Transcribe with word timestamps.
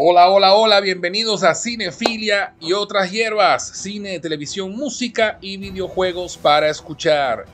Hola, 0.00 0.28
hola, 0.30 0.54
hola, 0.54 0.80
bienvenidos 0.80 1.42
a 1.42 1.56
Cinefilia 1.56 2.54
y 2.60 2.72
otras 2.72 3.10
hierbas, 3.10 3.66
cine, 3.66 4.20
televisión, 4.20 4.70
música 4.76 5.38
y 5.40 5.56
videojuegos 5.56 6.38
para 6.38 6.68
escuchar. 6.68 7.46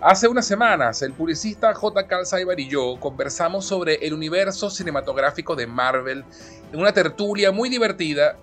Hace 0.00 0.26
unas 0.26 0.46
semanas, 0.46 1.02
el 1.02 1.12
publicista 1.12 1.74
J. 1.74 2.06
Calzaibar 2.06 2.58
y 2.58 2.66
yo 2.66 2.98
conversamos 2.98 3.66
sobre 3.66 3.96
el 3.96 4.14
universo 4.14 4.70
cinematográfico 4.70 5.54
de 5.54 5.66
Marvel 5.66 6.24
en 6.72 6.80
una 6.80 6.94
tertulia 6.94 7.52
muy 7.52 7.68
divertida 7.68 8.38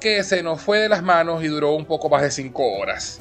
que 0.00 0.22
se 0.22 0.44
nos 0.44 0.60
fue 0.60 0.78
de 0.78 0.88
las 0.88 1.02
manos 1.02 1.42
y 1.42 1.48
duró 1.48 1.72
un 1.72 1.84
poco 1.84 2.08
más 2.08 2.22
de 2.22 2.30
5 2.30 2.62
horas. 2.62 3.18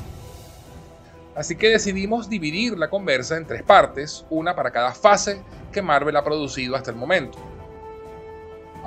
Así 1.33 1.55
que 1.55 1.69
decidimos 1.69 2.29
dividir 2.29 2.77
la 2.77 2.91
conversa 2.91 3.37
en 3.37 3.47
tres 3.47 3.63
partes, 3.63 4.23
una 4.29 4.55
para 4.55 4.69
cada 4.69 4.93
fase 4.93 5.41
que 5.71 5.81
Marvel 5.81 6.15
ha 6.15 6.23
producido 6.23 6.75
hasta 6.75 6.91
el 6.91 6.97
momento. 6.97 7.56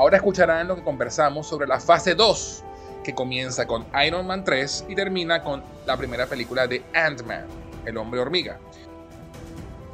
Ahora 0.01 0.17
escucharán 0.17 0.67
lo 0.67 0.77
que 0.77 0.83
conversamos 0.83 1.47
sobre 1.47 1.67
la 1.67 1.79
fase 1.79 2.15
2, 2.15 2.65
que 3.05 3.15
comienza 3.15 3.67
con 3.67 3.85
Iron 4.03 4.27
Man 4.27 4.45
3 4.45 4.87
y 4.89 4.95
termina 4.95 5.43
con 5.43 5.63
la 5.85 5.95
primera 5.99 6.25
película 6.25 6.67
de 6.67 6.83
Ant-Man, 6.95 7.45
el 7.85 7.99
hombre 7.99 8.19
hormiga. 8.19 8.59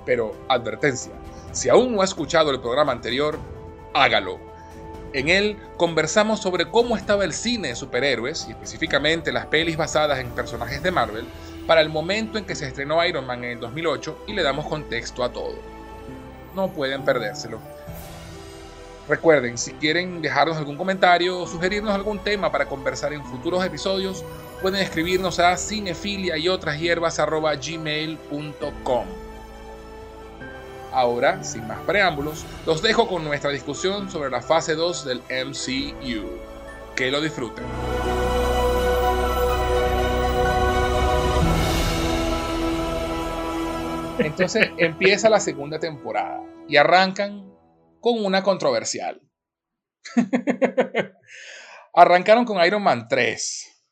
Pero 0.05 0.37
advertencia, 0.49 1.11
si 1.51 1.69
aún 1.71 1.93
no 1.93 2.03
ha 2.03 2.05
escuchado 2.05 2.53
el 2.53 2.61
programa 2.61 2.93
anterior, 2.93 3.37
hágalo. 3.95 4.39
En 5.13 5.29
él 5.29 5.57
conversamos 5.77 6.39
sobre 6.39 6.71
cómo 6.71 6.97
estaba 6.97 7.25
el 7.25 7.33
cine 7.33 7.71
de 7.71 7.75
superhéroes 7.75 8.47
y 8.47 8.53
específicamente 8.53 9.33
las 9.33 9.47
pelis 9.47 9.77
basadas 9.77 10.21
en 10.21 10.31
personajes 10.31 10.85
de 10.85 10.93
Marvel 10.93 11.27
para 11.67 11.81
el 11.81 11.89
momento 11.89 12.39
en 12.39 12.45
que 12.45 12.55
se 12.55 12.69
estrenó 12.69 13.05
Iron 13.05 13.27
Man 13.27 13.43
en 13.43 13.51
el 13.51 13.59
2008 13.59 14.27
y 14.29 14.35
le 14.35 14.45
damos 14.45 14.67
contexto 14.67 15.25
a 15.25 15.33
todo. 15.33 15.57
No 16.55 16.69
pueden 16.69 17.05
perdérselo. 17.05 17.59
Recuerden, 19.09 19.57
si 19.57 19.73
quieren 19.73 20.21
dejarnos 20.21 20.57
algún 20.57 20.77
comentario 20.77 21.39
o 21.39 21.47
sugerirnos 21.47 21.95
algún 21.95 22.19
tema 22.19 22.51
para 22.51 22.67
conversar 22.67 23.13
en 23.13 23.25
futuros 23.25 23.65
episodios, 23.65 24.25
pueden 24.61 24.81
escribirnos 24.81 25.39
a 25.39 25.57
cinefilia 25.57 26.37
y 26.37 26.49
otras 26.49 26.81
hierbas 26.81 27.17
gmail.com. 27.19 29.07
Ahora, 30.93 31.45
sin 31.45 31.69
más 31.69 31.79
preámbulos, 31.81 32.45
los 32.65 32.83
dejo 32.83 33.07
con 33.07 33.23
nuestra 33.23 33.51
discusión 33.51 34.11
sobre 34.11 34.31
la 34.31 34.43
fase 34.43 34.75
2 34.75 35.05
del 35.05 35.19
MCU. 35.29 36.27
Que 36.97 37.11
lo 37.11 37.21
disfruten. 37.21 37.65
Entonces 44.19 44.71
empieza 44.79 45.29
la 45.29 45.39
segunda 45.39 45.79
temporada 45.79 46.41
y 46.67 46.79
arrancan 46.79 47.56
con 48.15 48.25
una 48.25 48.45
controversial. 48.45 49.21
Arrancaron 51.95 52.45
con 52.45 52.65
Iron 52.65 52.83
Man 52.83 53.09
3. 53.09 53.83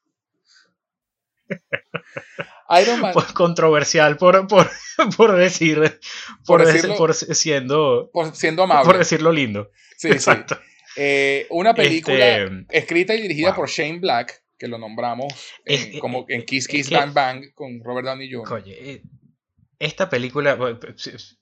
Iron 2.81 3.01
Man. 3.01 3.13
Pues 3.13 3.33
controversial 3.33 4.17
por, 4.17 4.47
por, 4.47 4.71
por 5.17 5.37
decir. 5.37 5.99
Por, 6.47 6.65
decirlo, 6.65 6.97
por 6.97 7.13
siendo. 7.13 8.11
Por 8.13 8.37
siendo 8.37 8.63
amable. 8.63 8.87
Por 8.87 8.99
decirlo 8.99 9.33
lindo. 9.33 9.73
Sí, 9.97 10.09
Exacto. 10.09 10.61
Eh, 10.97 11.49
una 11.51 11.75
película 11.75 12.37
este, 12.37 12.67
escrita 12.71 13.15
y 13.17 13.23
dirigida 13.23 13.53
por 13.53 13.69
Shane 13.69 13.99
Black, 13.99 14.45
que 14.57 14.69
lo 14.69 14.79
nombramos 14.79 15.33
en, 15.65 15.99
como 15.99 16.25
en 16.29 16.45
Kiss 16.45 16.69
Kiss 16.69 16.89
Bang 16.89 17.13
Bang 17.13 17.53
con 17.53 17.83
Robert 17.83 18.07
Downey 18.07 18.33
Jr. 18.33 18.53
Oye, 18.53 18.93
eh, 18.93 19.03
esta 19.81 20.09
película, 20.09 20.57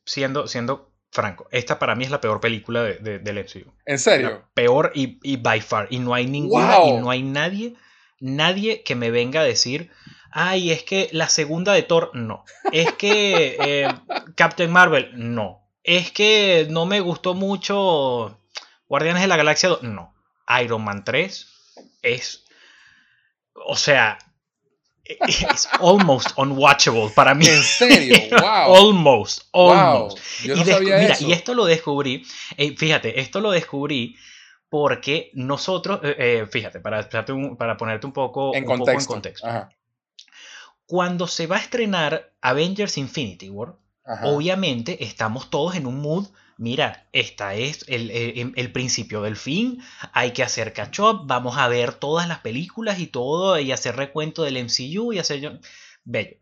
siendo, 0.06 0.48
siendo 0.48 0.91
franco, 1.12 1.46
esta 1.52 1.78
para 1.78 1.94
mí 1.94 2.04
es 2.04 2.10
la 2.10 2.20
peor 2.20 2.40
película 2.40 2.82
de, 2.82 3.18
del 3.18 3.38
MCU. 3.38 3.70
¿En 3.84 3.98
serio? 3.98 4.44
peor 4.54 4.92
y, 4.94 5.18
y, 5.22 5.36
by 5.36 5.60
far. 5.60 5.86
Y 5.90 5.98
no 5.98 6.14
hay 6.14 6.26
ninguna, 6.26 6.84
y 6.86 6.92
no 6.92 7.10
hay 7.10 7.22
nadie, 7.22 7.76
nadie 8.18 8.82
que 8.82 8.94
me 8.94 9.10
venga 9.10 9.40
a 9.40 9.44
decir, 9.44 9.90
ay, 10.30 10.72
es 10.72 10.82
que 10.82 11.10
la 11.12 11.28
segunda 11.28 11.74
de 11.74 11.82
Thor, 11.82 12.10
no. 12.14 12.44
Es 12.72 12.92
que 12.94 13.58
eh, 13.60 13.88
Captain 14.34 14.72
Marvel, 14.72 15.10
no. 15.14 15.60
Es 15.84 16.10
que 16.10 16.66
no 16.70 16.86
me 16.86 17.00
gustó 17.00 17.34
mucho 17.34 18.40
Guardianes 18.88 19.22
de 19.22 19.28
la 19.28 19.36
Galaxia 19.36 19.68
2, 19.68 19.82
no. 19.82 20.14
Iron 20.62 20.82
Man 20.82 21.04
3 21.04 21.46
es... 22.00 22.44
O 23.54 23.76
sea, 23.76 24.18
es 25.04 25.68
almost 25.80 26.30
unwatchable 26.36 27.10
para 27.10 27.34
mí. 27.34 27.46
¿En 27.46 27.62
serio? 27.62 28.16
Wow. 28.42 28.74
almost, 28.76 29.48
almost. 29.52 30.18
Yo 30.42 30.56
no 30.56 30.62
y 30.62 30.64
sabía 30.64 30.98
mira, 30.98 31.16
y 31.20 31.32
esto 31.32 31.54
lo 31.54 31.64
descubrí, 31.64 32.24
eh, 32.56 32.74
fíjate, 32.76 33.20
esto 33.20 33.40
lo 33.40 33.50
descubrí 33.50 34.16
porque 34.68 35.30
nosotros, 35.34 36.00
eh, 36.02 36.14
eh, 36.18 36.46
fíjate, 36.50 36.80
para, 36.80 37.08
para 37.08 37.76
ponerte 37.76 38.06
un 38.06 38.12
poco 38.12 38.54
en 38.54 38.64
contexto. 38.64 38.92
Poco 38.92 39.00
en 39.00 39.06
contexto. 39.06 39.68
Cuando 40.86 41.26
se 41.26 41.46
va 41.46 41.56
a 41.56 41.60
estrenar 41.60 42.32
Avengers 42.40 42.96
Infinity 42.98 43.48
War, 43.50 43.74
obviamente 44.22 45.04
estamos 45.04 45.50
todos 45.50 45.76
en 45.76 45.86
un 45.86 46.00
mood 46.00 46.26
mira, 46.62 47.08
esta 47.12 47.54
es 47.54 47.84
el, 47.88 48.72
principio 48.72 49.22
del 49.22 49.36
fin, 49.36 49.82
hay 50.12 50.30
que 50.30 50.44
hacer 50.44 50.72
catch 50.72 51.00
up, 51.00 51.26
vamos 51.26 51.58
a 51.58 51.68
ver 51.68 51.94
todas 51.94 52.28
las 52.28 52.38
películas 52.38 53.00
y 53.00 53.08
todo, 53.08 53.58
y 53.58 53.72
hacer 53.72 53.96
recuento 53.96 54.44
del 54.44 54.64
MCU 54.64 55.12
y 55.12 55.18
hacer... 55.18 55.60
Bello. 56.04 56.36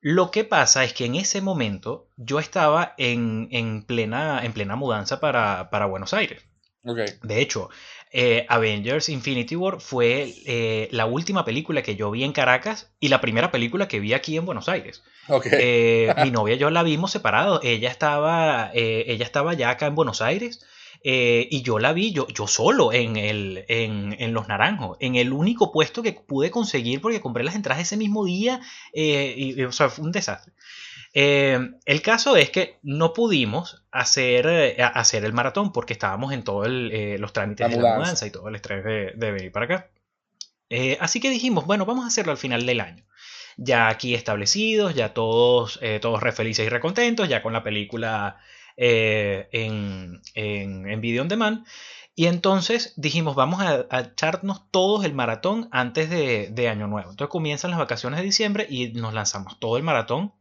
Lo 0.00 0.30
que 0.30 0.44
pasa 0.44 0.84
es 0.84 0.92
que 0.92 1.04
en 1.04 1.16
ese 1.16 1.40
momento 1.40 2.08
yo 2.16 2.38
estaba 2.38 2.94
en, 2.96 3.82
plena, 3.86 4.44
en 4.44 4.52
plena 4.52 4.76
mudanza 4.76 5.18
para, 5.18 5.86
Buenos 5.86 6.14
Aires. 6.14 6.44
De 6.82 7.40
hecho, 7.40 7.68
eh, 8.12 8.46
Avengers 8.48 9.08
Infinity 9.08 9.56
War 9.56 9.80
fue 9.80 10.32
eh, 10.46 10.88
la 10.92 11.06
última 11.06 11.44
película 11.44 11.82
que 11.82 11.96
yo 11.96 12.10
vi 12.10 12.24
en 12.24 12.32
Caracas 12.32 12.90
y 13.00 13.08
la 13.08 13.20
primera 13.20 13.50
película 13.50 13.88
que 13.88 14.00
vi 14.00 14.14
aquí 14.14 14.36
en 14.36 14.46
Buenos 14.46 14.68
Aires. 14.68 15.02
Eh, 15.50 16.14
mi 16.22 16.30
novia 16.30 16.54
y 16.54 16.58
yo 16.58 16.70
la 16.70 16.82
vimos 16.82 17.10
separados. 17.10 17.60
Ella 17.64 17.90
estaba, 17.90 18.70
ella 18.72 19.24
estaba 19.24 19.54
ya 19.54 19.70
acá 19.70 19.86
en 19.86 19.96
Buenos 19.96 20.22
Aires. 20.22 20.64
y 21.02 21.62
yo 21.62 21.78
la 21.78 21.92
vi 21.92 22.12
yo, 22.12 22.28
yo 22.28 22.46
solo 22.46 22.92
en, 22.92 23.16
el, 23.16 23.64
en, 23.68 24.32
Los 24.32 24.48
Naranjos, 24.48 24.96
en 25.00 25.16
el 25.16 25.32
único 25.32 25.72
puesto 25.72 26.02
que 26.02 26.12
pude 26.12 26.50
conseguir 26.50 27.00
porque 27.00 27.20
compré 27.20 27.42
las 27.42 27.56
entradas 27.56 27.82
ese 27.82 27.96
mismo 27.96 28.24
día 28.24 28.60
y, 28.94 29.62
o 29.62 29.72
sea, 29.72 29.88
fue 29.88 30.04
un 30.04 30.12
desastre. 30.12 30.52
Eh, 31.18 31.58
el 31.86 32.02
caso 32.02 32.36
es 32.36 32.50
que 32.50 32.78
no 32.82 33.14
pudimos 33.14 33.82
hacer, 33.90 34.46
eh, 34.46 34.76
hacer 34.82 35.24
el 35.24 35.32
maratón 35.32 35.72
porque 35.72 35.94
estábamos 35.94 36.30
en 36.34 36.44
todos 36.44 36.66
eh, 36.68 37.16
los 37.18 37.32
trámites 37.32 37.70
de 37.70 37.80
la 37.80 37.96
mudanza 37.96 38.26
y 38.26 38.30
todo 38.30 38.48
el 38.48 38.54
estrés 38.54 38.84
de, 38.84 39.32
venir 39.32 39.50
para 39.50 39.64
acá. 39.64 39.90
así 41.00 41.18
que 41.18 41.30
dijimos, 41.30 41.64
bueno, 41.64 41.86
vamos 41.86 42.04
a 42.04 42.08
hacerlo 42.08 42.32
al 42.32 42.36
final 42.36 42.66
del 42.66 42.82
año. 42.82 43.02
Ya 43.56 43.88
aquí 43.88 44.14
establecidos, 44.14 44.94
ya 44.94 45.14
todos, 45.14 45.80
todos 46.02 46.22
re 46.22 46.32
felices 46.32 46.66
y 46.66 46.68
recontentos, 46.68 47.30
ya 47.30 47.42
con 47.42 47.54
la 47.54 47.64
película 47.64 48.36
en, 48.76 50.20
en, 50.34 51.00
video 51.00 51.22
on 51.22 51.28
demand. 51.28 51.64
Y 52.14 52.26
entonces 52.26 52.92
dijimos, 52.98 53.34
vamos 53.36 53.62
a, 53.62 53.86
echarnos 54.00 54.70
todos 54.70 55.06
el 55.06 55.14
maratón 55.14 55.70
antes 55.72 56.10
de, 56.10 56.48
de, 56.50 56.68
Año 56.68 56.88
Nuevo. 56.88 57.08
Entonces 57.08 57.32
comienzan 57.32 57.70
las 57.70 57.80
vacaciones 57.80 58.18
de 58.20 58.26
diciembre 58.26 58.66
y 58.68 58.88
nos 58.92 59.14
lanzamos 59.14 59.58
todo 59.58 59.78
el 59.78 59.82
maratón 59.82 60.34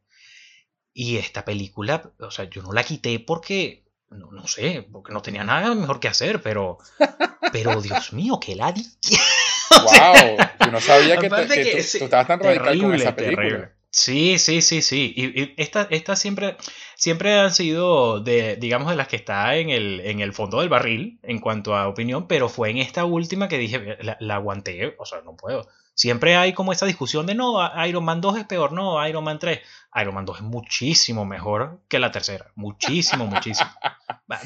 y 0.98 1.18
esta 1.18 1.44
película, 1.44 2.10
o 2.20 2.32
sea, 2.32 2.46
yo 2.46 2.64
no 2.64 2.72
la 2.72 2.84
quité 2.84 3.20
porque, 3.20 3.84
no, 4.10 4.32
no 4.32 4.48
sé, 4.48 4.88
porque 4.90 5.12
no 5.12 5.22
tenía 5.22 5.44
nada 5.44 5.76
mejor 5.76 6.00
que 6.00 6.08
hacer, 6.08 6.42
pero, 6.42 6.78
pero 7.52 7.82
Dios 7.82 8.14
mío, 8.14 8.40
qué 8.40 8.56
la 8.56 8.74
¡Wow! 8.74 10.38
Yo 10.66 10.72
no 10.72 10.80
sabía 10.80 11.18
que, 11.18 11.30
tú, 11.30 11.36
estabas 11.36 12.28
tan 12.28 12.40
radical 12.40 12.80
con 12.80 12.94
esa 12.94 13.14
película. 13.14 13.74
Sí, 13.90 14.40
sí, 14.40 14.62
sí, 14.62 14.82
sí. 14.82 15.14
Y, 15.16 15.42
y 15.42 15.54
esta, 15.58 16.16
siempre, 16.16 16.56
siempre 16.96 17.40
han 17.40 17.54
sido 17.54 18.22
de, 18.22 18.56
digamos, 18.56 18.90
de 18.90 18.96
las 18.96 19.10
que 19.10 19.18
está 19.18 19.58
en 19.58 19.72
el, 19.72 20.00
en 20.02 20.22
el 20.22 20.32
fondo 20.32 20.62
del 20.62 20.70
barril 20.70 21.20
en 21.24 21.40
cuanto 21.40 21.76
a 21.76 21.90
opinión, 21.90 22.28
pero 22.28 22.48
fue 22.48 22.70
en 22.70 22.78
esta 22.78 23.04
última 23.04 23.50
que 23.50 23.58
dije, 23.58 23.98
la, 24.02 24.16
la 24.22 24.36
aguanté, 24.36 24.96
o 24.98 25.06
sea, 25.06 25.22
no 25.22 25.36
puedo. 25.36 25.68
Siempre 25.96 26.36
hay 26.36 26.52
como 26.52 26.74
esa 26.74 26.86
discusión 26.86 27.26
de 27.26 27.36
no, 27.36 27.58
Iron 27.88 28.04
Man 28.04 28.20
2 28.20 28.40
es 28.40 28.44
peor, 28.44 28.74
no, 28.74 29.08
Iron 29.08 29.24
Man 29.24 29.40
3. 29.40 29.62
Iron 30.02 30.14
Man 30.14 30.26
2 30.26 30.38
es 30.38 30.44
muchísimo 30.44 31.24
mejor 31.24 31.80
que 31.88 32.00
la 32.00 32.12
tercera. 32.12 32.52
Muchísimo, 32.56 33.26
muchísimo. 33.28 33.70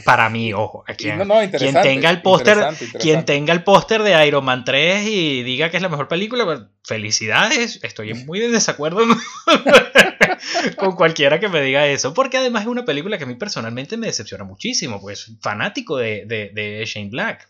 Para 0.05 0.29
mí, 0.29 0.53
ojo. 0.53 0.83
Quien, 0.95 1.17
tenga 1.81 2.11
el 2.11 2.21
póster, 2.21 2.67
quien 2.99 3.25
tenga 3.25 3.51
el 3.51 3.63
póster 3.63 4.03
de 4.03 4.27
Iron 4.27 4.45
Man 4.45 4.63
3 4.63 5.07
y 5.07 5.41
diga 5.41 5.71
que 5.71 5.77
es 5.77 5.83
la 5.83 5.89
mejor 5.89 6.07
película, 6.07 6.45
pues, 6.45 6.59
felicidades. 6.83 7.79
Estoy 7.81 8.13
muy 8.13 8.43
en 8.43 8.51
desacuerdo 8.51 9.01
con 10.77 10.95
cualquiera 10.95 11.39
que 11.39 11.49
me 11.49 11.61
diga 11.63 11.87
eso. 11.87 12.13
Porque 12.13 12.37
además 12.37 12.61
es 12.61 12.67
una 12.67 12.85
película 12.85 13.17
que 13.17 13.23
a 13.23 13.27
mí 13.27 13.33
personalmente 13.33 13.97
me 13.97 14.05
decepciona 14.05 14.43
muchísimo. 14.43 15.01
Pues 15.01 15.31
fanático 15.41 15.97
de, 15.97 16.25
de, 16.27 16.51
de 16.53 16.85
Shane 16.85 17.09
Black. 17.09 17.49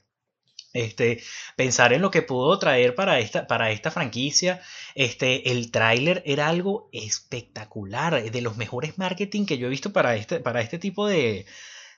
Este, 0.71 1.23
pensar 1.55 1.93
en 1.93 2.01
lo 2.01 2.11
que 2.11 2.21
pudo 2.21 2.59
traer 2.59 2.93
para 2.93 3.19
esta, 3.19 3.47
para 3.47 3.71
esta 3.71 3.89
franquicia. 3.89 4.61
Este, 4.93 5.51
el 5.51 5.71
tráiler 5.71 6.21
era 6.25 6.47
algo 6.47 6.89
espectacular, 6.93 8.31
de 8.31 8.41
los 8.41 8.57
mejores 8.57 8.97
marketing 8.97 9.45
que 9.45 9.57
yo 9.57 9.67
he 9.67 9.71
visto 9.71 9.91
para 9.91 10.15
este, 10.15 10.39
para 10.39 10.61
este 10.61 10.77
tipo 10.77 11.07
de, 11.07 11.45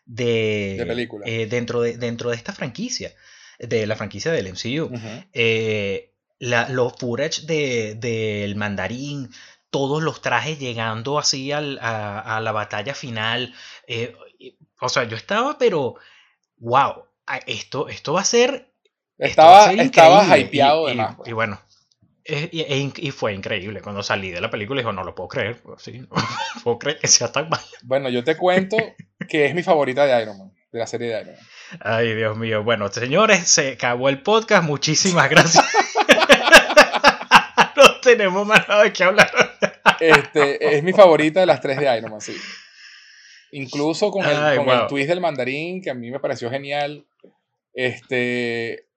de, 0.05 0.83
película. 0.87 1.25
Eh, 1.27 1.47
dentro, 1.47 1.81
de, 1.81 1.97
dentro 1.97 2.29
de 2.29 2.35
esta 2.37 2.53
franquicia. 2.53 3.13
de 3.59 3.85
la 3.85 3.95
franquicia 3.95 4.31
del 4.31 4.47
MCU. 4.53 4.89
Eh, 5.33 6.13
los 6.39 6.93
footage 6.97 7.45
del 7.45 7.99
de, 7.99 8.53
mandarín, 8.55 9.29
todos 9.69 10.01
los 10.01 10.21
trajes 10.21 10.59
llegando 10.59 11.19
así 11.19 11.51
a, 11.51 11.61
la 11.61 12.51
batalla 12.51 12.95
final. 12.95 13.53
Eh, 13.85 14.15
o 14.79 14.89
sea, 14.89 15.03
yo 15.03 15.15
estaba, 15.15 15.57
pero, 15.57 15.95
wow, 16.57 17.05
esto, 17.45 17.89
esto 17.89 18.13
va 18.13 18.21
a 18.21 18.25
ser... 18.25 18.67
Estaba, 19.17 19.71
estaba 19.73 20.37
hypeado 20.37 20.91
y, 20.91 20.95
pues. 20.95 21.29
y, 21.29 21.33
bueno, 21.33 21.61
y, 22.25 23.11
fue 23.11 23.33
increíble. 23.33 23.81
Cuando 23.81 24.03
salí 24.03 24.31
de 24.31 24.41
la 24.41 24.49
película, 24.49 24.81
dijo, 24.81 24.91
no 24.91 25.03
lo 25.03 25.15
puedo 25.15 25.29
creer. 25.29 25.61
Sí, 25.77 25.99
no 25.99 26.07
puedo 26.63 26.79
creer 26.79 26.99
que 26.99 27.07
sea 27.07 27.31
tan 27.31 27.49
mal. 27.49 27.61
Bueno, 27.83 28.09
yo 28.09 28.23
te 28.23 28.37
cuento 28.37 28.77
que 29.27 29.45
es 29.45 29.55
mi 29.55 29.63
favorita 29.63 30.05
de 30.05 30.21
Iron 30.21 30.37
Man, 30.37 30.53
de 30.71 30.79
la 30.79 30.87
serie 30.87 31.09
de 31.09 31.21
Iron 31.21 31.35
Man. 31.35 31.45
Ay, 31.81 32.13
Dios 32.15 32.37
mío. 32.37 32.63
Bueno, 32.63 32.89
señores, 32.89 33.47
se 33.47 33.73
acabó 33.73 34.09
el 34.09 34.21
podcast. 34.21 34.63
Muchísimas 34.63 35.29
gracias. 35.29 35.65
no 37.75 38.01
tenemos 38.01 38.45
más 38.45 38.67
nada 38.67 38.83
de 38.83 38.93
qué 38.93 39.03
hablar. 39.03 39.31
este, 39.99 40.77
es 40.77 40.83
mi 40.83 40.93
favorita 40.93 41.39
de 41.39 41.45
las 41.45 41.61
tres 41.61 41.77
de 41.77 41.97
Iron 41.97 42.11
Man, 42.11 42.21
sí. 42.21 42.35
Incluso 43.51 44.11
con, 44.11 44.25
el, 44.25 44.57
con 44.57 44.69
el 44.69 44.87
twist 44.87 45.09
del 45.09 45.19
mandarín, 45.21 45.81
que 45.81 45.89
a 45.89 45.93
mí 45.93 46.09
me 46.09 46.19
pareció 46.19 46.49
genial. 46.49 47.05
Este, 47.73 48.87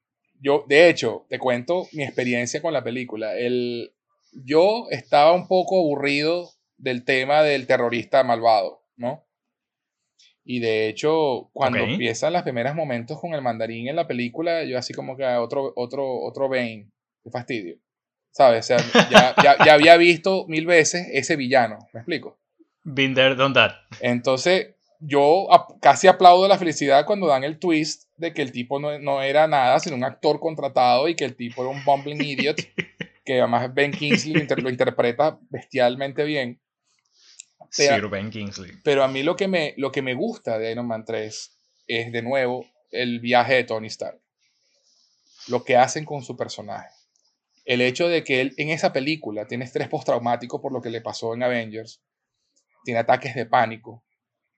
yo, 0.40 0.64
de 0.68 0.88
hecho, 0.88 1.26
te 1.28 1.38
cuento 1.38 1.88
mi 1.92 2.04
experiencia 2.04 2.62
con 2.62 2.72
la 2.72 2.84
película. 2.84 3.36
El, 3.36 3.92
yo 4.32 4.86
estaba 4.90 5.32
un 5.32 5.48
poco 5.48 5.78
aburrido 5.78 6.50
del 6.76 7.04
tema 7.04 7.42
del 7.42 7.66
terrorista 7.66 8.22
malvado, 8.24 8.82
¿no? 8.96 9.24
Y 10.44 10.60
de 10.60 10.88
hecho, 10.88 11.48
cuando 11.54 11.78
empiezan 11.78 12.34
los 12.34 12.42
primeros 12.42 12.74
momentos 12.74 13.18
con 13.18 13.32
el 13.32 13.40
mandarín 13.40 13.88
en 13.88 13.96
la 13.96 14.06
película, 14.06 14.62
yo 14.64 14.76
así 14.76 14.92
como 14.92 15.16
que 15.16 15.24
ah, 15.24 15.40
otro, 15.40 15.72
otro, 15.74 16.20
otro 16.20 16.50
Bane, 16.50 16.90
qué 17.22 17.30
fastidio. 17.30 17.78
¿Sabes? 18.30 18.70
O 18.70 18.78
sea, 18.78 19.08
ya, 19.10 19.34
ya, 19.42 19.64
ya, 19.64 19.72
había 19.72 19.96
visto 19.96 20.44
mil 20.46 20.66
veces 20.66 21.06
ese 21.12 21.36
villano, 21.36 21.78
¿me 21.92 22.00
explico? 22.00 22.38
Been 22.84 23.14
there, 23.14 23.34
done 23.34 23.54
that. 23.54 23.72
Entonces, 24.00 24.74
yo 25.00 25.48
casi 25.80 26.06
aplaudo 26.06 26.46
la 26.48 26.58
felicidad 26.58 27.04
cuando 27.06 27.26
dan 27.26 27.44
el 27.44 27.58
twist 27.58 28.04
de 28.16 28.32
que 28.32 28.42
el 28.42 28.52
tipo 28.52 28.78
no, 28.78 28.98
no, 28.98 29.22
era 29.22 29.46
nada, 29.46 29.80
sino 29.80 29.96
un 29.96 30.04
actor 30.04 30.38
contratado 30.38 31.08
y 31.08 31.14
que 31.14 31.24
el 31.24 31.34
tipo 31.34 31.62
era 31.62 31.70
un 31.70 31.84
bumbling 31.84 32.22
idiot, 32.22 32.56
que 33.24 33.40
además 33.40 33.72
Ben 33.74 33.90
Kingsley 33.90 34.46
lo 34.56 34.70
interpreta 34.70 35.38
bestialmente 35.50 36.24
bien. 36.24 36.60
Pero, 37.76 38.08
Ben 38.08 38.30
Kingsley. 38.30 38.72
Pero 38.84 39.02
a 39.02 39.08
mí 39.08 39.22
lo 39.22 39.34
que, 39.34 39.48
me, 39.48 39.74
lo 39.76 39.90
que 39.90 40.02
me 40.02 40.14
gusta 40.14 40.58
de 40.58 40.70
Iron 40.70 40.86
Man 40.86 41.04
3 41.04 41.58
es, 41.88 42.12
de 42.12 42.22
nuevo, 42.22 42.66
el 42.90 43.20
viaje 43.20 43.54
de 43.54 43.64
Tony 43.64 43.88
Stark. 43.88 44.20
Lo 45.48 45.64
que 45.64 45.76
hacen 45.76 46.04
con 46.04 46.22
su 46.22 46.36
personaje. 46.36 46.88
El 47.64 47.80
hecho 47.80 48.08
de 48.08 48.22
que 48.22 48.40
él 48.40 48.54
en 48.58 48.68
esa 48.68 48.92
película 48.92 49.46
tiene 49.46 49.64
estrés 49.64 49.88
postraumático 49.88 50.60
por 50.60 50.72
lo 50.72 50.80
que 50.80 50.90
le 50.90 51.00
pasó 51.00 51.34
en 51.34 51.42
Avengers, 51.42 52.00
tiene 52.84 53.00
ataques 53.00 53.34
de 53.34 53.46
pánico. 53.46 54.04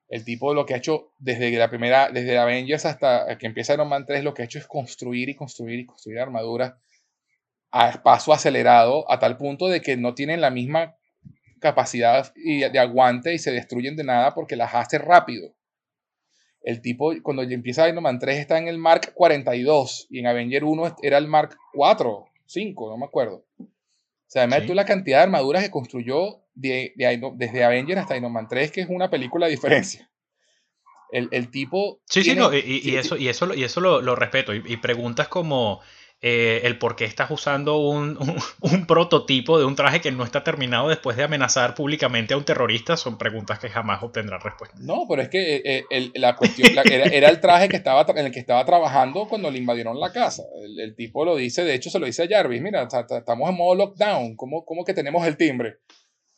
El 0.08 0.25
tipo 0.25 0.55
lo 0.55 0.67
que 0.67 0.75
ha 0.75 0.76
hecho 0.76 1.12
desde 1.19 1.50
la 1.52 1.69
primera, 1.69 2.11
desde 2.11 2.38
Avengers 2.38 2.84
hasta 2.84 3.38
que 3.38 3.46
empieza 3.46 3.75
Iron 3.75 3.88
Man 3.88 4.06
3, 4.06 4.23
lo 4.23 4.34
que 4.34 4.43
ha 4.43 4.44
hecho 4.44 4.58
es 4.58 4.67
construir 4.67 5.28
y 5.28 5.34
construir 5.34 5.81
y 5.81 5.87
construir 5.87 6.20
armaduras 6.20 6.75
a 7.73 8.02
paso 8.02 8.32
acelerado, 8.32 9.11
a 9.11 9.19
tal 9.19 9.37
punto 9.37 9.69
de 9.69 9.81
que 9.81 9.96
no 9.96 10.14
tienen 10.14 10.40
la 10.40 10.50
misma 10.50 10.96
capacidad 11.61 12.32
de 12.34 12.78
aguante 12.78 13.34
y 13.34 13.38
se 13.38 13.50
destruyen 13.50 13.96
de 13.96 14.05
nada 14.05 14.34
porque 14.34 14.56
las 14.56 14.75
hace 14.75 14.99
rápido. 14.99 15.55
El 16.62 16.81
tipo, 16.81 17.12
cuando 17.23 17.43
empieza 17.43 17.88
Iron 17.88 18.02
Man 18.02 18.19
3, 18.19 18.38
está 18.38 18.58
en 18.58 18.69
el 18.69 18.78
Mark 18.78 19.12
42 19.14 20.06
y 20.11 20.20
en 20.20 20.26
Avenger 20.26 20.64
1 20.64 20.96
era 21.02 21.19
el 21.19 21.28
Mark 21.28 21.56
4, 21.75 22.26
5, 22.46 22.90
no 22.90 22.96
me 22.96 23.06
acuerdo. 23.06 23.44
O 24.26 24.31
sea, 24.31 24.43
además 24.43 24.67
tú 24.67 24.75
la 24.75 24.84
cantidad 24.84 25.19
de 25.19 25.25
armaduras 25.25 25.62
que 25.62 25.70
construyó 25.70 26.43
de, 26.55 26.93
desde 27.34 27.64
Avenger 27.64 27.99
hasta 27.99 28.17
Iron 28.17 28.32
Man 28.32 28.49
3, 28.49 28.73
que 28.73 28.81
es 28.81 28.88
una 28.88 29.08
película 29.08 29.46
de 29.46 29.52
diferencia. 29.52 30.11
El, 31.12 31.28
el 31.31 31.50
tipo. 31.50 32.00
Sí, 32.06 32.25
sí, 32.25 32.34
no, 32.34 32.52
y, 32.52 32.96
eso, 32.96 33.17
y 33.17 33.28
eso, 33.28 33.55
y 33.55 33.62
eso 33.62 33.81
lo, 33.81 34.02
lo 34.02 34.17
respeto. 34.17 34.52
y 34.52 34.76
preguntas 34.78 35.28
como 35.28 35.81
eh, 36.22 36.62
el 36.64 36.78
por 36.78 36.96
qué 36.96 37.04
estás 37.04 37.30
usando 37.30 37.78
un, 37.88 38.18
un, 38.60 38.86
prototipo 38.86 39.58
de 39.58 39.64
un 39.64 39.76
traje 39.76 40.00
que 40.00 40.10
no 40.12 40.24
está 40.24 40.42
terminado 40.42 40.88
después 40.88 41.16
de 41.16 41.24
amenazar 41.24 41.74
públicamente 41.74 42.34
a 42.34 42.36
un 42.36 42.44
terrorista 42.44 42.96
son 42.96 43.18
preguntas 43.18 43.58
que 43.58 43.68
jamás 43.68 44.02
obtendrán 44.02 44.40
respuesta. 44.40 44.76
No, 44.80 45.06
pero 45.08 45.22
es 45.22 45.28
que 45.28 45.56
eh, 45.56 45.84
eh, 45.90 46.10
la 46.14 46.36
cuestión 46.36 46.72
era, 46.72 47.28
el 47.28 47.40
traje 47.40 47.68
que 47.68 47.76
estaba, 47.76 48.06
en 48.08 48.26
el 48.26 48.32
que 48.32 48.40
estaba 48.40 48.64
trabajando 48.64 49.28
cuando 49.28 49.50
le 49.50 49.58
invadieron 49.58 50.00
la 50.00 50.12
casa. 50.12 50.44
El, 50.78 50.94
tipo 50.94 51.24
lo 51.24 51.36
dice, 51.36 51.64
de 51.64 51.74
hecho 51.74 51.90
se 51.90 51.98
lo 51.98 52.06
dice 52.06 52.24
a 52.24 52.28
Jarvis, 52.28 52.62
mira, 52.62 52.82
estamos 52.82 53.50
en 53.50 53.56
modo 53.56 53.74
lockdown, 53.74 54.36
¿cómo, 54.36 54.64
cómo 54.64 54.84
que 54.84 54.94
tenemos 54.94 55.26
el 55.26 55.36
timbre? 55.36 55.78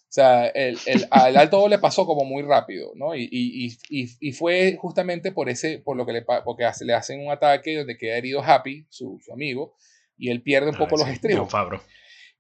O 0.09 0.11
sea, 0.11 0.47
el, 0.47 0.79
el, 0.87 1.07
al 1.11 1.37
alto 1.37 1.69
le 1.69 1.79
pasó 1.79 2.07
como 2.07 2.25
muy 2.25 2.43
rápido, 2.43 2.93
¿no? 2.95 3.15
Y, 3.15 3.29
y, 3.31 3.77
y, 3.91 4.09
y, 4.21 4.33
fue 4.33 4.79
justamente 4.81 5.33
por 5.33 5.51
ese, 5.51 5.81
por 5.81 5.99
lo 5.99 6.07
que 6.07 6.13
le, 6.13 6.23
porque 6.23 6.65
le 6.81 6.95
hacen 6.95 7.21
un 7.21 7.31
ataque 7.31 7.77
donde 7.77 7.99
queda 7.99 8.17
herido 8.17 8.43
Happy, 8.43 8.87
su, 8.89 9.21
su 9.23 9.35
amigo, 9.35 9.75
y 10.17 10.31
él 10.31 10.43
pierde 10.43 10.71
un 10.71 10.77
ah, 10.77 10.79
poco 10.79 10.97
los 10.97 11.09
estribos. 11.09 11.51
Fabro. 11.51 11.83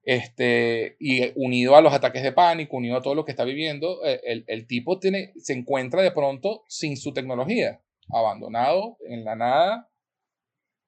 Este, 0.02 0.96
y 0.98 1.30
unido 1.34 1.76
a 1.76 1.82
los 1.82 1.92
ataques 1.92 2.22
de 2.22 2.32
pánico, 2.32 2.78
unido 2.78 2.96
a 2.96 3.02
todo 3.02 3.14
lo 3.14 3.26
que 3.26 3.32
está 3.32 3.44
viviendo, 3.44 4.02
eh, 4.02 4.18
el, 4.24 4.44
el, 4.46 4.66
tipo 4.66 4.98
tiene, 4.98 5.34
se 5.36 5.52
encuentra 5.52 6.00
de 6.00 6.12
pronto 6.12 6.64
sin 6.68 6.96
su 6.96 7.12
tecnología, 7.12 7.82
abandonado 8.08 8.96
en 9.06 9.24
la 9.26 9.36
nada, 9.36 9.90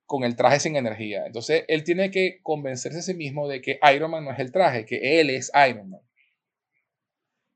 con 0.07 0.25
el 0.25 0.35
traje 0.35 0.61
sin 0.61 0.77
energía. 0.77 1.27
Entonces, 1.27 1.65
él 1.69 1.85
tiene 1.85 2.11
que 2.11 2.41
convencerse 2.43 3.01
a 3.01 3.03
sí 3.03 3.13
mismo 3.13 3.49
de 3.49 3.61
que 3.61 3.79
Iron 3.95 4.13
Man 4.13 4.25
no 4.25 4.33
es 4.33 4.39
el 4.39 4.51
traje, 4.51 4.87
que 4.87 5.21
él 5.21 5.29
es 5.29 5.53
Iron 5.69 5.91
Man. 5.91 6.01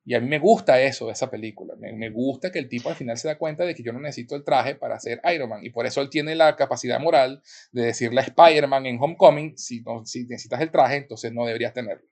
Y 0.07 0.15
a 0.15 0.21
mí 0.21 0.29
me 0.29 0.39
gusta 0.39 0.81
eso 0.83 1.07
de 1.07 1.13
esa 1.13 1.31
película. 1.31 1.75
Me, 1.79 2.11
gusta 2.11 2.53
que 2.53 2.59
el 2.59 2.69
tipo 2.69 2.91
al 2.91 2.95
final 2.95 3.17
se 3.17 3.29
da 3.29 3.39
cuenta 3.39 3.65
de 3.65 3.75
que 3.75 3.83
yo 3.83 3.93
no 3.93 4.01
necesito 4.01 4.37
el 4.37 4.45
traje 4.45 4.75
para 4.75 5.01
ser 5.01 5.21
Iron 5.35 5.49
Man. 5.49 5.65
Y 5.65 5.71
por 5.71 5.87
eso 5.87 6.03
él 6.03 6.11
tiene 6.11 6.35
la 6.35 6.57
capacidad 6.57 7.01
moral 7.01 7.43
de 7.73 7.87
decirle 7.87 8.21
a 8.21 8.25
Spider-Man 8.25 8.85
en 8.85 8.99
Homecoming, 9.01 9.57
si, 9.57 9.81
no, 9.81 10.05
si 10.05 10.25
necesitas 10.25 10.61
el 10.61 10.71
traje, 10.71 10.97
entonces 10.97 11.33
no 11.33 11.47
deberías 11.47 11.73
tenerlo. 11.73 12.07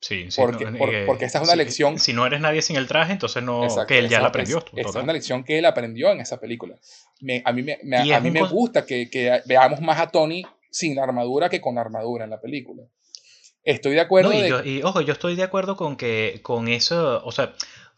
Sí, 0.00 0.30
sí 0.30 0.40
porque, 0.40 0.64
eh, 0.64 1.04
porque 1.06 1.26
esta 1.26 1.38
es 1.38 1.44
una 1.44 1.56
lección. 1.56 1.98
Si 1.98 2.14
no 2.14 2.26
eres 2.26 2.40
nadie 2.40 2.62
sin 2.62 2.76
el 2.76 2.88
traje, 2.88 3.12
entonces 3.12 3.42
no. 3.42 3.66
que 3.86 3.98
él 3.98 4.08
ya 4.08 4.22
la 4.22 4.28
aprendió. 4.28 4.64
Esta 4.74 4.98
es 4.98 5.04
una 5.04 5.12
lección 5.12 5.44
que 5.44 5.58
él 5.58 5.66
aprendió 5.66 6.10
en 6.10 6.20
esa 6.20 6.40
película. 6.40 6.76
a 7.44 7.52
mí 7.52 7.62
me, 7.62 8.14
a 8.14 8.20
mí 8.20 8.30
me 8.30 8.42
gusta 8.46 8.86
que, 8.86 9.10
que, 9.10 9.42
veamos 9.44 9.82
más 9.82 10.00
a 10.00 10.06
Tony 10.06 10.46
sin 10.70 10.98
armadura 10.98 11.50
que 11.50 11.60
con 11.60 11.76
armadura 11.76 12.24
en 12.24 12.30
la 12.30 12.40
película. 12.40 12.84
Estoy 13.64 13.94
de 13.94 14.00
acuerdo. 14.00 14.32
y, 14.64 14.82
ojo, 14.82 15.00
yo 15.00 15.12
estoy 15.12 15.36
de 15.36 15.42
acuerdo 15.42 15.76
con 15.76 15.96
que 15.96 16.40
con 16.42 16.68
eso, 16.68 17.22
o 17.24 17.32
sea, 17.32 17.54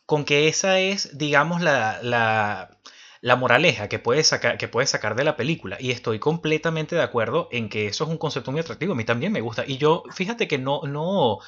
con 0.07 0.25
que 0.25 0.49
esa 0.49 0.81
es, 0.81 1.16
digamos, 1.16 1.61
la, 1.61 2.00
la, 2.02 2.78
la 3.21 3.37
moraleja 3.37 3.88
que 3.88 3.99
puedes, 3.99 4.26
sacar, 4.26 4.59
que 4.59 4.69
puedes 4.69 4.90
sacar 4.90 5.14
de 5.14 5.25
la 5.25 5.37
película. 5.37 5.76
Y 5.81 5.92
estoy 5.92 6.19
completamente 6.19 6.97
de 6.97 7.02
acuerdo 7.02 7.49
en 7.52 7.69
que 7.69 7.87
eso 7.87 8.04
es 8.04 8.11
un 8.11 8.19
concepto 8.19 8.50
muy 8.50 8.61
atractivo. 8.61 8.92
A 8.92 8.97
mí 8.97 9.04
también 9.04 9.33
me 9.33 9.40
gusta. 9.40 9.64
Y 9.66 9.78
yo, 9.78 10.02
fíjate 10.12 10.49
que 10.49 10.59
no, 10.59 10.83
no, 10.83 11.38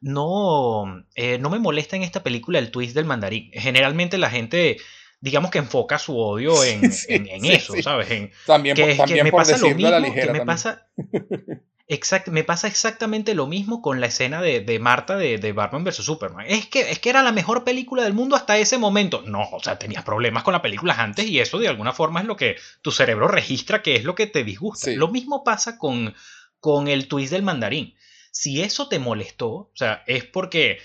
no, 0.00 1.04
eh, 1.16 1.38
no 1.38 1.50
me 1.50 1.58
molesta 1.58 1.96
en 1.96 2.02
esta 2.04 2.22
película 2.22 2.60
el 2.60 2.70
twist 2.70 2.94
del 2.94 3.04
mandarín. 3.04 3.50
Generalmente 3.52 4.18
la 4.18 4.30
gente 4.30 4.78
digamos 5.20 5.50
que 5.50 5.58
enfoca 5.58 5.98
su 5.98 6.18
odio 6.18 6.62
en, 6.64 6.82
en, 7.08 7.44
eso, 7.46 7.74
¿sabes? 7.82 8.10
En, 8.10 8.30
también, 8.46 8.76
que, 8.76 8.94
también 8.94 9.24
me 9.24 9.32
pasa 9.32 9.56
lo 9.56 9.70
mismo, 9.70 10.14
que 10.14 10.32
me 10.32 10.44
pasa, 10.44 10.86
Exact, 11.86 12.28
me 12.28 12.44
pasa 12.44 12.66
exactamente 12.66 13.34
lo 13.34 13.46
mismo 13.46 13.82
con 13.82 14.00
la 14.00 14.06
escena 14.06 14.40
de, 14.40 14.60
de 14.60 14.78
Marta 14.78 15.16
de, 15.16 15.36
de, 15.36 15.52
Batman 15.52 15.84
vs. 15.84 15.96
Superman. 15.96 16.46
Es 16.48 16.66
que, 16.66 16.90
es 16.90 16.98
que 16.98 17.10
era 17.10 17.22
la 17.22 17.30
mejor 17.30 17.62
película 17.62 18.02
del 18.04 18.14
mundo 18.14 18.36
hasta 18.36 18.56
ese 18.56 18.78
momento. 18.78 19.22
No, 19.26 19.42
o 19.50 19.62
sea, 19.62 19.78
tenías 19.78 20.02
problemas 20.02 20.44
con 20.44 20.52
las 20.52 20.62
películas 20.62 20.98
antes 20.98 21.26
y 21.26 21.40
eso 21.40 21.58
de 21.58 21.68
alguna 21.68 21.92
forma 21.92 22.20
es 22.20 22.26
lo 22.26 22.36
que 22.36 22.56
tu 22.80 22.90
cerebro 22.90 23.28
registra 23.28 23.82
que 23.82 23.96
es 23.96 24.04
lo 24.04 24.14
que 24.14 24.26
te 24.26 24.44
disgusta. 24.44 24.90
Lo 24.92 25.08
mismo 25.08 25.44
pasa 25.44 25.76
con, 25.76 26.14
con 26.58 26.88
el 26.88 27.06
twist 27.06 27.32
del 27.32 27.42
mandarín. 27.42 27.94
Si 28.30 28.62
eso 28.62 28.88
te 28.88 28.98
molestó, 28.98 29.50
o 29.50 29.72
sea, 29.74 30.02
es 30.06 30.24
porque 30.24 30.78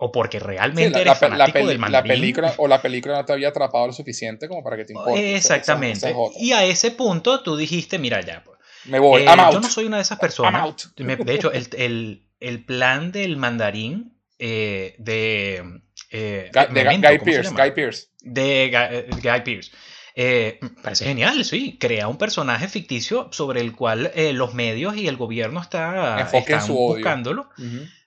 o 0.00 0.10
porque 0.10 0.40
realmente 0.40 1.00
eres 1.00 1.16
fanático 1.16 1.64
del 1.64 1.78
mandarín. 1.78 2.08
La 2.08 2.14
película, 2.14 2.54
o 2.56 2.66
la 2.66 2.82
película 2.82 3.18
no 3.18 3.24
te 3.24 3.32
había 3.32 3.48
atrapado 3.50 3.86
lo 3.86 3.92
suficiente 3.92 4.48
como 4.48 4.64
para 4.64 4.76
que 4.76 4.84
te 4.84 4.92
importe. 4.92 5.36
Exactamente. 5.36 6.12
y 6.36 6.50
a 6.50 6.64
ese 6.64 6.90
punto 6.90 7.40
tú 7.44 7.56
dijiste, 7.56 8.00
mira 8.00 8.20
ya, 8.20 8.42
pues, 8.44 8.57
me 8.88 8.98
voy. 8.98 9.22
Eh, 9.22 9.26
yo 9.52 9.60
no 9.60 9.68
soy 9.68 9.86
una 9.86 9.96
de 9.96 10.02
esas 10.02 10.18
personas. 10.18 10.88
De 10.96 11.34
hecho, 11.34 11.52
el, 11.52 12.26
el, 12.40 12.64
plan 12.64 13.12
del 13.12 13.36
mandarín 13.36 14.18
eh, 14.38 14.94
de, 14.98 15.82
eh, 16.10 16.50
Guy, 16.52 17.18
Pierce, 17.24 17.50
Guy, 17.54 17.70
Pierce, 17.72 18.08
De 18.20 19.06
Guy, 19.22 19.40
Pierce. 19.44 19.72
parece 20.82 21.04
genial, 21.04 21.44
sí. 21.44 21.78
Crea 21.78 22.08
un 22.08 22.18
personaje 22.18 22.68
ficticio 22.68 23.28
sobre 23.32 23.60
el 23.60 23.74
cual 23.74 24.12
los 24.32 24.54
medios 24.54 24.96
y 24.96 25.08
el 25.08 25.16
gobierno 25.16 25.60
está, 25.60 26.28
están 26.32 26.68
buscándolo. 26.68 27.50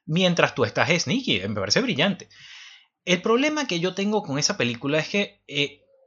Mientras 0.05 0.55
tú 0.55 0.65
estás 0.65 0.89
sneaky. 0.89 1.41
Me 1.47 1.59
parece 1.59 1.81
brillante. 1.81 2.27
El 3.05 3.21
problema 3.21 3.65
que 3.65 3.79
yo 3.79 3.95
tengo 3.95 4.21
con 4.23 4.37
esa 4.37 4.57
película 4.57 4.99
es 4.99 5.09
que 5.09 5.41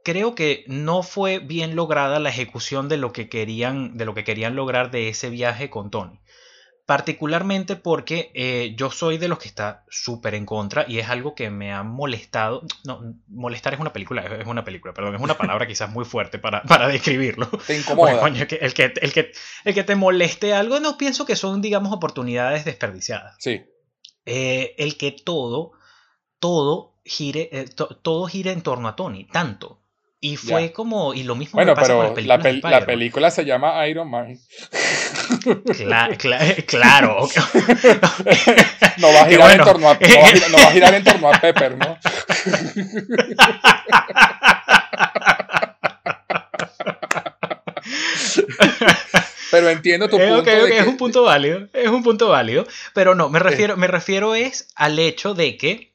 creo 0.05 0.35
que 0.35 0.63
no 0.67 1.01
fue 1.01 1.39
bien 1.39 1.75
lograda 1.75 2.19
la 2.19 2.29
ejecución 2.29 2.87
de 2.87 2.97
lo 2.97 3.11
que 3.11 3.27
querían, 3.27 3.97
de 3.97 4.05
lo 4.05 4.13
que 4.13 4.23
querían 4.23 4.55
lograr 4.55 4.91
de 4.91 5.09
ese 5.09 5.31
viaje 5.31 5.71
con 5.71 5.89
Tony. 5.89 6.19
Particularmente 6.85 7.75
porque 7.75 8.31
eh, 8.35 8.75
yo 8.77 8.91
soy 8.91 9.17
de 9.17 9.27
los 9.27 9.39
que 9.39 9.47
está 9.47 9.83
súper 9.89 10.35
en 10.35 10.45
contra 10.45 10.85
y 10.87 10.99
es 10.99 11.09
algo 11.09 11.33
que 11.33 11.49
me 11.49 11.73
ha 11.73 11.81
molestado. 11.81 12.61
No, 12.83 13.01
molestar 13.27 13.73
es 13.73 13.79
una 13.79 13.91
película, 13.91 14.21
es 14.21 14.45
una 14.45 14.63
película, 14.63 14.93
perdón, 14.93 15.15
es 15.15 15.21
una 15.21 15.35
palabra 15.39 15.65
quizás 15.65 15.89
muy 15.89 16.05
fuerte 16.05 16.37
para, 16.37 16.61
para 16.61 16.87
describirlo. 16.87 17.47
Te 17.65 17.79
incomoda. 17.79 18.27
el, 18.27 18.45
que, 18.45 18.57
el, 18.57 18.73
que, 18.75 18.93
el, 19.63 19.73
que, 19.73 19.83
te 19.83 19.95
moleste 19.95 20.53
algo, 20.53 20.79
no 20.79 20.99
pienso 20.99 21.25
que 21.25 21.35
son, 21.35 21.63
digamos, 21.63 21.91
oportunidades 21.91 22.63
desperdiciadas. 22.63 23.35
Sí. 23.39 23.63
Eh, 24.27 24.75
el 24.77 24.97
que 24.97 25.11
todo, 25.11 25.71
todo 26.37 26.99
gire, 27.03 27.49
eh, 27.51 27.65
todo 28.03 28.27
gire 28.27 28.51
en 28.51 28.61
torno 28.61 28.87
a 28.87 28.95
Tony, 28.95 29.25
tanto 29.25 29.81
y 30.21 30.37
fue 30.37 30.71
como, 30.71 31.13
y 31.13 31.23
lo 31.23 31.35
mismo 31.35 31.57
bueno, 31.57 31.75
pero 31.75 32.15
la, 32.17 32.37
la, 32.37 32.85
película 32.85 33.29
se 33.29 33.45
llama 33.45 33.87
Iron 33.87 34.09
Man. 34.09 34.39
claro. 36.67 37.27
no 38.97 39.13
va 39.13 39.21
a 39.21 39.25
girar, 39.27 39.51
en, 39.51 39.63
torno 39.63 39.89
a, 39.89 39.93
no 40.49 40.57
va 40.57 40.67
a 40.67 40.71
girar 40.71 40.95
en 40.95 41.03
torno 41.03 41.31
a 41.31 41.39
Pepper, 41.39 41.77
¿no? 41.77 41.97
pero 49.51 49.69
entiendo 49.69 50.09
tu 50.09 50.17
eh, 50.17 50.27
punto. 50.27 50.49
Es 50.49 50.87
un 50.87 50.97
punto 50.97 51.23
válido, 51.23 51.67
es 51.73 51.89
un 51.89 52.03
punto 52.03 52.29
válido, 52.29 52.65
pero 52.93 53.15
no, 53.15 53.29
me 53.29 53.39
refiero, 53.39 53.77
me 53.77 53.87
refiero 53.87 54.35
es 54.35 54.69
al 54.75 54.99
hecho 54.99 55.33
de 55.33 55.57
que 55.57 55.93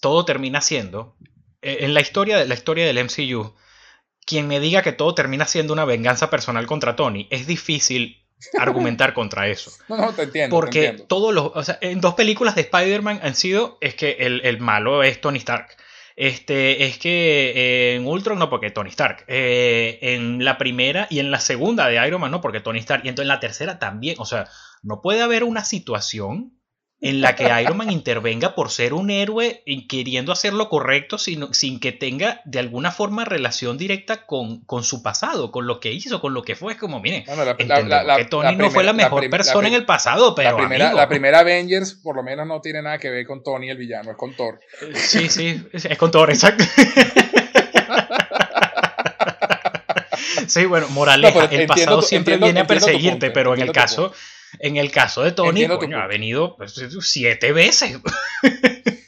todo 0.00 0.24
termina 0.24 0.60
siendo 0.60 1.16
en 1.64 1.94
la 1.94 2.00
historia, 2.00 2.44
la 2.44 2.54
historia 2.54 2.86
del 2.86 3.02
MCU, 3.02 3.54
quien 4.26 4.48
me 4.48 4.60
diga 4.60 4.82
que 4.82 4.92
todo 4.92 5.14
termina 5.14 5.46
siendo 5.46 5.72
una 5.72 5.84
venganza 5.84 6.30
personal 6.30 6.66
contra 6.66 6.96
Tony, 6.96 7.26
es 7.30 7.46
difícil 7.46 8.24
argumentar 8.58 9.14
contra 9.14 9.48
eso. 9.48 9.70
No, 9.88 9.96
no, 9.96 10.12
te 10.12 10.22
entiendo. 10.22 10.54
Porque 10.54 10.92
todos 10.92 11.34
los. 11.34 11.50
O 11.54 11.62
sea, 11.62 11.78
en 11.80 12.00
dos 12.00 12.14
películas 12.14 12.54
de 12.54 12.62
Spider-Man 12.62 13.20
han 13.22 13.34
sido. 13.34 13.78
Es 13.80 13.94
que 13.94 14.16
el, 14.20 14.60
malo 14.60 15.02
es 15.02 15.20
Tony 15.20 15.38
Stark. 15.38 15.68
Este, 16.16 16.84
es 16.84 16.98
que 16.98 17.50
eh, 17.56 17.96
en 17.96 18.06
Ultron 18.06 18.38
no, 18.38 18.48
porque 18.48 18.70
Tony 18.70 18.90
Stark. 18.90 19.24
Eh, 19.26 19.98
en 20.00 20.44
la 20.44 20.58
primera 20.58 21.06
y 21.10 21.18
en 21.18 21.30
la 21.30 21.40
segunda 21.40 21.88
de 21.88 22.06
Iron 22.06 22.20
Man 22.20 22.30
no, 22.30 22.40
porque 22.40 22.60
Tony 22.60 22.78
Stark. 22.78 23.04
Y 23.04 23.08
entonces 23.08 23.24
en 23.24 23.34
la 23.34 23.40
tercera 23.40 23.78
también. 23.78 24.16
O 24.18 24.26
sea, 24.26 24.48
no 24.82 25.00
puede 25.02 25.22
haber 25.22 25.44
una 25.44 25.64
situación 25.64 26.53
en 27.04 27.20
la 27.20 27.36
que 27.36 27.50
Iron 27.60 27.76
Man 27.76 27.90
intervenga 27.90 28.54
por 28.54 28.70
ser 28.70 28.94
un 28.94 29.10
héroe 29.10 29.62
y 29.66 29.86
queriendo 29.86 30.32
hacer 30.32 30.54
lo 30.54 30.70
correcto 30.70 31.18
sin, 31.18 31.52
sin 31.52 31.78
que 31.78 31.92
tenga 31.92 32.40
de 32.46 32.58
alguna 32.58 32.90
forma 32.90 33.26
relación 33.26 33.76
directa 33.76 34.24
con, 34.24 34.60
con, 34.60 34.84
su 34.84 35.02
pasado, 35.02 35.52
con 35.52 35.66
lo 35.66 35.80
que 35.80 35.92
hizo, 35.92 36.22
con 36.22 36.32
lo 36.32 36.42
que 36.42 36.56
fue. 36.56 36.72
Es 36.72 36.78
como, 36.78 37.00
miren, 37.00 37.24
que 37.24 38.24
Tony 38.24 38.56
no 38.56 38.70
fue 38.70 38.84
la 38.84 38.94
mejor 38.94 39.28
persona 39.28 39.68
en 39.68 39.74
el 39.74 39.84
pasado, 39.84 40.34
pero. 40.34 40.52
La 40.52 40.56
primera, 40.56 40.94
la 40.94 41.06
primera 41.06 41.40
Avengers, 41.40 41.92
por 41.92 42.16
lo 42.16 42.22
menos, 42.22 42.46
no 42.46 42.62
tiene 42.62 42.80
nada 42.80 42.96
que 42.96 43.10
ver 43.10 43.26
con 43.26 43.42
Tony 43.42 43.68
el 43.68 43.76
villano, 43.76 44.12
es 44.12 44.16
con 44.16 44.34
Thor. 44.34 44.60
Sí, 44.94 45.28
sí, 45.28 45.62
es 45.74 45.98
con 45.98 46.10
Thor, 46.10 46.30
exacto. 46.30 46.64
Sí, 50.46 50.66
bueno, 50.66 50.88
moraleja, 50.90 51.46
el 51.46 51.66
pasado 51.66 52.02
siempre 52.02 52.36
viene 52.36 52.60
a 52.60 52.66
perseguirte, 52.66 53.30
pero 53.30 53.54
en 53.54 53.62
el 53.62 53.72
caso, 53.72 54.12
en 54.58 54.76
el 54.76 54.90
caso 54.90 55.22
de 55.22 55.32
Tony, 55.32 55.64
ha 55.64 56.06
venido 56.06 56.56
pues, 56.56 56.74
siete 57.00 57.52
veces. 57.52 57.98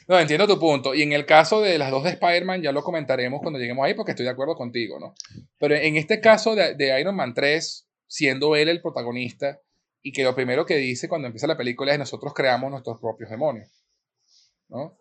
No, 0.07 0.17
entiendo 0.17 0.47
tu 0.47 0.57
punto. 0.57 0.95
Y 0.95 1.01
en 1.01 1.11
el 1.11 1.25
caso 1.25 1.61
de 1.61 1.77
las 1.77 1.91
dos 1.91 2.03
de 2.03 2.11
Spider-Man, 2.11 2.61
ya 2.61 2.71
lo 2.71 2.81
comentaremos 2.81 3.41
cuando 3.41 3.59
lleguemos 3.59 3.85
ahí, 3.85 3.93
porque 3.93 4.11
estoy 4.11 4.25
de 4.25 4.31
acuerdo 4.31 4.55
contigo, 4.55 4.99
¿no? 4.99 5.13
Pero 5.59 5.75
en 5.75 5.97
este 5.97 6.21
caso 6.21 6.55
de, 6.55 6.99
Iron 6.99 7.15
Man 7.15 7.33
3, 7.33 7.87
siendo 8.07 8.55
él 8.55 8.69
el 8.69 8.81
protagonista, 8.81 9.59
y 10.01 10.13
que 10.13 10.23
lo 10.23 10.33
primero 10.33 10.65
que 10.65 10.77
dice 10.77 11.09
cuando 11.09 11.27
empieza 11.27 11.47
la 11.47 11.57
película 11.57 11.91
es 11.91 11.99
nosotros 11.99 12.33
creamos 12.33 12.71
nuestros 12.71 13.01
propios 13.01 13.29
demonios, 13.29 13.69
¿no? 14.69 14.97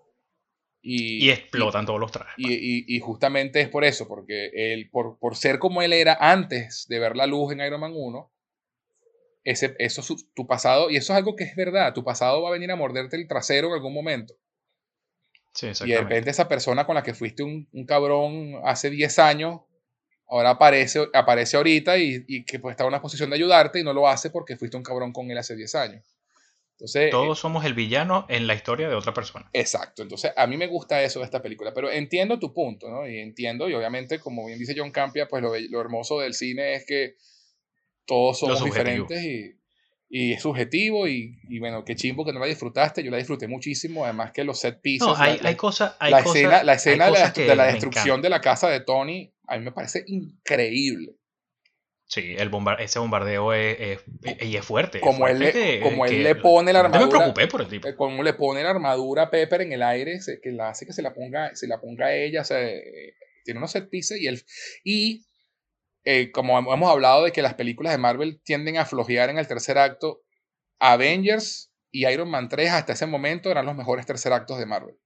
Y, 0.82 1.30
explotan 1.30 1.84
todos 1.84 2.00
los 2.00 2.12
trajes. 2.12 2.34
Y, 2.38 2.98
justamente 3.00 3.60
es 3.60 3.68
por 3.68 3.84
eso, 3.84 4.08
porque 4.08 4.50
él, 4.54 4.88
por, 4.90 5.18
por 5.18 5.36
ser 5.36 5.58
como 5.58 5.82
él 5.82 5.92
era 5.92 6.16
antes 6.20 6.86
de 6.88 6.98
ver 6.98 7.16
la 7.16 7.26
luz 7.26 7.52
en 7.52 7.60
Iron 7.60 7.80
Man 7.80 7.92
1, 7.94 8.32
ese, 9.46 9.76
eso 9.78 10.00
es 10.00 10.26
tu 10.34 10.46
pasado, 10.46 10.90
y 10.90 10.96
eso 10.96 11.12
es 11.12 11.16
algo 11.16 11.36
que 11.36 11.44
es 11.44 11.54
verdad, 11.54 11.94
tu 11.94 12.02
pasado 12.02 12.42
va 12.42 12.48
a 12.48 12.52
venir 12.52 12.70
a 12.72 12.76
morderte 12.76 13.16
el 13.16 13.28
trasero 13.28 13.68
en 13.68 13.74
algún 13.74 13.94
momento. 13.94 14.34
Sí, 15.54 15.68
y 15.84 15.90
de 15.90 16.00
repente 16.00 16.30
esa 16.30 16.48
persona 16.48 16.84
con 16.84 16.96
la 16.96 17.02
que 17.02 17.14
fuiste 17.14 17.42
un, 17.42 17.66
un 17.72 17.86
cabrón 17.86 18.60
hace 18.64 18.90
10 18.90 19.18
años, 19.20 19.60
ahora 20.28 20.50
aparece, 20.50 21.06
aparece 21.14 21.56
ahorita 21.56 21.96
y, 21.96 22.24
y, 22.26 22.44
que 22.44 22.58
pues 22.58 22.72
está 22.72 22.82
en 22.82 22.88
una 22.88 23.00
posición 23.00 23.30
de 23.30 23.36
ayudarte 23.36 23.78
y 23.78 23.84
no 23.84 23.94
lo 23.94 24.08
hace 24.08 24.30
porque 24.30 24.56
fuiste 24.56 24.76
un 24.76 24.82
cabrón 24.82 25.12
con 25.12 25.30
él 25.30 25.38
hace 25.38 25.54
10 25.54 25.74
años. 25.76 26.04
Entonces, 26.72 27.10
Todos 27.10 27.38
somos 27.38 27.64
el 27.64 27.72
villano 27.72 28.26
en 28.28 28.46
la 28.48 28.54
historia 28.54 28.88
de 28.88 28.96
otra 28.96 29.14
persona. 29.14 29.48
Exacto, 29.52 30.02
entonces 30.02 30.32
a 30.36 30.46
mí 30.48 30.56
me 30.56 30.66
gusta 30.66 31.02
eso 31.02 31.20
de 31.20 31.24
esta 31.24 31.40
película, 31.40 31.72
pero 31.72 31.90
entiendo 31.90 32.38
tu 32.38 32.52
punto, 32.52 32.90
¿no? 32.90 33.08
Y 33.08 33.18
entiendo, 33.20 33.68
y 33.68 33.74
obviamente, 33.74 34.18
como 34.18 34.44
bien 34.44 34.58
dice 34.58 34.74
John 34.76 34.90
Campia, 34.90 35.28
pues 35.28 35.42
lo, 35.42 35.52
lo 35.56 35.80
hermoso 35.80 36.20
del 36.20 36.34
cine 36.34 36.74
es 36.74 36.84
que 36.84 37.14
todos 38.06 38.38
somos 38.38 38.64
diferentes 38.64 39.22
y, 39.22 39.58
y, 40.08 40.32
es 40.32 40.42
subjetivo 40.42 41.08
y, 41.08 41.38
y, 41.48 41.58
bueno, 41.58 41.84
qué 41.84 41.96
chimbo 41.96 42.24
que 42.24 42.32
no 42.32 42.40
la 42.40 42.46
disfrutaste, 42.46 43.02
yo 43.02 43.10
la 43.10 43.16
disfruté 43.18 43.48
muchísimo, 43.48 44.04
además 44.04 44.32
que 44.32 44.44
los 44.44 44.58
set 44.58 44.80
pieces, 44.80 45.08
no, 45.08 45.16
hay, 45.16 45.38
hay 45.42 45.56
cosas, 45.56 45.96
la, 46.00 46.20
escena, 46.20 46.62
la 46.62 46.74
escena 46.74 47.06
de, 47.06 47.56
la, 47.56 47.66
destrucción 47.66 48.22
de 48.22 48.30
la 48.30 48.40
casa 48.40 48.68
de 48.68 48.80
Tony, 48.80 49.34
a 49.46 49.58
mí 49.58 49.64
me 49.64 49.72
parece 49.72 50.04
increíble. 50.06 51.16
Sí, 52.08 52.36
el 52.38 52.50
ese 52.78 53.00
bombardeo 53.00 53.52
es, 53.52 54.00
es, 54.22 54.64
fuerte. 54.64 55.00
Como 55.00 55.26
él, 55.26 55.40
le, 55.40 55.80
como 55.80 56.06
él 56.06 56.22
le 56.22 56.36
pone 56.36 56.72
la 56.72 56.80
armadura. 56.80 57.06
me 57.06 57.10
preocupé 57.10 57.48
por 57.48 57.62
el 57.62 57.68
tipo. 57.68 57.88
Eh, 57.88 57.96
como 57.96 58.22
le 58.22 58.32
pone 58.34 58.62
la 58.62 58.70
armadura 58.70 59.22
a 59.22 59.30
Pepper 59.30 59.62
en 59.62 59.72
el 59.72 59.82
aire, 59.82 60.20
que 60.40 60.52
la 60.52 60.68
hace 60.68 60.86
que 60.86 60.92
se 60.92 61.02
la 61.02 61.12
ponga, 61.12 61.56
se 61.56 61.66
la 61.66 61.80
ponga 61.80 62.06
a 62.06 62.14
ella. 62.14 62.44
tiene 63.44 63.58
unos 63.58 63.72
set 63.72 63.90
pieces 63.90 64.20
y, 64.20 64.28
el, 64.28 64.40
y 64.84 65.26
eh, 66.06 66.30
como 66.30 66.56
hemos 66.58 66.90
hablado 66.90 67.24
de 67.24 67.32
que 67.32 67.42
las 67.42 67.54
películas 67.54 67.92
de 67.92 67.98
Marvel 67.98 68.40
tienden 68.44 68.78
a 68.78 68.86
flojear 68.86 69.28
en 69.28 69.38
el 69.38 69.48
tercer 69.48 69.76
acto, 69.76 70.22
Avengers 70.78 71.72
y 71.90 72.06
Iron 72.06 72.30
Man 72.30 72.48
3 72.48 72.70
hasta 72.70 72.92
ese 72.92 73.06
momento 73.06 73.50
eran 73.50 73.66
los 73.66 73.74
mejores 73.74 74.06
tercer 74.06 74.32
actos 74.32 74.58
de 74.58 74.66
Marvel. 74.66 74.96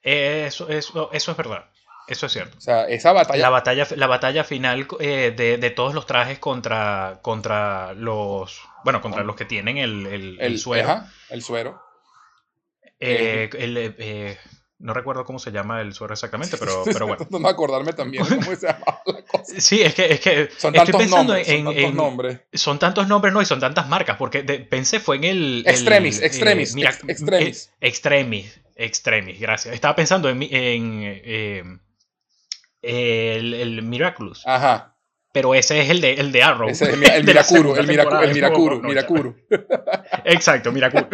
Eso, 0.00 0.68
eso, 0.68 1.10
eso 1.12 1.30
es 1.32 1.36
verdad. 1.36 1.70
Eso 2.06 2.26
es 2.26 2.32
cierto. 2.32 2.56
O 2.56 2.60
sea, 2.60 2.84
esa 2.88 3.12
batalla. 3.12 3.42
La 3.42 3.50
batalla, 3.50 3.86
la 3.96 4.06
batalla 4.06 4.44
final 4.44 4.86
eh, 5.00 5.34
de, 5.36 5.58
de, 5.58 5.70
todos 5.70 5.92
los 5.92 6.06
trajes 6.06 6.38
contra, 6.38 7.18
contra 7.20 7.94
los. 7.94 8.62
Bueno, 8.84 9.02
contra 9.02 9.24
los 9.24 9.34
que 9.34 9.44
tienen 9.44 9.76
el, 9.76 10.06
el, 10.06 10.40
el 10.40 10.58
suero. 10.58 11.02
el 11.30 11.42
suero. 11.42 11.82
Eh, 13.00 13.50
el, 13.58 14.38
no 14.78 14.94
recuerdo 14.94 15.24
cómo 15.24 15.38
se 15.38 15.50
llama 15.50 15.80
el 15.80 15.92
suero 15.92 16.14
exactamente, 16.14 16.56
pero, 16.60 16.82
pero 16.84 17.06
bueno. 17.06 17.26
no 17.30 17.48
acordarme 17.48 17.92
también 17.92 18.24
cómo 18.24 18.54
se 18.54 18.66
llama 18.66 19.00
la 19.06 19.22
cosa. 19.22 19.44
Sí, 19.58 19.82
es 19.82 19.94
que, 19.94 20.12
es 20.12 20.20
que 20.20 20.48
son 20.56 20.72
tantos 20.72 21.08
nombres, 21.08 21.48
en, 21.48 21.64
son 21.64 21.74
tantos 21.74 21.94
nombres. 21.94 22.40
Son 22.52 22.78
tantos 22.78 23.08
nombres, 23.08 23.34
no, 23.34 23.42
y 23.42 23.46
son 23.46 23.60
tantas 23.60 23.88
marcas, 23.88 24.16
porque 24.16 24.42
pensé 24.42 25.00
fue 25.00 25.16
en 25.16 25.24
el... 25.24 25.64
Extremis, 25.66 26.20
extremis, 26.20 26.76
eh, 26.76 26.88
extremis. 27.08 27.66
Eh, 27.66 27.86
extremis, 27.86 28.60
extremis, 28.76 29.40
gracias. 29.40 29.74
Estaba 29.74 29.96
pensando 29.96 30.28
en, 30.28 30.42
en 30.42 31.02
eh, 31.04 31.62
el, 32.82 33.54
el, 33.54 33.82
Miraculous. 33.82 34.46
Ajá. 34.46 34.94
Pero 35.32 35.54
ese 35.54 35.80
es 35.80 35.90
el 35.90 36.00
de, 36.00 36.14
el 36.14 36.32
de 36.32 36.42
Arrow. 36.42 36.68
Ese 36.68 36.84
es 36.84 36.94
el, 36.94 37.10
el 37.10 37.24
Miracuru, 37.24 37.76
el 37.76 37.86
Miracuru, 37.86 38.22
el 38.22 38.34
Miracuru, 38.34 38.82
Miracuru. 38.82 39.36
Exacto, 40.24 40.72
Miracuru. 40.72 41.06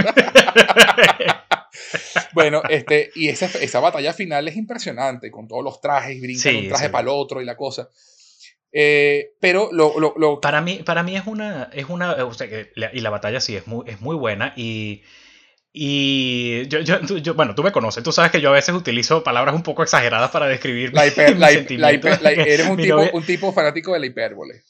Bueno, 2.35 2.63
este, 2.69 3.11
y 3.15 3.29
esa, 3.29 3.47
esa 3.47 3.81
batalla 3.81 4.13
final 4.13 4.47
es 4.49 4.57
impresionante, 4.57 5.31
con 5.31 5.49
todos 5.49 5.65
los 5.65 5.81
trajes, 5.81 6.21
brinca 6.21 6.51
un 6.51 6.69
traje 6.69 6.91
para 6.91 7.03
el 7.03 7.09
otro 7.09 7.41
y 7.41 7.45
la 7.45 7.57
cosa. 7.57 7.89
Eh, 8.77 9.35
pero 9.39 9.71
lo, 9.73 10.01
lo, 10.01 10.15
lo, 10.17 10.41
Para, 10.41 10.61
mí, 10.61 10.81
para 10.85 11.05
mí 11.05 11.17
es 11.17 11.27
una. 11.27 11.71
Es 11.73 11.89
una 11.89 12.13
o 12.25 12.35
sea, 12.35 12.49
y 12.93 13.01
la 13.01 13.11
batalla 13.11 13.41
sí 13.41 13.55
es 13.55 13.69
muy, 13.69 13.89
es 13.89 14.01
muy 14.01 14.17
buena. 14.17 14.53
Y. 14.57 15.03
Y 15.77 16.69
yo, 16.69 16.81
yo, 16.81 17.01
yo, 17.01 17.35
bueno, 17.35 17.57
tú 17.57 17.65
me 17.65 17.73
conoces, 17.73 18.05
tú 18.05 18.13
sabes 18.13 18.31
que 18.31 18.41
yo 18.41 18.51
a 18.51 18.53
veces 18.53 18.73
utilizo 18.77 19.25
palabras 19.25 19.57
un 19.57 19.65
poco 19.65 19.83
exageradas 19.83 20.31
para 20.31 20.47
describir 20.47 20.95
la 20.95 21.05
hiper, 21.05 21.37
la, 21.37 21.51
la 21.51 21.91
eres 22.31 22.69
un 22.69 22.77
tipo, 22.81 23.03
un 23.13 23.25
tipo 23.25 23.53
fanático 23.53 23.93
de 23.93 23.99
la 23.99 24.07
hipérbole. 24.07 24.63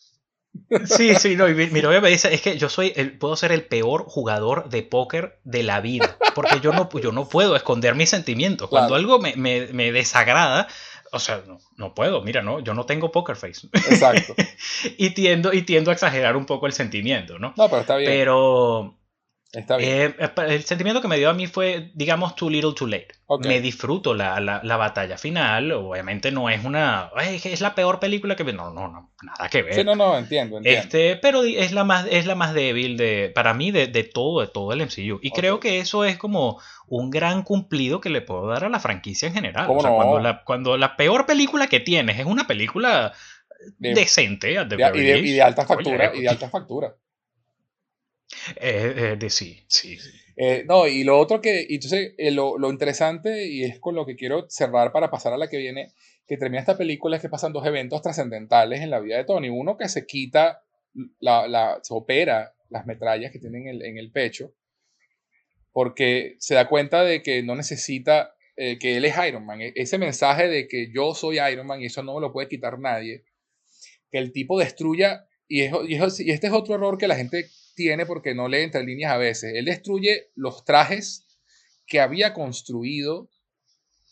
Sí, 0.86 1.14
sí, 1.16 1.36
no, 1.36 1.48
y 1.48 1.54
mi, 1.54 1.82
novia 1.82 2.00
me 2.00 2.08
dice, 2.08 2.32
es 2.32 2.40
que 2.40 2.56
yo 2.58 2.68
soy, 2.68 2.92
el, 2.96 3.16
puedo 3.18 3.36
ser 3.36 3.52
el 3.52 3.64
peor 3.64 4.04
jugador 4.06 4.68
de 4.68 4.82
póker 4.82 5.38
de 5.44 5.62
la 5.62 5.80
vida, 5.80 6.16
porque 6.34 6.60
yo 6.60 6.72
no, 6.72 6.88
yo 7.00 7.12
no 7.12 7.28
puedo 7.28 7.56
esconder 7.56 7.94
mis 7.94 8.10
sentimientos. 8.10 8.68
Cuando 8.68 8.94
algo 8.94 9.18
me, 9.18 9.34
me, 9.36 9.68
me, 9.68 9.92
desagrada, 9.92 10.66
o 11.12 11.18
sea, 11.18 11.42
no, 11.46 11.58
no, 11.76 11.94
puedo, 11.94 12.22
mira, 12.22 12.42
no, 12.42 12.60
yo 12.60 12.74
no 12.74 12.86
tengo 12.86 13.12
poker 13.12 13.36
face. 13.36 13.68
Exacto. 13.72 14.34
y, 14.98 15.10
tiendo, 15.10 15.52
y 15.52 15.62
tiendo 15.62 15.90
a 15.90 15.94
exagerar 15.94 16.36
un 16.36 16.46
poco 16.46 16.66
el 16.66 16.72
sentimiento, 16.72 17.38
¿no? 17.38 17.52
No, 17.56 17.68
pero 17.68 17.82
está 17.82 17.96
bien. 17.96 18.10
Pero, 18.10 18.96
Está 19.54 19.76
bien. 19.76 20.16
Eh, 20.18 20.30
el 20.48 20.64
sentimiento 20.64 21.00
que 21.00 21.08
me 21.08 21.16
dio 21.16 21.30
a 21.30 21.34
mí 21.34 21.46
fue, 21.46 21.90
digamos, 21.94 22.34
too 22.34 22.50
little, 22.50 22.72
too 22.74 22.86
late. 22.86 23.08
Me 23.40 23.60
disfruto 23.60 24.14
la, 24.14 24.40
la, 24.40 24.76
batalla 24.76 25.16
final. 25.16 25.72
Obviamente 25.72 26.30
no 26.30 26.50
es 26.50 26.64
una. 26.64 27.10
Es 27.26 27.60
la 27.60 27.74
peor 27.74 28.00
película 28.00 28.36
que. 28.36 28.44
No, 28.44 28.72
no, 28.72 28.88
no. 28.88 29.12
Nada 29.22 29.48
que 29.48 29.62
ver. 29.62 29.74
Sí, 29.74 29.84
no, 29.84 29.94
no, 29.94 30.18
entiendo. 30.18 30.58
entiendo. 30.58 30.80
Este, 30.80 31.16
pero 31.16 31.44
es 31.44 31.72
la 31.72 31.84
más, 31.84 32.06
es 32.10 32.26
la 32.26 32.34
más 32.34 32.52
débil 32.52 32.96
de, 32.96 33.32
para 33.34 33.54
mí 33.54 33.70
de, 33.70 33.86
de 33.86 34.04
todo, 34.04 34.40
de 34.40 34.48
todo 34.48 34.72
el 34.72 34.80
MCU. 34.82 35.20
Y 35.22 35.30
creo 35.30 35.60
que 35.60 35.78
eso 35.78 36.04
es 36.04 36.18
como 36.18 36.60
un 36.86 37.10
gran 37.10 37.42
cumplido 37.42 38.00
que 38.00 38.10
le 38.10 38.20
puedo 38.20 38.48
dar 38.48 38.64
a 38.64 38.68
la 38.68 38.80
franquicia 38.80 39.28
en 39.28 39.34
general. 39.34 39.66
O 39.70 39.80
sea, 39.80 39.90
cuando, 39.90 40.18
la, 40.18 40.44
cuando 40.44 40.76
la 40.76 40.96
peor 40.96 41.26
película 41.26 41.68
que 41.68 41.80
tienes 41.80 42.18
es 42.18 42.26
una 42.26 42.46
película 42.46 43.12
decente. 43.78 44.48
De, 44.64 45.20
y, 45.20 45.32
de, 45.32 45.42
alta 45.42 45.64
factura. 45.64 46.12
y 46.14 46.22
de 46.22 46.28
alta 46.28 46.48
factura. 46.48 46.94
Eh, 48.56 48.94
eh, 48.96 49.16
de 49.18 49.30
sí, 49.30 49.64
sí. 49.68 49.98
Eh, 50.36 50.64
no, 50.66 50.86
y 50.86 51.04
lo 51.04 51.18
otro 51.18 51.40
que, 51.40 51.64
y 51.68 51.76
entonces 51.76 52.14
lo, 52.32 52.58
lo, 52.58 52.70
interesante, 52.70 53.46
y 53.46 53.64
es 53.64 53.78
con 53.78 53.94
lo 53.94 54.04
que 54.04 54.16
quiero 54.16 54.46
cerrar 54.48 54.92
para 54.92 55.10
pasar 55.10 55.32
a 55.32 55.38
la 55.38 55.48
que 55.48 55.58
viene, 55.58 55.92
que 56.26 56.36
termina 56.36 56.60
esta 56.60 56.76
película, 56.76 57.16
es 57.16 57.22
que 57.22 57.28
pasan 57.28 57.52
dos 57.52 57.66
eventos 57.66 58.02
trascendentales 58.02 58.80
en 58.80 58.90
la 58.90 59.00
vida 59.00 59.16
de 59.16 59.24
Tony. 59.24 59.48
Uno 59.48 59.76
que 59.76 59.88
se 59.88 60.06
quita, 60.06 60.62
la, 61.20 61.46
la, 61.46 61.80
se 61.82 61.94
opera 61.94 62.54
las 62.70 62.86
metrallas 62.86 63.30
que 63.30 63.38
tiene 63.38 63.58
en 63.58 63.68
el, 63.68 63.82
en 63.84 63.98
el 63.98 64.10
pecho, 64.10 64.52
porque 65.72 66.36
se 66.38 66.54
da 66.54 66.68
cuenta 66.68 67.04
de 67.04 67.22
que 67.22 67.42
no 67.42 67.54
necesita, 67.54 68.34
que 68.56 68.96
él 68.96 69.04
es 69.04 69.14
Iron 69.26 69.44
Man. 69.44 69.60
E, 69.60 69.72
ese 69.74 69.98
mensaje 69.98 70.48
de 70.48 70.68
que 70.68 70.92
yo 70.92 71.14
soy 71.14 71.38
Iron 71.40 71.66
Man 71.66 71.80
y 71.80 71.86
eso 71.86 72.02
no 72.02 72.14
me 72.14 72.20
lo 72.20 72.32
puede 72.32 72.48
quitar 72.48 72.78
nadie, 72.78 73.24
que 74.10 74.18
el 74.18 74.32
tipo 74.32 74.58
destruya, 74.58 75.26
y, 75.46 75.62
es, 75.62 76.20
y 76.20 76.30
este 76.30 76.46
es 76.46 76.52
otro 76.52 76.74
error 76.74 76.98
que 76.98 77.08
la 77.08 77.16
gente 77.16 77.46
tiene 77.74 78.06
porque 78.06 78.34
no 78.34 78.48
lee 78.48 78.62
entre 78.62 78.84
líneas 78.84 79.12
a 79.12 79.18
veces. 79.18 79.52
Él 79.54 79.66
destruye 79.66 80.30
los 80.34 80.64
trajes 80.64 81.26
que 81.86 82.00
había 82.00 82.32
construido 82.32 83.30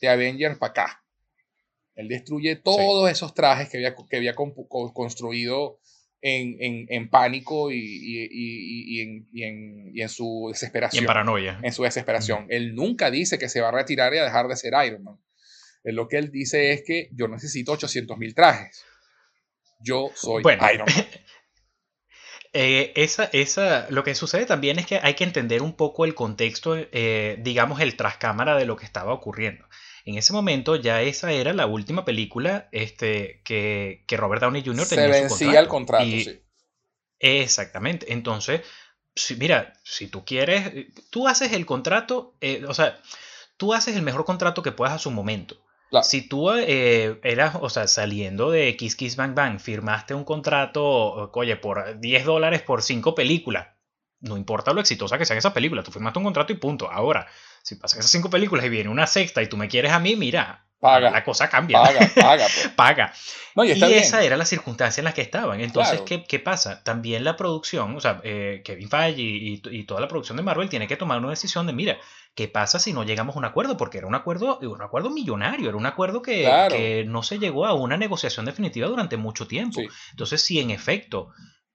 de 0.01 0.09
Avengers 0.09 0.59
para 0.59 0.71
acá. 0.71 1.05
Él 1.95 2.09
destruye 2.09 2.57
todos 2.57 3.11
esos 3.11 3.35
trajes 3.35 3.69
que 3.69 3.79
había, 3.79 3.95
que 3.95 4.17
había 4.17 4.35
construido 4.35 5.79
en, 6.23 6.87
en, 6.89 7.11
pánico 7.11 7.71
y, 7.73 7.79
y, 7.79 9.01
en, 9.01 9.29
y, 9.33 10.01
en, 10.01 10.09
su 10.09 10.49
desesperación. 10.51 11.03
en 11.03 11.07
paranoia. 11.07 11.61
En 11.63 11.73
su 11.73 11.83
desesperación. 11.83 12.47
Él 12.49 12.75
nunca 12.75 13.11
dice 13.11 13.39
que 13.39 13.49
se 13.49 13.61
va 13.61 13.69
a 13.69 13.73
retirar 13.73 14.15
y 14.15 14.19
a 14.19 14.25
dejar 14.25 14.47
de 14.49 14.57
ser 14.57 14.73
Iron 14.87 15.03
Man. 15.03 15.19
lo 15.85 16.09
que 16.09 16.19
él 16.19 16.31
dice 16.31 16.73
es 16.73 16.83
que 16.87 17.09
yo 17.13 17.29
necesito 17.29 17.73
800 17.73 18.17
mil 18.19 18.35
trajes. 18.35 18.85
Yo 19.81 20.11
soy 20.15 20.43
Iron 20.45 20.87
Man. 20.87 21.07
Eh, 22.55 22.93
esa, 22.97 23.25
esa, 23.33 23.87
lo 23.89 24.05
que 24.05 24.15
sucede 24.15 24.45
también 24.45 24.79
es 24.79 24.87
que 24.87 25.01
hay 25.03 25.15
que 25.15 25.25
entender 25.25 25.63
un 25.63 25.75
poco 25.75 26.05
el 26.05 26.15
contexto, 26.15 26.77
eh, 26.77 27.39
digamos, 27.41 27.81
el 27.81 27.97
trascámara 27.97 28.57
de 28.57 28.67
lo 28.67 28.77
que 28.77 28.85
estaba 28.85 29.15
ocurriendo. 29.15 29.65
En 30.05 30.17
ese 30.19 30.33
momento 30.33 30.77
ya 30.77 31.01
esa 31.01 31.33
era 31.33 31.55
la 31.55 31.67
última 31.67 32.05
película 32.05 32.69
este, 32.73 33.41
que, 33.45 34.05
que 34.07 34.17
Robert 34.17 34.43
Downey 34.43 34.63
Jr. 34.65 34.87
tenía. 34.87 35.13
Se 35.13 35.21
vencía 35.21 35.61
el 35.61 35.69
contrato, 35.69 36.05
sí. 36.05 36.43
Exactamente. 37.21 38.13
Entonces, 38.13 38.63
si, 39.15 39.37
mira, 39.37 39.73
si 39.85 40.09
tú 40.09 40.25
quieres, 40.25 40.73
tú 41.11 41.29
haces 41.29 41.53
el 41.53 41.65
contrato, 41.65 42.35
eh, 42.41 42.65
o 42.69 42.75
sea, 42.75 43.01
tú 43.57 43.73
haces 43.73 43.97
el 43.97 44.03
mejor 44.03 44.25
contrato 44.25 44.63
que 44.63 44.73
puedas 44.73 44.95
a 44.95 44.99
su 44.99 45.11
momento. 45.11 45.57
Si 46.03 46.27
tú 46.27 46.51
eh, 46.51 47.21
eras, 47.23 47.57
o 47.61 47.69
sea, 47.69 47.87
saliendo 47.87 48.51
de 48.51 48.77
Kiss 48.77 48.97
Kiss 48.97 49.17
Bang 49.17 49.35
Bang, 49.35 49.61
firmaste 49.61 50.15
un 50.15 50.25
contrato, 50.25 51.31
oye, 51.35 51.57
por 51.57 52.01
10 52.01 52.25
dólares 52.25 52.63
por 52.63 52.83
5 52.83 53.15
películas, 53.15 53.69
no 54.21 54.39
importa 54.39 54.73
lo 54.73 54.81
exitosa 54.81 55.19
que 55.19 55.27
sean 55.27 55.39
esas 55.39 55.53
películas, 55.53 55.85
tú 55.85 55.93
firmaste 55.93 56.19
un 56.19 56.25
contrato 56.25 56.53
y 56.53 56.57
punto. 56.57 56.91
Ahora, 56.91 57.27
si 57.63 57.75
pasan 57.75 58.01
esas 58.01 58.11
5 58.11 58.31
películas 58.31 58.65
y 58.65 58.71
viene 58.71 58.89
una 58.89 59.07
sexta 59.07 59.43
y 59.43 59.49
tú 59.49 59.57
me 59.57 59.69
quieres 59.69 59.93
a 59.93 59.99
mí, 59.99 60.17
mira, 60.17 60.67
paga, 60.83 61.11
la 61.13 61.23
cosa 61.23 61.49
cambia. 61.49 61.81
Paga, 61.81 62.11
paga. 62.15 62.47
Pues. 62.53 62.69
paga. 62.77 63.13
y, 63.65 63.71
esa 63.95 64.25
era 64.25 64.37
la 64.37 64.45
circunstancia 64.45 65.01
en 65.01 65.05
la 65.05 65.15
que 65.15 65.23
estaban. 65.23 65.61
Entonces, 65.61 66.01
¿qué, 66.01 66.25
¿qué, 66.25 66.41
pasa? 66.41 66.83
También 66.83 67.23
la 67.23 67.37
producción, 67.37 67.95
o 67.95 68.01
sea, 68.01 68.21
eh, 68.25 68.63
Kevin 68.65 68.91
Feige 68.91 69.23
y, 69.23 69.63
y, 69.71 69.85
toda 69.85 70.01
la 70.01 70.09
producción 70.09 70.37
de 70.37 70.43
Marvel 70.43 70.69
tiene 70.69 70.89
que 70.89 70.97
tomar 70.97 71.19
una 71.19 71.31
decisión 71.31 71.69
de, 71.69 71.73
mira, 71.73 71.99
¿Qué 72.35 72.49
pasa 72.49 72.79
si 72.79 72.95
no 72.95 73.05
llegamos 73.05 73.37
a 73.37 73.41
un 73.41 73.45
acuerdo? 73.45 73.77
Porque 73.77 73.99
era 73.99 74.07
un 74.07 74.15
acuerdo, 74.15 74.59
un 74.63 74.81
acuerdo 74.81 75.11
millonario, 75.11 75.69
era 75.69 75.77
un 75.77 75.85
acuerdo 75.85 76.23
que, 76.23 77.05
no 77.07 77.23
se 77.23 77.39
llegó 77.39 77.67
a 77.67 77.75
una 77.75 77.99
negociación 77.99 78.47
definitiva 78.47 78.89
durante 78.89 79.19
mucho 79.19 79.47
tiempo. 79.47 79.83
Entonces, 80.13 80.41
si 80.41 80.59
en 80.59 80.71
efecto 80.71 81.29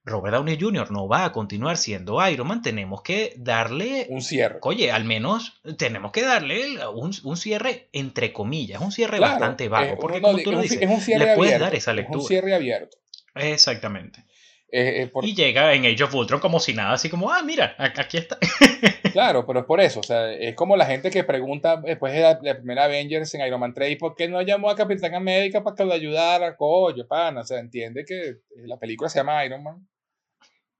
Robert 0.07 0.35
Downey 0.35 0.57
Jr. 0.59 0.89
no 0.89 1.07
va 1.07 1.25
a 1.25 1.31
continuar 1.33 1.75
siendo 1.75 2.25
Iron 2.29 2.47
Man, 2.47 2.61
tenemos 2.61 3.01
que 3.01 3.33
darle... 3.35 4.07
Un 4.09 4.21
cierre. 4.21 4.59
Oye, 4.61 4.89
al 4.91 5.03
menos 5.03 5.59
tenemos 5.77 6.13
que 6.13 6.21
darle 6.21 6.77
un, 6.87 7.37
cierre 7.37 7.89
entre 7.91 8.31
comillas, 8.31 8.81
un 8.81 8.93
cierre 8.93 9.19
bastante 9.19 9.67
bajo. 9.67 9.93
Eh, 9.93 9.97
porque 9.99 10.21
como 10.21 10.37
tú 10.39 10.53
lo 10.53 10.61
dices, 10.61 10.79
le 10.79 11.35
puedes 11.35 11.59
dar 11.59 11.75
esa 11.75 11.93
lectura. 11.93 12.19
un 12.19 12.25
cierre 12.25 12.55
abierto. 12.55 12.97
Exactamente. 13.35 14.23
Eh, 14.69 15.03
eh, 15.03 15.11
y 15.21 15.33
llega 15.33 15.73
en 15.73 15.85
Age 15.85 16.03
of 16.03 16.13
Ultron 16.13 16.41
como 16.41 16.59
si 16.59 16.73
nada, 16.73 16.93
así 16.93 17.09
como, 17.09 17.31
ah, 17.31 17.41
mira, 17.41 17.75
aquí 17.77 18.17
está. 18.17 18.37
claro, 19.13 19.45
pero 19.45 19.61
es 19.61 19.65
por 19.65 19.79
eso, 19.79 20.01
o 20.01 20.03
sea, 20.03 20.31
es 20.33 20.55
como 20.55 20.75
la 20.75 20.85
gente 20.85 21.09
que 21.09 21.23
pregunta 21.23 21.77
después 21.77 22.13
de 22.13 22.19
la, 22.21 22.37
primera 22.37 22.83
Avengers 22.83 23.33
en 23.33 23.45
Iron 23.45 23.61
Man 23.61 23.73
3, 23.73 23.97
¿por 23.97 24.15
qué 24.15 24.27
no 24.27 24.41
llamó 24.41 24.69
a 24.69 24.75
Capitán 24.75 25.15
América 25.15 25.63
para 25.63 25.75
que 25.75 25.85
lo 25.85 25.93
ayudara? 25.93 26.57
Coño, 26.57 27.07
pana, 27.07 27.41
o 27.41 27.43
sea, 27.45 27.59
entiende 27.59 28.03
que 28.05 28.39
la 28.65 28.77
película 28.77 29.09
se 29.09 29.19
llama 29.19 29.43
Iron 29.45 29.63
Man 29.63 29.87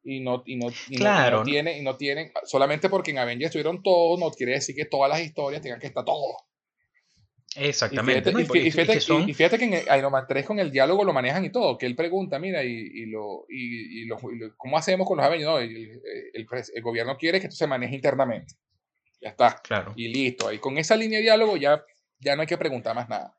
y 0.08 0.22
no, 0.22 0.42
y 0.46 0.56
no, 0.56 0.68
no, 0.70 1.44
tiene, 1.44 1.78
y 1.78 1.82
no 1.82 1.98
tienen, 1.98 2.32
solamente 2.46 2.88
porque 2.88 3.12
en 3.12 3.18
Avengers 3.18 3.48
estuvieron 3.48 3.84
todos, 3.84 4.18
no 4.18 4.32
quiere 4.32 4.54
decir 4.54 4.74
que 4.74 4.86
todas 4.86 5.10
las 5.10 5.20
historias 5.20 5.62
tengan 5.62 5.82
que 5.82 5.88
estar 5.88 6.06
todos. 6.06 6.38
Exactamente. 7.58 8.32
Y 8.32 8.72
fíjate, 9.34 9.58
que 9.58 9.66
en 9.66 10.00
Iron 10.00 10.12
Man 10.12 10.24
3 10.26 10.46
con 10.46 10.60
el 10.60 10.72
diálogo 10.72 11.04
lo 11.04 11.12
manejan 11.12 11.44
y 11.44 11.50
todo, 11.50 11.78
que 11.78 11.86
él 11.86 11.96
pregunta, 11.96 12.40
mira, 12.40 12.64
y, 12.64 13.06
lo, 13.08 13.46
y, 13.50 14.06
lo, 14.06 14.18
¿cómo 14.56 14.78
hacemos 14.78 15.06
con 15.06 15.18
los 15.18 15.26
Avengers? 15.26 15.50
No, 15.50 15.60
el, 15.60 16.02
el, 16.34 16.82
gobierno 16.82 17.18
quiere 17.18 17.42
que 17.42 17.48
esto 17.48 17.58
se 17.58 17.68
maneje 17.68 17.96
internamente. 17.96 18.56
Ya 19.20 19.30
está. 19.30 19.60
Claro. 19.62 19.92
Y 19.98 20.08
listo. 20.08 20.54
Y 20.54 20.60
con 20.60 20.78
esa 20.78 20.96
línea 20.96 21.20
de 21.20 21.24
diálogo 21.24 21.58
ya, 21.58 21.84
ya 22.20 22.38
no 22.38 22.44
hay 22.44 22.48
que 22.48 22.58
preguntar 22.58 22.96
más 22.96 23.10
nada. 23.10 23.36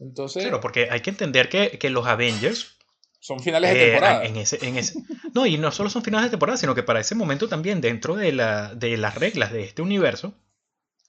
Entonces... 0.00 0.42
Claro, 0.42 0.60
porque 0.60 0.88
hay 0.90 1.02
que 1.02 1.10
entender 1.10 1.48
que, 1.48 1.78
que 1.78 1.90
los 1.90 2.04
Avengers... 2.04 2.77
Son 3.20 3.40
finales 3.40 3.74
de 3.74 3.80
eh, 3.80 3.90
temporada. 3.90 4.24
En 4.24 4.36
ese, 4.36 4.64
en 4.66 4.76
ese, 4.76 4.94
no, 5.34 5.44
y 5.46 5.58
no 5.58 5.72
solo 5.72 5.90
son 5.90 6.02
finales 6.02 6.26
de 6.26 6.30
temporada, 6.30 6.56
sino 6.56 6.74
que 6.74 6.82
para 6.82 7.00
ese 7.00 7.14
momento 7.14 7.48
también, 7.48 7.80
dentro 7.80 8.16
de, 8.16 8.32
la, 8.32 8.74
de 8.74 8.96
las 8.96 9.16
reglas 9.16 9.52
de 9.52 9.64
este 9.64 9.82
universo, 9.82 10.34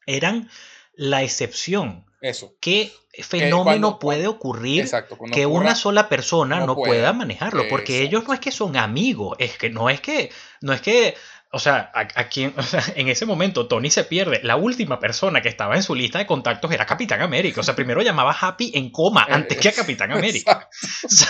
eran 0.05 0.49
la 0.93 1.23
excepción. 1.23 2.05
Eso. 2.21 2.55
¿Qué 2.59 2.91
fenómeno 3.23 3.97
puede 3.97 4.27
ocurrir 4.27 4.89
que 5.31 5.45
una 5.45 5.75
sola 5.75 6.09
persona 6.09 6.65
no, 6.65 6.75
pueda, 6.75 7.13
manejarlo? 7.13 7.67
Porque 7.69 8.01
ellos 8.01 8.27
no 8.27 8.33
es 8.33 8.41
que 8.41 8.51
son 8.51 8.75
amigos, 8.75 9.37
es 9.39 9.57
que 9.57 9.69
no 9.69 9.89
es 9.89 10.01
que, 10.01 10.31
no 10.59 10.73
es 10.73 10.81
que, 10.81 11.15
o 11.51 11.59
sea, 11.59 11.91
aquí, 11.93 12.53
en 12.95 13.07
ese 13.07 13.25
momento 13.25 13.67
Tony 13.67 13.89
se 13.89 14.03
pierde. 14.03 14.41
La 14.43 14.55
última 14.55 14.99
persona 14.99 15.41
que 15.41 15.49
estaba 15.49 15.75
en 15.75 15.83
su 15.83 15.95
lista 15.95 16.19
de 16.19 16.25
contactos 16.25 16.71
era 16.71 16.85
Capitán 16.85 17.21
América. 17.21 17.61
O 17.61 17.63
sea, 17.63 17.75
primero 17.75 18.01
llamaba 18.01 18.31
a 18.31 18.47
Happy 18.47 18.71
en 18.75 18.91
coma 18.91 19.25
antes 19.29 19.57
que 19.57 19.69
a 19.69 19.73
Capitán 19.73 20.11
América. 20.11 20.69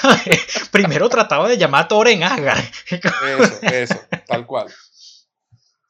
Primero 0.71 1.09
trataba 1.09 1.47
de 1.47 1.57
llamar 1.57 1.85
a 1.85 1.87
Thor 1.87 2.07
en 2.09 2.23
Asgard. 2.23 2.63
Eso, 2.89 3.59
eso, 3.61 3.99
tal 4.27 4.45
cual 4.45 4.67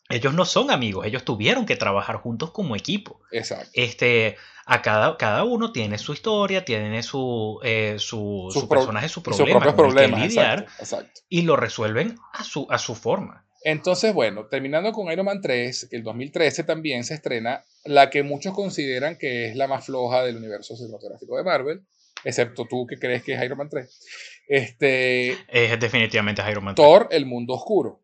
ellos 0.09 0.33
no 0.33 0.43
son 0.43 0.71
amigos, 0.71 1.05
ellos 1.05 1.23
tuvieron 1.23 1.65
que 1.65 1.75
trabajar 1.75 2.17
juntos 2.17 2.51
como 2.51 2.75
equipo. 2.75 3.21
Exacto. 3.31 3.69
Este, 3.73 4.37
a 4.65 4.81
cada, 4.81 5.17
cada 5.17 5.43
uno 5.43 5.71
tiene 5.71 5.99
su 5.99 6.13
historia, 6.13 6.65
tiene 6.65 7.03
su, 7.03 7.59
eh, 7.63 7.95
su, 7.99 8.49
su, 8.51 8.67
personaje, 8.67 9.07
su 9.07 9.21
problema, 9.21 9.63
su 9.63 9.75
problemas, 9.75 10.19
lidiar, 10.19 10.65
exacto, 10.79 11.21
y 11.29 11.43
lo 11.43 11.55
resuelven 11.55 12.17
a 12.33 12.43
su, 12.43 12.67
a 12.71 12.79
su 12.79 12.95
forma. 12.95 13.45
Entonces, 13.61 14.13
bueno, 14.13 14.45
terminando 14.47 14.91
con 14.91 15.11
Iron 15.11 15.25
Man 15.25 15.41
3, 15.41 15.87
que 15.89 15.97
el 15.97 16.03
2013 16.03 16.63
también 16.63 17.03
se 17.03 17.15
estrena 17.15 17.63
la 17.83 18.09
que 18.09 18.23
muchos 18.23 18.53
consideran 18.53 19.17
que 19.17 19.47
es 19.47 19.55
la 19.55 19.67
más 19.67 19.85
floja 19.85 20.23
del 20.23 20.37
universo 20.37 20.75
cinematográfico 20.75 21.37
de 21.37 21.43
Marvel, 21.43 21.81
excepto 22.23 22.65
tú 22.65 22.87
que 22.87 22.97
crees 22.97 23.23
que 23.23 23.33
es 23.33 23.43
Iron 23.43 23.57
Man 23.57 23.69
3. 23.69 23.99
Este, 24.47 25.31
es 25.47 25.79
definitivamente 25.79 26.41
Iron 26.49 26.63
Man 26.63 26.75
3. 26.75 26.85
Thor, 26.85 27.07
El 27.11 27.25
Mundo 27.25 27.53
Oscuro 27.55 28.01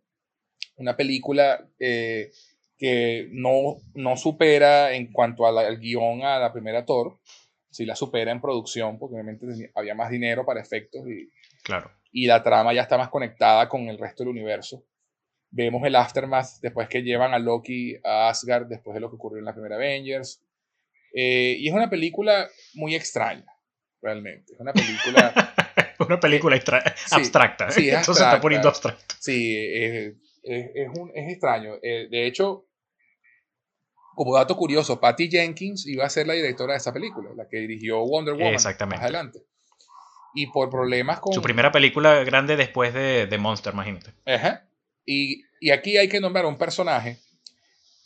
una 0.78 0.96
película 0.96 1.66
eh, 1.80 2.32
que 2.78 3.30
no, 3.32 3.78
no 3.94 4.18
supera 4.18 4.94
en 4.94 5.12
cuanto 5.12 5.46
al 5.46 5.80
guion 5.80 6.24
a 6.24 6.40
la 6.40 6.52
primera 6.52 6.86
Thor, 6.86 7.20
sí 7.70 7.86
la 7.86 7.96
supera 7.96 8.32
en 8.32 8.42
producción, 8.42 8.98
porque 9.00 9.16
obviamente 9.16 9.72
había 9.76 9.96
más 9.96 10.10
dinero 10.10 10.46
para 10.46 10.62
efectos 10.62 11.08
y, 11.08 11.30
claro. 11.64 11.92
y 12.12 12.28
la 12.28 12.44
trama 12.44 12.74
ya 12.74 12.82
está 12.82 12.98
más 12.98 13.10
conectada 13.10 13.70
con 13.70 13.88
el 13.88 13.98
resto 13.98 14.24
del 14.24 14.32
universo. 14.32 14.84
Vemos 15.56 15.86
el 15.86 15.96
aftermath 15.96 16.60
después 16.62 16.90
que 16.90 17.02
llevan 17.02 17.34
a 17.34 17.40
Loki 17.40 17.96
a 18.04 18.28
Asgard, 18.28 18.68
después 18.68 18.94
de 18.94 19.00
lo 19.00 19.10
que 19.10 19.16
ocurrió 19.16 19.40
en 19.40 19.46
la 19.46 19.54
primera 19.54 19.78
Avengers. 19.78 20.44
Eh, 21.14 21.56
y 21.58 21.70
es 21.70 21.74
una 21.74 21.90
película 21.90 22.50
muy 22.74 22.94
extraña, 22.94 23.46
realmente. 24.02 24.54
Es 24.54 24.60
una 24.60 24.74
película... 24.74 25.54
una 26.00 26.20
película 26.20 26.58
abstracta. 27.12 27.72
Sí, 27.72 27.88
Entonces 27.88 28.18
se 28.18 28.24
está 28.24 28.42
poniendo 28.42 28.68
abstracto. 28.68 29.16
Sí, 29.18 29.56
es, 29.58 30.14
es 30.44 31.32
extraño. 31.32 31.76
Eh, 31.82 32.10
de 32.12 32.28
hecho, 32.28 32.68
como 34.14 34.36
dato 34.36 34.58
curioso, 34.58 35.00
Patty 35.00 35.30
Jenkins 35.30 35.88
iba 35.88 36.06
a 36.06 36.10
ser 36.10 36.28
la 36.28 36.34
directora 36.34 36.74
de 36.74 36.80
esa 36.80 36.92
película, 36.92 37.30
la 37.34 37.48
que 37.48 37.60
dirigió 37.60 38.06
Wonder 38.06 38.34
Woman 38.34 38.56
Exactamente. 38.56 38.98
más 38.98 39.04
adelante. 39.06 39.40
Y 40.34 40.48
por 40.48 40.70
problemas 40.70 41.22
con... 41.22 41.32
Su 41.32 41.42
primera 41.42 41.72
película 41.72 42.26
grande 42.26 42.58
después 42.58 42.94
de, 42.94 43.26
de 43.26 43.38
Monster, 43.38 43.74
imagínate. 43.74 44.12
Ajá. 44.26 44.65
Y, 45.06 45.44
y, 45.60 45.72
aquí 45.72 45.98
hay 45.98 46.10
que 46.10 46.20
nombrar 46.20 46.46
un 46.46 46.58
personaje 46.58 47.20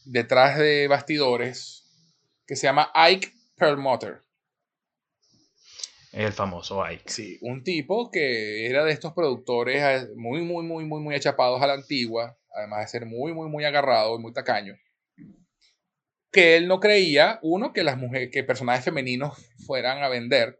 detrás 0.05 0.57
de 0.57 0.87
bastidores 0.87 1.85
que 2.45 2.55
se 2.55 2.67
llama 2.67 2.91
Ike 2.93 3.31
Perlmutter. 3.55 4.21
El 6.11 6.33
famoso 6.33 6.83
Ike. 6.83 7.03
Sí, 7.05 7.37
un 7.41 7.63
tipo 7.63 8.09
que 8.09 8.65
era 8.67 8.83
de 8.83 8.91
estos 8.91 9.13
productores 9.13 10.09
muy, 10.15 10.41
muy, 10.41 10.65
muy, 10.65 10.85
muy, 10.85 11.01
muy 11.01 11.15
achapados 11.15 11.61
a 11.61 11.67
la 11.67 11.73
antigua, 11.73 12.37
además 12.51 12.81
de 12.81 12.87
ser 12.87 13.05
muy, 13.05 13.33
muy, 13.33 13.47
muy 13.47 13.63
agarrado 13.63 14.15
y 14.17 14.21
muy 14.21 14.33
tacaño. 14.33 14.75
Que 16.31 16.57
él 16.57 16.67
no 16.67 16.79
creía, 16.79 17.39
uno, 17.43 17.73
que 17.73 17.83
las 17.83 17.97
mujeres, 17.97 18.29
que 18.31 18.43
personajes 18.43 18.83
femeninos 18.83 19.37
fueran 19.65 20.03
a 20.03 20.09
vender, 20.09 20.59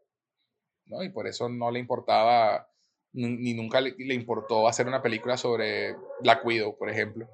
¿no? 0.86 1.04
Y 1.04 1.10
por 1.10 1.28
eso 1.28 1.50
no 1.50 1.72
le 1.72 1.80
importaba, 1.80 2.70
ni 3.14 3.54
nunca 3.54 3.82
le, 3.82 3.94
importó 4.14 4.68
hacer 4.68 4.88
una 4.88 5.02
película 5.02 5.38
sobre 5.38 5.96
Black 6.22 6.46
Widow, 6.46 6.78
por 6.78 6.90
ejemplo. 6.90 7.28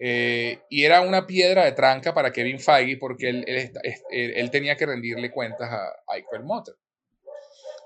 Eh, 0.00 0.60
y 0.68 0.84
era 0.84 1.00
una 1.00 1.26
piedra 1.26 1.64
de 1.64 1.72
tranca 1.72 2.12
para 2.14 2.32
Kevin 2.32 2.58
Feige 2.58 2.96
porque 2.96 3.28
él, 3.28 3.44
él, 3.46 3.72
él, 4.10 4.50
tenía 4.50 4.76
que 4.76 4.86
rendirle 4.86 5.30
cuentas 5.30 5.70
a 5.70 5.92
Perlmutter. 6.30 6.74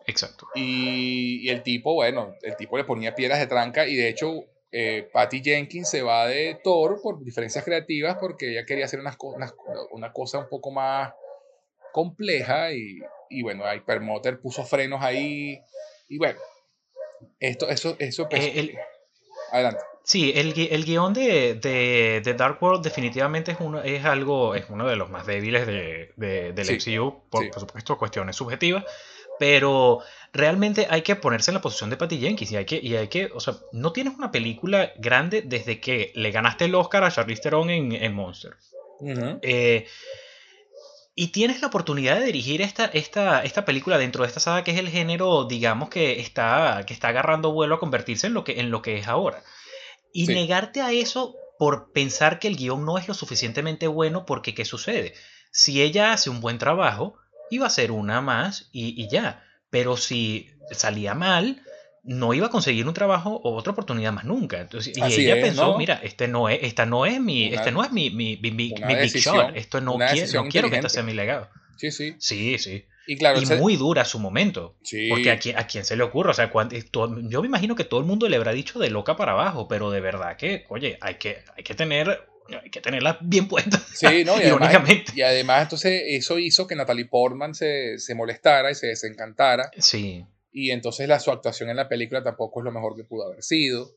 Exacto. 0.07 0.47
Y, 0.55 1.47
y, 1.47 1.51
el 1.51 1.63
tipo, 1.63 1.95
bueno, 1.95 2.35
el 2.43 2.57
tipo 2.57 2.79
le 2.79 2.85
ponía 2.85 3.15
piedras 3.15 3.39
de 3.41 3.47
tranca 3.47 3.87
y 3.87 3.95
de 3.95 4.09
hecho 4.09 4.47
eh, 4.73 5.09
Patty 5.13 5.43
Jenkins 5.43 5.89
se 5.89 6.03
va 6.03 6.27
de 6.27 6.59
Thor 6.63 7.01
por 7.03 7.23
diferencias 7.23 7.65
creativas 7.65 8.17
porque 8.19 8.53
ella 8.53 8.65
quería 8.67 8.87
hacer 8.87 9.01
unas, 9.01 9.17
una 9.91 10.13
cosa 10.13 10.39
un 10.39 10.49
poco 10.49 10.71
más 10.71 11.13
compleja 11.93 12.73
y, 12.73 12.99
y 13.29 13.43
bueno, 13.43 13.65
Hypermotor 13.71 14.41
puso 14.41 14.65
frenos 14.65 15.03
ahí 15.03 15.61
y 16.09 16.19
bueno, 16.19 16.39
esto, 17.41 17.69
eso, 17.69 17.97
eso... 17.99 18.29
Pues, 18.29 18.43
eh, 18.45 18.79
adelante. 19.53 19.81
Sí, 20.09 20.33
el, 20.35 20.55
el 20.57 20.85
guion 20.87 21.13
de, 21.13 21.55
de, 21.55 22.23
de, 22.25 22.35
Dark 22.35 22.63
World 22.63 22.83
definitivamente 22.83 23.53
es, 23.53 23.59
uno, 23.61 23.83
es 23.83 24.07
algo, 24.07 24.55
es 24.55 24.65
uno 24.71 24.89
de 24.89 24.97
los 24.97 25.11
más 25.11 25.27
débiles 25.27 25.67
de, 25.67 26.13
de 26.17 26.53
del 26.55 26.67
MCU, 26.67 27.29
por, 27.29 27.51
por, 27.51 27.61
supuesto, 27.61 27.99
cuestiones 27.99 28.35
subjetivas, 28.35 28.85
pero 29.39 30.01
realmente 30.33 30.87
hay 30.89 31.03
que 31.03 31.15
ponerse 31.15 31.51
en 31.51 31.57
la 31.57 31.61
posición 31.61 31.91
de 31.91 31.99
Patty 31.99 32.19
Jenkins 32.21 32.53
y 32.53 32.57
hay 32.57 32.65
que, 32.65 32.81
y 32.83 32.97
hay 32.97 33.09
que, 33.09 33.27
o 33.35 33.41
sea, 33.41 33.57
no 33.73 33.93
tienes 33.93 34.15
una 34.17 34.33
película 34.33 34.93
grande 34.97 35.43
desde 35.43 35.79
que 35.79 36.11
le 36.15 36.31
ganaste 36.31 36.65
el 36.65 36.75
Oscar 36.75 37.05
a 37.05 37.11
Charlize 37.11 37.43
Theron 37.43 37.69
en, 37.69 37.93
en 37.93 38.15
Monster. 38.15 38.55
eh, 39.43 39.87
y 41.21 41.29
tienes 41.29 41.61
la 41.61 41.67
oportunidad 41.67 42.21
de 42.21 42.27
dirigir 42.27 42.63
esta, 42.63 42.85
esta, 42.85 43.43
esta, 43.43 43.65
película 43.65 43.99
dentro 43.99 44.23
de 44.23 44.29
esta 44.29 44.39
saga 44.39 44.63
que 44.63 44.71
es 44.71 44.79
el 44.79 44.89
género, 44.89 45.47
digamos, 45.47 45.89
que 45.89 46.21
está, 46.21 46.85
que 46.87 46.95
está 46.95 47.09
agarrando 47.09 47.51
vuelo 47.51 47.75
a 47.75 47.81
convertirse 47.81 48.29
en 48.29 48.35
lo 48.35 48.45
que, 48.45 48.61
en 48.61 48.71
lo 48.71 48.83
que 48.83 48.99
es 48.99 49.09
ahora. 49.09 49.43
Y 50.13 50.29
negarte 50.29 50.81
a 50.81 50.93
eso 50.93 51.35
por 51.59 51.91
pensar 51.91 52.39
que 52.39 52.47
el 52.47 52.57
guion 52.57 52.85
no 52.85 52.99
es 52.99 53.09
lo 53.09 53.15
suficientemente 53.15 53.89
bueno 53.89 54.27
porque 54.27 54.55
¿qué 54.55 54.65
sucede? 54.65 55.13
Si 55.51 55.83
ella 55.83 56.13
hace 56.13 56.31
un 56.31 56.41
buen 56.41 56.59
trabajo, 56.59 57.17
iba 57.51 57.67
a 57.67 57.71
ser 57.71 57.91
una 57.91 58.21
más 58.21 58.69
y, 58.71 58.95
y 59.03 59.09
ya. 59.09 59.45
Pero 59.71 59.97
si 59.97 60.53
salía 60.71 61.15
mal, 61.15 61.65
no 62.09 62.33
iba 62.33 62.47
a 62.47 62.51
conseguir 62.51 62.89
un 62.89 62.95
trabajo 62.95 63.39
o 63.45 63.55
otra 63.55 63.73
oportunidad 63.73 64.13
más 64.13 64.25
nunca. 64.25 64.61
Entonces, 64.61 64.97
y 64.97 65.21
ella 65.21 65.35
pensó, 65.43 65.77
mira, 65.77 66.01
este 66.03 66.27
no 66.27 66.49
es, 66.49 66.59
esta 66.63 66.87
no 66.87 67.05
es 67.05 67.21
mi, 67.21 67.53
este 67.53 67.71
no 67.71 67.85
es 67.85 67.93
mi, 67.93 68.09
mi, 68.09 68.39
mi, 68.39 68.51
mi 68.51 68.71
big 68.73 69.17
shot. 69.19 69.55
Esto 69.55 69.83
no, 69.83 69.99
quiero, 69.99 70.45
no 70.45 70.49
quiero 70.49 70.71
que 70.71 70.77
este 70.77 70.89
sea 70.89 71.03
mi 71.03 71.13
legado. 71.13 71.51
Sí, 71.77 71.91
sí. 71.91 72.17
Sí, 72.19 72.59
sí. 72.59 72.87
Y, 73.07 73.17
claro, 73.17 73.41
y 73.41 73.47
muy 73.57 73.77
dura 73.77 74.07
su 74.07 74.19
momento. 74.19 74.77
Sí. 74.83 75.09
Porque 75.11 75.31
a 75.31 75.39
quién, 75.39 75.59
a 75.59 75.67
quién 75.67 75.85
se 75.85 75.97
le 75.97 76.03
ocurre. 76.03 76.31
O 76.31 76.35
sea, 76.35 76.51
yo 76.51 77.43
me 77.43 77.47
imagino 77.47 77.75
que 77.75 77.85
todo 77.85 78.01
el 78.01 78.07
mundo 78.07 78.27
le 78.27 78.37
habrá 78.37 78.53
dicho 78.53 78.79
de 78.79 78.89
loca 78.89 79.17
para 79.17 79.33
abajo, 79.33 79.69
pero 79.69 79.91
de 79.91 80.01
verdad 80.01 80.37
que, 80.37 80.65
oye, 80.71 80.97
hay 81.03 81.17
que, 81.17 81.43
hay 81.57 81.63
que 81.63 81.75
tener 81.75 82.27
hay 82.63 82.71
que 82.71 82.81
tenerla 82.81 83.19
bien 83.21 83.49
puesta. 83.49 83.79
Sí, 83.93 84.25
¿no? 84.25 84.41
Y 84.41 84.45
además, 84.61 84.91
y 85.15 85.21
además, 85.21 85.63
entonces, 85.65 86.03
eso 86.07 86.39
hizo 86.39 86.67
que 86.67 86.75
Natalie 86.75 87.05
Portman 87.05 87.55
se, 87.55 87.99
se, 87.99 88.15
molestara 88.15 88.71
y 88.71 88.75
se 88.75 88.87
desencantara. 88.87 89.71
Sí. 89.77 90.25
Y 90.53 90.71
entonces 90.71 91.09
la, 91.09 91.21
su 91.21 91.31
actuación 91.31 91.71
en 91.71 91.77
la 91.77 91.89
película 91.89 92.23
tampoco 92.23 92.61
es 92.61 92.65
lo 92.65 92.73
mejor 92.73 92.97
que 92.97 93.05
pudo 93.05 93.27
haber 93.27 93.43
sido. 93.43 93.91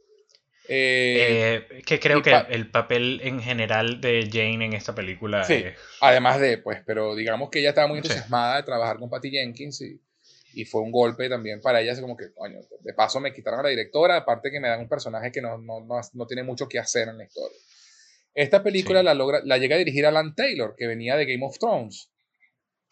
Eh, 0.67 1.65
eh, 1.69 1.81
que 1.85 1.99
creo 1.99 2.21
que 2.21 2.33
el 2.49 2.69
papel 2.69 3.19
en 3.23 3.41
general 3.41 3.99
de 3.99 4.29
Jane 4.31 4.65
en 4.65 4.73
esta 4.73 4.93
película. 4.93 5.43
Sí, 5.43 5.63
además 6.01 6.39
de, 6.39 6.59
pues, 6.59 6.81
pero 6.85 7.15
digamos 7.15 7.49
que 7.49 7.59
ella 7.59 7.69
estaba 7.69 7.87
muy 7.87 7.97
entusiasmada 7.97 8.57
de 8.57 8.63
trabajar 8.63 8.99
con 8.99 9.09
Patty 9.09 9.31
Jenkins 9.31 9.81
y, 9.81 9.99
y, 10.53 10.65
fue 10.65 10.81
un 10.81 10.91
golpe 10.91 11.27
también 11.29 11.61
para 11.61 11.81
ella, 11.81 11.93
así 11.93 12.01
como 12.01 12.15
que, 12.15 12.31
coño, 12.33 12.59
de 12.79 12.93
paso 12.93 13.19
me 13.19 13.33
quitaron 13.33 13.61
a 13.61 13.63
la 13.63 13.69
directora, 13.69 14.17
aparte 14.17 14.51
que 14.51 14.59
me 14.59 14.67
dan 14.67 14.81
un 14.81 14.87
personaje 14.87 15.31
que 15.31 15.41
no, 15.41 15.57
no, 15.57 15.81
no, 15.81 15.99
no 16.13 16.27
tiene 16.27 16.43
mucho 16.43 16.69
que 16.69 16.77
hacer 16.77 17.07
en 17.07 17.17
la 17.17 17.23
historia. 17.23 17.57
Esta 18.33 18.63
película 18.63 19.03
la, 19.03 19.13
logra, 19.13 19.41
la 19.43 19.57
llega 19.57 19.75
a 19.75 19.79
dirigir 19.79 20.05
Alan 20.05 20.35
Taylor, 20.35 20.75
que 20.77 20.87
venía 20.87 21.17
de 21.17 21.25
Game 21.25 21.45
of 21.45 21.57
Thrones. 21.57 22.10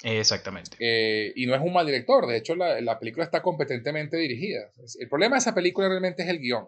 Exactamente. 0.04 0.78
Eh, 0.80 1.34
y 1.36 1.46
no 1.46 1.56
es 1.56 1.62
un 1.62 1.74
mal 1.74 1.86
director, 1.86 2.26
de 2.26 2.38
hecho 2.38 2.56
la, 2.56 2.80
la, 2.80 3.00
película 3.00 3.26
está 3.26 3.42
competentemente 3.42 4.18
dirigida. 4.18 4.72
El 4.98 5.10
problema 5.10 5.36
de 5.36 5.40
esa 5.40 5.54
película 5.54 5.90
realmente 5.90 6.24
es 6.24 6.30
el 6.30 6.40
guion. 6.40 6.68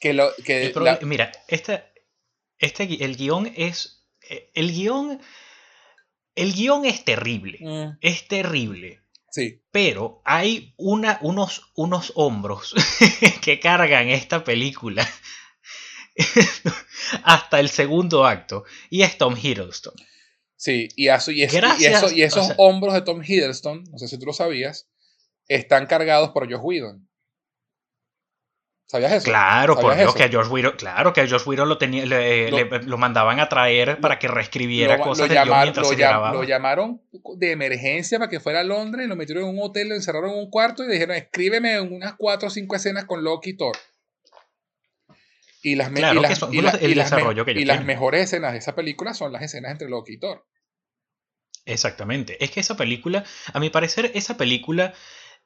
Que 0.00 0.12
lo, 0.12 0.32
que 0.44 0.72
Mira, 1.02 1.30
este, 1.48 1.84
este, 2.58 3.04
el 3.04 3.16
guion 3.16 3.52
es... 3.56 4.04
Eh, 4.28 4.50
el 4.54 4.72
guion... 4.72 5.20
El 6.34 6.52
guion 6.52 6.84
es 6.84 7.04
terrible. 7.04 7.58
Mm. 7.60 7.98
Es 8.00 8.26
terrible. 8.26 9.00
Sí. 9.30 9.62
Pero 9.70 10.20
hay 10.24 10.74
una, 10.76 11.18
unos, 11.22 11.70
unos 11.76 12.12
hombros 12.16 12.74
que 13.42 13.60
cargan 13.60 14.08
esta 14.08 14.42
película 14.42 15.08
hasta 17.22 17.60
el 17.60 17.68
segundo 17.68 18.26
acto. 18.26 18.64
Y 18.90 19.02
es 19.02 19.16
Tom 19.16 19.36
Hiddleston. 19.40 19.94
Sí, 20.64 20.88
y, 20.96 21.08
eso, 21.08 21.30
y, 21.30 21.40
y, 21.42 22.22
esos 22.22 22.54
hombros 22.56 22.94
de 22.94 23.02
Tom 23.02 23.20
Hiddleston, 23.22 23.84
no 23.84 23.98
sé 23.98 24.08
si 24.08 24.18
tú 24.18 24.24
lo 24.24 24.32
sabías, 24.32 24.88
están 25.46 25.84
cargados 25.84 26.30
por 26.30 26.50
Josh 26.50 26.62
Whedon. 26.62 27.06
¿Sabías 28.86 29.12
eso? 29.12 29.24
Claro, 29.26 29.78
por 29.78 29.94
Dios, 29.94 30.14
que 30.14 30.22
a 30.22 30.32
Josh 30.32 30.48
Whedon, 30.48 30.76
claro 30.78 31.12
que 31.12 31.20
a 31.20 31.28
Josh 31.28 31.46
Whedon 31.46 31.68
lo, 31.68 31.76
tenía, 31.76 32.06
lo, 32.06 32.96
mandaban 32.96 33.40
a 33.40 33.50
traer 33.50 34.00
para 34.00 34.18
que 34.18 34.26
reescribiera 34.26 34.98
cosas 35.00 35.28
de 35.28 35.38
mientras 35.44 35.86
se 35.86 35.96
grababa. 35.96 36.32
Lo 36.32 36.44
llamaron 36.44 37.02
de 37.36 37.52
emergencia 37.52 38.18
para 38.18 38.30
que 38.30 38.40
fuera 38.40 38.60
a 38.60 38.64
Londres, 38.64 39.06
lo 39.06 39.16
metieron 39.16 39.44
en 39.44 39.50
un 39.50 39.62
hotel, 39.62 39.90
lo 39.90 39.96
encerraron 39.96 40.30
en 40.30 40.38
un 40.38 40.48
cuarto 40.48 40.82
y 40.82 40.88
dijeron, 40.88 41.14
escríbeme 41.14 41.78
unas 41.78 42.14
cuatro 42.16 42.48
o 42.48 42.50
cinco 42.50 42.74
escenas 42.74 43.04
con 43.04 43.22
Loki 43.22 43.50
y 43.50 43.56
Thor. 43.58 43.76
Y 45.62 45.74
las, 45.74 45.90
mejores 47.84 48.22
escenas 48.22 48.52
de 48.52 48.58
esa 48.58 48.74
película 48.74 49.12
son 49.12 49.30
las 49.30 49.42
escenas 49.42 49.72
entre 49.72 49.90
Loki 49.90 50.14
y 50.14 50.18
Thor. 50.18 50.46
Exactamente. 51.66 52.42
Es 52.44 52.50
que 52.50 52.60
esa 52.60 52.76
película, 52.76 53.24
a 53.52 53.60
mi 53.60 53.70
parecer, 53.70 54.10
esa 54.14 54.36
película 54.36 54.94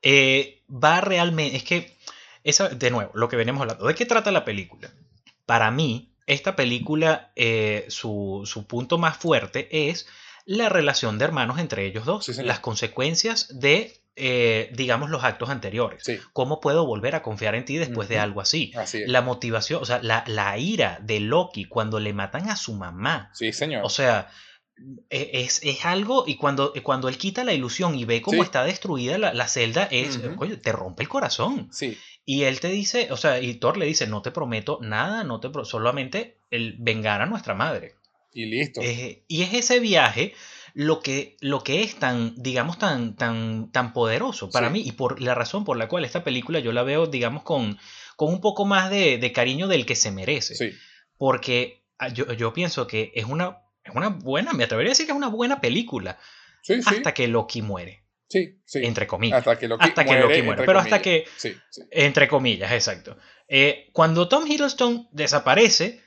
eh, 0.03 0.63
va 0.69 1.01
realmente. 1.01 1.57
Es 1.57 1.65
que, 1.65 1.97
esa, 2.45 2.69
de 2.69 2.91
nuevo, 2.91 3.11
lo 3.15 3.29
que 3.29 3.37
venimos 3.37 3.63
hablando. 3.63 3.87
¿De 3.87 3.95
qué 3.95 4.07
trata 4.07 4.31
la 4.31 4.45
película? 4.45 4.91
Para 5.47 5.71
mí, 5.71 6.13
esta 6.27 6.57
película, 6.57 7.33
eh, 7.37 7.87
su, 7.89 8.43
su, 8.45 8.67
punto 8.67 8.99
más 8.99 9.17
fuerte 9.17 9.91
es 9.91 10.07
la 10.45 10.69
relación 10.69 11.19
de 11.19 11.25
hermanos 11.25 11.59
entre 11.59 11.87
ellos 11.87 12.05
dos. 12.05 12.29
las 12.39 12.61
consecuencias 12.61 13.61
de 13.61 13.99
eh, 14.21 14.71
digamos, 14.75 15.11
los 15.11 15.23
actos 15.23 15.49
anteriores. 15.49 16.03
¿Cómo 16.33 16.61
puedo 16.61 16.85
volver 16.85 17.15
a 17.15 17.23
confiar 17.23 17.55
en 17.55 17.65
ti 17.65 17.77
después 17.77 18.09
de 18.09 18.19
algo 18.19 18.41
así? 18.41 18.73
La 19.07 19.23
motivación, 19.23 19.81
o 19.81 19.85
sea, 19.85 20.01
la, 20.03 20.59
ira 20.59 20.99
de 21.01 21.21
Loki 21.21 21.67
cuando 21.67 22.01
le 22.01 22.13
matan 22.13 22.51
a 22.51 22.57
su 22.57 22.75
mamá. 22.75 23.31
Sí, 23.33 23.53
señor. 23.53 23.85
O 23.85 23.89
sea, 23.89 24.29
e, 25.11 25.47
es, 25.63 25.85
algo, 25.85 26.25
y 26.27 26.37
cuando, 26.37 26.73
cuando 26.83 27.09
él 27.09 27.19
quita 27.19 27.45
la 27.45 27.53
ilusión 27.53 27.95
y 27.95 28.05
ve 28.05 28.23
cómo 28.23 28.43
está 28.43 28.65
destruida 28.65 29.19
la, 29.19 29.49
celda, 29.49 29.85
es, 29.91 30.21
te 30.63 30.73
rompe 30.73 31.03
el 31.03 31.09
corazón. 31.09 31.69
Sí. 31.73 31.97
Y 32.25 32.43
él 32.45 32.61
te 32.61 32.69
dice, 32.69 33.09
o 33.11 33.17
sea, 33.17 33.41
y 33.41 33.55
Thor 33.55 33.79
le 33.79 33.87
dice, 33.87 34.07
no 34.07 34.21
te 34.21 34.31
prometo 34.31 34.79
nada, 34.83 35.25
no 35.25 35.41
te 35.41 35.49
solamente 35.65 36.39
el 36.51 36.77
vengar 36.79 37.23
a 37.23 37.27
nuestra 37.27 37.55
madre. 37.55 37.95
Y 38.33 38.47
listo. 38.47 38.83
Eh, 38.83 39.25
y 39.27 39.43
es 39.43 39.55
ese 39.55 39.81
viaje 39.81 40.35
lo 40.75 41.01
que, 41.01 41.37
lo 41.41 41.65
que 41.65 41.83
es 41.83 41.97
tan, 41.97 42.35
digamos, 42.37 42.79
tan, 42.79 43.17
tan, 43.17 43.73
tan 43.73 43.93
poderoso 43.93 44.51
para 44.51 44.71
mí 44.71 44.83
y 44.85 44.93
por 44.93 45.21
la 45.21 45.35
razón 45.35 45.65
por 45.65 45.77
la 45.77 45.89
cual 45.89 46.05
esta 46.05 46.23
película 46.23 46.61
yo 46.61 46.73
la 46.73 46.83
veo, 46.83 47.07
digamos, 47.07 47.43
con, 47.43 47.79
con 48.17 48.33
un 48.33 48.41
poco 48.41 48.65
más 48.65 48.91
de, 48.91 49.33
cariño 49.35 49.67
del 49.67 49.87
que 49.87 49.97
se 49.97 50.11
merece. 50.11 50.77
Porque 51.17 51.83
ah, 51.99 52.09
yo, 52.09 52.33
yo, 52.33 52.53
pienso 52.53 52.87
que 52.87 53.11
es 53.15 53.25
una, 53.25 53.63
es 53.89 53.97
una 53.97 54.09
buena, 54.09 54.53
me 54.53 54.65
atrevería 54.65 54.91
a 54.91 54.93
decir 54.93 55.07
que 55.07 55.13
es 55.13 55.17
una 55.17 55.29
buena 55.29 55.61
película 55.61 56.19
hasta 56.87 57.15
que 57.15 57.29
Loki 57.29 57.63
muere. 57.63 58.05
Sí, 58.29 58.59
sí. 58.67 58.81
Entre 58.83 59.07
comillas. 59.07 59.39
Hasta 59.39 59.59
que 59.59 59.69
Loki, 59.69 60.43
muere, 60.43 60.65
Pero 60.67 60.79
hasta 60.79 61.01
que. 61.01 61.25
Entre 61.91 62.29
comillas, 62.29 62.73
exacto. 62.73 63.17
Eh, 63.49 63.89
cuando 63.93 64.29
Tom 64.29 64.47
Hiddleston 64.47 65.09
desaparece, 65.13 66.03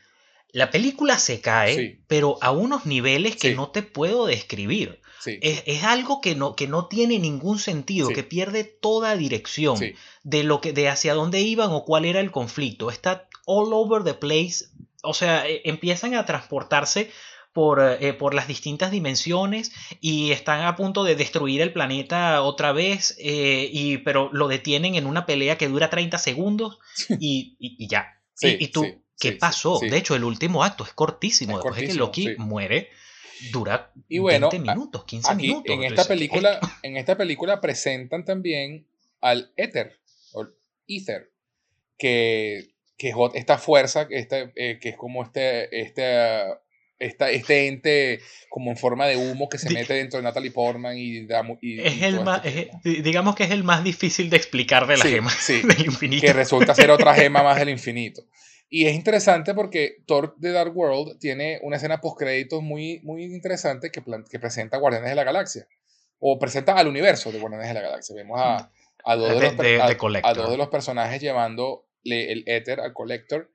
la 0.51 0.69
película 0.69 1.17
se 1.17 1.41
cae, 1.41 2.01
pero 2.07 2.37
a 2.41 2.51
unos 2.51 2.85
niveles 2.85 3.37
que 3.37 3.55
no 3.55 3.71
te 3.71 3.81
puedo 3.81 4.27
describir. 4.27 5.01
Es, 5.25 5.83
algo 5.83 6.19
que 6.19 6.35
no, 6.35 6.55
que 6.55 6.67
no 6.67 6.87
tiene 6.87 7.19
ningún 7.19 7.59
sentido, 7.59 8.09
que 8.09 8.23
pierde 8.23 8.63
toda 8.63 9.15
dirección 9.15 9.79
de, 10.23 10.43
lo 10.43 10.61
que, 10.61 10.73
de 10.73 10.89
hacia 10.89 11.13
dónde 11.13 11.41
iban 11.41 11.69
o 11.71 11.85
cuál 11.85 12.05
era 12.05 12.19
el 12.19 12.31
conflicto. 12.31 12.89
Está 12.89 13.27
all 13.45 13.73
over 13.73 14.03
the 14.03 14.13
place. 14.13 14.65
O 15.03 15.13
sea, 15.13 15.47
e, 15.47 15.61
empiezan 15.65 16.15
a 16.15 16.25
transportarse 16.25 17.09
por, 17.53 17.81
eh, 17.81 18.13
por, 18.13 18.33
las 18.33 18.47
distintas 18.47 18.91
dimensiones 18.91 19.71
y 19.99 20.31
están 20.31 20.61
a 20.61 20.75
punto 20.75 21.03
de 21.03 21.15
destruir 21.15 21.61
el 21.61 21.73
planeta 21.73 22.41
otra 22.41 22.71
vez, 22.71 23.15
eh, 23.19 23.69
y, 23.71 23.97
pero 23.99 24.29
lo 24.31 24.47
detienen 24.47 24.95
en 24.95 25.05
una 25.05 25.25
pelea 25.25 25.57
que 25.57 25.67
dura 25.67 25.89
30 25.89 26.17
segundos 26.17 26.79
y, 27.19 27.55
y, 27.59 27.87
ya. 27.87 28.19
y, 28.41 28.67
tú, 28.69 28.85
¿qué 29.19 29.33
pasó? 29.33 29.79
De 29.79 29.97
hecho, 29.97 30.15
el 30.15 30.23
último 30.23 30.63
acto 30.63 30.83
es 30.83 30.93
cortísimo. 30.93 31.57
Después 31.57 31.75
de 31.75 31.87
que 31.87 31.93
Loki 31.93 32.35
muere, 32.37 32.89
dura 33.51 33.91
y 34.07 34.19
bueno, 34.19 34.49
20 34.49 34.71
minutos, 34.71 35.03
15 35.05 35.35
minutos. 35.35 35.75
En 35.75 35.83
esta, 35.83 36.05
película, 36.05 36.59
en 36.83 36.97
esta 36.97 37.17
película 37.17 37.59
presentan 37.59 38.23
también 38.23 38.87
al 39.19 39.51
Ether, 39.55 39.99
o 40.33 40.47
Ether, 40.87 41.31
que, 41.97 42.71
que 42.97 43.09
es 43.09 43.15
esta 43.33 43.57
fuerza, 43.57 44.07
este, 44.09 44.51
eh, 44.55 44.79
que 44.79 44.89
es 44.89 44.95
como 44.95 45.23
este, 45.23 45.81
este, 45.81 46.43
esta, 47.01 47.31
este 47.31 47.67
ente 47.67 48.19
como 48.47 48.69
en 48.69 48.77
forma 48.77 49.07
de 49.07 49.17
humo 49.17 49.49
que 49.49 49.57
se 49.57 49.69
mete 49.71 49.93
dentro 49.93 50.17
de 50.17 50.23
Natalie 50.23 50.51
Portman 50.51 50.95
y, 50.97 51.27
es 51.61 52.01
el 52.03 52.21
más, 52.21 52.41
este 52.45 53.01
digamos 53.01 53.35
que 53.35 53.43
es 53.43 53.51
el 53.51 53.63
más 53.63 53.83
difícil 53.83 54.29
de 54.29 54.37
explicar 54.37 54.85
de 54.87 54.97
la 54.97 55.05
gema 55.05 55.31
del 55.47 55.85
infinito. 55.85 56.27
Que 56.27 56.33
resulta 56.33 56.75
ser 56.75 56.91
otra 56.91 57.15
gema 57.15 57.43
más 57.43 57.57
del 57.57 57.69
infinito. 57.69 58.23
Y 58.69 58.85
es 58.85 58.93
interesante 58.93 59.53
porque 59.53 59.97
Thor 60.05 60.35
The 60.39 60.51
Dark 60.51 60.77
World 60.77 61.19
tiene 61.19 61.59
una 61.63 61.75
escena 61.75 61.99
post-créditos 61.99 62.61
muy, 62.61 63.01
muy 63.03 63.23
interesante 63.23 63.91
que, 63.91 64.01
que 64.29 64.39
presenta 64.39 64.77
a 64.77 64.79
Guardianes 64.79 65.09
de 65.09 65.15
la 65.15 65.23
Galaxia. 65.23 65.67
O 66.19 66.39
presenta 66.39 66.73
al 66.73 66.87
universo 66.87 67.31
de 67.31 67.39
Guardianes 67.39 67.67
de 67.67 67.73
la 67.73 67.81
Galaxia. 67.81 68.15
Vemos 68.15 68.39
a, 68.39 68.71
a, 69.03 69.15
dos, 69.15 69.27
de, 69.27 69.33
los, 69.33 70.23
a, 70.23 70.33
dos, 70.33 70.51
de 70.51 70.57
los, 70.57 70.69
personajes 70.69 71.19
llevando 71.19 71.85
el 72.05 72.43
éter 72.45 72.79
al 72.79 72.93
Collector. 72.93 73.51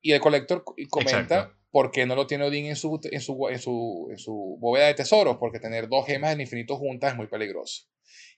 Y 0.00 0.12
el 0.12 0.20
Collector 0.20 0.64
comenta 0.88 1.48
por 1.48 1.55
qué 1.90 2.06
no 2.06 2.14
lo 2.14 2.26
tiene 2.26 2.44
Odin 2.44 2.66
en 2.66 2.76
su, 2.76 3.00
en, 3.10 3.20
su, 3.20 3.48
en, 3.48 3.58
su, 3.58 4.08
en 4.10 4.18
su 4.18 4.56
bóveda 4.60 4.86
de 4.86 4.94
tesoros. 4.94 5.36
Porque 5.38 5.60
tener 5.60 5.88
dos 5.88 6.06
gemas 6.06 6.30
del 6.30 6.40
infinito 6.40 6.76
juntas 6.76 7.12
es 7.12 7.16
muy 7.16 7.26
peligroso. 7.26 7.84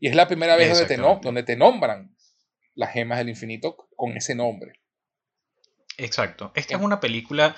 Y 0.00 0.08
es 0.08 0.14
la 0.14 0.28
primera 0.28 0.56
vez 0.56 0.70
donde 0.70 0.86
te, 0.86 0.96
donde 0.96 1.42
te 1.42 1.56
nombran 1.56 2.14
las 2.74 2.92
gemas 2.92 3.18
del 3.18 3.28
infinito 3.28 3.76
con 3.96 4.16
ese 4.16 4.34
nombre. 4.34 4.80
Exacto. 5.96 6.52
Esta 6.54 6.76
es 6.76 6.80
una 6.80 7.00
película. 7.00 7.56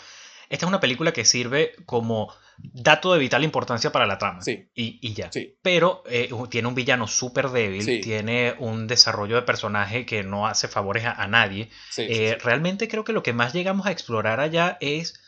Esta 0.48 0.66
es 0.66 0.68
una 0.68 0.80
película 0.80 1.12
que 1.12 1.24
sirve 1.24 1.72
como 1.86 2.32
dato 2.58 3.12
de 3.12 3.18
vital 3.18 3.44
importancia 3.44 3.92
para 3.92 4.06
la 4.06 4.18
trama. 4.18 4.42
Sí. 4.42 4.68
Y, 4.74 5.14
ya. 5.14 5.30
Sí. 5.30 5.56
Pero 5.62 6.02
eh, 6.06 6.30
tiene 6.50 6.68
un 6.68 6.74
villano 6.74 7.06
súper 7.06 7.50
débil, 7.50 8.00
tiene 8.00 8.54
un 8.58 8.86
desarrollo 8.86 9.36
de 9.36 9.42
personaje 9.42 10.06
que 10.06 10.24
no 10.24 10.46
hace 10.46 10.66
favores 10.66 11.04
a, 11.04 11.26
nadie. 11.28 11.70
Eh, 11.98 12.36
realmente 12.42 12.88
creo 12.88 13.04
que 13.04 13.12
lo 13.12 13.22
que 13.22 13.32
más 13.32 13.52
llegamos 13.52 13.86
a 13.86 13.92
explorar 13.92 14.40
allá 14.40 14.76
es 14.80 15.20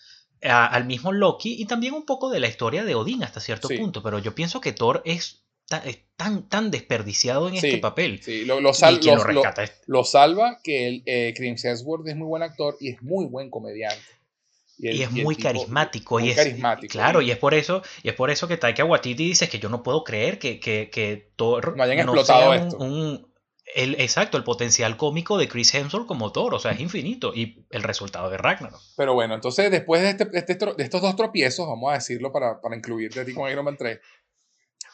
al 0.43 0.85
mismo 0.87 1.13
Loki 1.13 1.61
y 1.61 1.67
también 1.67 1.95
un 1.95 2.05
poco 2.05 2.31
de 2.31 2.41
la 2.41 2.49
historia 2.49 2.85
de 2.85 2.95
Odín 2.95 3.23
hasta 3.23 3.41
cierto 3.41 3.69
punto. 3.69 4.03
Pero 4.03 4.19
yo 4.19 4.35
pienso 4.35 4.61
que 4.61 4.73
Thor 4.73 5.03
es 5.05 5.43
tan, 6.17 6.49
tan 6.49 6.71
desperdiciado 6.71 7.49
en 7.49 7.55
este 7.55 7.79
papel. 7.79 8.23
Sí, 8.23 8.45
lo, 8.45 8.61
lo, 8.61 8.73
salva 8.73 10.59
que 10.63 10.89
el, 10.89 11.03
eh, 11.07 11.33
Chris 11.37 11.65
Hemsworth 11.65 12.07
es 12.09 12.17
muy 12.17 12.27
buen 12.27 12.43
actor 12.43 12.77
y 12.81 12.91
es 12.91 13.03
muy 13.03 13.27
buen 13.27 13.51
comediante. 13.51 14.03
Y, 14.79 15.03
es 15.03 15.13
muy 15.13 15.37
carismático. 15.37 16.19
y 16.19 16.31
es, 16.31 16.37
carismático. 16.37 16.91
Claro, 16.91 17.23
y 17.23 17.31
es 17.31 17.39
por 17.39 17.55
eso, 17.55 17.83
y 18.03 18.09
es 18.09 18.15
por 18.15 18.31
eso 18.31 18.49
que 18.49 18.57
Taika 18.57 18.85
Waititi 18.85 19.25
dice 19.25 19.49
que 19.49 19.61
yo 19.61 19.69
no 19.69 19.83
puedo 19.83 20.03
creer 20.03 20.41
que, 20.41 20.59
que, 20.59 20.91
que 20.91 21.31
Thor 21.37 21.77
no 21.77 21.83
hayan 21.85 22.01
explotado 22.01 22.53
esto. 22.53 22.79
Un, 22.79 23.32
el, 23.75 24.01
exacto, 24.01 24.37
el 24.37 24.45
potencial 24.45 24.97
cómico 24.97 25.39
de 25.39 25.49
Chris 25.49 25.75
Hemsworth 25.75 26.07
como 26.07 26.33
Thor, 26.33 26.55
o 26.55 26.59
sea, 26.59 26.73
es 26.73 26.81
infinito. 26.81 27.33
Y 27.35 27.65
el 27.71 27.83
resultado 27.83 28.31
de 28.31 28.39
Ragnarok. 28.39 28.81
Pero 28.97 29.15
bueno, 29.15 29.35
entonces 29.35 29.71
después 29.71 30.03
de, 30.03 30.11
este, 30.11 30.25
de, 30.27 30.39
este, 30.39 30.55
de 30.55 30.83
estos 30.83 31.03
dos 31.03 31.17
tropiezos, 31.17 31.67
vamos 31.67 31.91
a 31.91 31.95
decirlo 31.95 32.33
para, 32.33 32.61
para 32.61 32.77
incluirte 32.77 33.21
a 33.21 33.25
ti 33.25 33.35
con 33.35 33.51
Iron 33.51 33.65
Man 33.65 33.77
3, 33.77 33.99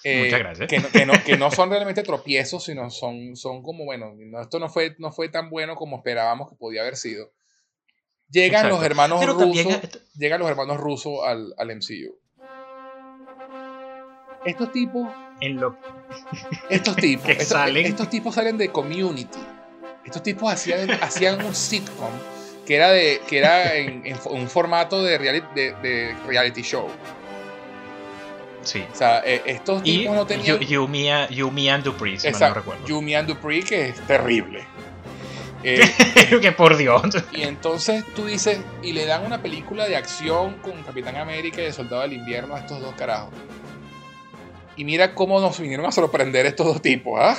Muchas 0.04 0.32
eh, 0.32 0.38
gracias. 0.38 0.68
Que 0.68 0.78
no, 0.78 0.88
que, 0.90 1.06
no, 1.06 1.12
que 1.24 1.36
no, 1.36 1.50
son 1.50 1.70
realmente 1.70 2.02
tropiezos, 2.02 2.64
sino 2.64 2.88
son, 2.90 3.36
son 3.36 3.62
como, 3.62 3.84
bueno, 3.84 4.14
esto 4.40 4.60
no 4.60 4.68
fue, 4.68 4.94
no 4.98 5.10
fue 5.10 5.28
tan 5.28 5.50
bueno 5.50 5.74
como 5.74 5.96
esperábamos 5.96 6.48
que 6.48 6.56
podía 6.56 6.82
haber 6.82 6.96
sido. 6.96 7.32
Llegan 8.30 8.68
los 8.68 8.82
hermanos 8.82 9.24
rusos. 9.26 9.80
Llegan 10.14 10.40
los 10.40 10.48
hermanos 10.48 10.76
rusos 10.76 11.20
al, 11.24 11.54
al 11.56 11.76
MCU. 11.76 12.16
Estos 14.44 14.70
tipos. 14.72 15.08
En 15.40 15.56
lo... 15.56 15.76
Estos 16.70 16.96
tipos. 16.96 17.28
estos, 17.28 17.48
salen. 17.48 17.86
estos 17.86 18.10
tipos 18.10 18.34
salen 18.34 18.58
de 18.58 18.70
community. 18.70 19.38
Estos 20.04 20.22
tipos 20.22 20.52
hacían, 20.52 20.90
hacían 21.02 21.44
un 21.44 21.54
sitcom 21.54 22.10
que 22.64 22.76
era, 22.76 22.90
de, 22.90 23.20
que 23.26 23.38
era 23.38 23.74
en, 23.74 24.04
un 24.26 24.48
formato 24.48 25.02
de 25.02 25.16
reality, 25.16 25.46
de, 25.54 25.74
de 25.82 26.16
reality 26.26 26.62
show. 26.62 26.88
Sí. 28.62 28.84
O 28.92 28.94
sea, 28.94 29.22
eh, 29.24 29.42
estos 29.46 29.82
tipos 29.82 30.14
no 30.14 30.26
tenían. 30.26 30.58
Yumi, 30.58 31.08
Yumi 31.30 31.68
and 31.70 31.84
Dupree, 31.84 32.18
si 32.18 32.30
no 32.30 32.54
recuerdo. 32.54 32.86
Yumi 32.86 33.14
and 33.14 33.28
Dupree, 33.28 33.62
que 33.62 33.88
es 33.88 34.06
terrible. 34.06 34.64
Eh, 35.64 35.80
que 36.40 36.52
por 36.52 36.76
Dios. 36.76 37.02
Y 37.32 37.42
entonces 37.42 38.04
tú 38.14 38.26
dices, 38.26 38.60
y 38.80 38.92
le 38.92 39.06
dan 39.06 39.26
una 39.26 39.42
película 39.42 39.88
de 39.88 39.96
acción 39.96 40.54
con 40.58 40.80
Capitán 40.84 41.16
América 41.16 41.60
y 41.60 41.64
el 41.64 41.72
Soldado 41.72 42.02
del 42.02 42.12
Invierno 42.12 42.54
a 42.54 42.60
estos 42.60 42.80
dos 42.80 42.94
carajos. 42.94 43.30
Y 44.78 44.84
mira 44.84 45.12
cómo 45.12 45.40
nos 45.40 45.58
vinieron 45.58 45.86
a 45.86 45.92
sorprender 45.92 46.46
estos 46.46 46.64
dos 46.64 46.80
tipos, 46.80 47.18
¿ah? 47.20 47.36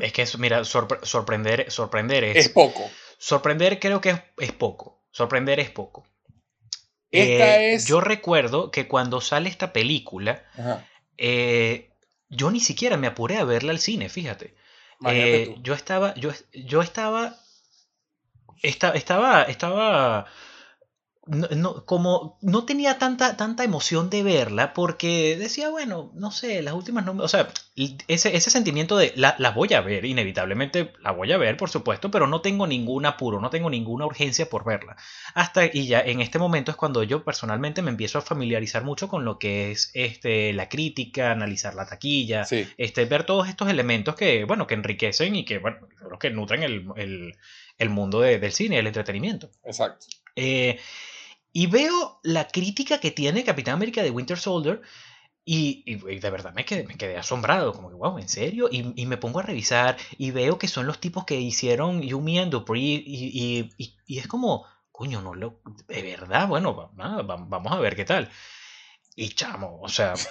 Es 0.00 0.14
que, 0.14 0.26
mira, 0.38 0.64
sorprender, 0.64 1.70
sorprender 1.70 2.24
es. 2.24 2.46
Es 2.46 2.48
poco. 2.48 2.90
Sorprender 3.18 3.78
creo 3.78 4.00
que 4.00 4.10
es, 4.10 4.22
es 4.38 4.52
poco. 4.52 5.04
Sorprender 5.10 5.60
es 5.60 5.70
poco. 5.70 6.06
Eh, 7.10 7.78
yo 7.84 8.00
recuerdo 8.00 8.70
que 8.70 8.88
cuando 8.88 9.20
sale 9.20 9.50
esta 9.50 9.74
película, 9.74 10.42
eh, 11.18 11.90
yo 12.30 12.50
ni 12.50 12.60
siquiera 12.60 12.96
me 12.96 13.08
apuré 13.08 13.36
a 13.36 13.44
verla 13.44 13.72
al 13.72 13.78
cine, 13.78 14.08
fíjate. 14.08 14.54
Eh, 15.04 15.54
yo 15.60 15.74
estaba, 15.74 16.14
yo, 16.14 16.30
yo 16.54 16.80
estaba, 16.80 17.36
estaba, 18.62 19.42
estaba 19.42 20.26
no, 21.26 21.84
como 21.86 22.36
no 22.42 22.64
tenía 22.64 22.98
tanta, 22.98 23.36
tanta 23.36 23.62
emoción 23.62 24.10
de 24.10 24.24
verla 24.24 24.72
porque 24.72 25.36
decía, 25.38 25.68
bueno, 25.70 26.10
no 26.14 26.32
sé, 26.32 26.62
las 26.62 26.74
últimas 26.74 27.04
no... 27.04 27.12
O 27.22 27.28
sea, 27.28 27.48
ese, 27.76 28.36
ese 28.36 28.50
sentimiento 28.50 28.96
de 28.96 29.12
la, 29.14 29.36
la, 29.38 29.50
voy 29.50 29.72
a 29.72 29.80
ver, 29.80 30.04
inevitablemente 30.04 30.92
la 31.00 31.12
voy 31.12 31.30
a 31.30 31.38
ver, 31.38 31.56
por 31.56 31.70
supuesto, 31.70 32.10
pero 32.10 32.26
no 32.26 32.40
tengo 32.40 32.66
ningún 32.66 33.06
apuro, 33.06 33.40
no 33.40 33.50
tengo 33.50 33.70
ninguna 33.70 34.04
urgencia 34.04 34.50
por 34.50 34.64
verla. 34.64 34.96
Hasta, 35.34 35.66
y 35.66 35.86
ya 35.86 36.00
en 36.00 36.20
este 36.20 36.40
momento 36.40 36.72
es 36.72 36.76
cuando 36.76 37.04
yo 37.04 37.24
personalmente 37.24 37.82
me 37.82 37.90
empiezo 37.90 38.18
a 38.18 38.22
familiarizar 38.22 38.82
mucho 38.82 39.06
con 39.06 39.24
lo 39.24 39.38
que 39.38 39.70
es 39.70 39.92
este, 39.94 40.52
la 40.52 40.68
crítica, 40.68 41.30
analizar 41.30 41.74
la 41.76 41.86
taquilla, 41.86 42.44
este, 42.76 43.04
ver 43.04 43.24
todos 43.24 43.48
estos 43.48 43.68
elementos 43.68 44.16
que, 44.16 44.44
bueno, 44.44 44.66
que 44.66 44.74
enriquecen 44.74 45.36
y 45.36 45.44
que, 45.44 45.58
bueno, 45.58 45.86
los 46.10 46.18
que 46.18 46.30
nutren 46.30 46.64
el, 46.64 46.86
el, 46.96 47.36
el 47.78 47.90
mundo 47.90 48.20
del 48.20 48.52
cine, 48.52 48.80
el 48.80 48.88
entretenimiento. 48.88 49.50
Exacto. 49.64 50.06
Eh, 50.34 50.78
y 51.52 51.66
veo 51.66 52.20
la 52.22 52.48
crítica 52.48 53.00
que 53.00 53.10
tiene 53.10 53.44
Capitán 53.44 53.74
América 53.74 54.02
de 54.02 54.10
Winter 54.10 54.38
Soldier 54.38 54.80
y, 55.44 55.96
de 55.96 56.30
verdad 56.30 56.54
me 56.54 56.64
quedé, 56.64 56.84
me 56.84 56.96
quedé, 56.96 57.16
asombrado, 57.16 57.72
como 57.72 57.90
que, 57.90 57.96
wow, 57.96 58.18
¿en 58.18 58.28
serio? 58.28 58.68
Y, 58.70 59.06
me 59.06 59.16
pongo 59.16 59.40
a 59.40 59.42
revisar 59.42 59.96
y 60.16 60.30
veo 60.30 60.58
que 60.58 60.68
son 60.68 60.86
los 60.86 61.00
tipos 61.00 61.24
que 61.24 61.40
hicieron 61.40 62.00
Yumi 62.02 62.38
and 62.38 62.52
Dupree 62.52 63.02
y, 63.04 63.70
y 64.06 64.18
es 64.18 64.28
como, 64.28 64.66
coño, 64.92 65.20
no 65.20 65.34
lo, 65.34 65.60
de 65.88 66.02
verdad, 66.02 66.46
bueno, 66.46 66.92
vamos 66.94 67.72
a 67.72 67.80
ver 67.80 67.96
qué 67.96 68.04
tal. 68.04 68.30
Y 69.16 69.30
chamo, 69.30 69.80
o 69.80 69.88
sea, 69.88 70.14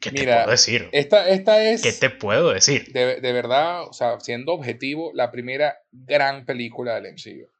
¿qué, 0.00 0.10
te 0.10 0.24
puedo 0.24 0.50
decir? 0.50 0.88
Esta, 0.92 1.28
esta 1.28 1.62
es... 1.62 1.82
¿Qué 1.82 1.92
te 1.92 2.08
puedo 2.10 2.50
decir? 2.50 2.92
De, 2.92 3.20
de 3.20 3.32
verdad, 3.32 3.82
o 3.82 3.92
sea, 3.92 4.18
siendo 4.20 4.52
objetivo, 4.52 5.10
la 5.12 5.30
primera 5.30 5.76
gran 5.92 6.46
película 6.46 6.94
del 6.94 7.12
MCU. 7.12 7.53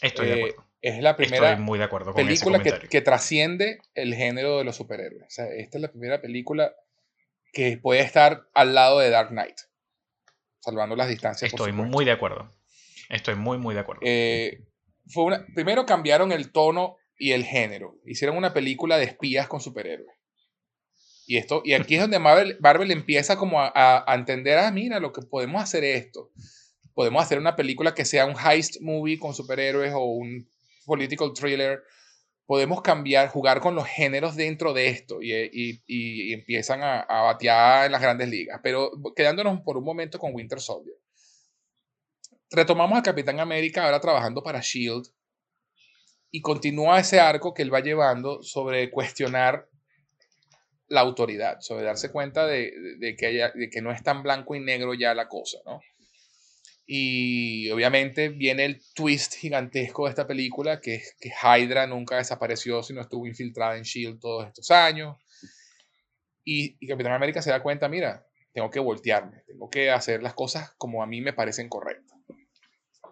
Estoy 0.00 0.26
de 0.26 0.32
eh, 0.32 0.44
acuerdo. 0.44 0.74
Es 0.84 1.02
la 1.02 1.16
primera 1.16 1.56
muy 1.56 1.78
de 1.78 1.84
acuerdo 1.84 2.14
película 2.14 2.62
que, 2.62 3.00
trasciende 3.00 3.78
el 3.94 4.14
género 4.14 4.58
de 4.58 4.64
los 4.64 4.76
superhéroes. 4.76 5.22
O 5.22 5.30
sea, 5.30 5.46
esta 5.46 5.78
es 5.78 5.82
la 5.82 5.90
primera 5.90 6.20
película 6.20 6.74
que 7.54 7.78
puede 7.78 8.00
estar 8.00 8.48
al 8.52 8.74
lado 8.74 8.98
de 8.98 9.08
Dark 9.08 9.30
Knight, 9.30 9.56
salvando 10.60 10.94
las 10.94 11.08
distancias. 11.08 11.50
Estoy 11.50 11.72
muy 11.72 12.04
de 12.04 12.10
acuerdo. 12.10 12.50
Estoy 13.08 13.34
muy, 13.34 13.56
muy 13.56 13.74
de 13.74 13.80
acuerdo. 13.80 14.02
Eh, 14.04 14.62
fue 15.06 15.24
una, 15.24 15.46
primero 15.54 15.86
cambiaron 15.86 16.32
el 16.32 16.52
tono 16.52 16.96
y 17.16 17.32
el 17.32 17.44
género. 17.44 17.96
Hicieron 18.04 18.36
una 18.36 18.52
película 18.52 18.98
de 18.98 19.04
espías 19.04 19.48
con 19.48 19.60
superhéroes. 19.60 20.14
Y, 21.26 21.38
esto, 21.38 21.62
y 21.64 21.72
aquí 21.72 21.94
es 21.94 22.02
donde 22.02 22.18
Marvel, 22.18 22.58
Marvel 22.60 22.90
empieza 22.90 23.38
como 23.38 23.58
a, 23.58 23.72
a, 23.74 24.14
entender, 24.14 24.58
ah, 24.58 24.70
mira, 24.70 25.00
lo 25.00 25.12
que 25.12 25.22
podemos 25.22 25.62
hacer 25.62 25.82
esto 25.82 26.30
podemos 26.94 27.22
hacer 27.22 27.38
una 27.38 27.56
película 27.56 27.94
que 27.94 28.04
sea 28.04 28.24
un 28.26 28.36
heist 28.38 28.80
movie 28.80 29.18
con 29.18 29.34
superhéroes 29.34 29.92
o 29.94 30.04
un 30.04 30.48
political 30.86 31.32
thriller. 31.34 31.82
Podemos 32.46 32.82
cambiar, 32.82 33.28
jugar 33.28 33.60
con 33.60 33.74
los 33.74 33.86
géneros 33.86 34.36
dentro 34.36 34.72
de 34.72 34.88
esto 34.88 35.18
y, 35.20 36.32
empiezan 36.32 36.82
a, 36.82 37.00
a, 37.00 37.22
batear 37.22 37.86
en 37.86 37.92
las 37.92 38.02
grandes 38.02 38.28
ligas. 38.28 38.60
Pero 38.62 38.92
quedándonos 39.16 39.60
por 39.62 39.76
un 39.76 39.84
momento 39.84 40.18
con 40.18 40.34
Winter 40.34 40.60
Soldier. 40.60 40.96
Retomamos 42.50 42.98
a 42.98 43.02
Capitán 43.02 43.40
América 43.40 43.84
ahora 43.84 44.00
trabajando 44.00 44.42
para 44.42 44.60
Shield 44.60 45.06
y 46.30 46.40
continúa 46.40 47.00
ese 47.00 47.18
arco 47.18 47.54
que 47.54 47.62
él 47.62 47.72
va 47.72 47.80
llevando 47.80 48.42
sobre 48.42 48.90
cuestionar 48.90 49.68
la 50.88 51.00
autoridad, 51.00 51.60
sobre 51.60 51.84
darse 51.84 52.12
cuenta 52.12 52.46
de, 52.46 53.16
que, 53.18 53.50
de 53.54 53.70
que 53.70 53.80
no 53.80 53.90
es 53.90 54.02
tan 54.02 54.22
blanco 54.22 54.54
y 54.54 54.60
negro 54.60 54.94
ya 54.94 55.14
la 55.14 55.28
cosa, 55.28 55.58
¿no? 55.64 55.80
Y 56.86 57.70
obviamente 57.70 58.28
viene 58.28 58.66
el 58.66 58.82
twist 58.94 59.34
gigantesco 59.36 60.04
de 60.04 60.10
esta 60.10 60.26
película, 60.26 60.80
que 60.80 60.96
es 60.96 61.16
que 61.18 61.30
Hydra 61.30 61.86
nunca 61.86 62.16
desapareció, 62.16 62.82
sino 62.82 63.00
estuvo 63.00 63.26
infiltrada 63.26 63.76
en 63.76 63.84
Shield 63.84 64.20
todos 64.20 64.46
estos 64.46 64.70
años. 64.70 65.16
Y, 66.44 66.76
y, 66.78 66.86
Capitán 66.86 67.12
América 67.12 67.40
se 67.40 67.50
da 67.50 67.62
cuenta, 67.62 67.88
mira, 67.88 68.26
tengo 68.52 68.68
que 68.68 68.80
voltearme, 68.80 69.42
tengo 69.46 69.70
que 69.70 69.90
hacer 69.90 70.22
las 70.22 70.34
cosas 70.34 70.74
como 70.76 71.02
a 71.02 71.06
mí 71.06 71.22
me 71.22 71.32
parecen 71.32 71.70
correctas. 71.70 72.18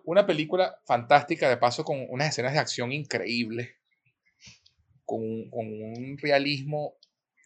Una 0.05 0.27
película 0.27 0.79
fantástica, 0.87 1.49
de 1.49 1.57
paso, 1.57 1.85
con 1.85 2.05
unas 2.11 2.29
escenas 2.29 2.53
de 2.53 2.59
acción 2.59 2.93
increíbles, 2.93 3.71
con, 5.07 5.49
con 5.49 5.67
un 5.67 6.19
realismo 6.19 6.97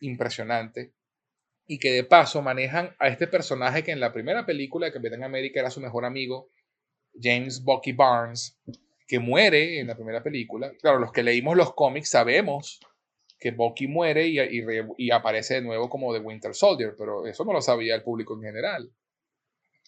impresionante 0.00 0.95
y 1.66 1.78
que 1.78 1.90
de 1.90 2.04
paso 2.04 2.42
manejan 2.42 2.94
a 2.98 3.08
este 3.08 3.26
personaje 3.26 3.82
que 3.82 3.90
en 3.90 4.00
la 4.00 4.12
primera 4.12 4.46
película 4.46 4.86
de 4.86 4.92
Capitán 4.92 5.24
América 5.24 5.60
era 5.60 5.70
su 5.70 5.80
mejor 5.80 6.04
amigo, 6.04 6.50
James 7.20 7.62
Bucky 7.62 7.92
Barnes, 7.92 8.58
que 9.06 9.18
muere 9.18 9.80
en 9.80 9.88
la 9.88 9.94
primera 9.94 10.22
película. 10.22 10.72
Claro, 10.80 10.98
los 10.98 11.12
que 11.12 11.22
leímos 11.22 11.56
los 11.56 11.74
cómics 11.74 12.10
sabemos 12.10 12.80
que 13.38 13.50
Bucky 13.50 13.86
muere 13.86 14.26
y, 14.28 14.38
y, 14.96 15.10
aparece 15.10 15.54
de 15.54 15.62
nuevo 15.62 15.90
como 15.90 16.12
The 16.12 16.20
Winter 16.20 16.54
Soldier, 16.54 16.94
pero 16.96 17.26
eso 17.26 17.44
no 17.44 17.52
lo 17.52 17.60
sabía 17.60 17.94
el 17.94 18.02
público 18.02 18.34
en 18.34 18.42
general. 18.42 18.90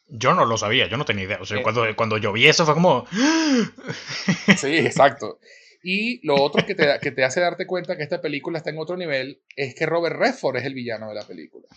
Yo 0.06 0.34
no 0.34 0.44
lo 0.44 0.56
sabía, 0.56 0.88
yo 0.88 0.96
no 0.96 1.04
tenía 1.04 1.24
idea. 1.24 1.38
O 1.40 1.44
sea, 1.44 1.58
eh, 1.58 1.62
cuando, 1.62 1.84
cuando 1.96 2.18
yo 2.18 2.32
vi 2.32 2.46
eso 2.46 2.64
fue 2.64 2.74
como... 2.74 3.06
sí, 4.56 4.76
exacto. 4.78 5.38
Y 5.82 6.26
lo 6.26 6.34
otro 6.42 6.66
que 6.66 6.74
te, 6.74 6.98
que 7.00 7.12
te 7.12 7.24
hace 7.24 7.40
darte 7.40 7.66
cuenta 7.66 7.96
que 7.96 8.02
esta 8.02 8.20
película 8.20 8.58
está 8.58 8.70
en 8.70 8.78
otro 8.78 8.96
nivel 8.96 9.42
es 9.54 9.74
que 9.74 9.86
Robert 9.86 10.16
Redford 10.16 10.56
es 10.56 10.64
el 10.64 10.74
villano 10.74 11.08
de 11.08 11.14
la 11.14 11.26
película. 11.26 11.68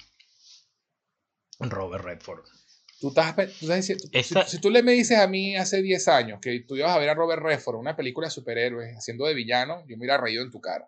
Robert 1.60 2.04
Redford. 2.04 2.44
Tú 3.00 3.10
estás, 3.10 4.50
si, 4.50 4.62
tú 4.62 4.70
le 4.70 4.84
me 4.84 4.92
dices 4.92 5.18
a 5.18 5.28
mí 5.28 5.56
hace 5.56 5.82
10 5.82 6.08
años 6.08 6.40
que 6.40 6.60
tú 6.60 6.76
ibas 6.76 6.92
a 6.92 7.00
ver 7.00 7.10
a 7.10 7.16
Robert 7.16 7.42
Redford 7.42 7.78
una 7.78 7.96
película 7.96 8.28
de 8.28 8.32
superhéroes 8.32 8.96
haciendo 8.96 9.26
de 9.26 9.34
villano, 9.34 9.84
yo 9.88 9.98
me 9.98 10.02
hubiera 10.02 10.22
reído 10.22 10.44
en 10.44 10.52
tu 10.52 10.62
cara. 10.62 10.88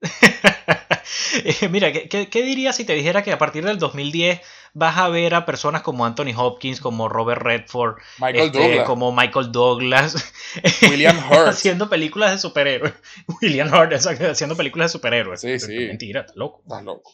Mira, 1.70 1.92
¿qué, 1.92 2.28
¿qué, 2.30 2.42
dirías 2.42 2.76
si 2.76 2.84
te 2.84 2.94
dijera 2.94 3.22
que 3.22 3.32
a 3.32 3.38
partir 3.38 3.66
del 3.66 3.78
2010 3.78 4.40
vas 4.74 4.98
a 4.98 5.08
ver 5.08 5.34
a 5.34 5.46
personas 5.46 5.82
como 5.82 6.04
Anthony 6.04 6.34
Hopkins, 6.36 6.80
como 6.80 7.08
Robert 7.08 7.40
Redford, 7.40 7.96
este, 8.34 8.82
como 8.84 9.12
Michael 9.12 9.52
Douglas, 9.52 10.32
William 10.82 11.16
Hurt, 11.30 11.48
haciendo 11.48 11.88
películas 11.88 12.32
de 12.32 12.38
superhéroes. 12.38 12.92
William 13.40 13.72
Hurt 13.72 13.92
haciendo 13.94 14.56
películas 14.56 14.90
de 14.90 14.98
superhéroes. 14.98 15.40
Sí, 15.40 15.58
sí. 15.58 15.74
Mentira, 15.74 16.20
estás 16.20 16.36
loco. 16.36 16.60
Estás 16.64 16.84
loco. 16.84 17.12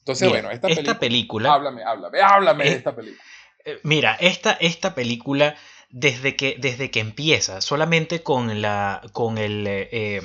Entonces, 0.00 0.28
bueno, 0.28 0.50
esta, 0.50 0.68
esta 0.68 0.98
película, 0.98 1.52
Háblame, 1.52 1.82
háblame, 1.84 2.20
háblame 2.20 2.64
de 2.64 2.70
esta 2.70 2.94
película. 2.94 3.22
Eh, 3.64 3.80
mira, 3.82 4.16
esta, 4.20 4.52
esta 4.52 4.94
película, 4.94 5.54
desde 5.90 6.34
que, 6.34 6.56
desde 6.58 6.90
que 6.90 7.00
empieza, 7.00 7.60
solamente 7.60 8.22
con 8.22 8.62
la. 8.62 9.02
con 9.12 9.38
el. 9.38 9.64
Eh, 9.66 10.22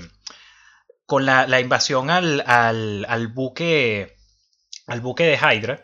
con 1.06 1.26
la, 1.26 1.48
la 1.48 1.60
invasión 1.60 2.10
al, 2.10 2.42
al, 2.48 3.06
al, 3.10 3.28
buque. 3.28 4.13
Al 4.88 5.02
buque 5.02 5.24
de 5.24 5.38
Hydra. 5.38 5.82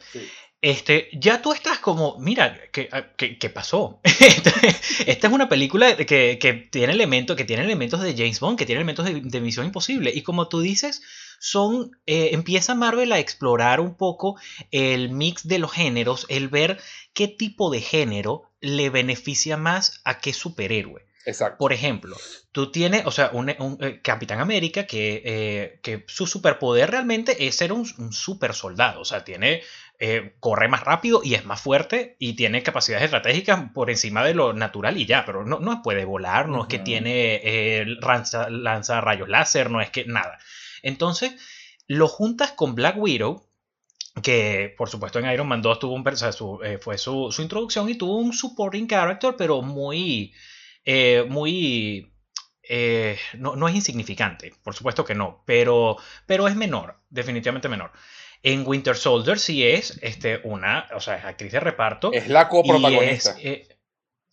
Este, 0.61 1.07
ya 1.13 1.41
tú 1.41 1.53
estás 1.53 1.79
como, 1.79 2.17
mira, 2.19 2.59
¿qué, 2.73 2.89
ah, 2.91 3.05
qué, 3.15 3.49
pasó? 3.49 4.01
Esta 5.05 5.27
es 5.27 5.33
una 5.33 5.47
película 5.47 5.95
que, 5.95 6.37
que, 6.37 6.53
tiene 6.53 6.91
elementos, 6.91 7.37
que 7.37 7.45
tiene 7.45 7.63
elementos 7.63 8.01
de 8.01 8.13
James 8.13 8.41
Bond, 8.41 8.57
que 8.57 8.65
tiene 8.65 8.81
elementos 8.81 9.05
de, 9.05 9.41
Misión 9.41 9.67
Imposible. 9.67 10.11
Y 10.13 10.21
como 10.21 10.49
tú 10.49 10.59
dices, 10.59 11.01
son. 11.39 11.91
Eh, 12.05 12.31
empieza 12.33 12.75
Marvel 12.75 13.13
a 13.13 13.19
explorar 13.19 13.79
un 13.79 13.95
poco 13.95 14.35
el 14.71 15.11
mix 15.11 15.47
de 15.47 15.59
los 15.59 15.71
géneros, 15.71 16.25
el 16.27 16.49
ver 16.49 16.77
qué 17.13 17.29
tipo 17.29 17.71
de 17.71 17.79
género 17.79 18.51
le 18.59 18.89
beneficia 18.89 19.55
más 19.55 20.01
a 20.03 20.19
qué 20.19 20.33
superhéroe. 20.33 21.08
Exacto. 21.25 21.57
Por 21.57 21.73
ejemplo, 21.73 22.15
tú 22.51 22.71
tienes, 22.71 23.05
o 23.05 23.11
sea, 23.11 23.29
un, 23.33 23.49
eh, 23.49 23.99
Capitán 24.01 24.39
América 24.39 24.85
que, 24.85 25.21
eh, 25.25 25.79
que, 25.83 26.05
su 26.07 26.25
superpoder 26.25 26.91
realmente 26.91 27.47
es 27.47 27.55
ser 27.55 27.73
un, 27.73 27.87
un 27.97 28.13
super 28.13 28.53
soldado. 28.53 29.01
O 29.01 29.05
sea, 29.05 29.23
tiene 29.23 29.61
eh, 30.01 30.35
corre 30.39 30.69
más 30.69 30.85
rápido 30.85 31.19
y 31.21 31.33
es 31.33 31.43
más 31.43 31.59
fuerte 31.59 32.15
y 32.19 32.33
tiene 32.33 32.63
capacidades 32.63 33.03
estratégicas 33.03 33.71
por 33.73 33.89
encima 33.89 34.23
de 34.23 34.33
lo 34.33 34.53
natural 34.53 34.97
y 34.97 35.05
ya, 35.05 35.25
pero 35.25 35.45
no, 35.45 35.59
no 35.59 35.81
puede 35.81 36.05
volar, 36.05 36.47
no 36.47 36.61
es 36.61 36.67
que 36.67 36.79
tiene 36.79 37.83
lanza, 37.99 39.01
rayos 39.01 39.27
láser, 39.27 39.69
no 39.69 39.81
es 39.81 39.89
que 39.89 40.05
nada. 40.05 40.39
Entonces, 40.83 41.33
lo 41.85 42.07
juntas 42.07 42.53
con 42.53 42.75
Black 42.75 42.95
Widow, 42.97 43.45
que 44.23 44.73
por 44.77 44.89
supuesto 44.89 45.19
en 45.19 45.29
Iron 45.29 45.49
Man 45.49 45.61
2 45.61 45.79
tuvo 45.79 45.95
un, 45.95 46.63
eh, 46.63 46.77
fue 46.79 46.97
su, 46.97 47.35
introducción 47.39 47.89
y 47.89 47.95
tuvo 47.95 48.17
un 48.19 48.31
supporting 48.31 48.87
character, 48.87 49.35
pero 49.37 49.61
muy, 49.61 50.33
muy 51.27 52.11
no, 53.37 53.55
no, 53.55 53.67
es 53.67 53.75
insignificante, 53.75 54.53
por 54.63 54.75
supuesto 54.75 55.03
que 55.03 55.15
no, 55.15 55.43
pero, 55.45 55.97
pero 56.27 56.47
es 56.47 56.55
menor, 56.55 56.99
definitivamente 57.09 57.67
menor. 57.67 57.91
En 58.41 58.65
Winter 58.65 58.95
Soldier 58.95 59.37
sí 59.37 59.65
es 59.65 59.99
este, 60.01 60.39
una, 60.43 60.87
o 60.95 61.01
sea, 61.01 61.15
es 61.15 61.25
actriz 61.25 61.51
de 61.51 61.59
reparto. 61.59 62.13
Es 62.13 62.29
la 62.29 62.47
coprotagonista. 62.47 63.35
Eh, 63.41 63.67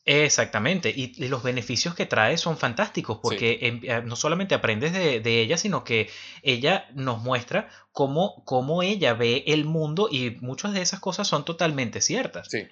exactamente, 0.05 0.93
y, 0.95 1.13
los 1.27 1.43
beneficios 1.43 1.97
que 1.97 2.07
trae 2.07 2.39
son 2.39 2.57
fantásticos 2.57 3.19
porque 3.21 3.59
em, 3.63 3.81
eh, 3.83 4.03
no 4.05 4.15
solamente 4.15 4.55
aprendes 4.55 4.93
de, 4.93 5.41
ella, 5.41 5.59
sino 5.59 5.83
que 5.83 6.09
ella 6.43 6.87
nos 6.95 7.21
muestra 7.21 7.69
cómo, 7.91 8.45
cómo, 8.45 8.85
ella 8.85 9.15
ve 9.15 9.43
el 9.49 9.65
mundo 9.65 10.09
y 10.11 10.37
muchas 10.41 10.73
de 10.73 10.83
esas 10.83 11.01
cosas 11.01 11.27
son 11.27 11.45
totalmente 11.45 12.01
ciertas. 12.01 12.47
Sí. 12.49 12.69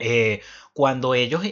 Eh, 0.00 0.40
cuando 0.72 1.14
ellos 1.14 1.42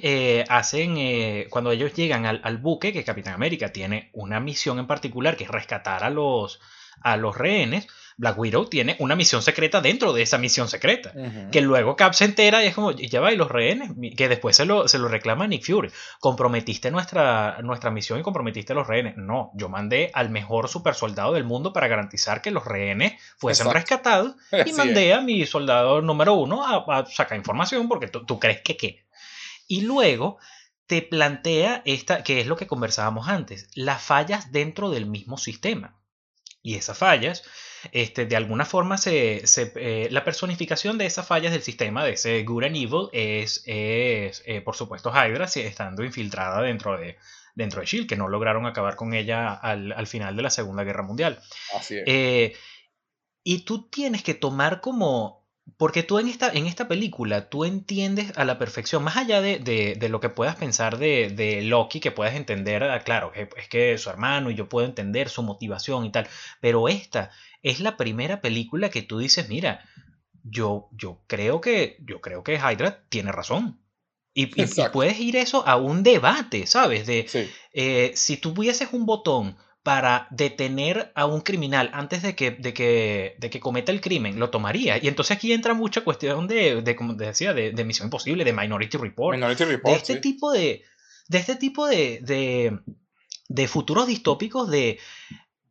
hacen, 0.48 1.48
cuando 1.50 1.70
ellos 1.72 1.92
llegan 1.94 2.24
al, 2.26 2.40
al, 2.44 2.58
buque, 2.58 2.92
que 2.92 3.04
Capitán 3.04 3.34
América 3.34 3.72
tiene 3.72 4.10
una 4.14 4.40
misión 4.40 4.78
en 4.78 4.86
particular, 4.86 5.36
que 5.36 5.44
es 5.44 5.50
rescatar 5.50 6.04
a 6.04 6.10
los, 6.10 6.60
a 7.02 7.16
los 7.16 7.36
rehenes, 7.36 7.88
Black 8.18 8.36
Widow 8.36 8.66
tiene 8.66 8.96
una 8.98 9.14
misión 9.14 9.42
secreta 9.42 9.80
dentro 9.80 10.12
de 10.12 10.22
esa 10.22 10.38
misión 10.38 10.68
secreta. 10.68 11.12
Que 11.52 11.60
luego 11.60 11.94
Cap 11.94 12.14
se 12.14 12.24
entera 12.24 12.64
y 12.64 12.66
es 12.66 12.74
como, 12.74 12.90
ya 12.90 13.20
va, 13.20 13.32
y 13.32 13.36
los 13.36 13.48
rehenes, 13.48 13.92
que 14.16 14.28
después 14.28 14.56
se 14.56 14.64
lo, 14.64 14.88
se 14.88 14.98
lo 14.98 15.06
reclama 15.06 15.46
Nick 15.46 15.64
Fury. 15.64 15.90
Comprometiste 16.18 16.90
nuestra, 16.90 17.58
nuestra 17.62 17.92
misión 17.92 18.18
y 18.18 18.24
comprometiste 18.24 18.72
a 18.72 18.76
los 18.76 18.88
rehenes. 18.88 19.16
No, 19.16 19.52
yo 19.54 19.68
mandé 19.68 20.10
al 20.14 20.30
mejor 20.30 20.68
super 20.68 20.96
soldado 20.96 21.32
del 21.32 21.44
mundo 21.44 21.72
para 21.72 21.86
garantizar 21.86 22.42
que 22.42 22.50
los 22.50 22.64
rehenes 22.64 23.12
fuesen 23.36 23.70
rescatados 23.70 24.34
y 24.66 24.72
mandé 24.72 25.14
a 25.14 25.20
mi 25.20 25.46
soldado 25.46 26.02
número 26.02 26.34
uno 26.34 26.66
a, 26.66 27.06
sacar 27.06 27.38
información 27.38 27.88
porque 27.88 28.08
tú, 28.08 28.40
crees 28.40 28.62
que 28.62 28.76
qué. 28.76 29.06
Y 29.68 29.82
luego 29.82 30.38
te 30.88 31.02
plantea 31.02 31.82
esta, 31.84 32.24
que 32.24 32.40
es 32.40 32.48
lo 32.48 32.56
que 32.56 32.66
conversábamos 32.66 33.28
antes, 33.28 33.68
las 33.74 34.02
fallas 34.02 34.50
dentro 34.50 34.90
del 34.90 35.06
mismo 35.06 35.38
sistema. 35.38 35.94
Y 36.62 36.74
esas 36.74 36.98
fallas 36.98 37.44
este, 37.92 38.26
de 38.26 38.36
alguna 38.36 38.64
forma 38.64 38.98
se, 38.98 39.44
eh, 39.56 40.08
la 40.10 40.24
personificación 40.24 40.98
de 40.98 41.06
esas 41.06 41.26
fallas 41.26 41.52
del 41.52 41.62
sistema, 41.62 42.04
de 42.04 42.12
ese 42.12 42.42
good 42.44 42.64
and 42.64 42.76
evil, 42.76 43.08
es, 43.12 43.62
es 43.66 44.42
eh, 44.46 44.60
por 44.60 44.76
supuesto 44.76 45.10
Hydra 45.10 45.44
estando 45.44 46.04
infiltrada 46.04 46.62
dentro 46.62 46.98
de, 46.98 47.16
dentro 47.54 47.80
de 47.80 47.86
Shield, 47.86 48.08
que 48.08 48.16
no 48.16 48.28
lograron 48.28 48.66
acabar 48.66 48.96
con 48.96 49.14
ella 49.14 49.52
al, 49.52 50.06
final 50.06 50.36
de 50.36 50.42
la 50.42 50.50
Segunda 50.50 50.84
Guerra 50.84 51.02
Mundial. 51.02 51.40
Así 51.74 51.96
es. 51.96 52.04
Eh, 52.06 52.54
y 53.42 53.64
tú 53.64 53.88
tienes 53.88 54.22
que 54.22 54.34
tomar 54.34 54.80
como 54.80 55.38
porque 55.76 56.02
tú 56.02 56.18
en 56.18 56.28
esta, 56.28 56.50
en 56.50 56.66
esta 56.66 56.88
película, 56.88 57.48
tú 57.50 57.64
entiendes 57.64 58.36
a 58.36 58.44
la 58.44 58.58
perfección, 58.58 59.04
más 59.04 59.16
allá 59.16 59.40
de, 59.40 59.58
de, 59.58 60.08
lo 60.08 60.20
que 60.20 60.30
puedas 60.30 60.56
pensar 60.56 60.98
de, 60.98 61.28
de, 61.28 61.62
Loki, 61.62 62.00
que 62.00 62.10
puedas 62.10 62.34
entender, 62.34 62.82
ah, 62.84 63.00
claro, 63.00 63.32
es 63.34 63.68
que 63.68 63.92
es 63.92 64.00
su 64.00 64.10
hermano 64.10 64.50
y 64.50 64.54
yo 64.54 64.68
puedo 64.68 64.86
entender 64.86 65.28
su 65.28 65.42
motivación 65.42 66.06
y 66.06 66.12
tal, 66.12 66.26
pero 66.60 66.88
esta 66.88 67.30
es 67.62 67.80
la 67.80 67.96
primera 67.96 68.40
película 68.40 68.90
que 68.90 69.02
tú 69.02 69.18
dices, 69.18 69.48
mira, 69.48 69.84
yo, 70.42 70.88
yo 70.92 71.22
creo 71.26 71.60
que 71.60 71.98
yo 72.00 72.20
creo 72.20 72.42
que 72.42 72.56
Hydra 72.56 73.04
tiene 73.08 73.32
razón. 73.32 73.80
Y, 74.34 74.46
puedes 74.92 75.18
ir 75.18 75.34
eso 75.34 75.66
a 75.66 75.76
un 75.76 76.04
debate, 76.04 76.66
¿sabes? 76.66 77.06
De 77.06 77.26
eh, 77.72 78.12
si 78.14 78.36
tú 78.36 78.54
tuvieses 78.54 78.88
un 78.92 79.04
botón 79.04 79.56
para 79.82 80.28
detener 80.30 81.12
a 81.14 81.26
un 81.26 81.40
criminal 81.40 81.90
antes 81.92 82.22
de 82.22 82.36
que, 82.36 82.50
de 82.52 82.74
que, 82.74 83.36
de 83.38 83.50
que 83.50 83.58
cometa 83.58 83.90
el 83.90 84.00
crimen, 84.00 84.38
lo 84.38 84.50
tomaría. 84.50 85.02
Y 85.02 85.08
entonces 85.08 85.36
aquí 85.36 85.52
entra 85.52 85.74
mucha 85.74 86.02
cuestión 86.02 86.46
de, 86.46 86.82
de 86.82 86.94
como 86.94 87.14
decía, 87.14 87.54
de, 87.54 87.72
de, 87.72 87.84
Misión 87.84 88.06
Imposible, 88.06 88.44
de 88.44 88.52
Minority 88.52 88.98
Report. 88.98 89.34
Minority 89.34 89.64
Report 89.64 89.94
de 89.94 89.98
este 89.98 90.16
tipo 90.16 90.52
de. 90.52 90.84
De 91.26 91.38
este 91.38 91.56
tipo 91.56 91.86
de. 91.86 92.20
de, 92.22 92.78
de 93.48 93.66
futuros 93.66 94.06
distópicos 94.06 94.70
de. 94.70 94.98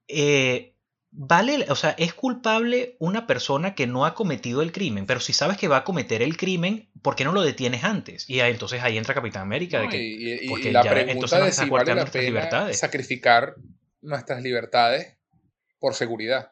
Eh, 0.08 0.74
vale, 1.18 1.66
o 1.70 1.76
sea, 1.76 1.96
es 1.98 2.14
culpable 2.14 2.96
una 3.00 3.26
persona 3.26 3.74
que 3.74 3.88
no 3.88 4.06
ha 4.06 4.14
cometido 4.14 4.62
el 4.62 4.72
crimen, 4.72 5.08
pero 5.08 5.20
si 5.20 5.34
sabes 5.34 5.58
que 5.58 5.68
va 5.68 5.78
a 5.78 5.84
cometer 5.84 6.22
el 6.22 6.38
crimen, 6.38 6.90
¿por 7.02 7.16
qué 7.16 7.26
no 7.26 7.32
lo 7.32 7.42
detienes 7.42 7.84
antes? 7.84 8.30
Y 8.30 8.40
entonces 8.40 8.84
ahí 8.84 8.98
entra 8.98 9.16
Capitán 9.16 9.42
América. 9.42 9.82
De 9.82 9.90
que, 9.90 9.98
y, 9.98 10.48
porque 10.48 10.72
la 10.72 10.84
pregunta 10.84 11.44
de 11.44 11.52
si 11.52 11.70
vale 11.70 11.96
la 11.96 12.06
pena 12.06 12.74
sacrificar 12.74 13.56
nuestras 14.02 14.44
libertades 14.44 15.18
por 15.80 15.96
seguridad. 15.96 16.52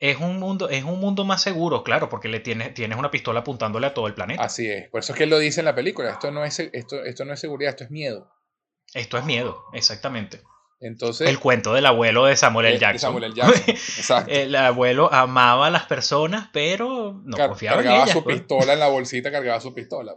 Es 0.00 0.16
un 0.16 0.40
mundo, 0.40 0.68
es 0.68 0.82
un 0.82 0.98
mundo 0.98 1.24
más 1.24 1.42
seguro, 1.42 1.84
claro, 1.84 2.08
porque 2.08 2.28
le 2.28 2.40
tienes, 2.40 2.74
tienes 2.74 2.98
una 2.98 3.10
pistola 3.10 3.40
apuntándole 3.40 3.86
a 3.86 3.94
todo 3.94 4.08
el 4.08 4.14
planeta. 4.14 4.42
Así 4.42 4.68
es. 4.68 4.88
Por 4.88 5.00
eso 5.00 5.12
es 5.12 5.18
que 5.18 5.24
él 5.24 5.30
lo 5.30 5.38
dice 5.38 5.60
en 5.60 5.66
la 5.66 5.74
película. 5.74 6.10
Esto 6.10 6.30
no 6.30 6.44
es, 6.44 6.58
esto, 6.58 7.04
esto 7.04 7.24
no 7.24 7.34
es 7.34 7.40
seguridad, 7.40 7.70
esto 7.70 7.84
es 7.84 7.90
miedo. 7.90 8.32
Esto 8.94 9.18
es 9.18 9.24
miedo, 9.24 9.66
exactamente. 9.74 10.42
Entonces, 10.82 11.28
el 11.28 11.38
cuento 11.38 11.72
del 11.74 11.86
abuelo 11.86 12.24
de 12.24 12.36
Samuel 12.36 12.66
L. 12.66 12.78
Jackson. 12.80 13.10
Samuel 13.10 13.24
L. 13.24 13.34
Jackson. 13.36 13.64
Exacto. 13.68 14.32
el 14.32 14.54
abuelo 14.56 15.12
amaba 15.12 15.68
a 15.68 15.70
las 15.70 15.86
personas, 15.86 16.48
pero 16.52 17.22
no 17.24 17.36
confiaba 17.36 17.80
en 17.80 17.86
ellas. 17.86 17.98
Cargaba 17.98 18.12
su 18.12 18.24
pues. 18.24 18.38
pistola 18.40 18.72
en 18.72 18.78
la 18.80 18.88
bolsita, 18.88 19.30
cargaba 19.30 19.60
su 19.60 19.72
pistola. 19.72 20.16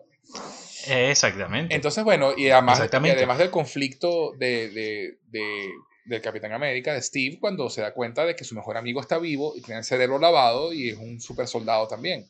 Exactamente. 0.87 1.75
Entonces, 1.75 2.03
bueno, 2.03 2.33
y 2.35 2.49
además, 2.49 2.79
y 2.79 3.09
además 3.09 3.37
del 3.37 3.51
conflicto 3.51 4.31
de, 4.39 4.71
de, 4.71 5.19
de, 5.27 5.69
del 6.05 6.21
Capitán 6.21 6.51
América, 6.51 6.93
de 6.93 7.01
Steve, 7.03 7.37
cuando 7.39 7.69
se 7.69 7.81
da 7.81 7.93
cuenta 7.93 8.25
de 8.25 8.35
que 8.35 8.43
su 8.43 8.55
mejor 8.55 8.75
amigo 8.75 8.99
está 9.01 9.19
vivo 9.19 9.53
y 9.55 9.61
tiene 9.61 9.79
el 9.79 9.85
cerebro 9.85 10.17
lavado 10.17 10.73
y 10.73 10.89
es 10.89 10.97
un 10.97 11.21
super 11.21 11.47
soldado 11.47 11.87
también. 11.87 12.27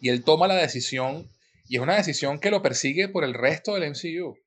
Y 0.00 0.08
él 0.08 0.24
toma 0.24 0.48
la 0.48 0.54
decisión, 0.54 1.28
y 1.68 1.76
es 1.76 1.82
una 1.82 1.96
decisión 1.96 2.38
que 2.38 2.50
lo 2.50 2.62
persigue 2.62 3.08
por 3.08 3.22
el 3.22 3.34
resto 3.34 3.74
del 3.74 3.90
MCU 3.90 4.38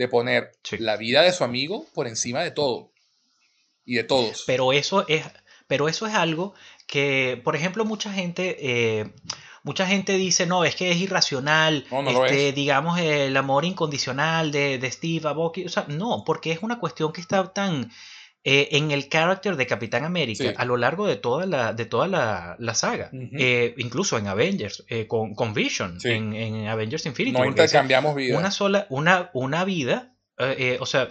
de 0.00 0.08
poner 0.08 0.52
la 0.78 0.96
vida 0.96 1.20
de 1.20 1.30
su 1.30 1.44
amigo 1.44 1.84
por 1.92 2.08
encima 2.08 2.42
de 2.42 2.50
todo 2.50 2.90
y 3.84 3.96
de 3.96 4.04
todos. 4.04 4.44
Pero 4.46 4.72
eso 4.72 5.06
es, 5.08 5.26
pero 5.66 5.90
eso 5.90 6.06
es 6.06 6.14
algo 6.14 6.54
que, 6.86 7.38
por 7.44 7.54
ejemplo, 7.54 7.84
mucha 7.84 8.10
gente, 8.10 8.56
eh, 8.60 9.12
mucha 9.62 9.86
gente 9.86 10.14
dice, 10.14 10.46
no, 10.46 10.64
es 10.64 10.74
que 10.74 10.90
es 10.90 10.96
irracional, 10.96 11.84
este, 12.06 12.52
digamos, 12.52 12.98
el 12.98 13.36
amor 13.36 13.66
incondicional 13.66 14.52
de, 14.52 14.78
de 14.78 14.90
Steve 14.90 15.28
a 15.28 15.32
Bucky. 15.32 15.66
O 15.66 15.68
sea, 15.68 15.84
no, 15.86 16.24
porque 16.24 16.50
es 16.50 16.62
una 16.62 16.78
cuestión 16.78 17.12
que 17.12 17.20
está 17.20 17.52
tan 17.52 17.92
eh, 18.42 18.68
en 18.72 18.90
el 18.90 19.10
carácter 19.10 19.56
de 19.56 19.66
Capitán 19.66 20.04
América 20.04 20.54
a 20.56 20.64
lo 20.64 20.78
largo 20.78 21.06
de 21.06 21.16
toda 21.16 21.44
la, 21.44 21.74
de 21.74 21.84
toda 21.84 22.08
la, 22.08 22.74
saga. 22.74 23.10
Eh, 23.12 23.74
incluso 23.76 24.16
en 24.16 24.28
Avengers, 24.28 24.82
eh, 24.88 25.06
con, 25.06 25.34
con, 25.34 25.52
Vision, 25.52 25.98
en, 26.04 26.66
Avengers 26.66 27.04
Infinity. 27.04 27.36
No 27.36 27.44
intercambiamos 27.44 28.14
vida. 28.14 28.38
Una 28.38 28.50
sola, 28.50 28.86
una, 28.88 29.30
una 29.34 29.64
vida, 29.66 30.14
o 30.78 30.86
sea, 30.86 31.08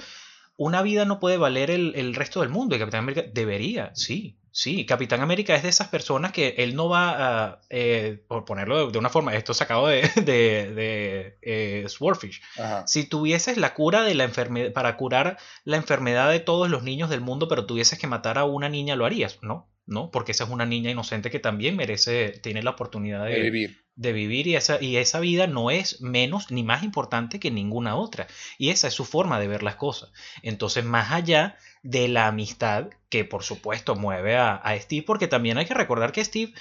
una 0.57 0.82
vida 0.82 1.05
no 1.05 1.19
puede 1.19 1.38
valer 1.38 1.69
el, 1.69 1.93
el, 1.95 2.15
resto 2.15 2.41
del 2.41 2.49
mundo 2.49 2.75
y 2.75 2.80
Capitán 2.80 3.03
América 3.03 3.30
debería, 3.32 3.91
sí. 3.93 4.39
Sí, 4.52 4.86
Capitán 4.86 5.22
América 5.22 5.56
es 5.56 5.64
de 5.64 5.70
esas 5.70 5.89
personas 5.89 6.32
que 6.32 6.56
él 6.58 6.76
no 6.76 6.89
va 6.89 7.50
a, 7.50 7.62
eh, 7.70 8.24
por 8.28 8.45
ponerlo 8.45 8.89
de, 8.89 8.97
una 8.97 9.10
forma, 9.10 9.36
esto 9.36 9.54
sacado 9.54 9.88
de, 9.88 10.02
de, 10.16 10.74
de 10.74 11.38
eh, 11.41 11.86
Swordfish. 11.88 12.41
Si 12.86 13.06
tuvieses 13.06 13.58
la 13.58 13.74
cura 13.74 14.04
de 14.04 14.16
la 14.16 14.24
enfermedad, 14.24 14.74
para 14.74 14.97
curar 14.97 15.38
la 15.64 15.78
enfermedad 15.78 16.32
de 16.32 16.39
todos 16.39 16.70
los 16.70 16.84
niños 16.84 17.10
del 17.10 17.22
mundo, 17.22 17.47
pero 17.47 17.66
tuvieses 17.66 18.00
que 18.00 18.08
matar 18.08 18.38
a 18.38 18.45
una 18.45 18.70
niña, 18.70 18.95
¿lo 18.95 19.06
harías? 19.06 19.39
No, 19.41 19.70
no, 19.89 20.12
porque 20.12 20.34
esa 20.34 20.43
es 20.43 20.50
una 20.52 20.68
niña 20.68 20.91
inocente 20.91 21.32
que 21.32 21.39
también 21.39 21.76
merece, 21.76 22.30
tiene 22.43 22.62
la 22.62 22.72
oportunidad 22.72 23.26
de, 23.26 23.39
vivir. 23.39 23.84
De 23.95 24.14
vivir 24.14 24.45
y 24.45 24.56
esa, 24.56 24.82
y 24.82 24.97
esa 24.97 25.20
vida 25.20 25.47
no 25.47 25.72
es 25.72 26.00
menos 26.02 26.52
ni 26.52 26.64
más 26.64 26.84
importante 26.84 27.39
que 27.39 27.50
ninguna 27.50 27.95
otra. 27.95 28.28
Y 28.60 28.70
esa 28.70 28.88
es 28.88 28.93
su 28.93 29.04
forma 29.04 29.39
de 29.39 29.47
ver 29.47 29.64
las 29.64 29.76
cosas. 29.76 30.12
Entonces, 30.43 30.86
más 30.86 31.12
allá 31.12 31.58
de 31.84 32.07
la 32.07 32.27
amistad 32.27 32.89
que 33.09 33.25
por 33.25 33.43
supuesto 33.43 33.95
mueve 33.95 34.38
a, 34.38 34.75
Steve, 34.80 35.03
porque 35.05 35.27
también 35.27 35.57
hay 35.57 35.65
que 35.65 35.73
recordar 35.73 36.11
que 36.11 36.23
Steve, 36.23 36.53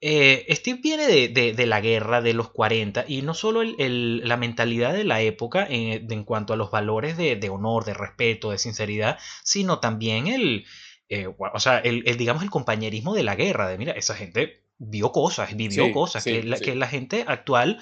eh, 0.00 0.46
Steve 0.50 0.80
viene 0.82 1.06
de, 1.06 1.66
la 1.66 1.80
guerra 1.80 2.22
de 2.22 2.32
los 2.32 2.50
40 2.50 3.04
y 3.08 3.22
no 3.22 3.34
solo 3.34 3.62
la 3.62 4.36
mentalidad 4.36 4.92
de 4.92 5.04
la 5.04 5.20
época 5.20 5.66
en, 5.68 6.24
cuanto 6.24 6.52
a 6.52 6.56
los 6.56 6.70
valores 6.70 7.16
de, 7.16 7.48
honor, 7.50 7.84
de 7.84 7.94
respeto, 7.94 8.50
de 8.50 8.58
sinceridad, 8.58 9.18
sino 9.42 9.80
también 9.80 10.26
el, 10.26 10.66
eh, 11.08 11.26
o 11.26 11.60
sea, 11.60 11.78
el, 11.78 12.04
digamos, 12.16 12.42
el 12.42 12.50
compañerismo 12.50 13.14
de 13.14 13.24
la 13.24 13.34
guerra, 13.34 13.68
de 13.68 13.78
mira, 13.78 13.92
esa 13.92 14.14
gente 14.14 14.62
vio 14.78 15.12
cosas, 15.12 15.54
vivió 15.54 15.92
cosas 15.92 16.24
que, 16.24 16.42
la, 16.42 16.58
que 16.58 16.74
la 16.74 16.86
gente 16.86 17.24
actual 17.26 17.80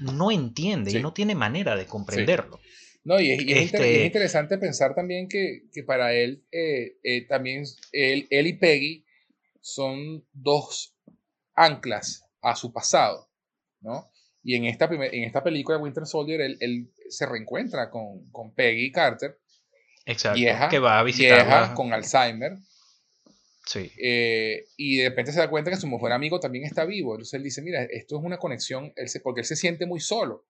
no 0.00 0.30
entiende 0.30 0.92
y 0.92 1.02
no 1.02 1.12
tiene 1.12 1.34
manera 1.34 1.76
de 1.76 1.86
comprenderlo. 1.86 2.60
No, 3.10 3.20
y 3.20 3.32
es, 3.32 3.40
este 3.44 4.04
interesante 4.06 4.56
pensar 4.56 4.94
también 4.94 5.28
que, 5.28 5.64
para 5.84 6.12
él, 6.14 6.44
eh, 6.52 6.96
eh, 7.02 7.26
también 7.26 7.64
él, 7.90 8.28
él, 8.30 8.46
y 8.46 8.52
Peggy 8.52 9.04
son 9.60 10.24
dos 10.32 10.96
anclas 11.56 12.24
a 12.40 12.54
su 12.54 12.72
pasado, 12.72 13.28
¿no? 13.80 14.12
Y 14.44 14.54
en 14.54 14.66
esta, 14.66 14.84
en 14.84 15.24
esta 15.24 15.42
película 15.42 15.76
de 15.76 15.82
Winter 15.82 16.06
Soldier, 16.06 16.40
él, 16.40 16.92
se 17.08 17.26
reencuentra 17.26 17.90
con, 17.90 18.30
con, 18.30 18.54
Peggy 18.54 18.92
Carter, 18.92 19.40
Exacto, 20.06 20.38
vieja, 20.38 20.68
que 20.68 20.78
va 20.78 21.00
a 21.00 21.02
visitarla. 21.02 21.74
con 21.74 21.92
Alzheimer. 21.92 22.58
Sí. 23.66 23.90
Eh, 24.00 24.66
y 24.76 24.98
de 24.98 25.08
repente 25.08 25.32
se 25.32 25.40
da 25.40 25.50
cuenta 25.50 25.72
que 25.72 25.76
su 25.78 25.88
mejor 25.88 26.12
amigo 26.12 26.38
también 26.38 26.64
está 26.64 26.84
vivo. 26.84 27.14
Entonces 27.14 27.34
él 27.34 27.42
dice, 27.42 27.60
mira, 27.60 27.82
esto 27.82 28.20
es 28.20 28.24
una 28.24 28.38
conexión, 28.38 28.92
él 28.94 29.08
porque 29.20 29.40
él 29.40 29.46
se 29.46 29.56
siente 29.56 29.84
muy 29.84 29.98
solo. 29.98 30.46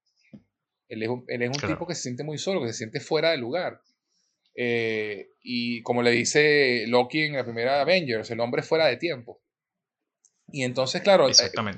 Él 0.91 1.05
es 1.05 1.09
un, 1.09 1.25
tipo 1.69 1.87
que 1.87 1.95
se 1.95 2.03
siente 2.03 2.25
muy 2.25 2.37
solo, 2.37 2.61
que 2.61 2.67
se 2.69 2.79
siente 2.79 2.99
fuera 2.99 3.31
de 3.31 3.39
lugar. 3.39 3.81
Eh, 4.57 5.31
y 5.41 5.83
como 5.83 6.03
le 6.03 6.11
dice 6.11 6.85
Loki 6.89 7.23
en 7.23 7.35
la 7.35 7.45
primera 7.45 7.81
Avengers, 7.81 8.29
el 8.31 8.41
hombre 8.41 8.63
fuera 8.63 8.87
de 8.87 8.97
tiempo. 8.97 9.41
Y 10.49 10.65
entonces, 10.65 11.01
claro, 11.03 11.29
eh, 11.29 11.33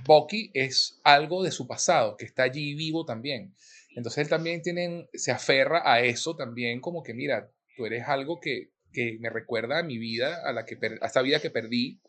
Bucky 0.07 0.51
es 0.55 0.99
algo 1.05 1.45
de 1.45 1.51
su 1.51 1.67
pasado, 1.67 2.17
que 2.17 2.25
está 2.25 2.45
allí 2.45 2.75
vivo 2.75 3.05
también. 3.05 3.55
Entonces 3.95 4.25
él 4.25 4.31
también 4.31 4.63
tiene, 4.63 5.09
se 5.13 5.31
aferra 5.31 5.83
a 5.85 6.01
eso 6.01 6.35
también, 6.35 6.81
como 6.81 7.03
que, 7.03 7.13
mira, 7.13 7.51
tú 7.77 7.85
eres 7.85 8.09
algo 8.09 8.41
que, 8.41 8.71
que 8.95 9.19
me 9.21 9.29
recuerda 9.29 9.81
a 9.81 9.83
mi 9.83 9.99
vida, 9.99 10.41
a, 10.43 10.53
la 10.55 10.65
que 10.65 10.79
a 11.03 11.07
esta 11.07 11.21
vida 11.21 11.39
que 11.39 11.51
perdí, 11.51 12.01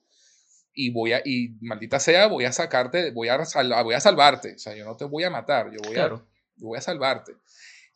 y 0.74 0.92
voy 0.92 1.12
a, 1.12 1.22
y 1.26 1.50
maldita 1.60 2.00
sea, 2.00 2.28
voy 2.28 2.46
a 2.46 2.54
sacarte, 2.54 3.12
voy 3.12 3.28
a, 3.28 3.38
voy 3.84 3.94
a 3.94 4.00
salvarte. 4.00 4.54
O 4.54 4.58
sea, 4.58 4.74
yo 4.74 4.86
no 4.86 4.96
te 4.96 5.04
voy 5.04 5.26
a 5.26 5.30
matar, 5.30 5.70
yo 5.70 5.80
voy 5.86 5.98
a 5.98 6.24
voy 6.58 6.78
a 6.78 6.82
salvarte. 6.82 7.34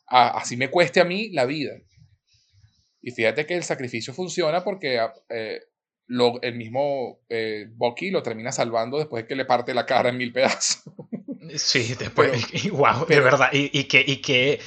así 0.07 0.57
me 0.57 0.69
cueste 0.69 0.99
a 0.99 1.05
mí 1.05 1.29
la 1.29 1.45
vida. 1.45 1.73
Y 3.01 3.11
fíjate 3.11 3.45
que 3.45 3.55
el 3.55 3.63
sacrificio 3.63 4.13
funciona 4.13 4.63
porque 4.63 4.99
eh, 5.29 5.61
lo, 6.07 6.41
el 6.41 6.55
mismo 6.55 7.19
eh, 7.29 7.67
Bucky 7.69 8.11
lo 8.11 8.23
termina 8.23 8.51
salvando 8.51 8.97
después 8.97 9.23
de 9.23 9.27
que 9.27 9.35
le 9.35 9.45
parte 9.45 9.73
la 9.73 9.85
cara 9.85 10.09
en 10.09 10.17
mil 10.17 10.33
pedazos. 10.33 10.83
Sí, 11.55 11.95
después, 11.97 12.29
wow, 12.71 13.05
de 13.05 13.19
verdad, 13.21 13.49
y, 13.53 13.69
y 13.71 13.85
que, 13.85 14.03
y 14.05 14.17
que, 14.17 14.59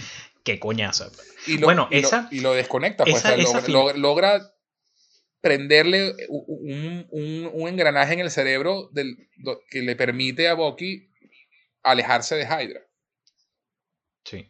qué 0.42 0.58
coñazo. 0.58 1.12
Y 1.46 1.58
lo, 1.58 1.66
bueno, 1.66 1.88
y 1.90 1.98
esa, 1.98 2.22
lo, 2.22 2.28
y 2.30 2.40
lo 2.40 2.54
desconecta, 2.54 3.04
pues 3.04 3.22
logra, 3.68 4.40
prenderle 5.40 6.14
un, 6.28 7.06
un, 7.10 7.50
un, 7.52 7.68
engranaje 7.68 8.14
en 8.14 8.20
el 8.20 8.30
cerebro 8.30 8.88
del, 8.92 9.28
que 9.70 9.82
le 9.82 9.96
permite 9.96 10.48
a 10.48 10.54
Bucky 10.54 11.10
alejarse 11.82 12.36
de 12.36 12.44
Hydra. 12.44 12.80
Sí. 14.24 14.48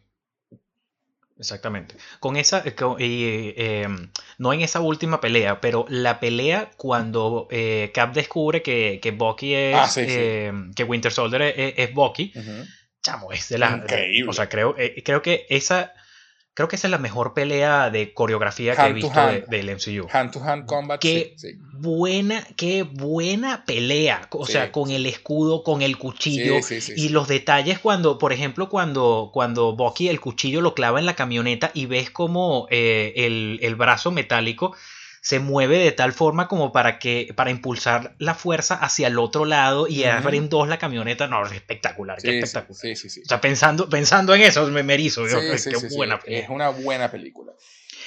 Exactamente. 1.41 1.95
Con 2.19 2.37
esa, 2.37 2.63
eh, 2.65 3.53
em, 3.57 4.11
no 4.37 4.53
en 4.53 4.61
esa 4.61 4.79
última 4.79 5.19
pelea, 5.19 5.59
pero 5.59 5.85
la 5.89 6.19
pelea 6.19 6.69
cuando 6.77 7.47
eh, 7.49 7.89
Cap 7.95 8.13
descubre 8.13 8.61
que, 8.61 8.99
que 9.01 9.09
Bucky 9.09 9.55
es, 9.55 9.75
ah, 9.75 9.89
em, 9.97 10.71
que 10.73 10.83
Winter 10.83 11.11
Soldier 11.11 11.41
es, 11.41 11.93
Bucky, 11.95 12.31
chamo, 13.01 13.31
es 13.31 13.49
de 13.49 13.57
la... 13.57 13.71
Increíble. 13.71 14.29
o 14.29 14.33
sea, 14.33 14.49
creo, 14.49 14.75
eh, 14.77 15.01
creo 15.03 15.23
que 15.23 15.47
esa 15.49 15.93
Creo 16.53 16.67
que 16.67 16.75
esa 16.75 16.87
es 16.87 16.91
la 16.91 16.97
mejor 16.97 17.33
pelea 17.33 17.89
de 17.89 18.13
coreografía 18.13 18.75
que 18.75 18.81
he 18.81 18.93
visto 18.93 19.19
del 19.47 19.71
MCU. 19.73 20.07
Hand 20.11 20.31
to 20.31 20.43
hand 20.43 20.65
combat. 20.65 20.99
Qué 20.99 21.35
buena, 21.71 22.45
qué 22.57 22.83
buena 22.83 23.63
pelea. 23.65 24.27
O 24.31 24.45
sea, 24.45 24.71
con 24.71 24.91
el 24.91 25.05
escudo, 25.05 25.63
con 25.63 25.81
el 25.81 25.97
cuchillo. 25.97 26.55
y 26.95 27.09
los 27.09 27.29
detalles 27.29 27.79
cuando, 27.79 28.17
por 28.17 28.33
ejemplo, 28.33 28.67
cuando, 28.67 29.31
cuando 29.33 29.77
Bucky 29.77 30.09
el 30.09 30.19
cuchillo 30.19 30.59
lo 30.59 30.73
clava 30.73 30.99
en 30.99 31.05
la 31.05 31.15
camioneta 31.15 31.71
y 31.73 31.85
ves 31.85 32.11
como 32.11 32.67
eh, 32.69 33.13
el, 33.15 33.59
el 33.61 33.75
brazo 33.75 34.11
metálico 34.11 34.75
se 35.21 35.39
mueve 35.39 35.77
de 35.77 35.91
tal 35.91 36.13
forma 36.13 36.47
como 36.47 36.71
para 36.71 36.97
que 36.97 37.31
para 37.35 37.51
impulsar 37.51 38.15
la 38.17 38.33
fuerza 38.33 38.73
hacia 38.75 39.07
el 39.07 39.19
otro 39.19 39.45
lado 39.45 39.87
y 39.87 40.03
abrir 40.03 40.49
dos 40.49 40.67
la 40.67 40.79
camioneta. 40.79 41.27
No, 41.27 41.45
es 41.45 41.51
espectacular, 41.53 42.17
espectacular. 42.17 42.75
Sí, 42.75 42.95
sí, 42.95 43.09
sí. 43.09 43.21
O 43.21 43.25
sea, 43.25 43.39
pensando, 43.39 43.87
pensando 43.87 44.33
en 44.33 44.41
eso, 44.41 44.65
me, 44.67 44.81
me 44.81 44.95
erizo. 44.95 45.23
buena 45.95 46.19
Es 46.25 46.49
una 46.49 46.69
buena 46.69 47.11
película. 47.11 47.53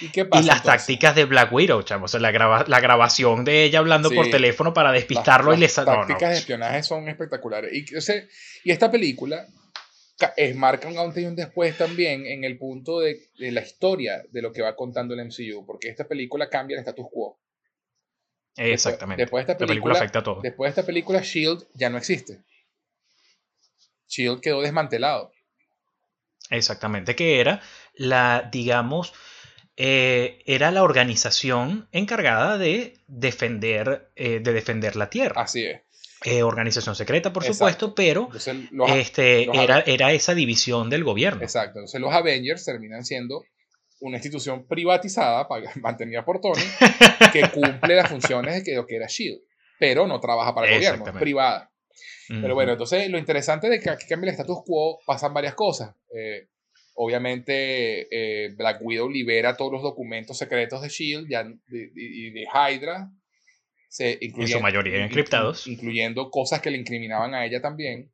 ¿Y, 0.00 0.42
las 0.42 0.64
tácticas 0.64 1.14
de 1.14 1.24
Black 1.24 1.52
Widow, 1.52 1.82
chamo. 1.82 2.06
la, 2.18 2.64
la 2.66 2.80
grabación 2.80 3.44
de 3.44 3.62
ella 3.62 3.78
hablando 3.78 4.10
por 4.10 4.28
teléfono 4.28 4.74
para 4.74 4.90
despistarlo 4.90 5.54
y 5.54 5.58
le 5.58 5.66
Las 5.66 5.74
tácticas 5.76 6.30
de 6.30 6.36
espionaje 6.38 6.82
son 6.82 7.08
espectaculares. 7.08 7.72
Y, 7.72 7.84
y 8.64 8.72
esta 8.72 8.90
película 8.90 9.46
es, 10.36 10.56
marca 10.56 10.88
un 10.88 10.98
antes 10.98 11.22
y 11.22 11.26
un 11.26 11.36
después 11.36 11.76
también 11.76 12.26
en 12.26 12.44
el 12.44 12.58
punto 12.58 13.00
de, 13.00 13.28
de, 13.38 13.52
la 13.52 13.62
historia 13.62 14.24
de 14.30 14.42
lo 14.42 14.52
que 14.52 14.62
va 14.62 14.76
contando 14.76 15.14
el 15.14 15.24
MCU, 15.24 15.64
porque 15.66 15.88
esta 15.88 16.06
película 16.06 16.48
cambia 16.48 16.76
el 16.76 16.80
status 16.80 17.06
quo. 17.10 17.38
Exactamente. 18.56 19.22
Después, 19.22 19.46
de 19.46 19.52
esta 19.52 19.66
película, 19.66 19.94
afecta 19.94 20.20
a 20.20 20.22
todo. 20.22 20.40
Después 20.40 20.68
de 20.68 20.80
esta 20.80 20.86
película, 20.86 21.20
Shield 21.20 21.66
ya 21.74 21.90
no 21.90 21.98
existe. 21.98 22.42
Shield 24.08 24.40
quedó 24.40 24.62
desmantelado. 24.62 25.32
Exactamente, 26.50 27.16
que 27.16 27.40
era 27.40 27.62
la, 27.94 28.48
digamos, 28.52 29.12
eh, 29.76 30.42
era 30.46 30.70
la 30.70 30.82
organización 30.82 31.88
encargada 31.90 32.58
de 32.58 32.98
defender, 33.08 34.10
eh, 34.14 34.40
de 34.40 34.52
defender 34.52 34.94
la 34.94 35.10
Tierra. 35.10 35.42
Así 35.42 35.64
es. 35.64 35.80
Eh, 36.25 36.43
organización 36.43 36.97
secreta, 36.97 37.33
por 37.33 37.45
supuesto, 37.45 37.95
pero 37.95 38.31
este, 38.89 39.45
era, 39.62 39.81
era 39.81 40.12
esa 40.12 40.35
división 40.35 40.89
del 40.89 41.05
gobierno. 41.05 41.43
Exacto. 41.43 41.81
Entonces 41.81 42.01
los 42.01 42.12
Avengers 42.12 42.64
terminan 42.64 43.05
siendo 43.05 43.45
una 44.01 44.16
institución 44.16 44.66
privatizada, 44.66 45.47
mantenida 45.81 46.25
por 46.25 46.41
Tony, 46.41 46.62
que 47.33 47.49
cumple 47.51 47.97
las 47.97 48.09
funciones 48.09 48.64
de 48.64 48.75
lo 48.75 48.87
que 48.87 48.97
era 48.97 49.07
Shield, 49.07 49.41
pero 49.79 50.07
no 50.07 50.20
trabaja 50.20 50.55
para 50.55 50.68
el 50.68 50.75
gobierno, 50.75 51.07
es 51.07 51.12
privada. 51.12 51.70
Pero 52.29 52.55
bueno, 52.55 52.72
entonces 52.72 53.09
lo 53.11 53.18
interesante 53.18 53.68
de 53.68 53.81
que 53.81 53.91
aquí 53.91 54.07
cambia 54.09 54.31
el 54.31 54.35
status 54.35 54.62
quo, 54.64 54.99
pasan 55.05 55.35
varias 55.35 55.55
cosas. 55.55 55.95
Eh, 56.14 56.49
obviamente, 56.95 58.09
eh, 58.11 58.55
Black 58.57 58.79
Widow 58.81 59.11
libera 59.11 59.57
todos 59.57 59.72
los 59.72 59.83
documentos 59.83 60.39
secretos 60.39 60.81
de 60.81 60.89
Shield 60.89 61.31
y 61.31 62.31
de, 62.31 62.47
Hydra. 62.53 63.11
Se, 63.95 64.18
en 64.20 64.49
su 64.49 64.59
mayoría 64.59 65.05
encriptados. 65.05 65.68
Incluyendo 65.68 66.28
cosas 66.28 66.61
que 66.61 66.68
le 66.68 66.78
incriminaban 66.78 67.32
a 67.32 67.47
ella 67.47 67.62
también. 67.62 68.12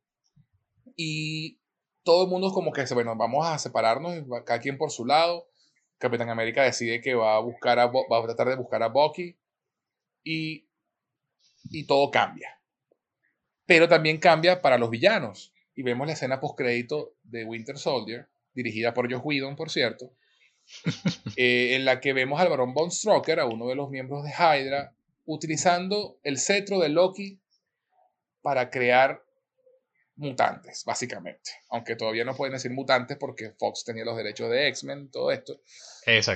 Y 0.95 1.59
todo 2.03 2.25
el 2.25 2.29
mundo 2.29 2.51
como 2.51 2.71
que, 2.71 2.85
bueno, 2.93 3.15
vamos 3.15 3.47
a 3.47 3.57
separarnos, 3.57 4.13
cada 4.45 4.59
quien 4.59 4.77
por 4.77 4.91
su 4.91 5.07
lado. 5.07 5.49
Capitán 5.97 6.29
América 6.29 6.61
decide 6.61 7.01
que 7.01 7.15
va 7.15 7.35
a 7.35 7.39
buscar 7.39 7.79
a, 7.79 7.87
va 7.87 8.19
a 8.19 8.23
tratar 8.25 8.49
de 8.49 8.57
buscar 8.57 8.83
a 8.83 8.89
Bucky 8.89 9.39
y, 10.23 10.69
y 11.71 11.87
todo 11.87 12.11
cambia. 12.11 12.61
Pero 13.65 13.87
también 13.87 14.19
cambia 14.19 14.61
para 14.61 14.77
los 14.77 14.91
villanos. 14.91 15.51
Y 15.73 15.81
vemos 15.81 16.05
la 16.05 16.13
escena 16.13 16.39
post-crédito 16.39 17.15
de 17.23 17.43
Winter 17.43 17.79
Soldier, 17.79 18.29
dirigida 18.53 18.93
por 18.93 19.11
Josh 19.11 19.21
Whedon, 19.23 19.55
por 19.55 19.71
cierto, 19.71 20.13
eh, 21.37 21.73
en 21.73 21.85
la 21.85 21.99
que 21.99 22.13
vemos 22.13 22.39
al 22.39 22.49
barón 22.49 22.75
Von 22.75 22.91
Strucker, 22.91 23.39
a 23.39 23.47
uno 23.47 23.67
de 23.67 23.73
los 23.73 23.89
miembros 23.89 24.23
de 24.23 24.29
Hydra, 24.29 24.95
utilizando 25.25 26.19
el 26.23 26.37
cetro 26.37 26.79
de 26.79 26.89
Loki 26.89 27.41
para 28.41 28.69
crear 28.69 29.23
mutantes, 30.15 30.83
básicamente. 30.85 31.51
Aunque 31.69 31.95
todavía 31.95 32.23
no 32.23 32.35
pueden 32.35 32.53
decir 32.53 32.71
mutantes 32.71 33.17
porque 33.17 33.51
Fox 33.57 33.83
tenía 33.83 34.05
los 34.05 34.17
derechos 34.17 34.49
de 34.49 34.67
X-Men, 34.67 35.09
todo 35.11 35.31
esto. 35.31 35.61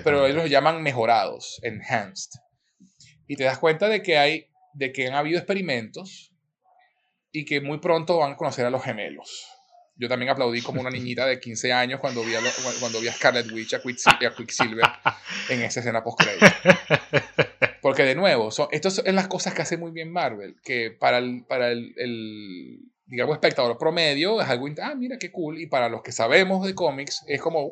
Pero 0.04 0.26
ellos 0.26 0.38
los 0.44 0.50
llaman 0.50 0.82
mejorados, 0.82 1.60
enhanced. 1.62 2.32
Y 3.28 3.36
te 3.36 3.44
das 3.44 3.60
cuenta 3.60 3.88
de 3.90 4.02
que 4.02 4.18
hay, 4.18 4.48
de 4.74 4.92
que 4.92 5.08
han 5.08 5.14
habido 5.14 5.38
experimentos 5.38 6.32
y 7.32 7.46
que 7.46 7.62
muy 7.62 7.80
pronto 7.80 8.18
van 8.18 8.34
a 8.34 8.38
conocer 8.38 8.66
a 8.66 8.70
los 8.70 8.84
gemelos. 8.84 9.48
Yo 9.98 10.10
también 10.10 10.30
aplaudí 10.30 10.62
como 10.62 10.82
una 10.82 10.90
niñita 10.90 11.26
de 11.26 11.40
15 11.40 11.72
años 11.72 12.00
cuando 12.02 12.22
vi 12.22 12.36
a, 12.36 12.42
cuando 12.80 13.00
vi 13.00 13.08
a 13.08 13.14
Scarlet 13.14 13.50
Witch, 13.52 13.76
a 13.76 13.82
Quicksilver, 13.82 14.86
en 15.50 15.62
esa 15.62 15.80
escena 15.80 16.04
post 16.04 16.22
Porque 17.86 18.02
de 18.02 18.16
nuevo, 18.16 18.50
son, 18.50 18.68
estas 18.72 18.96
son 18.96 19.14
las 19.14 19.28
cosas 19.28 19.54
que 19.54 19.62
hace 19.62 19.78
muy 19.78 19.92
bien 19.92 20.12
Marvel, 20.12 20.56
que 20.64 20.90
para 20.90 21.20
el, 21.20 21.46
para 21.48 21.70
el 21.70 21.94
digamos, 23.06 23.36
espectador 23.36 23.78
promedio, 23.78 24.42
es 24.42 24.50
algo, 24.50 24.66
ah, 24.82 24.96
mira 24.96 25.20
qué 25.20 25.32
cool, 25.32 25.60
y 25.60 25.68
para 25.68 25.88
los 25.88 26.02
que 26.02 26.12
sabemos 26.12 26.66
de 26.66 26.74
cómics, 26.74 27.24
es 27.28 27.40
como, 27.40 27.70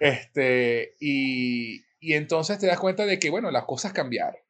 este, 0.00 0.94
y, 0.98 1.82
y 2.00 2.14
entonces 2.14 2.58
te 2.58 2.68
das 2.68 2.80
cuenta 2.80 3.04
de 3.04 3.18
que, 3.18 3.28
bueno, 3.28 3.50
las 3.50 3.66
cosas 3.66 3.92
cambiaron. 3.92 4.40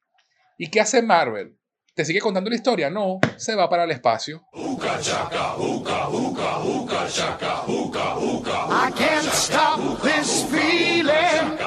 ¿Y 0.57 0.69
qué 0.69 0.79
hace 0.79 1.01
Marvel? 1.01 1.57
¿Te 1.95 2.05
sigue 2.05 2.19
contando 2.21 2.49
la 2.49 2.55
historia? 2.55 2.89
No, 2.89 3.19
se 3.37 3.55
va 3.55 3.69
para 3.69 3.83
el 3.83 3.91
espacio. 3.91 4.43
I 8.71 8.91
can't 8.95 9.25
stop 9.33 10.01
this 10.01 10.43
feeling 10.45 11.57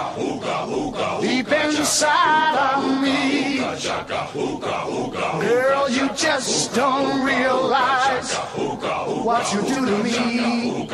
deep 1.20 1.52
inside 1.52 2.76
of 2.76 3.00
me. 3.02 3.58
Girl, 5.40 5.88
you 5.90 6.08
just 6.14 6.74
don't 6.74 7.24
realize 7.24 8.34
what 9.24 9.52
you 9.52 9.62
do 9.62 9.86
to 9.86 10.02
me. 10.02 10.88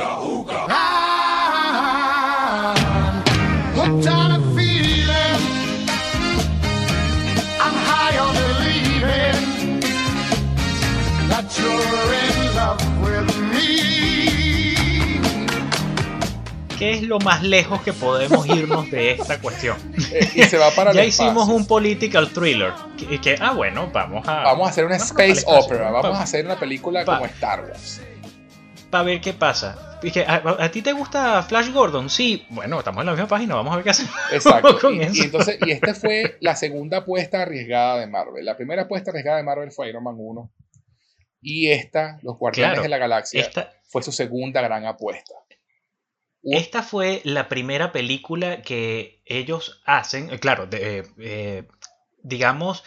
¿Qué 16.79 16.93
es 16.93 17.03
lo 17.03 17.19
más 17.19 17.43
lejos 17.43 17.83
que 17.83 17.93
podemos 17.93 18.47
irnos 18.47 18.89
de 18.91 19.13
esta 19.13 19.41
cuestión? 19.41 19.77
Eh, 20.11 20.31
y 20.37 20.43
se 20.45 20.57
va 20.57 20.71
para 20.71 20.93
Ya 20.93 21.05
hicimos 21.05 21.49
un 21.49 21.67
political 21.67 22.31
thriller. 22.31 22.73
Que, 22.97 23.37
ah, 23.41 23.53
bueno, 23.53 23.91
vamos 23.93 24.27
a. 24.27 24.45
Vamos 24.45 24.69
a 24.69 24.71
hacer 24.71 24.87
una 24.87 24.97
space 24.97 25.45
opera. 25.45 25.91
Vamos 25.91 26.17
a 26.17 26.23
hacer 26.23 26.47
una 26.47 26.59
película 26.59 27.05
como 27.05 27.27
Star 27.27 27.65
Wars. 27.65 28.01
Para 28.91 29.05
ver 29.05 29.21
qué 29.21 29.35
pasa. 29.35 29.99
¿a, 30.27 30.69
ti 30.71 30.81
te 30.81 30.93
gusta 30.93 31.43
Flash 31.43 31.73
Gordon? 31.73 32.09
Sí. 32.09 32.47
Bueno, 32.49 32.79
estamos 32.79 33.01
en 33.01 33.07
la 33.07 33.13
misma 33.13 33.29
página, 33.29 33.55
vamos 33.57 33.73
a 33.73 33.77
ver 33.77 33.85
qué 33.85 33.91
hacemos. 33.91 34.15
Exacto. 34.33 34.91
y, 34.93 35.03
y, 35.03 35.21
entonces, 35.23 35.59
y 35.61 35.73
esta 35.73 35.95
fue 35.95 36.37
la 36.41 36.57
segunda 36.57 36.99
apuesta 36.99 37.43
arriesgada 37.43 37.99
de 37.99 38.07
Marvel. 38.07 38.45
La 38.45 38.57
primera 38.57 38.83
apuesta 38.83 39.11
arriesgada 39.11 39.39
de 39.39 39.43
Marvel 39.43 39.73
fue 39.73 39.89
Iron 39.89 40.05
Man 40.05 40.15
1. 40.17 40.51
Y 41.41 41.71
esta, 41.71 42.19
Los 42.23 42.39
Guardianes 42.39 42.83
de 42.83 42.89
la 42.89 42.99
Galaxia, 42.99 43.51
fue 43.85 44.03
su 44.03 44.13
segunda 44.13 44.61
gran 44.61 44.87
apuesta. 44.87 45.35
Esta 46.43 46.83
fue 46.83 47.21
la 47.25 47.49
primera 47.49 47.93
película 47.93 48.63
que 48.63 49.23
ellos 49.27 49.83
hacen, 49.85 50.31
eh, 50.31 50.39
claro, 50.39 50.69
eh, 50.71 51.03
eh, 51.19 51.69
digamos, 52.23 52.85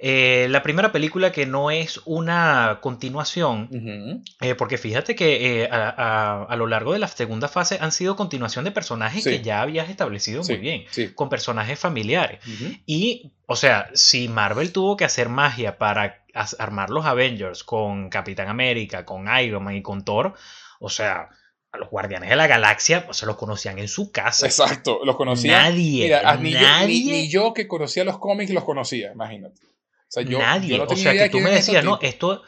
la 0.00 0.62
primera 0.62 0.92
película 0.92 1.32
que 1.32 1.46
no 1.46 1.70
es 1.70 2.00
una 2.04 2.78
continuación, 2.80 4.24
porque 4.56 4.78
fíjate 4.78 5.14
que 5.14 5.68
a, 5.70 6.54
lo 6.56 6.66
largo 6.66 6.92
de 6.92 6.98
la 6.98 7.08
segunda 7.08 7.48
fase 7.48 7.78
han 7.80 7.92
sido 7.92 8.16
continuación 8.16 8.64
de 8.64 8.70
personajes 8.70 9.24
que 9.24 9.42
ya 9.42 9.60
habías 9.60 9.90
establecido 9.90 10.42
muy 10.42 10.56
bien, 10.56 10.84
con 11.14 11.28
personajes 11.28 11.78
familiares. 11.78 12.40
Y, 12.86 13.32
o 13.46 13.56
sea, 13.56 13.90
si 13.94 14.28
Marvel 14.28 14.72
tuvo 14.72 14.96
que 14.96 15.04
hacer 15.04 15.28
magia 15.28 15.78
para 15.78 16.24
armar 16.58 16.90
los 16.90 17.04
Avengers 17.04 17.64
con 17.64 18.10
Capitán 18.10 18.48
América, 18.48 19.04
con 19.04 19.26
Iron 19.40 19.64
Man 19.64 19.76
y 19.76 19.82
con 19.82 20.04
Thor, 20.04 20.34
o 20.78 20.88
sea, 20.88 21.30
a 21.72 21.78
los 21.78 21.90
Guardianes 21.90 22.30
de 22.30 22.36
la 22.36 22.46
Galaxia 22.46 23.04
pues, 23.04 23.18
se 23.18 23.26
los 23.26 23.36
conocían 23.36 23.78
en 23.78 23.88
su 23.88 24.10
casa. 24.10 24.46
Exacto, 24.46 25.00
los 25.04 25.16
conocía. 25.16 25.62
Nadie. 25.62 26.20
ni, 26.40 26.52
nadie 26.52 27.28
yo, 27.28 27.46
yo, 27.46 27.54
que 27.54 27.66
conocía 27.68 28.04
los 28.04 28.18
cómics 28.18 28.52
los 28.52 28.64
conocía, 28.64 29.12
imagínate. 29.12 29.60
Sea, 30.08 30.22
yo, 30.22 30.38
nadie. 30.38 30.80
o 30.80 30.96
sea, 30.96 31.12
que 31.12 31.28
tú 31.28 31.40
me 31.40 31.50
decías, 31.50 31.84
no, 31.84 31.98
esto, 32.00 32.42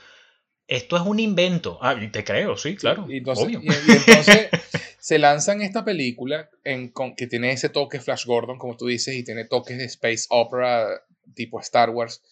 esto 0.67 0.97
es 0.97 1.03
un 1.03 1.19
invento. 1.19 1.79
Ah, 1.83 1.95
te 2.11 2.25
creo, 2.25 2.57
sí, 2.57 2.77
claro. 2.77 3.07
y 3.09 3.19
entonces, 3.19 3.49
Y, 3.51 3.93
entonces 3.93 4.49
se 4.99 5.19
lanzan 5.19 5.61
esta 5.61 5.85
película 5.85 6.49
en, 6.65 6.93
que 7.17 7.27
tiene 7.27 7.53
ese 7.53 7.69
toque 7.69 8.01
Flash 8.01 8.25
Gordon, 8.25 8.59
como 8.59 8.77
tú 8.77 8.87
dices, 8.87 9.15
y 9.15 9.25
tiene 9.25 9.45
toques 9.45 9.77
de 9.77 9.85
space 9.85 10.25
opera 10.31 11.03
tipo 11.35 11.61
Star 11.61 11.91
Wars. 11.91 12.23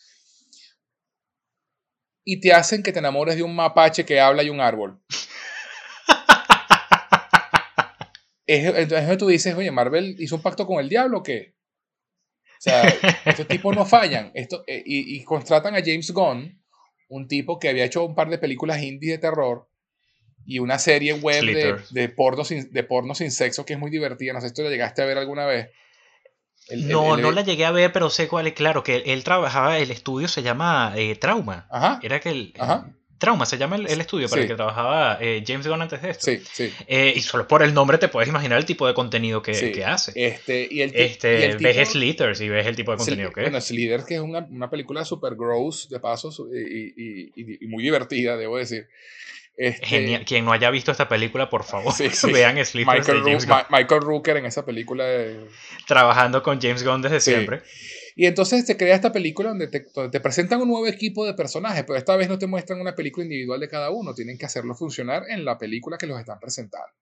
Y 2.24 2.40
te 2.40 2.52
hacen 2.52 2.82
que 2.82 2.92
te 2.92 2.98
enamores 2.98 3.36
de 3.36 3.42
un 3.42 3.54
mapache 3.54 4.04
que 4.04 4.20
habla 4.20 4.42
y 4.42 4.50
un 4.50 4.60
árbol. 4.60 5.00
entonces 8.46 9.18
tú 9.18 9.28
dices, 9.28 9.54
oye, 9.54 9.70
Marvel 9.70 10.16
hizo 10.18 10.36
un 10.36 10.42
pacto 10.42 10.66
con 10.66 10.80
el 10.80 10.88
diablo, 10.88 11.18
¿o 11.18 11.22
¿qué? 11.22 11.57
O 12.58 12.60
sea, 12.60 12.82
estos 13.24 13.46
tipos 13.46 13.74
no 13.74 13.84
fallan. 13.84 14.32
Esto, 14.34 14.64
eh, 14.66 14.82
y, 14.84 15.22
contratan 15.24 15.74
a 15.74 15.80
James 15.80 16.10
Gunn, 16.10 16.60
un 17.08 17.28
tipo 17.28 17.58
que 17.58 17.68
había 17.68 17.84
hecho 17.84 18.04
un 18.04 18.14
par 18.14 18.28
de 18.28 18.38
películas 18.38 18.82
indie 18.82 19.12
de 19.12 19.18
terror 19.18 19.68
y 20.44 20.58
una 20.58 20.78
serie 20.78 21.14
web 21.14 21.44
de, 21.44 21.76
de, 21.90 22.08
porno 22.08 22.44
sin, 22.44 22.72
de 22.72 22.82
porno 22.82 23.14
sin 23.14 23.30
sexo 23.30 23.64
que 23.64 23.74
es 23.74 23.78
muy 23.78 23.90
divertida. 23.90 24.32
No 24.32 24.40
sé 24.40 24.48
si 24.48 24.54
tú 24.54 24.62
la 24.62 24.70
llegaste 24.70 25.02
a 25.02 25.06
ver 25.06 25.18
alguna 25.18 25.46
vez. 25.46 25.70
no, 26.70 27.16
no 27.16 27.30
la 27.30 27.42
llegué 27.42 27.64
a 27.64 27.70
ver, 27.70 27.92
pero 27.92 28.10
sé 28.10 28.28
cuál 28.28 28.48
es. 28.48 28.54
Claro, 28.54 28.82
que 28.82 28.96
él, 28.96 29.24
trabajaba, 29.24 29.78
el 29.78 29.90
estudio 29.90 30.26
se 30.26 30.42
llama 30.42 30.94
eh, 30.96 31.14
Trauma. 31.16 31.68
Ajá. 31.70 32.00
Era 32.02 32.18
que 32.20 32.30
el, 32.30 32.54
Ajá. 32.58 32.97
Trauma 33.18 33.46
se 33.46 33.58
llama 33.58 33.76
el, 33.76 34.00
estudio 34.00 34.28
para 34.28 34.42
el 34.42 34.48
que 34.48 34.54
trabajaba 34.54 35.18
eh, 35.20 35.42
James 35.46 35.66
Gunn 35.66 35.82
antes 35.82 36.00
de 36.00 36.10
esto. 36.10 36.26
Sí, 36.26 36.40
sí. 36.52 36.72
Eh, 36.86 37.12
y 37.16 37.20
solo 37.20 37.48
por 37.48 37.62
el 37.62 37.74
nombre 37.74 37.98
te 37.98 38.08
puedes 38.08 38.28
imaginar 38.28 38.58
el 38.58 38.64
tipo 38.64 38.86
de 38.86 38.94
contenido 38.94 39.42
que, 39.42 39.52
hace. 39.84 40.12
Este, 40.14 40.68
y 40.70 40.82
el, 40.82 40.92
este, 40.94 41.56
ves 41.56 41.90
Slithers 41.90 42.40
y 42.40 42.48
ves 42.48 42.66
el 42.66 42.76
tipo 42.76 42.92
de 42.92 42.98
contenido 42.98 43.32
que 43.32 43.40
es. 43.40 43.46
Bueno, 43.46 43.60
Slithers 43.60 44.04
que 44.04 44.14
es 44.14 44.20
una, 44.20 44.46
una 44.50 44.70
película 44.70 45.04
super 45.04 45.34
gross, 45.34 45.88
de 45.88 45.98
pasos, 45.98 46.40
y, 46.52 47.32
y, 47.36 47.66
muy 47.66 47.82
divertida, 47.82 48.36
debo 48.36 48.56
decir. 48.56 48.88
Este... 49.56 49.84
Genial. 49.84 50.24
Quien 50.24 50.44
no 50.44 50.52
haya 50.52 50.70
visto 50.70 50.92
esta 50.92 51.08
película, 51.08 51.50
por 51.50 51.64
favor, 51.64 51.92
vean 52.32 52.64
Slithers 52.64 53.08
Michael, 53.08 53.66
Michael 53.70 54.00
Rooker 54.00 54.36
en 54.36 54.46
esa 54.46 54.64
película. 54.64 55.04
Trabajando 55.86 56.42
con 56.44 56.60
James 56.60 56.84
Gunn 56.84 57.02
desde 57.02 57.20
siempre. 57.20 57.62
Y 58.20 58.26
entonces 58.26 58.64
te 58.64 58.76
crea 58.76 58.96
esta 58.96 59.12
película 59.12 59.50
donde 59.50 59.68
te, 59.68 60.20
presentan 60.20 60.60
un 60.60 60.66
nuevo 60.66 60.88
equipo 60.88 61.24
de 61.24 61.34
personajes, 61.34 61.84
pero 61.86 61.96
esta 61.96 62.16
vez 62.16 62.28
no 62.28 62.36
te 62.36 62.48
muestran 62.48 62.80
una 62.80 62.96
película 62.96 63.22
individual 63.22 63.60
de 63.60 63.68
cada 63.68 63.90
uno, 63.90 64.12
tienen 64.12 64.36
que 64.36 64.44
hacerlo 64.44 64.74
funcionar 64.74 65.22
en 65.28 65.44
la 65.44 65.56
película 65.56 65.98
que 65.98 66.08
los 66.08 66.18
están 66.18 66.40
presentando. 66.40 66.92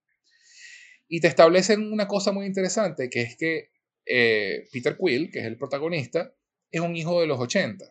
Y 1.09 1.21
te 1.21 1.29
establecen 1.29 1.91
una 1.91 2.07
cosa 2.07 2.33
muy 2.33 2.45
interesante, 2.45 3.09
que 3.09 3.23
es 3.23 3.37
que 3.39 3.71
eh, 4.05 4.69
Peter 4.71 4.99
Quill, 4.99 5.31
que 5.31 5.39
es 5.39 5.47
el 5.47 5.57
protagonista, 5.57 6.35
es 6.71 6.83
un 6.83 6.95
hijo 6.95 7.19
de 7.23 7.27
los 7.27 7.41
80. 7.41 7.91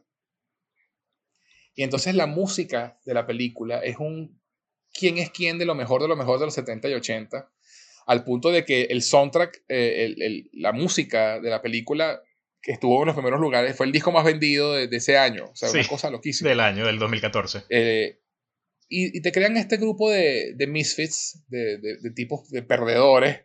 Y 1.73 1.81
entonces 1.81 2.13
la 2.13 2.27
música 2.27 2.99
de 3.05 3.15
la 3.15 3.25
película 3.25 3.79
es 3.79 3.97
un 3.97 4.39
quién 4.93 5.17
es 5.17 5.31
quién 5.31 5.57
de 5.57 5.65
lo 5.65 5.73
mejor 5.73 6.03
de 6.03 6.07
lo 6.07 6.15
mejor 6.15 6.37
de 6.37 6.45
los 6.45 6.53
70 6.53 6.89
y 6.89 6.93
80, 6.93 7.51
al 8.05 8.23
punto 8.23 8.51
de 8.51 8.65
que 8.65 8.83
el 8.83 9.01
soundtrack, 9.01 9.63
eh, 9.67 10.43
la 10.53 10.73
música 10.73 11.39
de 11.39 11.49
la 11.49 11.63
película 11.63 12.21
que 12.65 12.71
estuvo 12.71 12.99
en 13.03 13.05
los 13.05 13.15
primeros 13.15 13.39
lugares, 13.39 13.75
fue 13.75 13.85
el 13.85 13.91
disco 13.91 14.11
más 14.11 14.25
vendido 14.25 14.73
de, 14.73 14.89
ese 14.91 15.19
año. 15.19 15.45
O 15.51 15.55
sea, 15.55 15.69
una 15.69 15.87
cosa 15.87 16.09
loquísima. 16.09 16.49
Del 16.49 16.59
año, 16.59 16.87
del 16.87 16.97
2014. 16.97 17.65
Eh, 17.69 18.19
y, 18.89 19.21
te 19.21 19.31
crean 19.31 19.55
este 19.55 19.77
grupo 19.77 20.09
de, 20.09 20.53
de 20.55 20.65
misfits, 20.65 21.43
de, 21.47 21.77
de, 21.77 22.11
tipos 22.15 22.49
de 22.49 22.63
perdedores, 22.63 23.41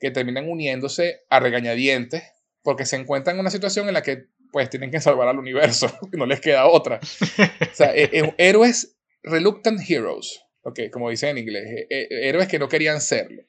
que 0.00 0.10
terminan 0.10 0.48
uniéndose 0.48 1.26
a 1.28 1.40
regañadientes, 1.40 2.22
porque 2.62 2.86
se 2.86 2.96
encuentran 2.96 3.36
en 3.36 3.40
una 3.40 3.50
situación 3.50 3.86
en 3.88 3.94
la 3.94 4.02
que 4.02 4.28
pues 4.50 4.70
tienen 4.70 4.90
que 4.90 5.02
salvar 5.02 5.28
al 5.28 5.38
universo, 5.38 5.94
no 6.12 6.24
les 6.24 6.40
queda 6.40 6.68
otra. 6.68 7.00
O 7.02 7.74
sea, 7.74 7.94
eh, 7.94 8.08
eh, 8.14 8.34
héroes, 8.38 8.96
reluctant 9.22 9.78
heroes, 9.86 10.40
okay, 10.62 10.88
como 10.88 11.10
dicen 11.10 11.36
en 11.36 11.38
inglés, 11.38 11.86
héroes 11.90 12.48
que 12.48 12.58
no 12.58 12.70
querían 12.70 13.02
serlo. 13.02 13.42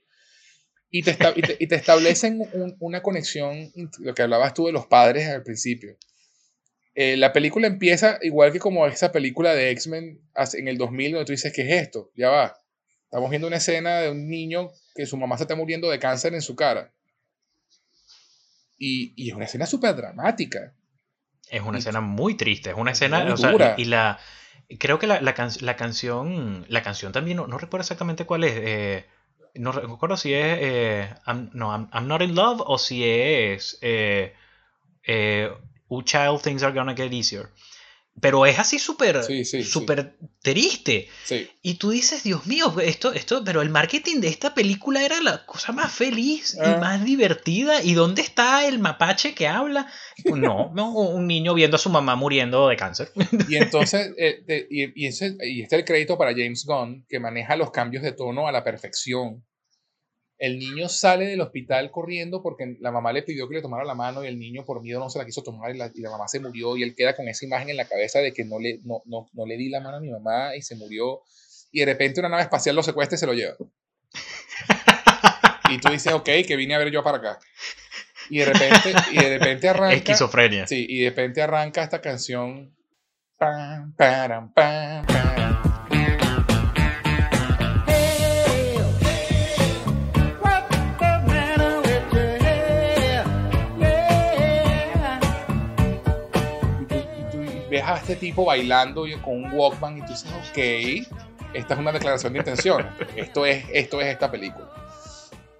Y 0.91 1.03
te, 1.03 1.17
y 1.59 1.67
te, 1.67 1.75
establecen 1.75 2.41
una 2.79 3.03
conexión, 3.03 3.71
lo 3.99 4.15
que 4.15 4.23
hablabas 4.23 4.55
tú 4.55 4.65
de 4.65 4.71
los 4.71 4.87
padres 4.87 5.27
al 5.27 5.43
principio. 5.43 5.95
Eh, 6.95 7.15
la 7.15 7.31
película 7.31 7.67
empieza 7.67 8.17
igual 8.23 8.51
que 8.51 8.59
como 8.59 8.85
esa 8.87 9.11
película 9.11 9.53
de 9.53 9.69
X-Men 9.71 10.19
en 10.53 10.67
el 10.67 10.77
2000, 10.77 11.11
donde 11.11 11.25
tú 11.25 11.31
dices, 11.31 11.53
¿qué 11.53 11.61
es 11.61 11.83
esto? 11.83 12.11
Ya 12.15 12.29
va. 12.29 12.57
Estamos 13.03 13.29
viendo 13.29 13.47
una 13.47 13.57
escena 13.57 13.99
de 13.99 14.09
un 14.11 14.27
niño 14.27 14.71
que 14.95 15.05
su 15.05 15.15
mamá 15.15 15.37
se 15.37 15.43
está 15.43 15.55
muriendo 15.55 15.89
de 15.89 15.99
cáncer 15.99 16.33
en 16.33 16.41
su 16.41 16.55
cara. 16.55 16.93
Y, 18.77 19.13
y 19.15 19.29
es 19.29 19.35
una 19.35 19.45
escena 19.45 19.65
súper 19.65 19.95
dramática. 19.95 20.73
Es 21.49 21.61
una 21.61 21.77
escena 21.77 22.01
muy 22.01 22.35
triste, 22.35 22.71
es 22.71 22.75
una 22.75 22.91
escena... 22.91 23.31
O 23.33 23.37
sea, 23.37 23.75
y, 23.77 23.85
la... 23.85 24.19
Creo 24.79 24.99
que 24.99 25.07
la, 25.07 25.21
la, 25.21 25.35
la, 25.61 25.75
canción... 25.75 26.65
La 26.67 26.83
canción 26.83 27.11
también, 27.11 27.37
no, 27.37 27.47
no 27.47 27.57
recuerdo 27.57 27.81
exactamente 27.81 28.25
cuál 28.25 28.43
es. 28.43 28.53
Eh, 28.55 29.05
no 29.55 29.71
recuerdo 29.71 30.17
si 30.17 30.33
es 30.33 30.57
eh, 30.61 31.15
I'm, 31.25 31.49
no, 31.53 31.71
I'm, 31.71 32.07
Not 32.07 32.21
in 32.21 32.35
Love 32.35 32.61
o 32.65 32.77
si 32.77 33.03
es 33.03 33.77
eh, 33.81 34.33
eh, 35.03 35.51
Child 36.03 36.41
Things 36.41 36.63
Are 36.63 36.73
Gonna 36.73 36.93
Get 36.93 37.11
Easier. 37.13 37.49
Pero 38.21 38.45
es 38.45 38.59
así 38.59 38.79
súper 38.79 39.23
súper 39.63 40.17
triste. 40.41 41.07
Y 41.61 41.75
tú 41.75 41.91
dices, 41.91 42.23
Dios 42.23 42.47
mío, 42.47 42.73
esto, 42.81 43.13
esto, 43.13 43.43
pero 43.45 43.61
el 43.61 43.69
marketing 43.69 44.19
de 44.19 44.27
esta 44.27 44.53
película 44.53 45.05
era 45.05 45.21
la 45.21 45.45
cosa 45.45 45.71
más 45.71 45.91
feliz 45.91 46.55
y 46.55 46.59
ah. 46.61 46.77
más 46.79 47.05
divertida. 47.05 47.81
¿Y 47.81 47.93
dónde 47.93 48.21
está 48.21 48.67
el 48.67 48.79
mapache 48.79 49.33
que 49.33 49.47
habla? 49.47 49.87
No, 50.25 50.91
un 50.91 51.27
niño 51.27 51.53
viendo 51.53 51.75
a 51.75 51.79
su 51.79 51.89
mamá 51.89 52.15
muriendo 52.15 52.67
de 52.67 52.75
cáncer. 52.75 53.11
Y 53.47 53.55
entonces, 53.55 54.11
eh, 54.17 54.67
y, 54.69 55.03
y, 55.03 55.07
ese, 55.07 55.37
y 55.41 55.61
este 55.61 55.75
es 55.77 55.79
el 55.79 55.85
crédito 55.85 56.17
para 56.17 56.31
James 56.31 56.65
Gunn, 56.65 57.05
que 57.07 57.19
maneja 57.19 57.55
los 57.55 57.71
cambios 57.71 58.03
de 58.03 58.11
tono 58.11 58.47
a 58.47 58.51
la 58.51 58.63
perfección. 58.63 59.43
El 60.39 60.57
niño 60.57 60.87
sale 60.87 61.25
del 61.25 61.41
hospital 61.41 61.91
corriendo 61.91 62.41
porque 62.41 62.77
la 62.79 62.91
mamá 62.91 63.11
le 63.11 63.23
pidió 63.23 63.47
que 63.49 63.55
le 63.55 63.61
tomara 63.61 63.83
la 63.83 63.93
mano 63.93 64.23
y 64.23 64.27
el 64.27 64.39
niño 64.39 64.63
por 64.63 64.81
miedo 64.81 64.99
no 64.99 65.09
se 65.09 65.19
la 65.19 65.25
quiso 65.25 65.43
tomar 65.43 65.75
y 65.75 65.77
la, 65.77 66.09
mamá 66.09 66.29
se 66.29 66.39
murió 66.39 66.77
y 66.77 66.83
él 66.83 66.95
queda 66.95 67.13
con 67.15 67.27
esa 67.27 67.45
imagen 67.45 67.69
en 67.69 67.77
la 67.77 67.85
cabeza 67.85 68.19
de 68.19 68.33
que 68.33 68.45
no 68.45 68.57
le, 68.57 68.79
no, 68.85 69.03
no, 69.05 69.29
no 69.33 69.45
le 69.45 69.57
di 69.57 69.67
la 69.67 69.81
mano 69.81 69.97
a 69.97 69.99
mi 69.99 70.09
mamá 70.09 70.55
y 70.55 70.61
se 70.61 70.75
murió 70.75 71.21
y 71.71 71.81
de 71.81 71.85
repente 71.85 72.19
una 72.19 72.29
nave 72.29 72.43
espacial 72.43 72.75
lo 72.75 72.83
secuestra 72.83 73.15
y 73.15 73.19
se 73.19 73.25
lo 73.25 73.33
lleva. 73.33 73.55
y 75.69 75.77
tú 75.79 75.89
dices, 75.89 76.13
ok, 76.13 76.29
que 76.47 76.55
vine 76.55 76.75
a 76.75 76.79
ver 76.79 76.91
yo 76.91 77.03
para 77.03 77.17
acá. 77.17 77.39
Y 78.29 78.39
de 78.39 78.45
repente, 78.45 78.93
y 79.11 79.15
de 79.17 79.37
repente 79.37 79.69
arranca... 79.69 79.95
Esquizofrenia. 79.95 80.67
Sí, 80.67 80.85
y 80.87 81.03
de 81.03 81.09
repente 81.09 81.41
arranca 81.41 81.83
esta 81.83 82.01
canción... 82.01 82.75
Pam, 83.37 83.93
pam, 83.95 84.53
pam, 84.53 85.05
a 97.93 97.97
este 97.97 98.15
tipo 98.15 98.45
bailando 98.45 99.05
con 99.23 99.43
un 99.43 99.51
Walkman 99.51 99.97
y 99.97 100.01
tú 100.01 100.07
dices, 100.07 100.31
ok, 100.31 101.07
esta 101.53 101.73
es 101.73 101.79
una 101.79 101.91
declaración 101.91 102.33
de 102.33 102.39
intención. 102.39 102.87
Esto 103.15 103.45
es, 103.45 103.65
esto 103.73 104.01
es 104.01 104.07
esta 104.07 104.29
película. 104.29 104.69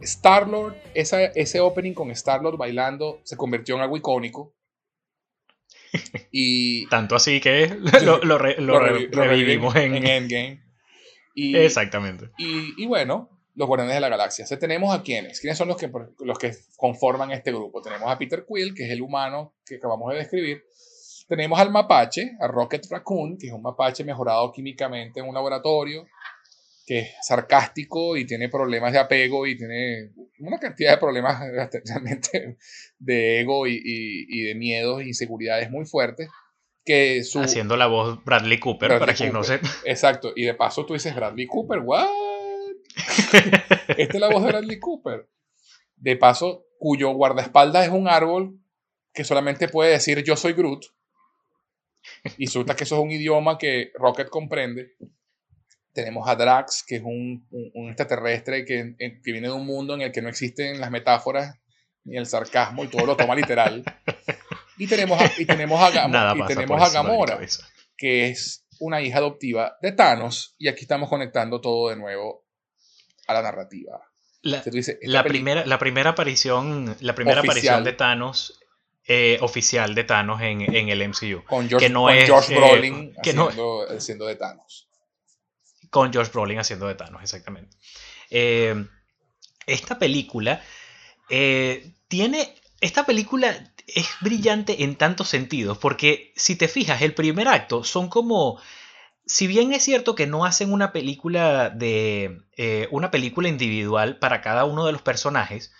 Star-Lord, 0.01 0.75
ese 0.93 1.59
opening 1.59 1.93
con 1.93 2.11
Star-Lord 2.11 2.57
bailando 2.57 3.19
se 3.23 3.36
convirtió 3.36 3.75
en 3.75 3.82
algo 3.82 3.97
icónico. 3.97 4.53
Y, 6.32 6.86
Tanto 6.88 7.15
así 7.15 7.39
que 7.39 7.67
lo, 8.03 8.38
revivimos 8.38 9.75
en, 9.75 9.95
Endgame. 10.05 10.61
Y, 11.34 11.57
Exactamente. 11.57 12.30
Y, 12.38 12.86
bueno, 12.86 13.30
los 13.55 13.67
Guardianes 13.67 13.95
de 13.95 14.01
la 14.01 14.09
Galaxia. 14.09 14.45
tenemos 14.59 14.95
a 14.95 15.01
quiénes. 15.01 15.39
¿Quiénes 15.41 15.57
son 15.57 15.67
los 15.67 15.77
que, 15.77 15.91
los 16.19 16.38
que 16.38 16.53
conforman 16.77 17.32
este 17.32 17.51
grupo? 17.51 17.82
Tenemos 17.82 18.09
a 18.11 18.17
Peter 18.17 18.45
Quill, 18.47 18.75
que 18.75 18.86
es 18.86 18.91
el 18.91 19.01
humano 19.01 19.55
que 19.65 19.77
acabamos 19.77 20.11
de 20.11 20.19
describir. 20.19 20.63
Tenemos 21.30 21.59
al 21.59 21.69
mapache, 21.69 22.36
a 22.39 22.47
Rocket 22.47 22.88
Raccoon, 22.89 23.38
que 23.38 23.47
es 23.47 23.53
un 23.53 23.61
mapache 23.61 24.03
mejorado 24.03 24.51
químicamente 24.51 25.19
en 25.19 25.27
un 25.27 25.36
laboratorio, 25.36 26.07
que 26.88 27.01
es 27.01 27.09
sarcástico 27.21 28.17
y 28.17 28.25
tiene 28.25 28.49
problemas 28.49 28.93
de 28.93 28.97
apego 28.97 29.45
y 29.45 29.55
tiene 29.55 30.09
una 30.39 30.57
cantidad 30.57 30.93
de 30.93 30.97
problemas 30.97 31.39
realmente 31.86 32.57
de 32.97 33.41
ego 33.41 33.67
y, 33.67 34.43
de 34.43 34.55
miedos 34.55 35.01
e 35.01 35.05
inseguridades 35.05 35.69
muy 35.69 35.86
fuertes. 35.86 36.30
Que 36.84 37.21
Haciendo 37.36 37.77
la 37.77 37.86
voz 37.86 38.23
Bradley 38.25 38.59
Cooper, 38.59 38.97
para 38.97 39.13
quien 39.13 39.32
no 39.32 39.43
sepa. 39.43 39.69
Exacto, 39.86 40.34
y 40.36 40.45
de 40.45 40.55
paso 40.55 40.88
tú 40.88 40.93
dices 40.93 41.13
Bradley 41.13 41.45
Cooper, 41.45 41.77
¿what? 41.82 42.07
Esta 43.97 44.13
es 44.13 44.19
la 44.19 44.30
voz 44.30 44.41
de 44.41 44.49
Bradley 44.49 44.80
Cooper. 44.80 45.30
De 45.95 46.15
paso, 46.15 46.65
cuyo 46.80 47.11
guardaespaldas 47.11 47.86
es 47.86 47.91
un 47.91 48.07
árbol 48.07 48.57
que 49.13 49.23
solamente 49.23 49.67
puede 49.67 49.91
decir 49.91 50.23
yo 50.23 50.36
soy 50.36 50.53
Groot. 50.53 50.86
Y 52.38 52.45
resulta 52.45 52.76
que 52.76 52.84
eso 52.84 52.95
es 52.95 53.01
un 53.01 53.11
idioma 53.11 53.57
que 53.57 53.91
Rocket 53.95 54.30
comprende. 54.30 54.95
Tenemos 55.93 56.28
a 56.28 56.36
Drax, 56.36 56.84
que 56.88 56.97
es 56.97 57.01
un, 57.03 57.47
un, 57.51 57.88
extraterrestre 57.88 58.63
que, 58.63 58.95
que, 58.97 59.32
viene 59.32 59.47
de 59.47 59.53
un 59.53 59.65
mundo 59.65 59.95
en 59.95 60.01
el 60.01 60.11
que 60.11 60.22
no 60.22 60.30
existen 60.30 60.80
las 60.80 60.91
metáforas 60.91 61.57
ni 62.03 62.17
el 62.17 62.26
sarcasmo 62.26 62.84
y 62.84 62.88
todo 62.88 63.05
lo 63.05 63.17
toma 63.17 63.36
literal. 63.36 63.84
Y 64.78 64.88
tenemos 64.88 65.22
a, 65.22 65.32
y 65.38 65.45
tenemos 65.45 65.82
a, 65.82 65.89
y 66.36 66.45
tenemos 66.47 66.82
a 66.82 66.89
Gamora, 66.89 67.39
que 67.97 68.30
es 68.30 68.65
una 68.80 69.01
hija 69.01 69.17
adoptiva 69.17 69.78
de 69.82 69.91
Thanos. 69.91 70.55
Y 70.57 70.70
aquí 70.70 70.84
estamos 70.84 71.09
conectando 71.09 71.59
todo 71.59 71.89
de 71.89 71.97
nuevo 71.97 72.45
a 73.28 73.34
la 73.34 73.41
narrativa. 73.41 74.01
La, 74.41 74.63
la 75.01 75.24
primera, 75.26 75.65
la 75.65 75.78
primera 75.80 76.11
aparición, 76.11 76.95
la 77.01 77.13
primera 77.13 77.41
aparición 77.41 77.84
de 77.84 77.91
Thanos 77.91 78.59
eh, 79.12 79.39
oficial 79.41 79.95
de 79.95 80.03
Thanos 80.03 80.39
en, 80.39 80.62
el 80.62 81.10
MCU. 81.10 81.43
Con 81.45 81.68
George, 81.68 81.88
que 81.88 81.91
no 81.91 82.12
es, 82.12 82.30
Josh 82.30 82.51
eh, 82.51 82.55
Brolin 82.55 83.16
haciendo, 83.18 84.28
de 84.28 84.36
Thanos. 84.36 84.88
Con 85.89 86.14
George 86.14 86.32
Brolin 86.32 86.60
haciendo 86.60 86.88
de 86.88 86.93
Thanos, 86.93 87.24
exactamente. 87.24 87.76
Eh, 88.30 88.86
esta 89.66 89.97
película 89.97 90.62
tiene. 91.28 92.53
Esta 92.82 93.07
película 93.07 93.74
es 93.88 94.07
brillante 94.22 94.84
en 94.84 94.95
tantos 94.95 95.28
sentidos, 95.28 95.80
porque 95.80 96.32
si 96.36 96.55
te 96.55 96.68
fijas, 96.68 97.01
el 97.01 97.16
primer 97.16 97.47
acto 97.47 97.84
son 97.84 98.10
como. 98.10 98.62
Si 99.26 99.47
bien 99.47 99.74
es 99.74 99.82
cierto 99.82 100.14
que 100.14 100.28
no 100.28 100.45
hacen 100.45 100.72
una 100.72 100.91
película 100.91 101.72
de. 101.72 102.43
una 102.91 103.10
película 103.10 103.49
individual 103.49 104.20
para 104.20 104.41
cada 104.41 104.66
uno 104.66 104.86
de 104.86 104.91
los 104.91 105.01
personajes, 105.01 105.74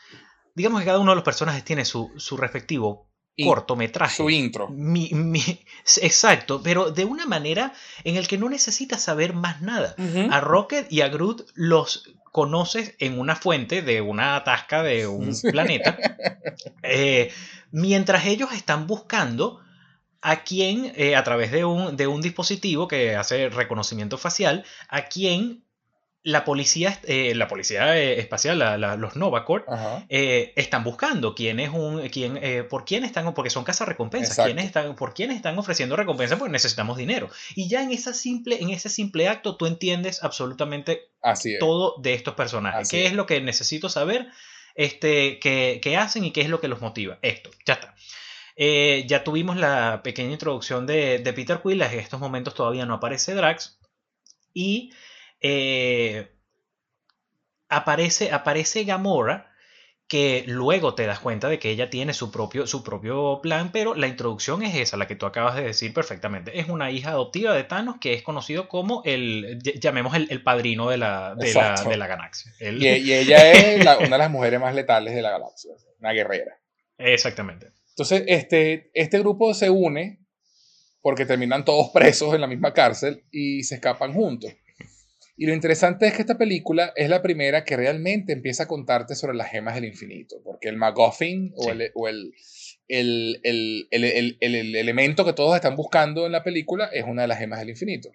digamos 0.56 0.80
que 0.80 0.88
cada 0.88 0.98
uno 0.98 1.12
de 1.12 1.16
los 1.18 1.24
personajes 1.24 1.64
tiene 1.64 1.86
su, 1.86 2.12
su 2.18 2.36
respectivo 2.36 3.09
cortometraje. 3.44 4.18
Su 4.18 4.30
intro. 4.30 4.70
exacto, 6.02 6.62
pero 6.64 6.92
de 6.92 7.06
una 7.06 7.26
manera 7.26 7.74
en 8.04 8.16
el 8.16 8.28
que 8.28 8.38
no 8.38 8.50
necesitas 8.50 9.04
saber 9.04 9.34
más 9.34 9.62
nada. 9.62 9.96
A 10.32 10.40
Rocket 10.40 10.92
y 10.92 11.02
a 11.02 11.10
Groot 11.10 11.48
los 11.56 12.14
conoces 12.32 12.96
en 13.00 13.20
una 13.20 13.36
fuente 13.36 13.82
de 13.82 14.02
una 14.02 14.44
tasca 14.44 14.84
de 14.84 15.08
un 15.08 15.36
planeta, 15.52 15.98
eh, 16.84 17.32
mientras 17.72 18.26
ellos 18.26 18.54
están 18.54 18.88
buscando 18.88 19.62
a 20.22 20.44
quien, 20.44 20.92
eh, 20.96 21.16
a 21.16 21.24
través 21.24 21.52
de 21.52 21.66
un, 21.66 21.96
de 21.96 22.08
un 22.08 22.22
dispositivo 22.22 22.88
que 22.88 23.16
hace 23.16 23.50
reconocimiento 23.50 24.18
facial, 24.18 24.64
a 24.90 25.04
quien 25.04 25.64
la 26.24 26.44
policía, 26.44 27.00
eh, 27.04 27.34
la 27.34 27.48
policía 27.48 27.98
eh, 27.98 28.20
espacial, 28.20 28.60
los 29.00 29.16
Novacorp, 29.16 29.66
eh, 30.10 30.52
están 30.58 30.84
buscando 30.84 31.34
quién 31.34 31.62
es 31.62 31.70
un, 31.70 32.08
quién, 32.10 32.40
por 32.70 32.84
quién 32.84 33.06
están, 33.06 33.34
porque 33.34 33.50
son 33.50 33.64
casas 33.64 33.88
recompensas, 33.88 34.38
están, 34.38 34.96
por 34.96 35.14
quién 35.14 35.32
están 35.32 35.58
ofreciendo 35.58 35.96
recompensas, 35.96 36.38
porque 36.38 36.52
necesitamos 36.52 36.98
dinero. 36.98 37.30
Y 37.56 37.70
ya 37.70 37.84
en, 37.84 37.92
esa 37.92 38.14
simple, 38.14 38.62
en 38.62 38.70
ese 38.70 38.90
simple 38.90 39.30
acto 39.30 39.56
tú 39.56 39.66
entiendes 39.66 40.24
absolutamente 40.24 41.10
todo 41.60 41.96
de 42.02 42.14
estos 42.14 42.36
personajes. 42.36 42.90
¿Qué 42.90 43.06
es. 43.06 43.14
lo 43.14 43.26
que 43.26 43.40
necesito 43.40 43.88
saber? 43.88 44.28
Este, 44.76 45.40
qué, 45.40 45.98
hacen 45.98 46.26
y 46.26 46.32
qué 46.32 46.42
es 46.42 46.50
lo 46.50 46.60
que 46.60 46.68
los 46.68 46.82
motiva. 46.82 47.18
Esto, 47.22 47.50
ya 47.66 47.76
está. 47.76 47.96
ya 49.08 49.24
tuvimos 49.24 49.56
la 49.56 50.02
pequeña 50.04 50.34
introducción 50.34 50.86
de, 50.86 51.20
de 51.20 51.34
Peter 51.34 51.62
Quill, 51.64 51.82
en 51.82 52.00
estos 52.00 52.20
momentos 52.20 52.56
todavía 52.56 52.86
no 52.86 52.96
aparece 52.96 53.34
Drax. 53.36 53.80
Y 54.54 54.92
eh, 55.42 56.32
aparece, 57.70 58.32
aparece 58.32 58.84
Gamora, 58.84 59.50
que 60.10 60.44
luego 60.48 60.96
te 60.96 61.06
das 61.06 61.20
cuenta 61.20 61.50
de 61.50 61.60
que 61.60 61.70
ella 61.70 61.92
tiene 61.92 62.16
su 62.16 62.32
propio, 62.32 62.66
su 62.66 62.84
propio 62.84 63.42
plan, 63.44 63.72
pero 63.72 63.94
la 63.94 64.08
introducción 64.08 64.64
es 64.64 64.76
esa, 64.76 64.98
la 64.98 65.08
que 65.08 65.16
tú 65.16 65.28
acabas 65.28 65.56
de 65.56 65.62
decir 65.62 65.94
perfectamente. 65.94 66.60
Es 66.60 66.68
una 66.68 66.90
hija 66.90 67.12
adoptiva 67.12 67.54
de 67.54 67.64
Thanos 67.64 67.98
que 68.02 68.16
es 68.16 68.24
conocido 68.24 68.68
como 68.68 69.04
el, 69.06 69.60
llamemos 69.80 70.16
el, 70.16 70.42
padrino 70.42 70.90
de 70.90 70.98
la, 70.98 71.36
de 71.36 71.54
la, 71.54 72.08
galaxia. 72.08 72.52
Y, 72.60 72.88
ella 72.88 73.52
es 73.52 73.86
una 73.86 73.98
de 73.98 74.18
las 74.18 74.32
mujeres 74.32 74.60
más 74.60 74.74
letales 74.74 75.14
de 75.14 75.22
la 75.22 75.30
galaxia, 75.30 75.74
una 76.00 76.12
guerrera. 76.12 76.60
Exactamente. 76.98 77.68
Entonces, 77.92 78.24
este, 78.26 78.90
este 78.96 79.20
grupo 79.20 79.54
se 79.54 79.70
une 79.70 80.26
porque 81.02 81.28
terminan 81.28 81.64
todos 81.64 81.90
presos 81.94 82.34
en 82.34 82.42
la 82.42 82.48
misma 82.48 82.74
cárcel 82.74 83.26
y 83.30 83.64
se 83.64 83.76
escapan 83.76 84.14
juntos. 84.14 84.52
Y 85.42 85.46
lo 85.46 85.54
interesante 85.54 86.06
es 86.06 86.14
que 86.14 86.24
esta 86.24 86.38
película 86.38 86.92
es 86.98 87.10
la 87.10 87.22
primera 87.22 87.64
que 87.64 87.78
realmente 87.78 88.34
empieza 88.34 88.64
a 88.64 88.68
contarte 88.68 89.16
sobre 89.16 89.38
las 89.38 89.50
gemas 89.50 89.74
del 89.76 89.86
infinito, 89.86 90.36
porque 90.44 90.68
el 90.68 90.76
MacGuffin 90.76 91.54
o, 91.56 91.70
el, 91.70 91.92
o 91.96 92.10
el, 92.10 92.34
el, 92.90 93.40
el, 93.90 94.76
elemento 94.76 95.24
que 95.24 95.32
todos 95.32 95.56
están 95.56 95.78
buscando 95.78 96.26
en 96.26 96.34
la 96.34 96.44
película 96.44 96.90
es 96.92 97.06
una 97.06 97.22
de 97.22 97.30
las 97.30 97.40
gemas 97.40 97.60
del 97.60 97.70
infinito. 97.70 98.10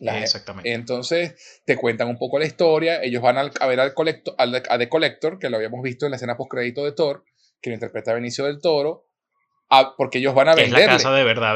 Exactamente. 0.00 0.72
Entonces 0.72 1.60
te 1.66 1.76
cuentan 1.76 2.08
un 2.08 2.16
poco 2.16 2.38
la 2.38 2.46
historia, 2.46 3.02
ellos 3.02 3.20
van 3.20 3.36
a, 3.36 3.66
ver 3.66 3.80
al, 3.80 3.92
colector, 3.92 4.34
al 4.38 4.62
a 4.66 4.78
The 4.78 4.88
Collector, 4.88 5.38
que 5.38 5.50
lo 5.50 5.58
habíamos 5.58 5.82
visto 5.82 6.06
en 6.06 6.12
la 6.12 6.16
escena 6.16 6.38
post-crédito 6.38 6.86
de 6.86 6.92
Thor, 6.92 7.26
que 7.60 7.68
lo 7.68 7.74
interpreta 7.74 8.14
Benicio 8.14 8.46
del 8.46 8.62
Toro, 8.62 9.10
porque 9.98 10.20
ellos 10.20 10.34
van 10.34 10.48
a 10.48 10.54
venderle. 10.54 10.84
Es 10.84 10.86
la 10.86 10.92
casa 10.94 11.12
de 11.12 11.24
verdad, 11.24 11.54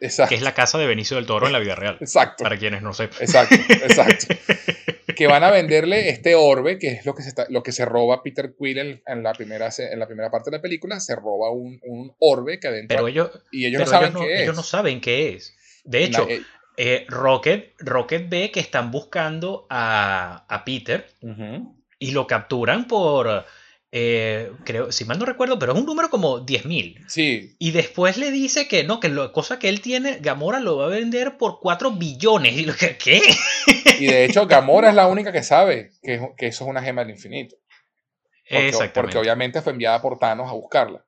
Que 0.00 0.34
es 0.34 0.40
la 0.40 0.54
casa 0.54 0.78
de 0.78 0.86
Benicio 0.86 1.16
del 1.16 1.26
Toro 1.26 1.46
en 1.46 1.52
la 1.52 1.58
vida 1.58 1.74
real. 1.74 1.98
Exacto. 2.00 2.42
Para 2.42 2.58
quienes 2.58 2.80
no 2.80 2.94
sepan. 2.94 3.18
Exacto, 3.20 3.54
exacto. 3.54 4.34
que 5.14 5.26
van 5.26 5.44
a 5.44 5.50
venderle 5.50 6.08
este 6.08 6.34
orbe, 6.34 6.78
que 6.78 6.88
es 6.92 7.04
lo 7.04 7.14
que 7.14 7.22
se, 7.22 7.34
lo 7.50 7.62
que 7.62 7.72
se 7.72 7.84
roba 7.84 8.22
Peter 8.22 8.54
Quill 8.58 9.02
en, 9.06 9.22
la 9.22 9.34
primera, 9.34 9.68
en 9.78 9.98
la 9.98 10.06
primera 10.06 10.30
parte 10.30 10.50
de 10.50 10.56
la 10.56 10.62
película. 10.62 10.98
Se 11.00 11.14
roba 11.14 11.50
un, 11.50 11.78
un 11.84 12.14
orbe 12.18 12.58
que 12.58 12.68
adentro. 12.68 12.96
Pero 12.96 13.08
ellos, 13.08 13.30
y 13.52 13.66
ellos 13.66 13.80
no 13.80 13.86
saben 13.86 14.14
qué 14.14 14.34
es. 14.34 14.40
Ellos 14.40 14.56
no 14.56 14.62
saben 14.62 15.00
qué 15.02 15.34
es. 15.34 15.54
De 15.84 16.04
hecho, 16.04 16.26
eh, 16.28 16.40
eh, 16.78 17.04
Rocket, 17.08 17.74
Rocket 17.78 18.28
ve 18.30 18.50
que 18.50 18.60
están 18.60 18.90
buscando 18.90 19.66
a, 19.68 20.46
a 20.48 20.64
Peter 20.64 21.06
y 21.98 22.12
lo 22.12 22.26
capturan 22.26 22.86
por 22.86 23.44
eh, 23.92 24.52
creo, 24.64 24.92
si 24.92 25.04
mal 25.04 25.18
no 25.18 25.24
recuerdo, 25.24 25.58
pero 25.58 25.72
es 25.72 25.78
un 25.78 25.86
número 25.86 26.10
como 26.10 26.46
10.000. 26.46 27.04
Sí. 27.08 27.56
Y 27.58 27.72
después 27.72 28.16
le 28.18 28.30
dice 28.30 28.68
que 28.68 28.84
no, 28.84 29.00
que 29.00 29.08
la 29.08 29.32
cosa 29.32 29.58
que 29.58 29.68
él 29.68 29.80
tiene, 29.80 30.18
Gamora 30.20 30.60
lo 30.60 30.76
va 30.76 30.86
a 30.86 30.88
vender 30.88 31.36
por 31.36 31.58
4 31.60 31.92
billones. 31.92 32.56
Y 32.56 32.64
lo 32.64 32.74
que, 32.74 32.96
¿qué? 32.96 33.20
Y 33.98 34.06
de 34.06 34.24
hecho, 34.24 34.46
Gamora 34.46 34.90
es 34.90 34.94
la 34.94 35.08
única 35.08 35.32
que 35.32 35.42
sabe 35.42 35.92
que, 36.02 36.14
eso 36.14 36.64
es 36.64 36.70
una 36.70 36.82
gema 36.82 37.02
del 37.02 37.10
infinito. 37.10 37.56
Porque, 38.48 38.90
porque 38.92 39.18
obviamente 39.18 39.62
fue 39.62 39.72
enviada 39.72 40.00
por 40.02 40.18
Thanos 40.18 40.48
a 40.48 40.54
buscarla. 40.54 41.04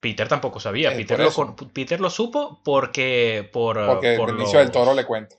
Peter 0.00 0.28
tampoco 0.28 0.60
sabía. 0.60 0.92
Eh, 0.92 0.96
Peter, 0.96 1.18
lo, 1.18 1.56
Peter, 1.72 2.00
lo, 2.00 2.10
supo 2.10 2.60
porque. 2.64 3.48
Por, 3.52 3.84
porque 3.86 4.16
por 4.16 4.34
Benicio 4.34 4.58
del 4.58 4.70
Toro 4.70 4.94
le 4.94 5.04
cuenta. 5.04 5.36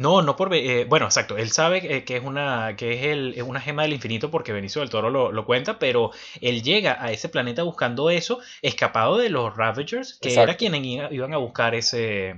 No, 0.00 0.22
no 0.22 0.34
por... 0.34 0.54
Eh, 0.54 0.86
bueno, 0.86 1.04
exacto. 1.04 1.36
Él 1.36 1.50
sabe 1.50 2.04
que 2.04 2.16
es 2.16 2.24
una, 2.24 2.74
que 2.76 2.94
es, 2.94 3.04
el, 3.04 3.42
una 3.42 3.60
gema 3.60 3.82
del 3.82 3.92
infinito 3.92 4.30
porque 4.30 4.52
Benicio 4.52 4.80
del 4.80 4.88
Toro 4.88 5.10
lo, 5.10 5.46
cuenta, 5.46 5.78
pero 5.78 6.10
él 6.40 6.62
llega 6.62 7.02
a 7.04 7.12
ese 7.12 7.28
planeta 7.28 7.64
buscando 7.64 8.08
eso, 8.08 8.40
escapado 8.62 9.18
de 9.18 9.28
los 9.28 9.54
Ravagers, 9.54 10.18
que 10.20 10.32
era 10.32 10.56
quienes 10.56 10.82
iban 11.10 11.34
a 11.34 11.36
buscar 11.36 11.74
ese... 11.74 12.34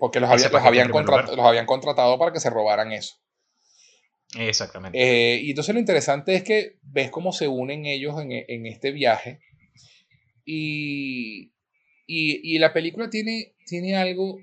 Porque 0.00 0.18
los, 0.18 0.28
habían 0.28 0.50
los 0.90 1.38
habían 1.38 1.66
contratado 1.66 2.18
para 2.18 2.32
que 2.32 2.40
se 2.40 2.50
robaran 2.50 2.90
eso. 2.90 3.14
Exactamente. 4.36 4.98
Eh, 4.98 5.40
y 5.42 5.50
entonces 5.50 5.74
lo 5.74 5.80
interesante 5.80 6.34
es 6.34 6.42
que 6.42 6.78
ves 6.82 7.12
cómo 7.12 7.32
se 7.32 7.46
unen 7.46 7.86
ellos 7.86 8.16
en, 8.20 8.66
este 8.66 8.90
viaje. 8.90 9.40
Y, 10.44 11.52
y, 12.06 12.54
y, 12.54 12.58
la 12.58 12.72
película 12.72 13.10
tiene, 13.10 13.54
tiene 13.66 13.96
algo 13.96 14.38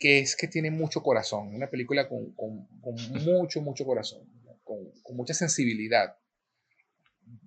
que 0.00 0.18
es 0.18 0.34
que 0.34 0.48
tiene 0.48 0.70
mucho 0.70 1.02
corazón, 1.02 1.54
una 1.54 1.68
película 1.68 2.08
con, 2.08 2.32
con, 2.34 2.66
mucho, 3.22 3.60
mucho 3.60 3.84
corazón, 3.84 4.22
con, 4.64 4.90
mucha 5.14 5.34
sensibilidad, 5.34 6.16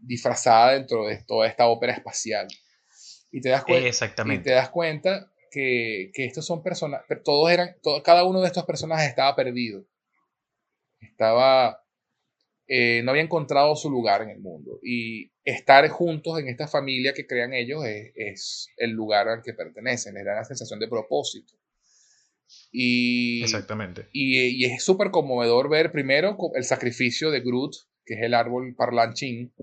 disfrazada 0.01 0.73
dentro 0.73 1.07
de 1.07 1.17
toda 1.27 1.47
esta 1.47 1.67
ópera 1.67 1.93
espacial. 1.93 2.47
Y 3.31 3.41
te 3.41 3.49
das, 3.49 3.65
Exactamente. 3.67 4.41
Y 4.41 4.43
te 4.43 4.51
das 4.51 4.69
cuenta 4.69 5.31
que, 5.49 6.11
que 6.13 6.25
estos 6.25 6.45
son 6.45 6.61
personas, 6.61 7.01
todos 7.25 7.51
eran, 7.51 7.75
cada 8.03 8.23
uno 8.23 8.41
de 8.41 8.47
estos 8.47 8.65
personajes 8.65 9.09
estaba 9.09 9.35
perdido. 9.35 9.83
Estaba, 10.99 11.83
eh, 12.67 13.01
no 13.03 13.11
había 13.11 13.23
encontrado 13.23 13.75
su 13.75 13.89
lugar 13.89 14.21
en 14.21 14.29
el 14.29 14.39
mundo. 14.39 14.79
Y 14.83 15.31
estar 15.43 15.87
juntos 15.89 16.39
en 16.39 16.49
esta 16.49 16.67
familia 16.67 17.13
que 17.13 17.25
crean 17.25 17.53
ellos 17.53 17.83
es, 17.83 18.11
es 18.15 18.67
el 18.77 18.91
lugar 18.91 19.27
al 19.27 19.41
que 19.41 19.53
pertenecen, 19.53 20.13
les 20.13 20.23
da 20.23 20.35
la 20.35 20.45
sensación 20.45 20.79
de 20.79 20.87
propósito. 20.87 21.55
Y, 22.71 23.43
Exactamente. 23.43 24.07
Y, 24.11 24.65
es 24.65 24.83
súper 24.83 25.11
conmovedor 25.11 25.69
ver 25.69 25.91
primero 25.91 26.37
el 26.55 26.63
sacrificio 26.63 27.29
de 27.31 27.41
Groot, 27.41 27.75
que 28.05 28.15
es 28.15 28.21
el 28.21 28.33
árbol 28.33 28.75
parlanchín, 28.75 29.53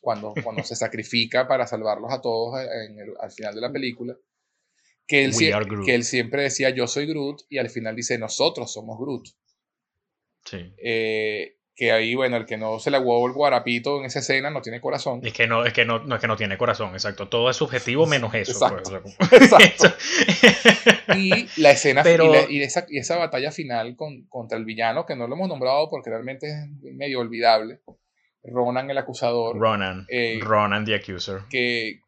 cuando, 0.00 0.34
cuando 0.44 0.62
se 0.62 0.76
sacrifica 0.76 1.48
para 1.48 1.66
salvarlos 1.66 2.12
a 2.12 2.20
todos 2.20 2.54
al 3.20 3.30
final 3.30 3.54
de 3.54 3.60
la 3.60 3.72
película. 3.72 4.16
Que 5.06 5.24
él, 5.24 5.32
que 5.84 5.94
él 5.94 6.04
siempre 6.04 6.44
decía 6.44 6.70
yo 6.70 6.86
soy 6.86 7.06
Groot 7.06 7.42
y 7.48 7.58
al 7.58 7.68
final 7.70 7.96
dice 7.96 8.18
nosotros 8.18 8.72
somos 8.72 8.98
Groot. 8.98 9.26
Sí. 10.44 10.72
Eh, 10.82 11.56
que 11.74 11.90
ahí, 11.90 12.14
bueno, 12.14 12.36
el 12.36 12.44
que 12.44 12.56
no 12.56 12.78
se 12.78 12.90
le 12.90 12.98
huevo 12.98 13.26
el 13.26 13.32
guarapito 13.32 13.98
en 13.98 14.04
esa 14.04 14.18
escena 14.18 14.50
no 14.50 14.60
tiene 14.60 14.80
corazón. 14.80 15.20
Es 15.24 15.32
que 15.32 15.46
no, 15.46 15.64
es 15.64 15.72
que 15.72 15.84
no, 15.84 16.00
no 16.00 16.16
es 16.16 16.20
que 16.20 16.26
no 16.26 16.36
tiene 16.36 16.58
corazón, 16.58 16.92
exacto. 16.92 17.28
Todo 17.28 17.48
es 17.48 17.56
subjetivo 17.56 18.06
menos 18.06 18.34
eso. 18.34 18.58
Pues, 18.68 19.32
exacto. 19.42 19.94
y 21.16 21.48
la 21.60 21.70
escena 21.70 22.02
y, 22.48 22.62
esa, 22.62 22.84
y, 22.88 22.98
esa, 22.98 23.16
batalla 23.16 23.50
final 23.50 23.96
con, 23.96 24.26
contra 24.28 24.58
el 24.58 24.64
villano, 24.64 25.06
que 25.06 25.16
no 25.16 25.26
lo 25.26 25.34
hemos 25.34 25.48
nombrado 25.48 25.88
porque 25.88 26.10
realmente 26.10 26.48
es 26.50 26.94
medio 26.94 27.20
olvidable. 27.20 27.80
Ronan 28.44 28.90
el 28.90 28.98
acusador. 28.98 29.56
Ronan. 29.56 30.04
Eh, 30.08 30.40
Ronan 30.42 30.84
the 30.84 30.94
accuser. 30.94 31.42
Que, 31.48 32.00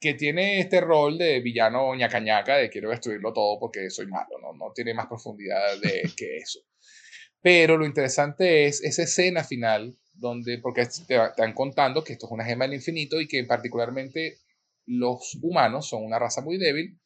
que 0.00 0.14
tiene 0.14 0.60
este 0.60 0.80
rol 0.80 1.18
de 1.18 1.40
villano 1.40 1.94
ñaca 1.94 2.18
ñaca, 2.20 2.56
de 2.56 2.70
quiero 2.70 2.90
destruirlo 2.90 3.32
todo 3.32 3.58
porque 3.58 3.90
soy 3.90 4.06
malo, 4.06 4.38
no, 4.40 4.52
no 4.52 4.72
tiene 4.72 4.94
más 4.94 5.06
profundidad 5.06 5.78
de, 5.80 6.10
que 6.16 6.38
eso. 6.38 6.60
Pero 7.42 7.76
lo 7.76 7.84
interesante 7.84 8.66
es 8.66 8.82
esa 8.82 9.02
escena 9.02 9.44
final, 9.44 9.98
donde, 10.14 10.58
porque 10.58 10.86
te 11.06 11.16
están 11.16 11.52
contando 11.52 12.04
que 12.04 12.12
esto 12.12 12.26
es 12.26 12.32
una 12.32 12.44
gema 12.44 12.64
del 12.64 12.74
infinito 12.74 13.20
y 13.20 13.26
que 13.26 13.44
particularmente 13.44 14.38
los 14.86 15.38
humanos 15.42 15.88
son 15.88 16.04
una 16.04 16.18
raza 16.18 16.40
muy 16.40 16.56
débil 16.58 16.98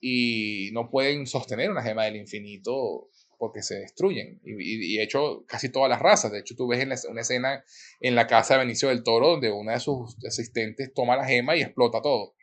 y 0.00 0.70
no 0.72 0.90
pueden 0.90 1.26
sostener 1.26 1.70
una 1.70 1.82
gema 1.82 2.04
del 2.04 2.16
infinito 2.16 3.10
porque 3.38 3.62
se 3.62 3.80
destruyen. 3.80 4.40
Y, 4.44 4.96
de 4.96 5.02
hecho, 5.02 5.44
casi 5.46 5.70
todas 5.70 5.90
las 5.90 6.00
razas. 6.00 6.32
De 6.32 6.38
hecho, 6.38 6.54
tú 6.56 6.68
ves 6.68 6.80
en 6.80 6.92
una 7.10 7.20
escena 7.20 7.62
en 8.00 8.14
la 8.14 8.26
casa 8.26 8.54
de 8.54 8.60
Benicio 8.60 8.88
del 8.88 9.02
Toro 9.02 9.32
donde 9.32 9.52
una 9.52 9.72
de 9.72 9.80
sus 9.80 10.16
asistentes 10.26 10.92
toma 10.94 11.16
la 11.16 11.26
gema 11.26 11.54
y 11.56 11.60
explota 11.62 12.00
todo. 12.00 12.34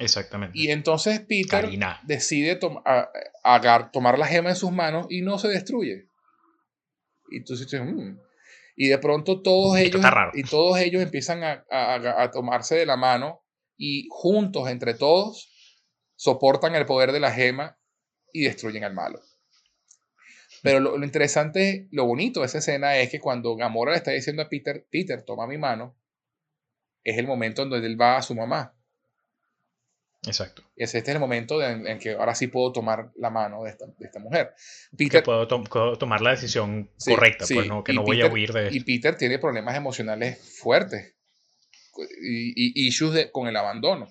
Exactamente. 0.00 0.58
Y 0.58 0.70
entonces 0.70 1.20
Peter 1.20 1.68
decide 2.04 2.56
tomar 2.56 4.18
la 4.18 4.26
gema 4.26 4.50
en 4.50 4.56
sus 4.56 4.72
manos 4.72 5.06
y 5.10 5.22
no 5.22 5.38
se 5.38 5.48
destruye. 5.48 6.08
Y 7.30 7.38
entonces, 7.38 7.68
mm". 7.80 8.18
Y 8.76 8.88
de 8.88 8.98
pronto 8.98 9.40
todos 9.40 9.78
ellos, 9.78 10.02
y 10.34 10.42
todos 10.42 10.78
ellos 10.78 11.02
empiezan 11.02 11.44
a, 11.44 11.64
a, 11.70 12.30
tomarse 12.32 12.74
de 12.74 12.86
la 12.86 12.96
mano 12.96 13.44
y 13.76 14.08
juntos, 14.10 14.68
entre 14.68 14.94
todos, 14.94 15.48
soportan 16.16 16.74
el 16.74 16.84
poder 16.84 17.12
de 17.12 17.20
la 17.20 17.30
gema 17.30 17.78
y 18.32 18.44
destruyen 18.44 18.82
al 18.82 18.94
malo. 18.94 19.20
Pero 20.62 20.80
lo, 20.80 20.98
lo, 20.98 21.04
interesante, 21.04 21.88
lo 21.92 22.04
bonito 22.04 22.40
de 22.40 22.46
esa 22.46 22.58
escena 22.58 22.98
es 22.98 23.10
que 23.10 23.20
cuando 23.20 23.54
Gamora 23.54 23.92
le 23.92 23.98
está 23.98 24.10
diciendo 24.10 24.42
a 24.42 24.48
Peter, 24.48 24.86
Peter, 24.90 25.22
toma 25.24 25.46
mi 25.46 25.58
mano, 25.58 25.96
es 27.04 27.18
el 27.18 27.26
momento 27.26 27.62
en 27.62 27.70
donde 27.70 27.86
él 27.86 28.00
va 28.00 28.16
a 28.16 28.22
su 28.22 28.34
mamá. 28.34 28.73
Exacto. 30.26 30.62
Y 30.76 30.84
ese 30.84 30.98
este 30.98 31.10
es 31.10 31.14
el 31.14 31.20
momento 31.20 31.62
en, 31.62 31.98
que 31.98 32.12
ahora 32.12 32.34
sí 32.34 32.46
puedo 32.46 32.72
tomar 32.72 33.10
la 33.16 33.30
mano 33.30 33.62
de 33.64 33.70
esta, 33.70 33.86
de 33.86 34.06
esta 34.06 34.18
mujer. 34.18 34.54
Peter, 34.96 35.22
que 35.22 35.24
puedo, 35.24 35.98
tomar 35.98 36.20
la 36.20 36.30
decisión 36.30 36.90
correcta, 37.04 37.44
pues 37.48 37.66
no, 37.66 37.84
que 37.84 37.92
no 37.92 38.02
voy 38.02 38.22
a 38.22 38.26
huir 38.26 38.52
de... 38.52 38.68
Y 38.72 38.80
Peter 38.80 39.16
tiene 39.16 39.38
problemas 39.38 39.76
emocionales 39.76 40.38
fuertes 40.60 41.14
y, 42.20 42.86
issues 42.86 43.28
con 43.32 43.46
el 43.46 43.56
abandono. 43.56 44.08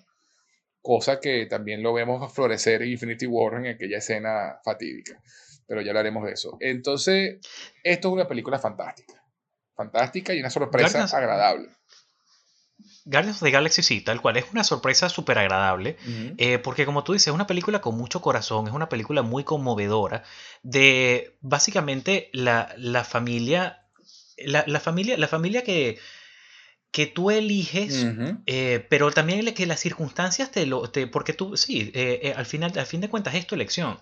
Cosa 0.82 1.20
que 1.20 1.46
también 1.46 1.82
lo 1.82 1.94
vemos 1.94 2.34
florecer 2.34 2.82
en 2.82 2.92
Infinity 2.92 3.26
War 3.26 3.56
en 3.56 3.68
aquella 3.68 3.98
escena 3.98 4.60
fatídica. 4.64 5.22
Pero 5.66 5.82
ya 5.82 5.92
hablaremos 5.92 6.26
de 6.26 6.34
eso. 6.34 6.58
Entonces, 6.60 7.40
esto 7.84 8.08
es 8.10 8.14
una 8.14 8.28
película 8.28 8.60
fantástica. 8.60 9.24
Fantástica 9.76 10.34
y 10.34 10.40
una 10.40 10.50
sorpresa 10.50 11.06
agradable. 11.06 11.70
Guardians 13.06 13.38
of 13.38 13.44
the 13.44 13.52
Galaxy 13.52 13.84
sí, 13.84 14.02
tal 14.02 14.22
cual, 14.22 14.38
es 14.38 14.46
una 14.52 14.64
sorpresa 14.64 15.10
súper 15.10 15.38
agradable, 15.38 15.98
eh, 16.38 16.58
porque 16.60 16.86
como 16.86 17.04
tú 17.04 17.14
dices, 17.14 17.28
es 17.28 17.34
una 17.34 17.48
película 17.48 17.82
con 17.82 17.98
mucho 17.98 18.22
corazón, 18.22 18.68
es 18.68 18.74
una 18.74 18.90
película 18.90 19.22
muy 19.22 19.44
conmovedora, 19.44 20.24
de 20.62 21.36
básicamente 21.42 22.30
la, 22.32 22.74
la 22.78 23.04
familia, 23.04 23.84
la, 24.38 24.80
familia, 24.80 25.18
la 25.18 25.28
familia 25.28 25.64
que, 25.64 26.00
que 26.92 27.08
tú 27.08 27.30
eliges, 27.32 28.06
eh, 28.46 28.86
pero 28.90 29.12
también 29.12 29.54
que 29.54 29.66
las 29.66 29.80
circunstancias 29.80 30.52
te 30.52 30.66
lo... 30.66 30.90
Te, 30.90 31.08
porque 31.08 31.34
tú, 31.34 31.58
sí, 31.58 31.92
eh, 31.94 32.34
al, 32.38 32.46
final, 32.46 32.72
al 32.78 32.86
fin 32.86 33.02
de 33.02 33.10
cuentas 33.10 33.36
es 33.36 33.48
tu 33.48 33.56
elección. 33.56 34.00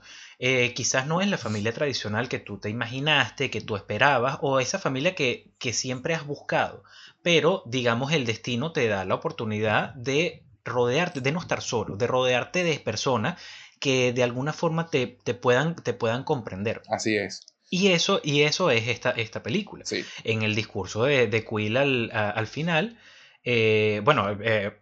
Quizás 0.73 1.05
no 1.05 1.21
es 1.21 1.27
la 1.27 1.37
familia 1.37 1.71
tradicional 1.71 2.27
que 2.27 2.39
tú 2.39 2.57
te 2.57 2.69
imaginaste, 2.69 3.51
que 3.51 3.61
tú 3.61 3.75
esperabas, 3.75 4.39
o 4.41 4.59
esa 4.59 4.79
familia 4.79 5.13
que, 5.13 5.51
que 5.59 5.71
siempre 5.71 6.15
has 6.15 6.25
buscado 6.25 6.83
pero 7.23 7.63
digamos 7.65 8.11
el 8.13 8.25
destino 8.25 8.71
te 8.71 8.87
da 8.87 9.05
la 9.05 9.15
oportunidad 9.15 9.93
de 9.93 10.43
rodearte, 10.63 11.21
de 11.21 11.31
no 11.31 11.39
estar 11.39 11.61
solo, 11.61 11.95
de 11.95 12.07
rodearte 12.07 12.63
de 12.63 12.79
personas 12.79 13.41
que 13.79 14.13
de 14.13 14.23
alguna 14.23 14.53
forma 14.53 14.89
te, 14.89 15.07
puedan, 15.07 15.75
te 15.75 15.93
puedan 15.93 16.23
comprender. 16.23 16.81
Así 16.89 17.17
es. 17.17 17.45
Y 17.69 17.87
eso, 17.93 18.19
y 18.23 18.41
eso 18.41 18.69
es 18.69 18.87
esta, 18.87 19.11
esta 19.11 19.41
película. 19.41 19.85
En 20.23 20.43
el 20.43 20.55
discurso 20.55 21.03
de, 21.05 21.27
de 21.27 21.45
Quill 21.45 21.77
al, 21.77 22.47
final, 22.47 22.99
eh, 23.43 24.01
bueno, 24.03 24.37
eh, 24.41 24.77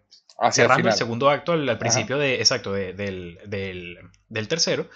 cerrando 0.51 0.89
el, 0.89 0.95
segundo 0.95 1.29
acto 1.29 1.53
al, 1.53 1.77
principio 1.77 2.17
de, 2.17 2.35
exacto, 2.35 2.73
del, 2.73 3.39
del, 3.45 4.47
tercero, 4.47 4.89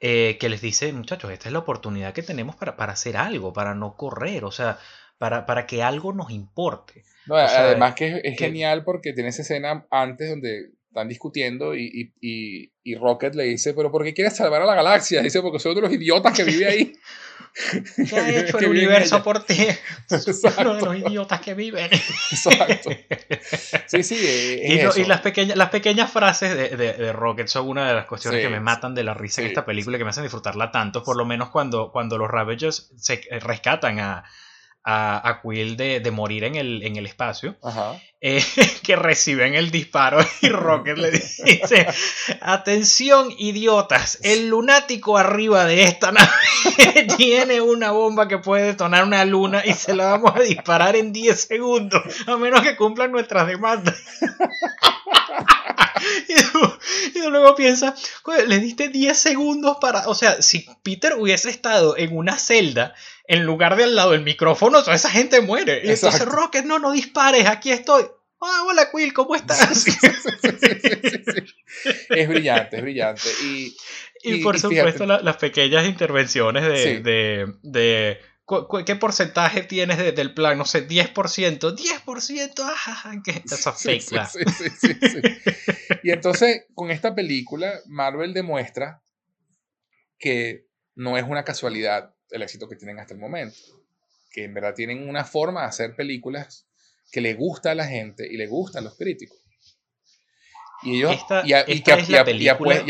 eh, 0.00 0.36
que 0.38 0.48
les 0.48 0.60
dice, 0.60 0.92
muchachos, 0.92 1.30
esta 1.32 1.48
es 1.48 1.52
la 1.52 1.58
oportunidad 1.58 2.12
que 2.12 2.22
tenemos 2.22 2.54
para, 2.56 2.76
para 2.76 2.92
hacer 2.92 3.16
algo, 3.16 3.52
para 3.52 3.74
no 3.74 3.96
correr, 3.96 4.44
o 4.44 4.52
sea, 4.52 4.78
para, 5.18 5.44
para 5.46 5.66
que 5.66 5.82
algo 5.82 6.12
nos 6.12 6.30
importe. 6.30 7.04
además 7.28 7.94
que 7.94 8.20
es, 8.22 8.38
genial 8.38 8.84
porque 8.84 9.12
tiene 9.12 9.30
esa 9.30 9.42
escena 9.42 9.86
antes 9.90 10.30
donde 10.30 10.70
están 10.86 11.08
discutiendo 11.08 11.74
y, 11.74 12.12
y, 12.20 12.72
y, 12.82 12.94
Rocket 12.94 13.34
le 13.34 13.44
dice, 13.44 13.74
pero 13.74 13.90
¿por 13.90 14.04
qué 14.04 14.14
quieres 14.14 14.36
salvar 14.36 14.62
a 14.62 14.66
la 14.66 14.74
galaxia? 14.74 15.20
Dice, 15.20 15.42
porque 15.42 15.58
soy 15.58 15.72
uno 15.72 15.82
de 15.82 15.88
los 15.88 15.96
idiotas 15.96 16.34
que 16.34 16.44
vive 16.44 16.66
ahí. 16.66 16.92
¿Qué 18.08 18.18
ha 18.18 18.28
hecho 18.28 18.58
el 18.58 18.68
universo 18.68 19.22
por 19.22 19.44
ti? 19.44 19.66
Uno 20.58 20.74
de 20.74 20.80
los 20.82 20.96
idiotas 20.96 21.40
que 21.40 21.54
viven. 21.54 21.90
Exacto. 22.30 22.90
Sí, 23.86 24.02
sí. 24.02 24.60
y, 24.62 25.04
las, 25.04 25.20
pequeñas, 25.20 25.56
las 25.56 25.70
pequeñas 25.70 26.10
frases 26.10 26.56
de, 26.56 26.76
de, 26.76 27.12
Rocket 27.12 27.48
son 27.48 27.68
una 27.68 27.88
de 27.88 27.94
las 27.94 28.06
cuestiones 28.06 28.40
que 28.42 28.48
me 28.48 28.60
matan 28.60 28.94
de 28.94 29.04
la 29.04 29.14
risa 29.14 29.40
en 29.40 29.48
esta 29.48 29.64
película, 29.64 29.98
que 29.98 30.04
me 30.04 30.10
hacen 30.10 30.22
disfrutarla 30.22 30.70
tanto, 30.70 31.02
por 31.02 31.16
lo 31.16 31.24
menos 31.24 31.50
cuando, 31.50 31.90
cuando 31.90 32.18
los 32.18 32.30
Ravagers 32.30 32.92
se 32.96 33.20
rescatan 33.40 33.98
a, 33.98 34.24
a, 34.84 35.40
Quill 35.42 35.76
de, 35.76 36.10
morir 36.10 36.44
en 36.44 36.54
el, 36.54 36.82
en 36.82 36.96
el 36.96 37.06
espacio, 37.06 37.56
eh, 38.20 38.42
que 38.82 38.96
reciben 38.96 39.54
el 39.54 39.70
disparo 39.70 40.18
y 40.40 40.48
Rocket 40.48 40.96
le 40.96 41.10
dice, 41.10 41.86
atención 42.40 43.32
idiotas, 43.38 44.18
el 44.22 44.48
lunático 44.48 45.18
arriba 45.18 45.66
de 45.66 45.84
esta 45.84 46.12
nave 46.12 46.30
tiene 47.16 47.60
una 47.60 47.90
bomba 47.90 48.28
que 48.28 48.38
puede 48.38 48.64
detonar 48.64 49.04
una 49.04 49.24
luna 49.24 49.62
y 49.64 49.74
se 49.74 49.94
la 49.94 50.06
vamos 50.06 50.32
a 50.34 50.40
disparar 50.40 50.96
en 50.96 51.12
10 51.12 51.40
segundos, 51.40 52.02
a 52.26 52.36
menos 52.36 52.62
que 52.62 52.76
cumplan 52.76 53.12
nuestras 53.12 53.46
demandas. 53.46 53.96
Y, 57.14 57.28
luego 57.28 57.54
piensa, 57.54 57.94
le 58.46 58.58
diste 58.60 58.88
10 58.88 59.18
segundos 59.18 59.78
para. 59.80 60.08
O 60.08 60.14
sea, 60.14 60.40
si 60.42 60.66
Peter 60.82 61.14
hubiese 61.18 61.50
estado 61.50 61.96
en 61.96 62.16
una 62.16 62.38
celda 62.38 62.94
en 63.28 63.44
lugar 63.44 63.76
de 63.76 63.84
al 63.84 63.94
lado 63.94 64.10
del 64.12 64.22
micrófono, 64.22 64.82
toda 64.82 64.96
esa 64.96 65.10
gente 65.10 65.42
muere. 65.42 65.82
Y 65.84 65.90
entonces, 65.90 66.24
Rocket, 66.24 66.64
no, 66.64 66.78
no 66.78 66.92
dispares, 66.92 67.46
aquí 67.46 67.70
estoy. 67.70 68.04
Ah, 68.40 68.62
hola 68.66 68.88
Quill, 68.90 69.12
¿cómo 69.12 69.36
estás? 69.36 69.84
es 72.08 72.28
brillante, 72.28 72.76
es 72.76 72.82
brillante. 72.82 73.28
Y, 73.44 73.76
y, 74.22 74.42
por 74.42 74.58
supuesto 74.58 75.04
las 75.06 75.36
pequeñas 75.36 75.86
intervenciones 75.86 76.64
de, 76.64 77.52
de, 77.62 78.18
¿Qué 78.86 78.96
porcentaje 78.96 79.62
tienes 79.62 79.98
del 79.98 80.32
plan? 80.32 80.56
No 80.56 80.64
sé, 80.64 80.88
10%. 80.88 81.12
10%, 81.12 82.52
ah, 82.64 83.12
que 83.22 83.42
esa. 83.44 83.74
Sí, 83.74 84.00
sí, 84.00 84.16
sí, 84.80 84.96
y 86.02 86.12
entonces, 86.12 86.64
con 86.74 86.90
esta 86.90 87.14
película, 87.14 87.74
Marvel 87.86 88.32
demuestra 88.32 89.02
que 90.18 90.64
no 90.94 91.18
es 91.18 91.24
una 91.24 91.44
casualidad 91.44 92.14
el 92.30 92.42
éxito 92.42 92.68
que 92.68 92.76
tienen 92.76 92.98
hasta 92.98 93.14
el 93.14 93.20
momento. 93.20 93.56
Que 94.30 94.44
en 94.44 94.54
verdad 94.54 94.74
tienen 94.74 95.08
una 95.08 95.24
forma 95.24 95.62
de 95.62 95.68
hacer 95.68 95.96
películas 95.96 96.66
que 97.10 97.20
le 97.20 97.34
gusta 97.34 97.70
a 97.70 97.74
la 97.74 97.86
gente 97.86 98.26
y 98.30 98.36
le 98.36 98.46
gustan 98.46 98.82
a 98.82 98.88
los 98.88 98.96
críticos. 98.96 99.38
Y 100.82 100.98
ellos 100.98 101.16
y, 101.44 101.52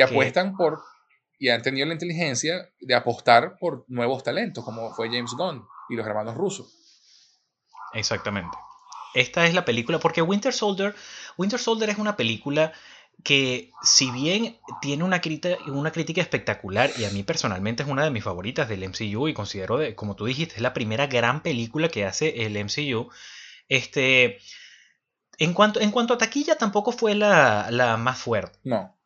apuestan 0.00 0.56
por 0.56 0.82
y 1.38 1.48
han 1.50 1.62
tenido 1.62 1.86
la 1.86 1.92
inteligencia 1.92 2.68
de 2.80 2.94
apostar 2.94 3.58
por 3.58 3.84
nuevos 3.88 4.24
talentos, 4.24 4.64
como 4.64 4.92
fue 4.94 5.08
James 5.08 5.32
Gunn 5.36 5.64
y 5.88 5.94
los 5.94 6.06
hermanos 6.06 6.34
rusos. 6.34 6.74
Exactamente. 7.94 8.56
Esta 9.14 9.46
es 9.46 9.54
la 9.54 9.64
película, 9.64 9.98
porque 9.98 10.20
Winter 10.20 10.52
Soldier, 10.52 10.94
Winter 11.36 11.58
Soldier 11.58 11.90
es 11.90 11.98
una 11.98 12.16
película 12.16 12.72
que 13.24 13.72
si 13.82 14.10
bien 14.10 14.58
tiene 14.80 15.04
una 15.04 15.20
crítica, 15.20 15.56
una 15.66 15.90
crítica 15.90 16.20
espectacular 16.20 16.90
y 16.96 17.04
a 17.04 17.10
mí 17.10 17.22
personalmente 17.22 17.82
es 17.82 17.88
una 17.88 18.04
de 18.04 18.10
mis 18.10 18.24
favoritas 18.24 18.68
del 18.68 18.88
MCU 18.88 19.28
y 19.28 19.34
considero, 19.34 19.78
de, 19.78 19.94
como 19.94 20.16
tú 20.16 20.26
dijiste, 20.26 20.56
es 20.56 20.60
la 20.62 20.72
primera 20.72 21.06
gran 21.06 21.42
película 21.42 21.88
que 21.88 22.04
hace 22.04 22.46
el 22.46 22.56
MCU, 22.56 23.10
este, 23.68 24.38
en, 25.38 25.52
cuanto, 25.52 25.80
en 25.80 25.90
cuanto 25.90 26.14
a 26.14 26.18
taquilla 26.18 26.56
tampoco 26.56 26.92
fue 26.92 27.14
la, 27.14 27.68
la 27.70 27.96
más 27.96 28.18
fuerte. 28.18 28.58
No. 28.64 28.96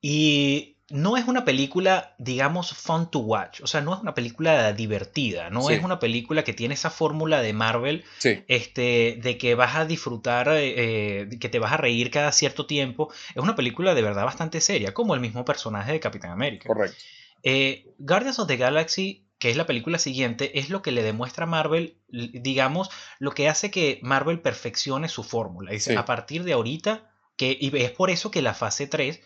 Y 0.00 0.73
no 0.90 1.16
es 1.16 1.26
una 1.26 1.44
película, 1.46 2.14
digamos, 2.18 2.74
fun 2.74 3.10
to 3.10 3.20
watch. 3.20 3.62
O 3.62 3.66
sea, 3.66 3.80
no 3.80 3.94
es 3.94 4.00
una 4.00 4.14
película 4.14 4.72
divertida. 4.74 5.48
No 5.48 5.70
es 5.70 5.82
una 5.82 5.98
película 5.98 6.44
que 6.44 6.52
tiene 6.52 6.74
esa 6.74 6.90
fórmula 6.90 7.40
de 7.40 7.54
Marvel 7.54 8.04
este, 8.22 9.18
de 9.22 9.38
que 9.38 9.54
vas 9.54 9.76
a 9.76 9.86
disfrutar, 9.86 10.48
eh, 10.48 11.22
eh, 11.22 11.38
que 11.40 11.48
te 11.48 11.58
vas 11.58 11.72
a 11.72 11.78
reír 11.78 12.10
cada 12.10 12.32
cierto 12.32 12.66
tiempo. 12.66 13.10
Es 13.34 13.42
una 13.42 13.56
película 13.56 13.94
de 13.94 14.02
verdad 14.02 14.24
bastante 14.24 14.60
seria, 14.60 14.92
como 14.92 15.14
el 15.14 15.20
mismo 15.20 15.44
personaje 15.44 15.92
de 15.92 16.00
Capitán 16.00 16.32
América. 16.32 16.66
Correcto. 16.66 16.98
Eh, 17.42 17.94
Guardians 17.98 18.38
of 18.38 18.48
the 18.48 18.58
Galaxy, 18.58 19.26
que 19.38 19.50
es 19.50 19.56
la 19.56 19.66
película 19.66 19.98
siguiente, 19.98 20.58
es 20.58 20.68
lo 20.68 20.82
que 20.82 20.92
le 20.92 21.02
demuestra 21.02 21.44
a 21.44 21.48
Marvel, 21.48 21.96
digamos, 22.08 22.90
lo 23.18 23.32
que 23.32 23.48
hace 23.48 23.70
que 23.70 24.00
Marvel 24.02 24.40
perfeccione 24.40 25.08
su 25.08 25.22
fórmula. 25.22 25.72
Dice, 25.72 25.96
a 25.96 26.04
partir 26.04 26.44
de 26.44 26.52
ahorita, 26.52 27.10
que, 27.36 27.56
y 27.58 27.74
es 27.78 27.90
por 27.90 28.10
eso 28.10 28.30
que 28.30 28.42
la 28.42 28.54
fase 28.54 28.86
3 28.86 29.20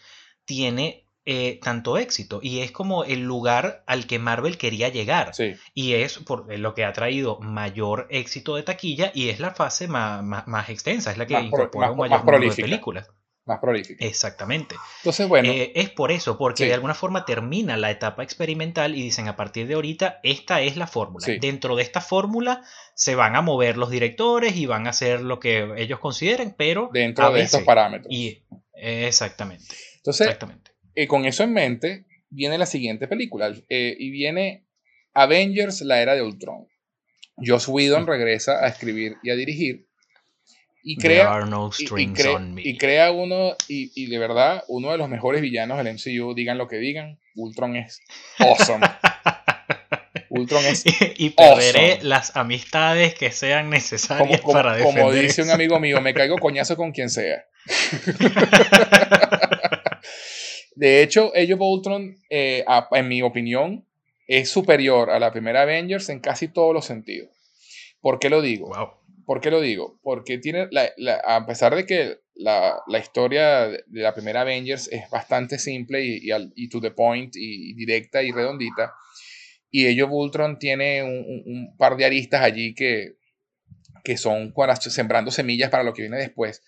tiene 0.45 1.08
eh, 1.31 1.61
tanto 1.63 1.99
éxito 1.99 2.41
y 2.43 2.61
es 2.61 2.73
como 2.73 3.05
el 3.05 3.21
lugar 3.21 3.83
al 3.87 4.07
que 4.07 4.19
Marvel 4.19 4.57
quería 4.57 4.89
llegar 4.89 5.33
y 5.75 5.93
es 5.93 6.17
por 6.21 6.51
lo 6.59 6.73
que 6.73 6.87
ha 6.87 6.93
traído 6.95 7.39
mayor 7.41 8.07
éxito 8.09 8.57
de 8.57 8.63
taquilla 8.63 9.13
y 9.15 9.29
es 9.29 9.39
la 9.39 9.51
fase 9.51 9.89
más, 9.89 10.25
más, 10.25 10.71
extensa, 10.71 11.11
es 11.11 11.19
la 11.19 11.27
que 11.27 11.39
incorpora 11.39 11.91
un 11.91 11.99
mayor 11.99 12.25
número 12.25 12.49
de 12.49 12.63
películas. 12.63 13.11
Más 13.45 13.59
prolífica. 13.59 14.03
Exactamente. 14.07 14.75
Entonces, 15.01 15.29
bueno. 15.29 15.51
Eh, 15.51 15.73
es 15.75 15.91
por 15.91 16.13
eso, 16.13 16.39
porque 16.39 16.65
de 16.65 16.73
alguna 16.73 16.95
forma 16.95 17.27
termina 17.27 17.77
la 17.77 17.91
etapa 17.91 18.23
experimental 18.23 18.97
y 18.97 19.03
dicen 19.03 19.29
a 19.29 19.37
partir 19.37 19.67
de 19.67 19.75
ahorita, 19.75 20.21
esta 20.23 20.63
es 20.63 20.79
la 20.79 20.87
fórmula. 20.87 21.27
Dentro 21.43 21.77
de 21.77 21.83
esta 21.83 22.01
fórmula 22.01 22.63
se 22.95 23.17
van 23.17 23.37
a 23.37 23.43
mover 23.43 23.77
los 23.77 23.91
directores 23.91 24.57
y 24.57 24.65
van 24.65 24.87
a 24.87 24.91
hacer 24.91 25.21
lo 25.21 25.41
que 25.41 25.75
ellos 25.77 25.99
consideren, 25.99 26.55
pero... 26.57 26.89
Dentro 26.91 27.31
de 27.33 27.43
estos 27.43 27.65
parámetros. 27.65 28.11
Y, 28.11 28.45
exactamente. 28.73 29.67
Entonces, 29.97 30.27
exactamente. 30.27 30.78
Y 31.01 31.07
con 31.07 31.25
eso 31.27 31.45
en 31.45 31.53
mente, 31.53 32.07
viene 32.29 32.59
la 32.59 32.67
siguiente 32.67 33.07
película. 33.07 33.55
Eh, 33.69 33.97
y 33.97 34.11
viene 34.11 34.65
Avengers, 35.15 35.83
la 35.83 36.03
era 36.03 36.17
de 36.17 36.23
Ultron. 36.23 36.67
Joss 37.37 37.69
Whedon 37.69 38.05
regresa 38.05 38.65
a 38.65 38.67
escribir 38.67 39.17
y 39.23 39.31
a 39.31 39.37
dirigir. 39.37 39.87
Y 40.83 40.97
crea, 40.97 41.45
y, 41.79 42.79
crea 42.79 43.13
uno, 43.13 43.55
y, 43.69 44.07
de 44.07 44.19
verdad, 44.19 44.65
uno 44.69 44.91
de 44.91 44.99
los 44.99 45.09
mejores 45.09 45.41
villanos 45.41 45.77
del 45.79 45.95
MCU, 45.95 46.35
digan 46.35 46.59
lo 46.59 46.67
que 46.67 46.79
digan, 46.79 47.21
Ultron 47.37 47.77
es 47.77 48.01
awesome. 48.39 48.85
Ultron 50.31 50.65
es 50.65 50.85
Y 51.17 51.31
perderé 51.31 51.99
las 52.03 52.37
amistades 52.37 53.15
que 53.15 53.31
sean 53.31 53.71
necesarias 53.71 54.41
para 54.41 54.75
defender. 54.75 55.03
Como 55.03 55.13
dice 55.13 55.43
un 55.43 55.51
amigo 55.51 55.79
mío, 55.79 56.01
me 56.01 56.13
caigo 56.15 56.39
coñazo 56.39 56.77
con 56.77 56.91
quien 56.91 57.11
sea. 57.11 57.45
de 60.79 61.03
hecho, 61.03 61.33
ellos 61.35 61.59
Ultron, 61.61 62.19
eh, 62.31 62.65
en 62.93 63.09
mi 63.09 63.21
opinión, 63.23 63.85
es 64.29 64.49
superior 64.49 65.11
a 65.11 65.19
la 65.19 65.33
primera 65.33 65.63
Avengers 65.63 66.09
en 66.09 66.21
casi 66.21 66.47
todos 66.47 66.73
los 66.73 66.85
sentidos. 66.85 67.31
¿Por 68.01 68.21
qué 68.21 68.31
lo 68.31 68.41
digo? 68.41 68.71
¿Por 69.27 69.41
qué 69.41 69.51
lo 69.51 69.61
digo? 69.61 69.99
Porque 70.05 70.39
tiene, 70.39 70.69
a 71.25 71.47
pesar 71.47 71.75
de 71.75 71.85
que 71.85 72.21
la, 72.37 72.81
historia 72.97 73.67
de 73.67 73.83
la 73.89 74.15
primera 74.15 74.43
Avengers 74.43 74.87
es 74.93 75.11
bastante 75.11 75.59
simple 75.59 76.01
y, 76.01 76.69
to 76.69 76.81
the 76.81 76.93
point 76.93 77.35
y, 77.35 77.75
directa 77.75 78.23
y 78.23 78.31
redondita, 78.31 78.95
y 79.73 79.89
ello 79.89 80.07
Ultron 80.07 80.61
tiene 80.61 81.03
un, 81.03 81.77
par 81.77 81.97
de 81.97 82.05
aristas 82.05 82.43
allí 82.43 82.73
que, 82.77 83.17
que 84.05 84.17
son 84.17 84.55
sembrando 84.79 85.33
semillas 85.33 85.71
para 85.71 85.83
lo 85.83 85.93
que 85.93 86.03
viene 86.03 86.19
después, 86.19 86.63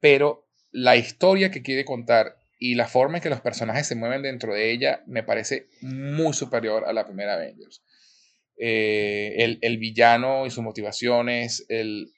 pero 0.00 0.48
la 0.72 0.96
historia 0.96 1.52
que 1.52 1.62
quiere 1.62 1.84
contar 1.84 2.34
y 2.58 2.74
la 2.74 2.86
forma 2.86 3.18
en 3.18 3.22
que 3.22 3.30
los 3.30 3.40
personajes 3.40 3.86
se 3.86 3.94
mueven 3.94 4.22
dentro 4.22 4.54
de 4.54 4.70
ella 4.70 5.02
me 5.06 5.22
parece 5.22 5.68
muy 5.82 6.32
superior 6.32 6.84
a 6.86 6.92
la 6.92 7.04
primera 7.04 7.34
Avengers. 7.34 7.82
Eh, 8.56 9.58
el, 9.60 9.78
villano 9.78 10.46
y 10.46 10.50
sus 10.50 10.62
motivaciones, 10.62 11.66
el, 11.68 12.12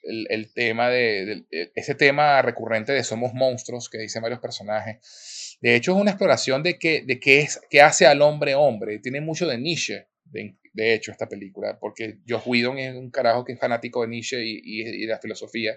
tema 0.53 0.89
de, 0.89 1.45
ese 1.73 1.95
tema 1.95 2.43
recurrente 2.43 2.91
de 2.91 3.03
somos 3.03 3.33
monstruos 3.33 3.89
que 3.89 3.97
dicen 3.97 4.21
varios 4.21 4.39
personajes. 4.39 5.57
De 5.61 5.75
hecho, 5.75 5.95
es 5.95 6.01
una 6.01 6.11
exploración 6.11 6.61
de 6.61 6.77
qué, 6.77 7.03
de 7.05 7.19
qué, 7.19 7.39
es, 7.39 7.59
qué 7.71 7.81
hace 7.81 8.05
al 8.05 8.21
hombre 8.21 8.53
hombre. 8.53 8.99
Tiene 8.99 9.19
mucho 9.19 9.47
de 9.47 9.57
Nietzsche, 9.57 10.07
de, 10.25 10.93
hecho, 10.93 11.11
esta 11.11 11.27
película, 11.27 11.79
porque 11.79 12.19
Josh 12.27 12.43
Whedon 12.45 12.77
es 12.77 12.95
un 12.95 13.09
carajo 13.09 13.43
que 13.43 13.53
es 13.53 13.59
fanático 13.59 14.03
de 14.03 14.09
Nietzsche 14.09 14.45
y, 14.45 14.61
y, 14.63 15.05
de 15.05 15.07
la 15.07 15.19
filosofía. 15.19 15.75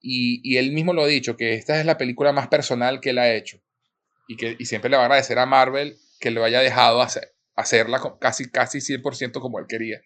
Y, 0.00 0.40
y, 0.44 0.58
él 0.58 0.70
mismo 0.70 0.92
lo 0.92 1.02
ha 1.02 1.08
dicho, 1.08 1.36
que 1.36 1.54
esta 1.54 1.80
es 1.80 1.86
la 1.86 1.98
película 1.98 2.32
más 2.32 2.46
personal 2.46 3.00
que 3.00 3.10
él 3.10 3.18
ha 3.18 3.34
hecho 3.34 3.60
y 4.28 4.36
que 4.36 4.56
siempre 4.64 4.90
le 4.90 4.96
va 4.96 5.02
a 5.02 5.06
agradecer 5.06 5.38
a 5.38 5.46
Marvel 5.46 5.96
que 6.20 6.30
lo 6.30 6.44
haya 6.44 6.60
dejado 6.60 7.02
hacer, 7.02 7.34
hacerla 7.54 8.00
casi, 8.20 8.50
casi 8.50 8.78
100% 8.78 9.40
como 9.40 9.58
él 9.58 9.66
quería. 9.68 10.00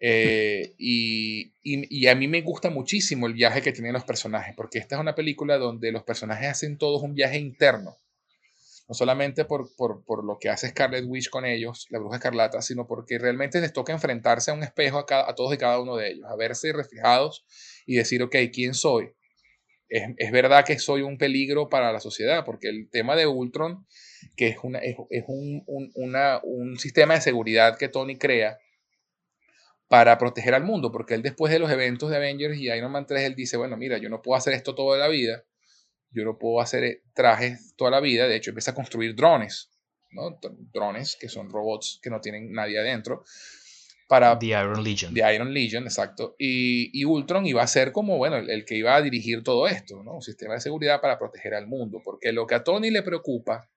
Eh, 0.00 0.74
y, 0.78 1.52
y, 1.62 2.06
a 2.08 2.14
mí 2.14 2.28
me 2.28 2.42
gusta 2.42 2.70
muchísimo 2.70 3.26
el 3.26 3.34
viaje 3.34 3.62
que 3.62 3.72
tienen 3.72 3.92
los 3.92 4.04
personajes, 4.04 4.54
porque 4.56 4.78
esta 4.78 4.96
es 4.96 5.00
una 5.00 5.14
película 5.14 5.58
donde 5.58 5.92
los 5.92 6.02
personajes 6.02 6.48
hacen 6.48 6.78
todos 6.78 7.02
un 7.02 7.14
viaje 7.14 7.38
interno. 7.38 7.96
No 8.88 8.94
solamente 8.94 9.44
por, 9.44 9.74
por, 9.74 10.04
por 10.04 10.24
lo 10.24 10.38
que 10.38 10.48
hace 10.48 10.68
Scarlet 10.68 11.04
Witch 11.06 11.28
con 11.28 11.44
ellos, 11.44 11.86
la 11.90 11.98
bruja 11.98 12.16
escarlata, 12.16 12.62
sino 12.62 12.86
porque 12.86 13.18
realmente 13.18 13.60
les 13.60 13.72
toca 13.72 13.92
enfrentarse 13.92 14.52
a 14.52 14.54
un 14.54 14.62
espejo 14.62 14.98
a, 14.98 15.06
cada, 15.06 15.28
a 15.28 15.34
todos 15.34 15.52
y 15.54 15.58
cada 15.58 15.80
uno 15.80 15.96
de 15.96 16.10
ellos, 16.10 16.26
a 16.30 16.36
verse 16.36 16.72
reflejados 16.72 17.44
y 17.84 17.96
decir, 17.96 18.22
ok, 18.22 18.36
¿quién 18.52 18.74
soy? 18.74 19.12
Es, 19.88 20.32
verdad 20.32 20.64
que 20.64 20.78
soy 20.78 21.02
un 21.02 21.18
peligro 21.18 21.68
para 21.68 21.92
la 21.92 22.00
sociedad, 22.00 22.44
porque 22.44 22.68
el 22.68 22.88
tema 22.90 23.16
de 23.16 23.26
Ultron, 23.26 23.86
que 24.36 24.48
es, 24.48 24.58
una, 24.62 24.78
es, 24.80 24.96
un, 25.28 25.62
un, 25.66 26.78
sistema 26.78 27.14
de 27.14 27.20
seguridad 27.20 27.78
que 27.78 27.88
Tony 27.88 28.16
crea 28.16 28.58
para 29.88 30.18
proteger 30.18 30.54
al 30.54 30.64
mundo, 30.64 30.90
porque 30.90 31.14
él 31.14 31.22
después 31.22 31.52
de 31.52 31.60
los 31.60 31.70
eventos 31.70 32.10
de 32.10 32.16
Avengers 32.16 32.58
y 32.58 32.68
Iron 32.70 32.90
Man 32.90 33.06
3, 33.06 33.22
él 33.22 33.34
dice, 33.36 33.56
bueno, 33.56 33.76
mira, 33.76 33.98
yo 33.98 34.08
no 34.08 34.22
puedo 34.22 34.36
hacer 34.36 34.54
esto 34.54 34.74
toda 34.74 34.98
la 34.98 35.06
vida, 35.08 35.44
yo 36.10 36.24
no 36.24 36.38
puedo 36.38 36.60
hacer 36.60 36.84
eh, 36.84 37.02
trajes 37.14 37.74
toda 37.76 37.92
la 37.92 38.00
vida, 38.00 38.26
de 38.26 38.36
hecho 38.36 38.50
empieza 38.50 38.72
a 38.72 38.74
construir 38.74 39.14
drones, 39.14 39.70
¿no? 40.10 40.40
drones 40.72 41.16
que 41.20 41.28
son 41.28 41.50
robots 41.50 42.00
que 42.02 42.10
no 42.10 42.20
tienen 42.20 42.52
nadie 42.52 42.80
adentro, 42.80 43.24
para... 44.06 44.38
The 44.38 44.46
Iron 44.46 44.82
Legion. 44.82 45.14
The 45.14 45.34
Iron 45.34 45.52
Legion, 45.52 45.84
exacto. 45.84 46.36
Y, 46.38 46.90
y 46.98 47.04
Ultron 47.04 47.46
iba 47.46 47.62
a 47.62 47.66
ser 47.66 47.92
como, 47.92 48.16
bueno, 48.18 48.36
el, 48.36 48.64
que 48.64 48.76
iba 48.76 48.94
a 48.94 49.02
dirigir 49.02 49.42
todo 49.42 49.66
esto, 49.66 50.02
¿no? 50.02 50.14
Un 50.14 50.22
sistema 50.22 50.54
de 50.54 50.60
seguridad 50.60 51.00
para 51.00 51.18
proteger 51.18 51.54
al 51.54 51.66
mundo. 51.66 52.00
Porque 52.04 52.32
lo 52.32 52.46
que 52.46 52.54
a 52.54 52.64
Tony 52.64 52.90
le 52.90 53.02
preocupa, 53.02 53.68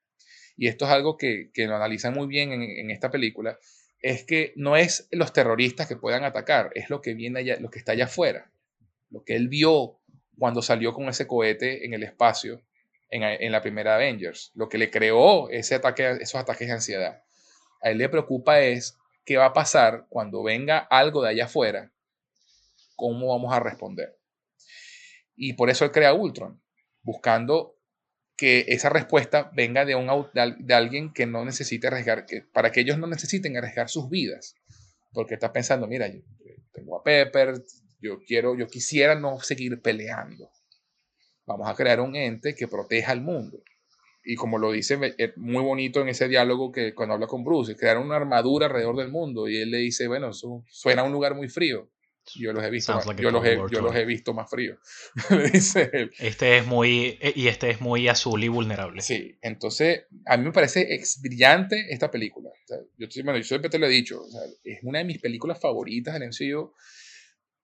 y 0.55 0.67
esto 0.67 0.85
es 0.85 0.91
algo 0.91 1.17
que, 1.17 1.51
que 1.53 1.65
lo 1.67 1.75
analizan 1.75 2.13
muy 2.13 2.27
bien 2.27 2.51
en, 2.51 2.61
en, 2.61 2.91
esta 2.91 3.09
película, 3.09 3.57
es 4.01 4.23
que 4.23 4.53
no 4.55 4.77
es 4.77 5.07
los 5.11 5.33
terroristas 5.33 5.87
que 5.87 5.95
puedan 5.95 6.23
atacar, 6.23 6.71
es 6.75 6.89
lo 6.89 7.01
que 7.01 7.13
viene 7.13 7.39
allá, 7.39 7.57
lo 7.59 7.69
que 7.69 7.79
está 7.79 7.93
allá 7.93 8.05
afuera. 8.05 8.51
Lo 9.09 9.23
que 9.23 9.35
él 9.35 9.49
vio 9.49 9.99
cuando 10.37 10.61
salió 10.61 10.93
con 10.93 11.09
ese 11.09 11.27
cohete 11.27 11.85
en 11.85 11.93
el 11.93 12.03
espacio 12.03 12.61
en, 13.09 13.23
en 13.23 13.51
la 13.51 13.61
primera 13.61 13.95
Avengers. 13.95 14.51
Lo 14.53 14.69
que 14.69 14.77
le 14.77 14.91
creó 14.91 15.49
ese 15.49 15.75
ataque, 15.75 16.17
esos 16.21 16.35
ataques 16.35 16.67
de 16.67 16.73
ansiedad. 16.73 17.23
A 17.81 17.89
él 17.89 17.97
le 17.97 18.09
preocupa 18.09 18.61
es 18.61 18.98
qué 19.25 19.37
va 19.37 19.45
a 19.45 19.53
pasar 19.53 20.07
cuando 20.09 20.43
venga 20.43 20.79
algo 20.79 21.21
de 21.21 21.29
allá 21.29 21.45
afuera, 21.45 21.91
cómo 22.95 23.27
vamos 23.27 23.53
a 23.53 23.59
responder. 23.59 24.17
Y 25.35 25.53
por 25.53 25.69
eso 25.69 25.85
él 25.85 25.91
crea 25.91 26.13
Ultron, 26.13 26.61
buscando 27.01 27.77
que 28.35 28.65
esa 28.69 28.89
respuesta 28.89 29.51
venga 29.53 29.85
de, 29.85 29.95
un, 29.95 30.07
de 30.33 30.73
alguien 30.73 31.13
que 31.13 31.25
no 31.25 31.43
necesite 31.45 31.87
arriesgar, 31.87 32.25
que, 32.25 32.41
para 32.41 32.71
que 32.71 32.81
ellos 32.81 32.97
no 32.97 33.07
necesiten 33.07 33.57
arriesgar 33.57 33.89
sus 33.89 34.09
vidas. 34.09 34.55
Porque 35.11 35.33
está 35.33 35.51
pensando, 35.51 35.87
mira, 35.87 36.07
yo 36.07 36.21
tengo 36.71 36.97
a 36.97 37.03
Pepper, 37.03 37.63
yo 37.99 38.19
quiero, 38.25 38.57
yo 38.57 38.67
quisiera 38.67 39.15
no 39.15 39.39
seguir 39.39 39.81
peleando. 39.81 40.49
Vamos 41.45 41.69
a 41.69 41.75
crear 41.75 41.99
un 41.99 42.15
ente 42.15 42.55
que 42.55 42.67
proteja 42.67 43.11
al 43.11 43.21
mundo 43.21 43.63
y 44.23 44.35
como 44.35 44.57
lo 44.57 44.71
dice 44.71 44.99
eh, 45.17 45.33
muy 45.37 45.63
bonito 45.63 46.01
en 46.01 46.09
ese 46.09 46.27
diálogo 46.27 46.71
que 46.71 46.93
cuando 46.93 47.15
habla 47.15 47.27
con 47.27 47.43
Bruce, 47.43 47.75
crear 47.75 47.97
una 47.97 48.15
armadura 48.15 48.67
alrededor 48.67 48.97
del 48.97 49.09
mundo 49.09 49.47
y 49.47 49.57
él 49.57 49.71
le 49.71 49.77
dice, 49.77 50.07
bueno, 50.07 50.29
eso 50.29 50.63
suena 50.69 51.01
a 51.01 51.05
un 51.05 51.11
lugar 51.11 51.35
muy 51.35 51.49
frío. 51.49 51.89
Yo 52.35 52.53
los 52.53 52.63
he 52.63 52.69
visto, 52.69 52.93
más, 52.93 53.05
yo, 53.17 53.31
los 53.31 53.43
he, 53.43 53.55
yo 53.71 53.81
los 53.81 53.95
he, 53.95 54.05
visto 54.05 54.35
más 54.35 54.47
fríos. 54.51 54.77
dice 55.51 55.89
él. 55.93 56.11
Este 56.19 56.59
es 56.59 56.67
muy, 56.67 57.17
eh, 57.21 57.33
y 57.35 57.47
este 57.47 57.71
es 57.71 57.81
muy 57.81 58.07
azul 58.07 58.43
y 58.43 58.49
vulnerable. 58.49 59.01
Sí, 59.01 59.35
entonces 59.41 60.03
a 60.25 60.37
mí 60.37 60.43
me 60.43 60.51
parece 60.51 60.93
ex 60.93 61.21
brillante 61.21 61.87
esta 61.89 62.11
película. 62.11 62.51
yo, 62.97 63.07
bueno, 63.23 63.39
yo 63.39 63.43
siempre 63.43 63.71
te 63.71 63.79
lo 63.79 63.87
he 63.87 63.89
dicho, 63.89 64.21
es 64.63 64.79
una 64.83 64.99
de 64.99 65.05
mis 65.05 65.19
películas 65.19 65.59
favoritas 65.59 66.15
en 66.15 66.27
MCU 66.27 66.71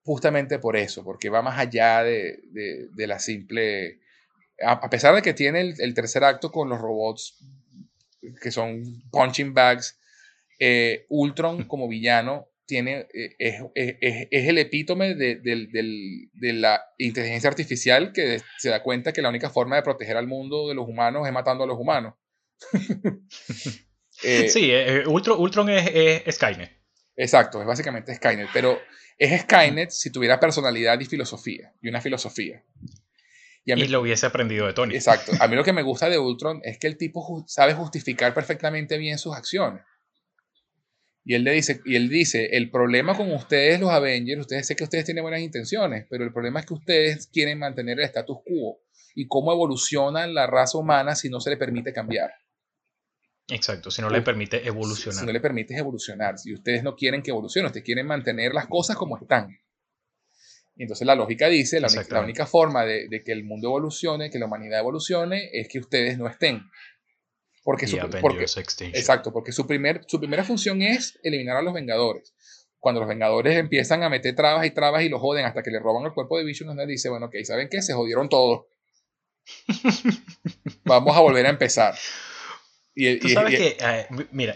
justamente 0.01 0.57
por 0.57 0.77
eso, 0.77 1.03
porque 1.03 1.29
va 1.29 1.43
más 1.43 1.59
allá 1.59 2.03
de, 2.03 2.39
de, 2.51 2.87
de 2.91 3.07
la 3.07 3.19
simple 3.19 3.99
a, 4.63 4.89
pesar 4.89 5.15
de 5.15 5.21
que 5.21 5.33
tiene 5.33 5.75
el, 5.77 5.93
tercer 5.93 6.23
acto 6.23 6.51
con 6.51 6.69
los 6.69 6.79
robots 6.79 7.37
que 8.41 8.51
son 8.51 9.03
punching 9.11 9.53
bags, 9.53 9.99
eh, 10.59 11.05
Ultron 11.09 11.65
como 11.65 11.87
villano 11.87 12.47
tiene, 12.65 13.07
eh, 13.13 13.35
es, 13.75 14.27
el 14.31 14.57
epítome 14.57 15.13
de, 15.13 15.39
la 16.53 16.81
inteligencia 16.97 17.49
artificial 17.49 18.11
que 18.11 18.41
se 18.57 18.69
da 18.69 18.81
cuenta 18.81 19.13
que 19.13 19.21
la 19.21 19.29
única 19.29 19.49
forma 19.49 19.75
de 19.75 19.83
proteger 19.83 20.17
al 20.17 20.27
mundo 20.27 20.67
de 20.67 20.75
los 20.75 20.87
humanos 20.87 21.27
es 21.27 21.33
matando 21.33 21.63
a 21.63 21.67
los 21.67 21.77
humanos. 21.77 22.15
Eh, 24.23 24.47
sí, 24.47 24.71
Ultron, 25.07 25.37
Ultron 25.37 25.69
es, 25.69 26.33
Skynet. 26.33 26.71
Exacto, 27.17 27.59
es 27.59 27.67
básicamente 27.67 28.15
Skynet, 28.15 28.47
pero 28.53 28.79
es 29.17 29.41
Skynet 29.41 29.89
si 29.89 30.09
tuviera 30.09 30.39
personalidad 30.39 30.97
y 31.01 31.05
filosofía, 31.05 31.73
y 31.81 31.89
una 31.89 31.99
filosofía. 31.99 32.63
Y, 33.65 33.87
lo 33.87 34.01
hubiese 34.01 34.27
aprendido 34.27 34.67
de 34.67 34.73
Tony. 34.73 34.93
Exacto. 34.93 35.31
A 35.39 35.47
mí 35.47 35.55
lo 35.55 35.63
que 35.63 35.73
me 35.73 35.81
gusta 35.81 36.07
de 36.07 36.19
Ultron 36.19 36.61
es 36.63 36.77
que 36.77 36.85
el 36.85 36.97
tipo 36.97 37.43
sabe 37.47 37.73
justificar 37.73 38.33
perfectamente 38.33 38.97
bien 38.97 39.17
sus 39.17 39.35
acciones. 39.35 39.81
Y 41.23 41.33
él 41.33 41.43
le 41.43 41.53
dice, 41.53 41.81
y 41.85 41.95
él 41.95 42.07
dice, 42.07 42.49
el 42.51 42.69
problema 42.69 43.17
con 43.17 43.31
ustedes 43.33 43.79
los 43.79 43.89
Avengers, 43.89 44.41
ustedes 44.41 44.67
sé 44.67 44.75
que 44.75 44.83
ustedes 44.83 45.05
tienen 45.05 45.23
buenas 45.23 45.41
intenciones, 45.41 46.05
pero 46.07 46.23
el 46.23 46.31
problema 46.31 46.59
es 46.59 46.67
que 46.67 46.75
ustedes 46.75 47.27
quieren 47.27 47.57
mantener 47.57 47.99
el 47.99 48.05
status 48.05 48.37
quo 48.45 48.77
y 49.15 49.27
cómo 49.27 49.51
evoluciona 49.51 50.27
la 50.27 50.45
raza 50.45 50.77
humana 50.77 51.15
si 51.15 51.29
no 51.29 51.39
se 51.39 51.49
le 51.49 51.57
permite 51.57 51.91
cambiar. 51.91 52.31
Exacto, 53.47 53.89
si 53.89 54.03
no 54.03 54.09
le 54.11 54.21
permite 54.21 54.67
evolucionar. 54.67 55.19
Si 55.19 55.25
no 55.25 55.31
le 55.31 55.39
permite 55.39 55.75
evolucionar, 55.75 56.37
si 56.37 56.53
ustedes 56.53 56.83
no 56.83 56.95
quieren 56.95 57.23
que 57.23 57.31
evolucione, 57.31 57.67
ustedes 57.67 57.85
quieren 57.85 58.05
mantener 58.05 58.53
las 58.53 58.67
cosas 58.67 58.95
como 58.95 59.17
están. 59.17 59.49
Y 60.75 60.83
entonces 60.83 61.07
la 61.07 61.15
lógica 61.15 61.47
dice, 61.47 61.79
la, 61.79 61.87
única, 61.87 62.15
la 62.15 62.21
única 62.21 62.45
forma 62.45 62.85
de, 62.85 63.23
que 63.23 63.31
el 63.31 63.45
mundo 63.45 63.69
evolucione, 63.69 64.29
que 64.29 64.39
la 64.39 64.45
humanidad 64.45 64.79
evolucione, 64.79 65.49
es 65.53 65.69
que 65.69 65.79
ustedes 65.79 66.17
no 66.17 66.27
estén. 66.27 66.63
Porque, 67.63 67.87
su, 67.87 67.97
exacto, 67.97 69.33
porque 69.33 69.51
su, 69.51 69.65
primer, 69.65 70.01
su 70.05 70.19
primera 70.19 70.43
función 70.43 70.81
es 70.81 71.17
eliminar 71.23 71.57
a 71.57 71.61
los 71.61 71.73
Vengadores. 71.73 72.35
Cuando 72.77 73.01
los 73.01 73.09
Vengadores 73.09 73.57
empiezan 73.57 74.03
a 74.03 74.09
meter 74.09 74.35
trabas 74.35 74.67
y 74.67 74.71
trabas 74.71 75.01
y 75.03 75.09
lo 75.09 75.19
joden 75.19 75.45
hasta 75.45 75.63
que 75.63 75.71
le 75.71 75.79
roban 75.79 76.05
el 76.05 76.13
cuerpo 76.13 76.37
de 76.37 76.43
Vision, 76.43 76.75
nos 76.75 76.87
dice, 76.87 77.09
bueno, 77.09 77.27
ok, 77.27 77.35
¿saben 77.43 77.69
qué? 77.69 77.81
Se 77.81 77.93
jodieron 77.93 78.29
todos. 78.29 78.65
Vamos 80.83 81.15
a 81.15 81.21
volver 81.21 81.45
a 81.47 81.49
empezar. 81.49 81.95
Y, 82.93 83.17
Tú 83.17 83.29
sabes 83.29 83.57
que, 83.57 83.77
mira, 84.31 84.55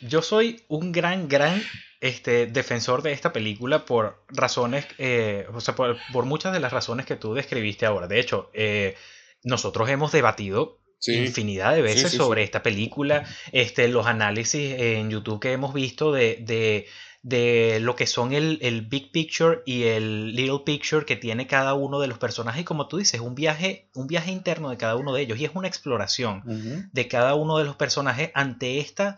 yo 0.00 0.22
soy 0.22 0.64
un 0.68 0.92
gran, 0.92 1.28
gran 1.28 1.60
este, 2.00 2.46
defensor 2.46 3.02
de 3.02 3.12
esta 3.12 3.32
película 3.32 3.84
por 3.84 4.24
razones, 4.28 4.86
eh, 4.98 5.46
o 5.52 5.60
sea, 5.60 5.74
por, 5.74 5.96
muchas 6.24 6.52
de 6.52 6.60
las 6.60 6.72
razones 6.72 7.06
que 7.06 7.16
tú 7.16 7.34
describiste 7.34 7.86
ahora. 7.86 8.06
De 8.06 8.20
hecho, 8.20 8.50
eh, 8.54 8.96
nosotros 9.42 9.88
hemos 9.88 10.12
debatido 10.12 10.80
infinidad 11.06 11.74
de 11.74 11.82
veces 11.82 12.12
sobre 12.12 12.42
esta 12.42 12.62
película, 12.62 13.24
este, 13.52 13.88
los 13.88 14.06
análisis 14.06 14.74
en 14.78 15.10
YouTube 15.10 15.40
que 15.40 15.52
hemos 15.52 15.72
visto 15.72 16.10
de, 16.10 16.38
de, 16.40 16.86
de 17.22 17.78
lo 17.80 17.96
que 17.96 18.06
son 18.06 18.32
el, 18.32 18.58
el, 18.62 18.82
big 18.82 19.12
picture 19.12 19.62
y 19.66 19.84
el 19.84 20.34
little 20.34 20.60
picture 20.64 21.04
que 21.04 21.16
tiene 21.16 21.46
cada 21.46 21.74
uno 21.74 22.00
de 22.00 22.08
los 22.08 22.18
personajes. 22.18 22.62
Y 22.62 22.64
como 22.64 22.88
tú 22.88 22.98
dices, 22.98 23.20
un 23.20 23.34
viaje, 23.34 23.88
un 23.94 24.06
viaje 24.06 24.32
interno 24.32 24.70
de 24.70 24.76
cada 24.76 24.96
uno 24.96 25.12
de 25.14 25.22
ellos. 25.22 25.38
Y 25.38 25.44
es 25.44 25.50
una 25.54 25.68
exploración 25.68 26.42
de 26.92 27.08
cada 27.08 27.34
uno 27.34 27.58
de 27.58 27.64
los 27.64 27.76
personajes 27.76 28.30
ante 28.34 28.78
esta, 28.78 29.16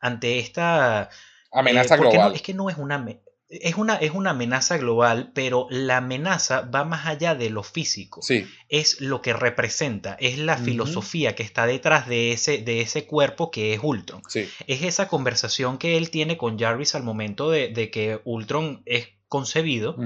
ante 0.00 0.38
esta 0.38 1.10
amenaza 1.52 1.94
eh, 1.94 1.98
global. 1.98 2.34
es 2.34 2.42
que 2.42 2.54
no 2.54 2.70
es 2.70 2.76
una, 2.76 3.04
es 3.48 3.76
una, 3.76 3.96
es 3.96 4.10
una 4.10 4.30
amenaza 4.30 4.76
global, 4.76 5.32
pero 5.34 5.66
la 5.70 5.98
amenaza 5.98 6.62
va 6.62 6.84
más 6.84 7.06
allá 7.06 7.34
de 7.34 7.48
lo 7.50 7.62
físico. 7.62 8.20
Sí. 8.22 8.46
Es 8.68 9.00
lo 9.00 9.22
que 9.22 9.32
representa, 9.32 10.16
es 10.20 10.38
la 10.38 10.58
filosofía 10.58 11.34
que 11.34 11.42
está 11.42 11.66
detrás 11.66 12.06
de 12.08 12.32
ese, 12.32 12.58
de 12.58 12.82
ese 12.82 13.06
cuerpo 13.06 13.50
que 13.50 13.72
es 13.72 13.80
Ultron. 13.82 14.22
Sí. 14.28 14.48
Es 14.66 14.82
esa 14.82 15.08
conversación 15.08 15.78
que 15.78 15.96
él 15.96 16.10
tiene 16.10 16.36
con 16.36 16.58
Jarvis 16.58 16.94
al 16.94 17.04
momento 17.04 17.50
de, 17.50 17.90
que 17.90 18.20
Ultron 18.24 18.82
es 18.84 19.08
concebido, 19.28 19.96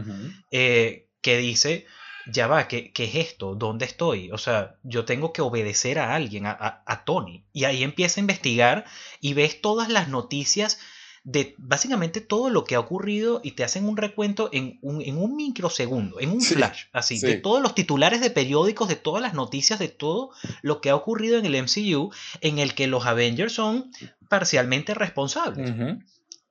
eh, 0.53 1.09
que 1.21 1.37
dice, 1.37 1.87
ya 2.27 2.47
va, 2.47 2.69
¿qué, 2.69 2.93
¿qué, 2.93 3.05
es 3.05 3.15
esto? 3.17 3.57
¿Dónde 3.57 3.87
estoy? 3.87 4.31
O 4.31 4.39
sea, 4.39 4.77
yo 4.85 5.05
tengo 5.05 5.33
que 5.33 5.43
obedecer 5.43 5.99
a 5.99 6.15
alguien, 6.15 6.47
a, 6.47 6.83
a 6.87 7.05
Tony. 7.05 7.45
Y 7.53 7.65
ahí 7.65 7.83
empieza 7.83 8.21
a 8.21 8.23
investigar 8.23 8.85
y 9.21 9.35
ves 9.35 9.61
todas 9.61 9.89
las 9.89 10.09
noticias 10.09 10.79
de 11.25 11.55
básicamente 11.59 12.21
todo 12.21 12.51
lo 12.51 12.65
que 12.65 12.75
ha 12.75 12.81
ocurrido 12.81 13.41
y 13.45 13.53
te 13.53 13.63
hacen 13.63 13.85
un 13.89 13.97
recuento 13.97 14.49
en 14.53 14.79
un, 14.83 15.01
en 15.03 15.19
un 15.19 15.37
microsegundo, 15.37 16.19
en 16.19 16.31
un 16.31 16.41
flash, 16.41 16.85
así, 16.93 17.21
de 17.21 17.37
todos 17.37 17.63
los 17.63 17.75
titulares 17.75 18.21
de 18.21 18.31
periódicos, 18.31 18.89
de 18.89 18.97
todas 18.97 19.23
las 19.23 19.35
noticias, 19.35 19.79
de 19.79 19.89
todo 19.89 20.31
lo 20.63 20.81
que 20.81 20.91
ha 20.91 20.97
ocurrido 20.97 21.39
en 21.39 21.47
el 21.47 21.63
MCU, 21.63 22.11
en 22.41 22.59
el 22.59 22.75
que 22.75 22.89
los 22.89 23.07
Avengers 23.07 23.53
son 23.53 23.93
parcialmente 24.29 24.95
responsables. 24.95 25.73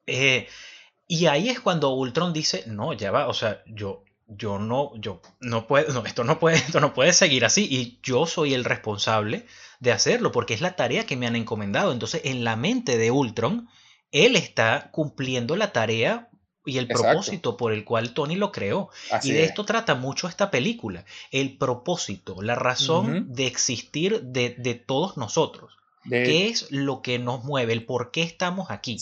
Eh, 0.08 0.48
y 1.08 1.26
ahí 1.26 1.50
es 1.50 1.60
cuando 1.60 1.94
Ultron 1.94 2.32
dice, 2.32 2.64
no, 2.68 2.94
ya 2.94 3.12
va, 3.12 3.28
o 3.28 3.34
sea, 3.34 3.62
yo, 3.68 4.06
yo 4.28 4.58
no, 4.58 4.94
yo 4.96 5.22
no 5.42 5.68
puedo, 5.68 5.92
no, 5.92 6.06
esto 6.06 6.24
no 6.24 6.40
puede, 6.40 6.56
esto 6.58 6.80
no 6.80 6.94
puede 6.94 7.12
seguir 7.12 7.44
así 7.44 7.68
y 7.70 8.00
yo 8.02 8.26
soy 8.26 8.54
el 8.54 8.64
responsable 8.64 9.46
de 9.82 9.92
hacerlo 9.92 10.32
porque 10.32 10.54
es 10.54 10.62
la 10.62 10.78
tarea 10.78 11.06
que 11.06 11.18
me 11.18 11.28
han 11.28 11.36
encomendado. 11.36 11.92
Entonces, 11.92 12.22
en 12.24 12.46
la 12.46 12.56
mente 12.56 12.98
de 12.98 13.12
Ultron, 13.12 13.68
él 14.12 14.36
está 14.36 14.90
cumpliendo 14.92 15.56
la 15.56 15.72
tarea 15.72 16.30
y 16.66 16.78
el 16.78 16.88
propósito 16.88 17.58
por 17.58 17.74
el 17.74 17.84
cual 17.84 18.14
Tony 18.14 18.36
lo 18.36 18.52
creó. 18.52 18.90
y 19.24 19.32
de 19.32 19.44
esto 19.44 19.66
trata 19.66 19.96
mucho 19.96 20.28
esta 20.28 20.52
película, 20.52 21.06
el 21.32 21.58
propósito, 21.58 22.42
la 22.42 22.56
razón 22.56 23.34
de 23.34 23.48
existir 23.48 24.22
de, 24.22 24.84
todos 24.86 25.18
nosotros. 25.18 25.78
¿Qué 26.10 26.48
es 26.48 26.72
lo 26.72 27.02
que 27.02 27.20
nos 27.20 27.44
mueve? 27.44 27.74
El 27.74 27.86
por 27.86 28.12
qué 28.12 28.24
estamos 28.24 28.72
aquí. 28.72 28.98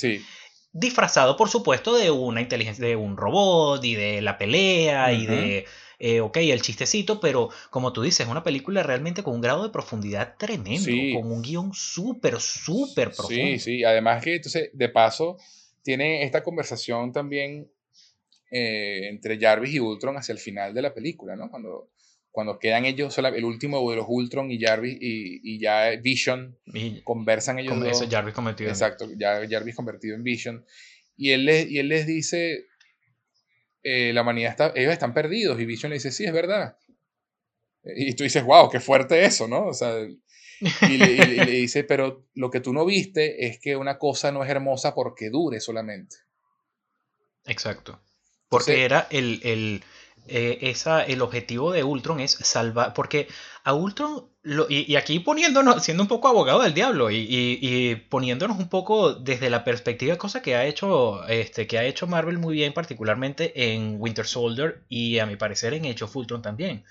Disfrazado, 0.71 1.35
por 1.35 1.49
supuesto, 1.49 1.95
de 1.95 2.11
una 2.11 2.41
inteligencia, 2.41 2.85
de 2.85 2.95
un 2.95 3.17
robot 3.17 3.83
y 3.83 3.95
de 3.95 4.21
la 4.21 4.37
pelea 4.37 5.11
y 5.13 5.25
de 5.25 5.65
eh, 6.01 6.21
ok, 6.21 6.37
el 6.37 6.61
chistecito, 6.61 7.19
pero 7.19 7.49
como 7.69 7.91
tú 7.91 8.01
dices, 8.01 8.21
es 8.21 8.31
una 8.31 8.43
película 8.43 8.83
realmente 8.83 9.21
con 9.21 9.35
un 9.35 9.41
grado 9.41 9.63
de 9.63 9.69
profundidad 9.69 10.37
tremendo, 10.37 10.89
con 11.13 11.29
un 11.29 11.41
guion 11.41 11.73
súper, 11.73 12.39
súper 12.39 13.11
profundo. 13.11 13.35
Sí, 13.35 13.59
sí, 13.59 13.83
además 13.83 14.23
que 14.23 14.35
entonces, 14.35 14.69
de 14.71 14.87
paso, 14.87 15.37
tiene 15.83 16.23
esta 16.23 16.41
conversación 16.41 17.11
también 17.11 17.69
eh, 18.49 19.09
entre 19.09 19.37
Jarvis 19.37 19.73
y 19.73 19.79
Ultron 19.79 20.15
hacia 20.15 20.31
el 20.31 20.39
final 20.39 20.73
de 20.73 20.81
la 20.81 20.93
película, 20.93 21.35
¿no? 21.35 21.51
Cuando, 21.51 21.91
cuando 22.31 22.59
quedan 22.59 22.85
ellos, 22.85 23.17
el 23.17 23.43
último 23.43 23.89
de 23.89 23.97
los 23.97 24.05
Ultron 24.07 24.49
y 24.51 24.59
Jarvis 24.59 24.97
y, 25.01 25.59
ya 25.59 25.89
Vision 26.01 26.57
conversan 27.03 27.59
ellos 27.59 27.77
dos. 27.77 28.07
Jarvis 28.09 28.33
convertido 28.33 28.69
Exacto, 28.69 29.09
ya 29.17 29.41
Jarvis 29.49 29.75
convertido 29.75 30.15
en 30.15 30.23
Vision. 30.23 30.65
Y 31.17 31.31
él, 31.31 31.43
les, 31.43 31.69
y 31.69 31.79
él 31.79 31.89
les 31.89 32.07
dice, 32.07 32.68
eh, 33.83 34.11
la 34.13 34.21
humanidad 34.21 34.51
está, 34.51 34.73
ellos 34.75 34.93
están 34.93 35.13
perdidos. 35.13 35.59
Y 35.59 35.65
Vision 35.65 35.89
le 35.89 35.95
dice, 35.95 36.11
sí, 36.11 36.25
es 36.25 36.33
verdad. 36.33 36.77
Y 37.83 38.13
tú 38.13 38.23
dices, 38.23 38.43
wow, 38.43 38.69
qué 38.69 38.79
fuerte 38.79 39.23
eso, 39.23 39.47
¿no? 39.47 39.67
O 39.67 39.73
sea, 39.73 39.95
y 40.01 40.97
le, 40.97 41.45
dice, 41.45 41.83
pero 41.83 42.27
lo 42.33 42.49
que 42.49 42.59
tú 42.59 42.73
no 42.73 42.85
viste 42.85 43.47
es 43.47 43.59
que 43.59 43.75
una 43.75 43.97
cosa 43.97 44.31
no 44.31 44.43
es 44.43 44.49
hermosa 44.49 44.93
porque 44.93 45.29
dure 45.29 45.59
solamente. 45.59 46.17
Exacto. 47.45 48.01
Porque 48.49 48.83
era 48.83 49.07
el, 49.11 49.39
el, 49.43 49.83
eh, 50.29 50.59
esa, 50.61 51.03
el 51.03 51.21
objetivo 51.21 51.71
de 51.71 51.83
Ultron 51.83 52.19
es 52.19 52.31
salvar, 52.31 52.93
porque 52.93 53.27
a 53.63 53.73
Ultron, 53.73 54.29
y, 54.69 54.95
aquí 54.95 55.19
poniéndonos, 55.19 55.83
siendo 55.83 56.03
un 56.03 56.09
poco 56.09 56.27
abogado 56.27 56.61
del 56.61 56.73
diablo 56.73 57.09
y, 57.11 57.95
poniéndonos 58.09 58.57
un 58.57 58.69
poco 58.69 59.13
desde 59.13 59.49
la 59.49 59.63
perspectiva, 59.63 60.17
cosa 60.17 60.41
que 60.41 60.55
ha 60.55 60.65
hecho, 60.65 61.27
este, 61.27 61.67
que 61.67 61.77
ha 61.77 61.83
hecho 61.83 62.07
Marvel 62.07 62.37
muy 62.37 62.53
bien, 62.53 62.73
particularmente 62.73 63.73
en 63.73 63.97
Winter 63.99 64.25
Soldier 64.25 64.83
y 64.87 65.19
a 65.19 65.25
mi 65.25 65.35
parecer 65.35 65.73
en 65.73 65.85
Age 65.85 66.03
of 66.03 66.15
Ultron 66.15 66.41
también. 66.41 66.83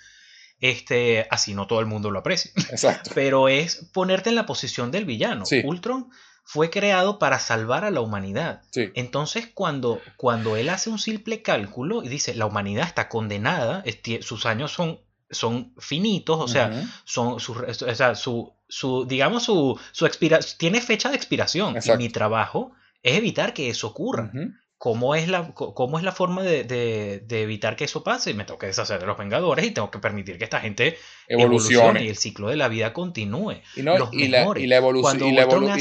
Este, 0.61 1.26
así 1.30 1.55
no 1.55 1.66
todo 1.66 1.80
el 1.80 1.86
mundo 1.86 2.11
lo 2.11 2.18
aprecia. 2.18 2.51
Exacto. 2.70 3.11
Pero 3.14 3.49
es 3.49 3.89
ponerte 3.93 4.28
en 4.28 4.34
la 4.34 4.47
posición 4.47 4.91
del 4.91 5.05
villano. 5.05 5.45
Ultron 5.64 6.11
fue 6.51 6.70
creado 6.70 7.18
para 7.18 7.38
salvar 7.40 7.84
a 7.84 7.90
la 7.90 8.01
humanidad. 8.01 8.62
Entonces, 8.94 9.51
cuando, 9.53 10.01
cuando 10.16 10.57
él 10.57 10.70
hace 10.70 10.88
un 10.88 10.99
simple 10.99 11.42
cálculo 11.42 12.03
y 12.03 12.09
dice, 12.09 12.34
la 12.34 12.46
humanidad 12.46 12.86
está 12.86 13.11
condenada, 13.11 13.84
sus 14.22 14.46
años 14.46 14.72
son, 14.72 14.99
son 15.28 15.74
finitos, 15.76 16.40
o 16.40 16.49
sea, 16.49 16.88
son 17.05 17.38
su, 17.38 17.53
o 17.53 17.94
sea, 17.94 18.14
su, 18.14 18.55
su, 18.66 19.05
digamos, 19.05 19.42
su, 19.42 19.78
su 19.92 20.09
tiene 20.57 20.80
fecha 20.80 21.11
de 21.11 21.16
expiración. 21.16 21.76
Y 21.84 21.99
mi 21.99 22.09
trabajo 22.09 22.72
es 23.03 23.18
evitar 23.18 23.53
que 23.53 23.68
eso 23.68 23.88
ocurra. 23.88 24.32
¿Cómo 24.79 25.16
es 25.16 25.26
la, 25.26 25.53
cómo 25.55 25.99
es 25.99 26.05
la 26.05 26.12
forma 26.12 26.45
de, 26.45 27.24
evitar 27.29 27.74
que 27.74 27.85
eso 27.85 28.05
pase? 28.05 28.33
Me 28.33 28.45
tengo 28.45 28.61
que 28.61 28.68
deshacer 28.68 29.01
de 29.01 29.07
los 29.07 29.18
Vengadores 29.18 29.66
y 29.66 29.72
tengo 29.72 29.91
que 29.91 29.99
permitir 29.99 30.39
que 30.39 30.45
esta 30.45 30.61
gente 30.61 30.97
evolucione, 31.26 32.05
y 32.05 32.09
el 32.09 32.16
ciclo 32.16 32.49
de 32.49 32.57
la 32.57 32.68
vida 32.68 32.93
continúe. 32.93 33.61
Y, 33.74 33.83
la, 33.83 33.97
evolución, 33.97 34.57
y, 34.57 34.68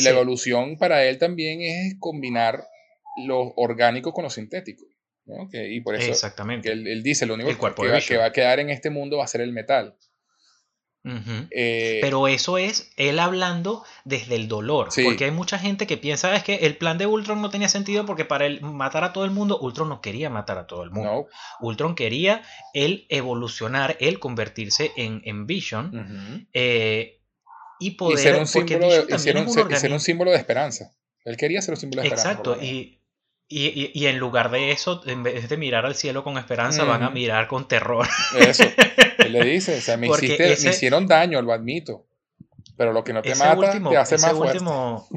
la 0.02 0.10
evolución 0.10 0.78
para 0.78 1.06
él 1.06 1.20
también 1.20 1.62
es 1.62 1.95
combinar 2.00 2.64
lo 3.24 3.54
orgánico 3.56 4.14
con 4.14 4.24
lo 4.24 4.32
sintético. 4.32 4.86
y 5.54 5.82
por 5.82 5.93
eso 5.93 6.10
Exactamente. 6.10 6.68
Que 6.68 6.74
él, 6.74 7.04
dice, 7.04 7.28
lo 7.28 7.36
único 7.36 7.52
que 7.76 8.18
va 8.18 8.26
a 8.26 8.32
quedar 8.32 8.60
en 8.60 8.72
este 8.72 8.89
mundo 8.89 9.18
va 9.18 9.26
a 9.26 9.28
ser 9.28 9.41
el 9.41 9.54
metal. 9.54 9.95
Eh, 11.51 11.99
Pero 12.01 12.28
eso 12.28 12.58
es 12.58 12.91
él 12.97 13.20
hablando 13.20 13.84
desde 14.03 14.36
el 14.36 14.47
dolor. 14.47 14.89
Porque 15.03 15.26
hay 15.26 15.32
mucha 15.32 15.60
gente 15.60 15.88
que 15.88 15.97
piensa 15.97 16.36
es 16.36 16.43
que 16.43 16.55
el 16.55 16.78
plan 16.78 16.97
de 16.97 17.05
Ultron 17.05 17.41
no 17.41 17.49
tenía 17.49 17.70
sentido 17.70 18.05
porque 18.05 18.26
para 18.26 18.45
él 18.45 18.62
matar 18.62 19.03
a 19.03 19.14
todo 19.14 19.26
el 19.26 19.32
mundo, 19.32 19.60
Ultron 19.60 19.89
no 19.89 20.01
quería 20.01 20.30
matar 20.30 20.58
a 20.58 20.68
todo 20.68 20.84
el 20.84 20.91
mundo. 20.91 21.28
Ultron 21.60 21.95
quería 21.95 22.41
él 22.74 23.05
evolucionar, 23.10 23.97
él 23.99 24.20
convertirse 24.20 24.91
en, 24.97 25.22
en 25.26 25.47
Vision 25.47 26.47
eh, 26.53 27.22
y 27.80 27.91
poder... 27.91 28.20
ser 28.20 28.39
un, 28.39 28.47
símbolo 28.47 28.89
de, 28.89 29.93
un, 29.93 29.99
símbolo 29.99 30.32
de 30.32 30.38
esperanza. 30.38 30.93
Él 31.24 31.38
quería 31.38 31.62
ser 31.62 31.74
un 31.74 31.80
símbolo 31.80 32.01
de 32.01 32.08
esperanza. 32.08 32.32
Exacto. 32.32 32.58
Y, 32.62 32.97
y, 33.50 34.06
en 34.07 34.18
lugar 34.18 34.52
de 34.52 34.72
eso, 34.72 35.02
en 35.06 35.24
vez 35.24 35.48
de 35.48 35.57
mirar 35.57 35.86
al 35.86 35.95
cielo 35.95 36.24
con 36.24 36.38
esperanza, 36.38 36.84
van 36.84 37.03
a 37.03 37.10
mirar 37.10 37.48
con 37.48 37.68
terror. 37.68 38.06
Eso. 38.38 38.64
Él 39.19 39.32
le 39.32 39.45
dice, 39.45 39.78
o 39.78 39.82
sea, 39.82 39.98
me, 39.98 40.07
hicieron 40.07 41.07
daño, 41.07 41.41
lo 41.41 41.53
admito. 41.53 42.06
Pero 42.76 42.94
lo 42.94 43.03
que 43.03 43.14
no 43.14 43.22
te 43.22 43.36
mata 43.36 43.80
te 43.90 43.98
hace 43.98 44.18
más 44.19 44.34
último, 44.34 45.07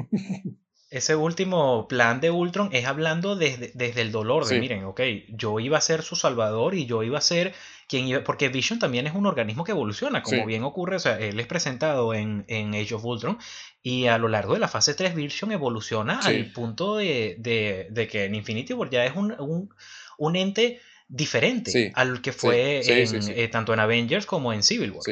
ese 0.89 1.15
último 1.15 1.87
plan 1.87 2.19
de 2.19 2.31
Ultron 2.31 2.69
es 2.73 2.85
hablando 2.85 3.35
desde, 3.35 3.71
desde 3.75 4.01
el 4.01 4.11
dolor, 4.11 4.45
de 4.45 4.59
miren, 4.59 4.85
ok, 4.85 5.01
yo 5.29 5.59
iba 5.59 5.77
a 5.77 5.81
ser 5.81 6.01
su 6.01 6.15
salvador 6.15 6.73
y 6.73 6.85
yo 6.85 7.03
iba 7.03 7.17
a 7.17 7.21
ser 7.21 7.53
quien 7.91 8.07
iba, 8.07 8.23
porque 8.23 8.47
Vision 8.47 8.79
también 8.79 9.05
es 9.05 9.13
un 9.13 9.25
organismo 9.25 9.65
que 9.65 9.73
evoluciona, 9.73 10.23
como 10.23 10.45
bien 10.45 10.63
ocurre, 10.63 10.95
o 10.95 10.99
sea, 10.99 11.19
él 11.19 11.37
es 11.37 11.45
presentado 11.45 12.13
en, 12.13 12.45
en, 12.47 12.73
Age 12.73 12.95
of 12.95 13.03
Ultron 13.03 13.37
y 13.83 14.07
a 14.07 14.17
lo 14.17 14.29
largo 14.29 14.53
de 14.53 14.61
la 14.61 14.69
fase 14.69 14.93
3 14.93 15.13
Vision 15.13 15.51
evoluciona 15.51 16.19
al 16.19 16.53
punto 16.53 16.95
de, 16.95 17.35
de, 17.37 18.07
que 18.07 18.23
en 18.23 18.35
Infinity 18.35 18.71
War 18.71 18.89
ya 18.89 19.03
es 19.03 19.13
un, 19.13 19.33
un, 19.41 19.75
un 20.17 20.35
ente 20.37 20.79
diferente 21.09 21.91
al 21.93 22.21
que 22.21 22.31
fue 22.31 22.79
eh, 22.81 23.47
tanto 23.49 23.73
en 23.73 23.81
Avengers 23.81 24.25
como 24.25 24.53
en 24.53 24.63
Civil 24.63 24.91
War. 24.91 25.03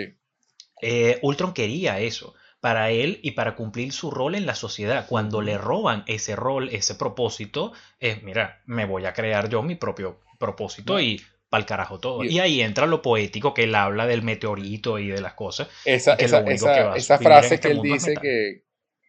Eh, 0.82 1.20
Ultron 1.22 1.54
quería 1.54 2.00
eso 2.00 2.34
para 2.62 2.92
él 2.92 3.20
y 3.22 3.32
para 3.32 3.56
cumplir 3.56 3.92
su 3.92 4.10
rol 4.10 4.36
en 4.36 4.46
la 4.46 4.56
sociedad. 4.56 5.06
Cuando 5.06 5.42
le 5.42 5.58
roban 5.58 6.06
ese 6.08 6.38
rol, 6.38 6.70
ese 6.72 6.96
propósito, 6.96 7.74
es, 8.00 8.24
mira, 8.24 8.62
me 8.66 8.86
voy 8.86 9.04
a 9.04 9.12
crear 9.12 9.50
yo 9.50 9.64
mi 9.64 9.76
propio 9.76 10.22
propósito 10.38 10.98
y 11.02 11.22
pa'l 11.50 11.66
carajo 11.66 12.00
todo. 12.00 12.24
Y, 12.24 12.40
ahí 12.40 12.62
entra 12.62 12.86
lo 12.86 13.02
poético 13.02 13.54
que 13.54 13.64
él 13.64 13.76
habla 13.76 14.06
del 14.06 14.22
meteorito 14.22 15.00
y 15.00 15.08
de 15.10 15.22
las 15.22 15.34
cosas. 15.34 15.68
Esa, 15.86 16.16
frase 16.16 17.60
que, 17.60 17.70
él 17.70 17.82
dice 17.82 18.14
que, 18.22 18.64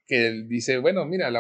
que 0.07 0.27
él 0.27 0.49
dice, 0.49 0.79
bueno, 0.79 1.05
mira, 1.05 1.31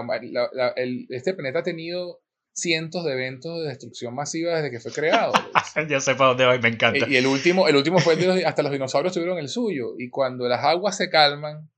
este 1.08 1.34
planeta 1.34 1.60
ha 1.60 1.62
tenido 1.62 2.20
cientos 2.52 3.04
de 3.04 3.12
eventos 3.12 3.62
de 3.62 3.68
destrucción 3.68 4.14
masiva 4.14 4.56
desde 4.56 4.70
que 4.70 4.80
fue 4.80 4.92
creado. 4.92 5.32
ya 5.88 6.00
sé 6.00 6.14
para 6.14 6.30
dónde 6.30 6.44
va 6.44 6.56
y 6.56 6.60
me 6.60 6.68
encanta. 6.68 7.08
Y 7.08 7.16
el 7.16 7.26
último, 7.26 7.68
el 7.68 7.76
último 7.76 7.98
fue 7.98 8.14
el 8.14 8.44
hasta 8.44 8.62
los 8.62 8.72
dinosaurios 8.72 9.14
tuvieron 9.14 9.38
el 9.38 9.48
suyo. 9.48 9.94
Y 9.98 10.10
cuando 10.10 10.48
las 10.48 10.64
aguas 10.64 10.96
se 10.96 11.08
calman, 11.08 11.70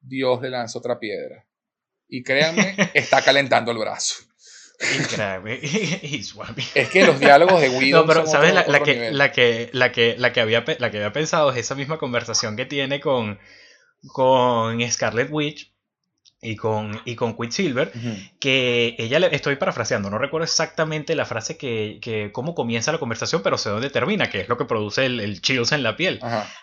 Dios 0.00 0.40
le 0.42 0.50
lanza 0.50 0.78
otra 0.78 0.98
piedra. 0.98 1.46
Y 2.08 2.22
créanme, 2.22 2.74
está 2.94 3.22
calentando 3.22 3.70
el 3.70 3.78
brazo. 3.78 4.24
Y. 4.80 6.22
Es 6.74 6.88
que 6.88 7.04
los 7.04 7.20
diálogos 7.20 7.60
de 7.60 7.68
Widow. 7.68 8.02
No, 8.02 8.06
pero 8.06 8.26
¿sabes? 8.26 8.54
la, 8.54 8.64
que, 8.64 9.10
la, 9.10 9.32
que, 9.32 9.70
la, 9.72 9.92
que, 9.92 10.14
la, 10.18 10.32
que 10.32 10.40
había, 10.40 10.64
la 10.78 10.90
que 10.90 10.96
había 10.96 11.12
pensado 11.12 11.50
es 11.50 11.58
esa 11.58 11.74
misma 11.74 11.98
conversación 11.98 12.56
que 12.56 12.66
tiene 12.66 13.00
con, 13.00 13.38
con 14.08 14.80
Scarlet 14.90 15.28
Witch 15.30 15.70
y 16.42 16.56
con, 16.56 17.00
y 17.04 17.16
con 17.16 17.36
Quicksilver, 17.36 17.92
que 18.40 18.96
ella, 18.98 19.18
le, 19.18 19.34
estoy 19.34 19.56
parafraseando, 19.56 20.08
no 20.08 20.16
recuerdo 20.16 20.44
exactamente 20.44 21.14
la 21.14 21.26
frase 21.26 21.58
que, 21.58 21.98
que, 22.00 22.32
cómo 22.32 22.54
comienza 22.54 22.92
la 22.92 22.98
conversación, 22.98 23.42
pero 23.42 23.58
sé 23.58 23.68
dónde 23.68 23.90
termina, 23.90 24.30
que 24.30 24.40
es 24.40 24.48
lo 24.48 24.56
que 24.56 24.64
produce 24.64 25.04
el, 25.04 25.20
el 25.20 25.42
chills 25.42 25.72
en 25.72 25.82
la 25.82 25.96
piel. 25.96 26.18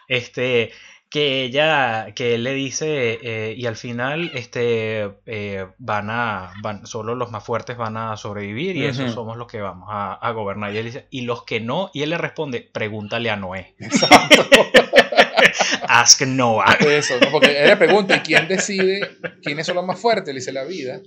Este, 0.07 0.71
que 1.09 1.43
ella, 1.43 2.13
que 2.15 2.35
él 2.35 2.43
le 2.43 2.53
dice, 2.53 3.19
eh, 3.21 3.53
y 3.55 3.65
al 3.65 3.77
final 3.77 4.31
este, 4.33 5.09
eh, 5.25 5.65
van 5.77 6.09
a, 6.09 6.51
van, 6.61 6.85
solo 6.85 7.15
los 7.15 7.31
más 7.31 7.43
fuertes 7.45 7.77
van 7.77 7.95
a 7.95 8.17
sobrevivir 8.17 8.75
y 8.75 8.85
esos 8.85 9.13
somos 9.13 9.37
los 9.37 9.47
que 9.47 9.61
vamos 9.61 9.87
a, 9.89 10.31
gobernar. 10.31 10.73
Y 10.73 10.77
él 10.77 10.85
dice, 10.85 11.07
y 11.09 11.21
los 11.21 11.43
que 11.43 11.61
no, 11.61 11.89
y 11.93 12.03
él 12.03 12.09
le 12.09 12.17
responde, 12.17 12.61
pregúntale 12.61 13.29
a 13.29 13.37
Noé. 13.37 13.75
Exacto. 13.79 14.45
Ask 15.87 16.21
Noah. 16.23 16.77
Eso, 16.79 17.15
porque 17.31 17.57
él 17.61 17.69
le 17.69 17.77
pregunta, 17.77 18.17
¿y 18.17 18.19
quién 18.19 18.47
decide 18.47 18.99
quiénes 19.41 19.65
son 19.65 19.75
los 19.75 19.85
más 19.85 19.99
fuertes? 19.99 20.33
Le 20.33 20.39
dice, 20.39 20.51
la 20.51 20.65
vida. 20.65 20.99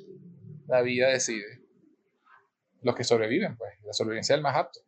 La 0.66 0.80
vida 0.80 1.08
decide. 1.08 1.60
Los 2.82 2.94
que 2.94 3.04
sobreviven, 3.04 3.56
pues. 3.56 3.72
La 3.84 3.92
sobrevivencia 3.92 4.34
del 4.34 4.42
más 4.42 4.56
apto. 4.56 4.80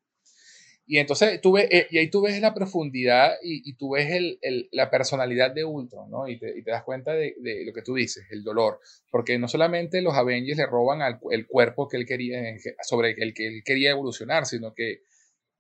Y 0.93 0.99
entonces 0.99 1.41
tú 1.41 1.53
ves, 1.53 1.69
eh, 1.71 1.87
y 1.89 1.97
ahí 1.97 2.11
tú 2.11 2.21
ves 2.21 2.39
la 2.39 2.53
profundidad 2.53 3.37
y, 3.43 3.73
tú 3.77 3.93
ves 3.93 4.11
el, 4.11 4.69
la 4.73 4.91
personalidad 4.91 5.51
de 5.51 5.65
Ultron, 5.65 6.11
¿no? 6.11 6.29
Y 6.29 6.39
te, 6.39 6.51
y 6.59 6.63
te 6.63 6.71
das 6.71 6.83
cuenta 6.85 7.15
de, 7.15 7.35
de, 7.41 7.65
lo 7.65 7.73
que 7.73 7.81
tú 7.81 7.95
dices, 7.95 8.27
el 8.31 8.45
dolor. 8.45 8.79
Porque 9.11 9.39
no 9.39 9.49
solamente 9.49 10.03
los 10.03 10.13
Avengers 10.13 10.59
le 10.59 10.67
roban 10.67 11.01
al, 11.01 11.19
el 11.31 11.47
cuerpo 11.47 11.89
que 11.89 11.97
él 11.97 12.05
quería, 12.05 12.43
sobre 12.83 13.13
el 13.17 13.33
que 13.33 13.47
él 13.47 13.63
quería 13.65 13.93
evolucionar, 13.93 14.45
sino 14.45 14.75
que 14.75 15.01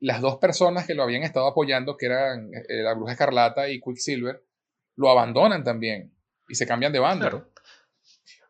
las 0.00 0.20
dos 0.20 0.36
personas 0.36 0.86
que 0.86 0.92
lo 0.92 1.02
habían 1.02 1.22
estado 1.22 1.46
apoyando, 1.46 1.96
que 1.96 2.04
eran 2.04 2.50
eh, 2.52 2.82
la 2.82 2.92
Bruja 2.92 3.12
Escarlata 3.12 3.70
y 3.70 3.80
Quicksilver, 3.80 4.44
lo 4.96 5.09
abandonan 5.09 5.64
también 5.64 6.12
y 6.46 6.56
se 6.56 6.66
cambian 6.66 6.92
de 6.92 6.98
banda. 6.98 7.30
Claro 7.30 7.51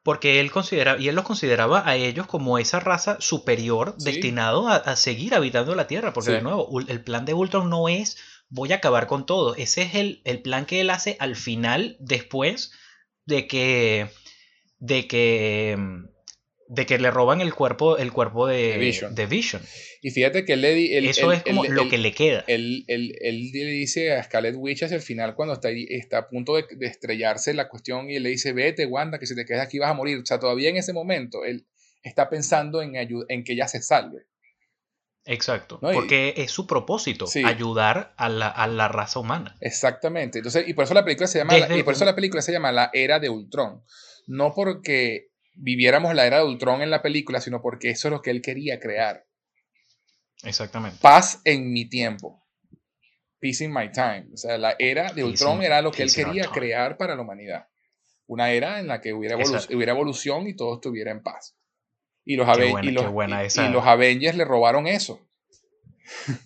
porque 0.02 0.40
él 0.40 0.50
considera, 0.50 0.98
y 0.98 1.08
él 1.08 1.14
los 1.14 1.24
consideraba 1.24 1.88
a 1.88 1.96
ellos 1.96 2.26
como 2.26 2.58
esa 2.58 2.80
raza 2.80 3.16
superior 3.20 3.96
destinado 3.98 4.68
a, 4.68 4.96
seguir 4.96 5.34
habitando 5.34 5.74
la 5.74 5.86
Tierra, 5.86 6.12
porque 6.12 6.32
de 6.32 6.42
nuevo, 6.42 6.68
el 6.80 7.04
plan 7.04 7.24
de 7.24 7.34
Ultron 7.34 7.70
no 7.70 7.88
es 7.88 8.18
voy 8.48 8.72
a 8.72 8.76
acabar 8.76 9.06
con 9.06 9.24
todo, 9.24 9.54
ese 9.54 9.82
es 9.82 9.94
el, 9.94 10.20
el 10.24 10.42
plan 10.42 10.66
que 10.66 10.80
él 10.80 10.90
hace 10.90 11.16
al 11.20 11.36
final, 11.36 11.96
después 12.00 12.72
de 13.24 13.46
que, 13.46 14.10
de 14.78 15.06
que 15.06 15.76
mm, 15.78 16.04
de 16.72 16.86
que 16.86 16.98
le 16.98 17.10
roban 17.10 17.42
el 17.42 17.54
cuerpo, 17.54 17.98
el 17.98 18.12
cuerpo 18.12 18.46
de, 18.46 18.78
Vision. 19.28 19.62
Y 20.00 20.10
fíjate 20.10 20.46
que 20.46 20.54
él 20.54 20.62
le 20.62 21.08
Eso 21.08 21.30
es 21.30 21.42
como 21.42 21.64
lo 21.64 21.88
que 21.90 21.98
le 21.98 22.14
queda. 22.14 22.44
Él, 22.46 22.84
le 22.88 23.64
dice 23.66 24.14
a 24.14 24.22
Scarlet 24.22 24.54
Witch 24.56 24.82
hacia 24.82 24.96
el 24.96 25.02
final, 25.02 25.34
cuando 25.34 25.52
está, 25.52 25.68
está 25.70 26.18
a 26.18 26.28
punto 26.28 26.56
de, 26.56 26.64
estrellarse 26.80 27.52
la 27.52 27.68
cuestión, 27.68 28.08
y 28.08 28.16
él 28.16 28.22
le 28.22 28.30
dice: 28.30 28.54
Vete, 28.54 28.86
Wanda, 28.86 29.18
que 29.18 29.26
si 29.26 29.34
te 29.34 29.44
quedas 29.44 29.66
aquí 29.66 29.78
vas 29.78 29.90
a 29.90 29.94
morir. 29.94 30.18
O 30.18 30.24
sea, 30.24 30.38
todavía 30.38 30.70
en 30.70 30.78
ese 30.78 30.94
momento, 30.94 31.44
él 31.44 31.66
está 32.02 32.30
pensando 32.30 32.80
en, 32.80 32.94
en 32.96 33.44
que 33.44 33.52
ella 33.52 33.68
se 33.68 33.82
salve. 33.82 34.26
Exacto, 35.24 35.78
porque 35.78 36.34
es 36.38 36.50
su 36.50 36.66
propósito, 36.66 37.26
ayudar 37.44 38.14
a 38.16 38.28
la, 38.28 38.48
a 38.48 38.66
la, 38.66 38.88
raza 38.88 39.20
humana. 39.20 39.56
Exactamente. 39.60 40.38
Entonces, 40.38 40.66
y 40.66 40.72
por 40.72 40.84
eso 40.84 40.94
la 40.94 41.04
película 41.04 41.26
se 41.28 41.38
llama, 41.38 41.58
y 41.58 41.82
por 41.82 41.92
eso 41.92 42.06
la 42.06 42.14
película 42.14 42.40
se 42.40 42.50
llama 42.50 42.72
La 42.72 42.90
Era 42.94 43.20
de 43.20 43.28
Ultron. 43.28 43.84
No 44.26 44.52
porque 44.54 45.31
viviéramos 45.54 46.14
la 46.14 46.26
era 46.26 46.38
de 46.38 46.44
Ultron 46.44 46.82
en 46.82 46.90
la 46.90 47.02
película, 47.02 47.40
sino 47.40 47.60
porque 47.60 47.90
eso 47.90 48.08
es 48.08 48.12
lo 48.12 48.22
que 48.22 48.30
él 48.30 48.42
quería 48.42 48.80
crear. 48.80 49.26
Exactamente. 50.42 50.98
Paz 51.00 51.40
en 51.44 51.72
mi 51.72 51.88
tiempo. 51.88 52.44
Peace 53.38 53.64
in 53.64 53.72
my 53.72 53.90
time. 53.90 54.28
O 54.32 54.36
sea, 54.36 54.58
la 54.58 54.76
era 54.78 55.12
de 55.12 55.24
Ultron 55.24 55.62
era 55.62 55.82
lo 55.82 55.90
que 55.90 56.04
él 56.04 56.12
quería 56.14 56.44
crear 56.46 56.96
para 56.96 57.16
la 57.16 57.22
humanidad. 57.22 57.66
Una 58.26 58.50
era 58.50 58.78
en 58.78 58.86
la 58.86 59.00
que 59.00 59.12
hubiera, 59.12 59.36
hubiera 59.36 59.92
evolución 59.92 60.46
y 60.46 60.54
todo 60.54 60.74
estuviera 60.74 61.10
en 61.10 61.22
paz. 61.22 61.56
Y 62.24 62.36
los, 62.36 62.46
y, 62.82 62.92
los, 62.92 63.84
Avengers 63.84 64.36
le 64.36 64.44
robaron 64.44 64.86
eso. 64.86 65.28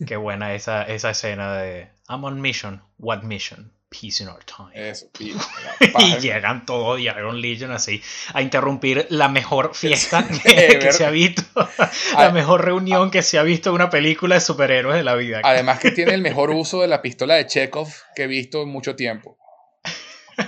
Qué 0.06 0.16
buena 0.16 0.54
esa, 0.54 0.84
esa 0.84 1.10
escena 1.10 1.58
de 1.58 1.90
I'm 2.08 2.24
on 2.24 2.40
mission. 2.40 2.82
What 2.98 3.22
mission? 3.22 3.75
Peace 3.98 4.22
in 4.22 4.28
our 4.28 4.44
time. 4.44 4.70
Eso, 4.74 5.08
y 5.18 6.16
llegan 6.18 6.66
todos 6.66 7.00
Iron 7.00 7.40
Legion 7.40 7.72
así 7.72 8.02
a 8.34 8.42
interrumpir 8.42 9.06
la 9.10 9.28
mejor 9.28 9.74
fiesta 9.74 10.26
que, 10.44 10.92
se 10.92 11.04
ha 11.04 11.10
visto, 11.10 11.42
la 12.18 12.30
mejor 12.30 12.64
reunión 12.64 13.10
que 13.10 13.22
se 13.22 13.38
ha 13.38 13.42
visto 13.42 13.70
en 13.70 13.76
una 13.76 13.90
película 13.90 14.34
de 14.34 14.40
superhéroes 14.40 14.96
de 14.96 15.04
la 15.04 15.14
vida. 15.14 15.40
Además 15.44 15.78
que 15.78 15.90
tiene 15.92 16.14
el 16.14 16.22
mejor 16.22 16.50
uso 16.50 16.82
de 16.82 16.88
la 16.88 17.00
pistola 17.00 17.34
de 17.34 17.46
Chekhov 17.46 17.88
que 18.14 18.24
he 18.24 18.26
visto 18.26 18.62
en 18.62 18.68
mucho 18.68 18.96
tiempo. 18.96 19.38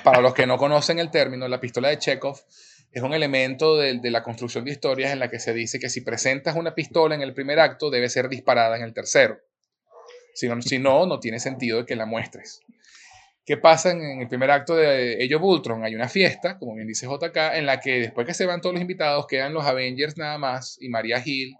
Para 0.05 0.20
los 0.20 0.35
que 0.35 0.47
no 0.47 0.59
conocen 0.59 0.99
el 0.99 1.11
término, 1.11 1.49
la 1.49 1.61
pistola 1.61 1.89
de 1.89 1.99
Chekhov 1.99 2.39
es 2.93 3.03
un 3.03 3.15
elemento 3.15 3.77
de, 3.77 3.99
de 3.99 4.11
la 4.11 4.23
construcción 4.23 4.65
de 4.65 4.73
historias 4.73 5.12
en 5.12 5.19
la 5.19 5.31
que 5.31 5.39
se 5.39 5.55
dice 5.55 5.79
que 5.79 5.89
si 5.89 6.03
presentas 6.03 6.57
una 6.57 6.75
pistola 6.75 7.15
en 7.15 7.23
el 7.23 7.33
primer 7.33 7.61
acto 7.61 7.89
debe 7.89 8.09
ser 8.11 8.29
disparada 8.29 8.77
en 8.77 8.83
el 8.83 8.93
tercero. 8.93 9.39
Si 10.35 10.49
no, 10.49 10.62
si 10.62 10.79
no, 10.79 11.05
no 11.07 11.19
tiene 11.19 11.41
sentido 11.41 11.85
que 11.85 11.97
la 11.97 12.07
muestres. 12.07 12.61
¿Qué 13.49 13.57
pasa 13.57 13.93
en 13.93 14.20
el 14.20 14.29
primer 14.29 14.51
acto 14.51 14.77
de 14.77 15.27
of 15.35 15.43
Ultron? 15.43 15.83
Hay 15.83 15.95
una 15.95 16.11
fiesta, 16.11 16.59
como 16.59 16.75
bien 16.75 16.87
dice 16.87 17.07
JK, 17.07 17.55
en 17.55 17.65
la 17.65 17.81
que 17.81 17.99
después 18.01 18.27
que 18.27 18.35
se 18.35 18.45
van 18.45 18.61
todos 18.61 18.75
los 18.75 18.83
invitados, 18.83 19.27
quedan 19.27 19.55
los 19.55 19.65
Avengers 19.65 20.19
nada 20.19 20.37
más 20.37 20.77
y 20.83 20.91
María 20.91 21.23
Hill, 21.25 21.57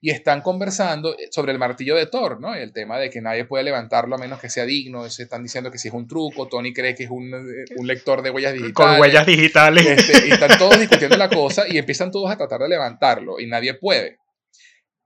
y 0.00 0.10
están 0.10 0.42
conversando 0.42 1.16
sobre 1.32 1.50
el 1.50 1.58
martillo 1.58 1.96
de 1.96 2.06
Thor, 2.06 2.40
¿no? 2.40 2.54
El 2.54 2.72
tema 2.72 3.00
de 3.00 3.10
que 3.10 3.20
nadie 3.20 3.46
puede 3.46 3.64
levantarlo 3.64 4.14
a 4.14 4.18
menos 4.18 4.38
que 4.38 4.48
sea 4.48 4.64
digno. 4.64 5.10
Se 5.10 5.24
están 5.24 5.42
diciendo 5.42 5.72
que 5.72 5.78
si 5.78 5.88
es 5.88 5.94
un 5.94 6.06
truco, 6.06 6.46
Tony 6.46 6.72
cree 6.72 6.94
que 6.94 7.02
es 7.02 7.10
un, 7.10 7.32
un 7.76 7.86
lector 7.88 8.22
de 8.22 8.30
huellas 8.30 8.52
digitales. 8.52 8.74
Con 8.74 9.00
huellas 9.00 9.26
digitales. 9.26 9.86
Este, 9.86 10.28
y 10.28 10.30
están 10.30 10.56
todos 10.56 10.78
discutiendo 10.78 11.16
la 11.16 11.28
cosa 11.28 11.64
y 11.68 11.78
empiezan 11.78 12.12
todos 12.12 12.30
a 12.30 12.36
tratar 12.36 12.60
de 12.60 12.68
levantarlo 12.68 13.40
y 13.40 13.48
nadie 13.48 13.74
puede. 13.74 14.20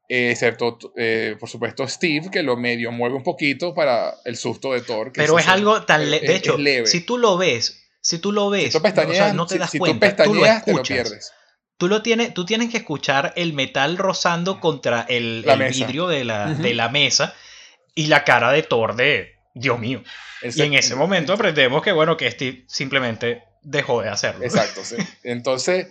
Eh, 0.09 0.31
excepto, 0.31 0.79
eh, 0.97 1.37
por 1.39 1.49
supuesto, 1.49 1.87
Steve, 1.89 2.29
que 2.31 2.43
lo 2.43 2.57
medio 2.57 2.93
mueve 2.93 3.15
un 3.15 3.23
poquito 3.23 3.75
para 3.75 4.15
el 4.25 4.37
susto 4.37 4.73
de 4.73 4.83
Thor. 4.83 5.13
Pero 5.15 5.39
es, 5.39 5.49
algo 5.49 5.83
tan 5.85 6.11
leve. 6.11 6.27
De 6.27 6.37
hecho, 6.37 6.57
si 6.87 7.01
tú 7.01 7.19
lo 7.19 7.37
ves, 7.39 7.89
si 8.01 8.19
tú 8.19 8.33
lo 8.33 8.51
ves, 8.51 8.75
no 9.35 9.47
te 9.47 9.59
das 9.59 9.73
cuenta, 9.79 10.17
tú, 10.17 10.35
lo 10.35 10.45
escuchas. 10.45 10.77
lo 10.77 10.83
pierdes. 10.83 11.33
Tú, 11.79 11.89
lo 11.89 12.03
tienes, 12.03 12.35
tú 12.35 12.45
tienes 12.45 12.71
que 12.71 12.79
escuchar 12.79 13.33
el 13.37 13.55
metal 13.55 13.97
rozando 13.97 14.61
contra 14.61 15.07
el, 15.09 15.45
vidrio 15.71 16.09
de 16.09 16.25
la, 16.25 16.53
de 16.53 16.75
la 16.75 16.89
mesa 16.89 17.35
y 17.95 18.07
la 18.07 18.25
cara 18.25 18.53
de 18.53 18.63
Thor 18.63 18.97
de 18.97 19.33
Dios 19.55 19.79
mío. 19.79 20.03
Y 20.43 20.63
en 20.63 20.75
ese 20.75 20.95
momento 20.95 21.33
aprendemos 21.33 21.83
que, 21.83 21.93
bueno, 21.93 22.17
que 22.17 22.31
Steve 22.31 22.65
simplemente 22.67 23.45
dejó 23.63 24.03
de 24.03 24.09
hacerlo. 24.09 24.45
Exacto, 24.45 24.85
sí. 24.85 24.97
Entonces, 25.23 25.89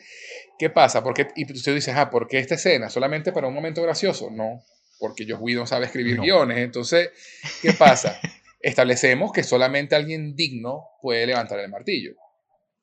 ¿Qué 0.62 0.70
pasa? 0.70 1.02
Porque, 1.02 1.30
y 1.36 1.48
tú 1.48 1.74
dices, 1.74 1.96
ah, 1.98 2.12
¿por 2.12 2.28
qué 2.28 2.38
esta 2.38 2.54
escena? 2.54 2.92
¿Solamente 2.92 3.32
para 3.32 3.48
un 3.48 3.54
momento 3.56 3.82
gracioso? 3.82 4.30
No, 4.30 4.64
porque 5.00 5.26
Josh 5.28 5.40
Whedon 5.42 5.66
sabe 5.66 5.88
escribir 5.88 6.22
guiones. 6.22 6.60
Entonces, 6.60 7.10
¿qué 7.64 7.74
pasa? 7.74 8.20
establecemos 8.62 9.32
que 9.32 9.42
solamente 9.42 9.96
alguien 9.96 10.36
digno 10.36 10.90
puede 11.02 11.26
levantar 11.26 11.60
el 11.62 11.72
martillo. 11.72 12.12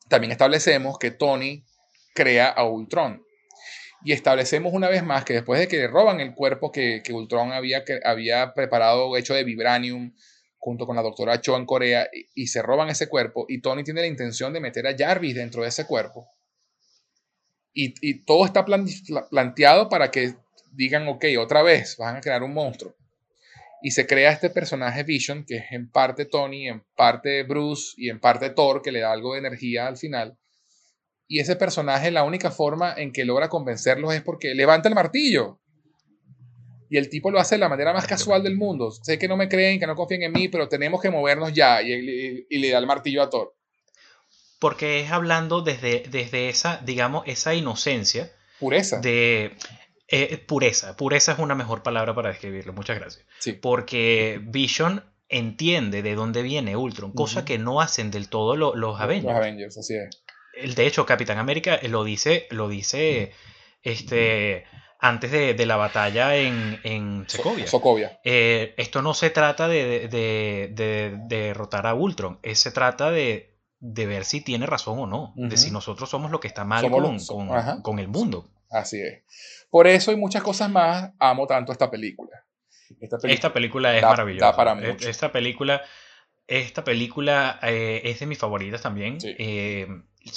También 0.09 0.33
establecemos 0.33 0.99
que 0.99 1.13
Tony 1.13 1.65
crea 2.17 2.49
a 2.49 2.69
Ultron. 2.69 3.23
Y 4.03 4.13
establecemos 4.13 4.73
una 4.73 4.89
vez 4.89 5.05
más 5.05 5.25
que 5.25 5.35
después 5.35 5.61
de 5.61 5.69
que 5.69 5.77
le 5.77 5.87
roban 5.87 6.19
el 6.19 6.35
cuerpo 6.35 6.73
que, 6.73 7.01
que 7.05 7.13
Ultron 7.13 7.53
había, 7.53 7.85
que 7.85 8.01
había 8.05 8.55
preparado, 8.55 9.17
hecho 9.17 9.35
de 9.35 9.45
vibranium, 9.45 10.17
junto 10.57 10.85
con 10.85 10.97
la 10.97 11.03
doctora 11.03 11.41
Cho 11.41 11.57
en 11.57 11.65
Corea, 11.65 12.09
y, 12.13 12.43
y 12.43 12.47
se 12.49 12.61
roban 12.61 12.89
ese 12.89 13.09
cuerpo, 13.09 13.47
y 13.49 13.61
Tony 13.61 13.85
tiene 13.85 14.01
la 14.01 14.09
intención 14.09 14.53
de 14.53 14.59
meter 14.59 14.85
a 14.89 14.97
Jarvis 14.99 15.37
dentro 15.37 15.63
de 15.63 15.69
ese 15.69 15.87
cuerpo 15.87 16.29
y, 17.81 18.25
todo 18.25 18.45
está 18.45 18.65
planteado 18.65 19.89
para 19.89 20.11
que 20.11 20.35
digan, 20.73 21.07
ok, 21.07 21.25
otra 21.39 21.63
vez 21.63 21.97
van 21.97 22.17
a 22.17 22.21
crear 22.21 22.43
un 22.43 22.53
monstruo. 22.53 22.95
Y 23.81 23.93
se 23.93 24.07
crea 24.07 24.33
este 24.33 24.51
personaje 24.51 25.05
Vision, 25.05 25.45
que 25.47 25.59
es 25.59 25.65
en 25.71 25.89
parte 25.89 26.25
Tony, 26.25 26.69
en 26.69 26.83
parte 26.97 27.45
Bruce 27.45 27.93
y 27.97 28.11
en 28.11 28.19
parte 28.19 28.51
Thor, 28.51 28.83
que 28.83 28.91
le 28.91 29.01
da 29.01 29.13
algo 29.13 29.35
de 29.35 29.39
energía 29.39 29.87
al 29.87 29.97
final. 29.97 30.37
Y 31.29 31.39
ese 31.39 31.55
personaje, 31.55 32.11
la 32.11 32.25
única 32.25 32.51
forma 32.51 32.95
en 32.97 33.13
que 33.13 33.25
logra 33.25 33.49
convencerlos 33.49 34.13
es 34.13 34.23
porque 34.23 34.55
levanta 34.55 34.89
el 34.89 34.97
martillo. 34.97 35.61
Y 36.91 36.97
el 36.97 37.09
tipo 37.09 37.31
lo 37.31 37.39
hace 37.39 37.55
de 37.55 37.61
la 37.61 37.69
manera 37.69 37.93
más 37.93 38.07
casual 38.09 38.43
del 38.43 38.57
mundo. 38.57 38.91
Sé 38.91 39.19
que 39.19 39.29
no 39.29 39.37
me 39.37 39.49
creen, 39.49 39.79
que 39.79 39.87
no 39.87 39.95
confían 39.95 40.23
en 40.23 40.33
mí, 40.33 40.49
pero 40.49 40.69
tenemos 40.69 41.01
que 41.01 41.11
movernos 41.11 41.53
ya. 41.53 41.81
Y 41.83 42.59
le 42.59 42.71
da 42.71 42.79
el 42.79 42.87
martillo 42.87 43.23
a 43.23 43.31
Thor 43.31 43.58
porque 44.59 45.01
es 45.01 45.11
hablando 45.11 45.63
desde, 45.63 46.05
desde 46.11 46.49
esa, 46.49 46.79
digamos, 46.79 47.23
esa 47.27 47.55
inocencia. 47.55 48.33
Pureza. 48.59 49.01
De, 49.01 49.57
Eh, 50.11 50.39
pureza, 50.39 50.97
pureza 50.97 51.33
es 51.33 51.39
una 51.39 51.55
mejor 51.55 51.83
palabra 51.83 52.15
para 52.15 52.31
describirlo, 52.31 52.73
muchas 52.73 52.99
gracias. 52.99 53.27
Sí. 53.41 53.53
Porque 53.53 54.41
Vision 54.43 55.05
entiende 55.29 56.01
de 56.01 56.15
dónde 56.15 56.41
viene 56.41 56.77
Ultron, 56.77 57.13
cosa 57.13 57.45
que 57.45 57.59
no 57.59 57.83
hacen 57.83 58.11
del 58.11 58.31
todo 58.31 58.57
los 58.57 59.01
Avengers. 59.01 59.27
Los 59.27 59.37
Avengers, 59.37 59.77
así 59.77 59.95
es. 59.97 60.75
De 60.75 60.87
hecho, 60.87 61.05
Capitán 61.05 61.37
América 61.37 61.79
lo 61.83 62.05
dice, 62.05 62.47
lo 62.51 62.71
dice 62.71 63.33
este, 63.83 64.65
antes 64.99 65.31
de, 65.31 65.67
la 65.67 65.77
batalla 65.77 66.37
en, 66.37 66.81
en 66.85 67.25
Sokovia. 67.29 68.19
Eh, 68.25 68.73
esto 68.79 69.03
no 69.03 69.13
se 69.13 69.29
trata 69.29 69.69
de, 69.69 70.09
de, 70.09 71.19
derrotar 71.29 71.87
a 71.87 71.93
Ultron, 71.93 72.41
se 72.55 72.71
trata 72.71 73.11
de, 73.11 73.58
ver 73.81 74.25
si 74.25 74.41
tiene 74.41 74.67
razón 74.67 74.99
o 74.99 75.07
no, 75.07 75.33
de 75.37 75.57
si 75.57 75.71
nosotros 75.71 76.09
somos 76.11 76.31
lo 76.31 76.41
que 76.41 76.49
está 76.49 76.65
mal 76.65 76.91
con, 76.91 77.19
con, 77.83 77.99
el 77.99 78.09
mundo. 78.09 78.49
Así 78.71 79.01
es. 79.01 79.23
Por 79.71 79.87
eso 79.87 80.13
y 80.13 80.17
muchas 80.17 80.43
cosas 80.43 80.71
más 80.71 81.13
amo 81.19 81.47
tanto 81.47 81.73
esta 81.73 81.91
película. 81.91 82.45
Esta 83.01 83.53
película, 83.53 83.97
es 83.97 84.03
maravillosa. 84.03 84.79
Esta 85.09 85.31
película, 85.31 85.83
esta 86.47 86.85
película 86.85 87.59
eh, 87.63 88.01
es 88.05 88.21
de 88.21 88.27
mis 88.27 88.39
favoritas 88.39 88.83
también. 88.83 89.19
Eh, 89.23 89.87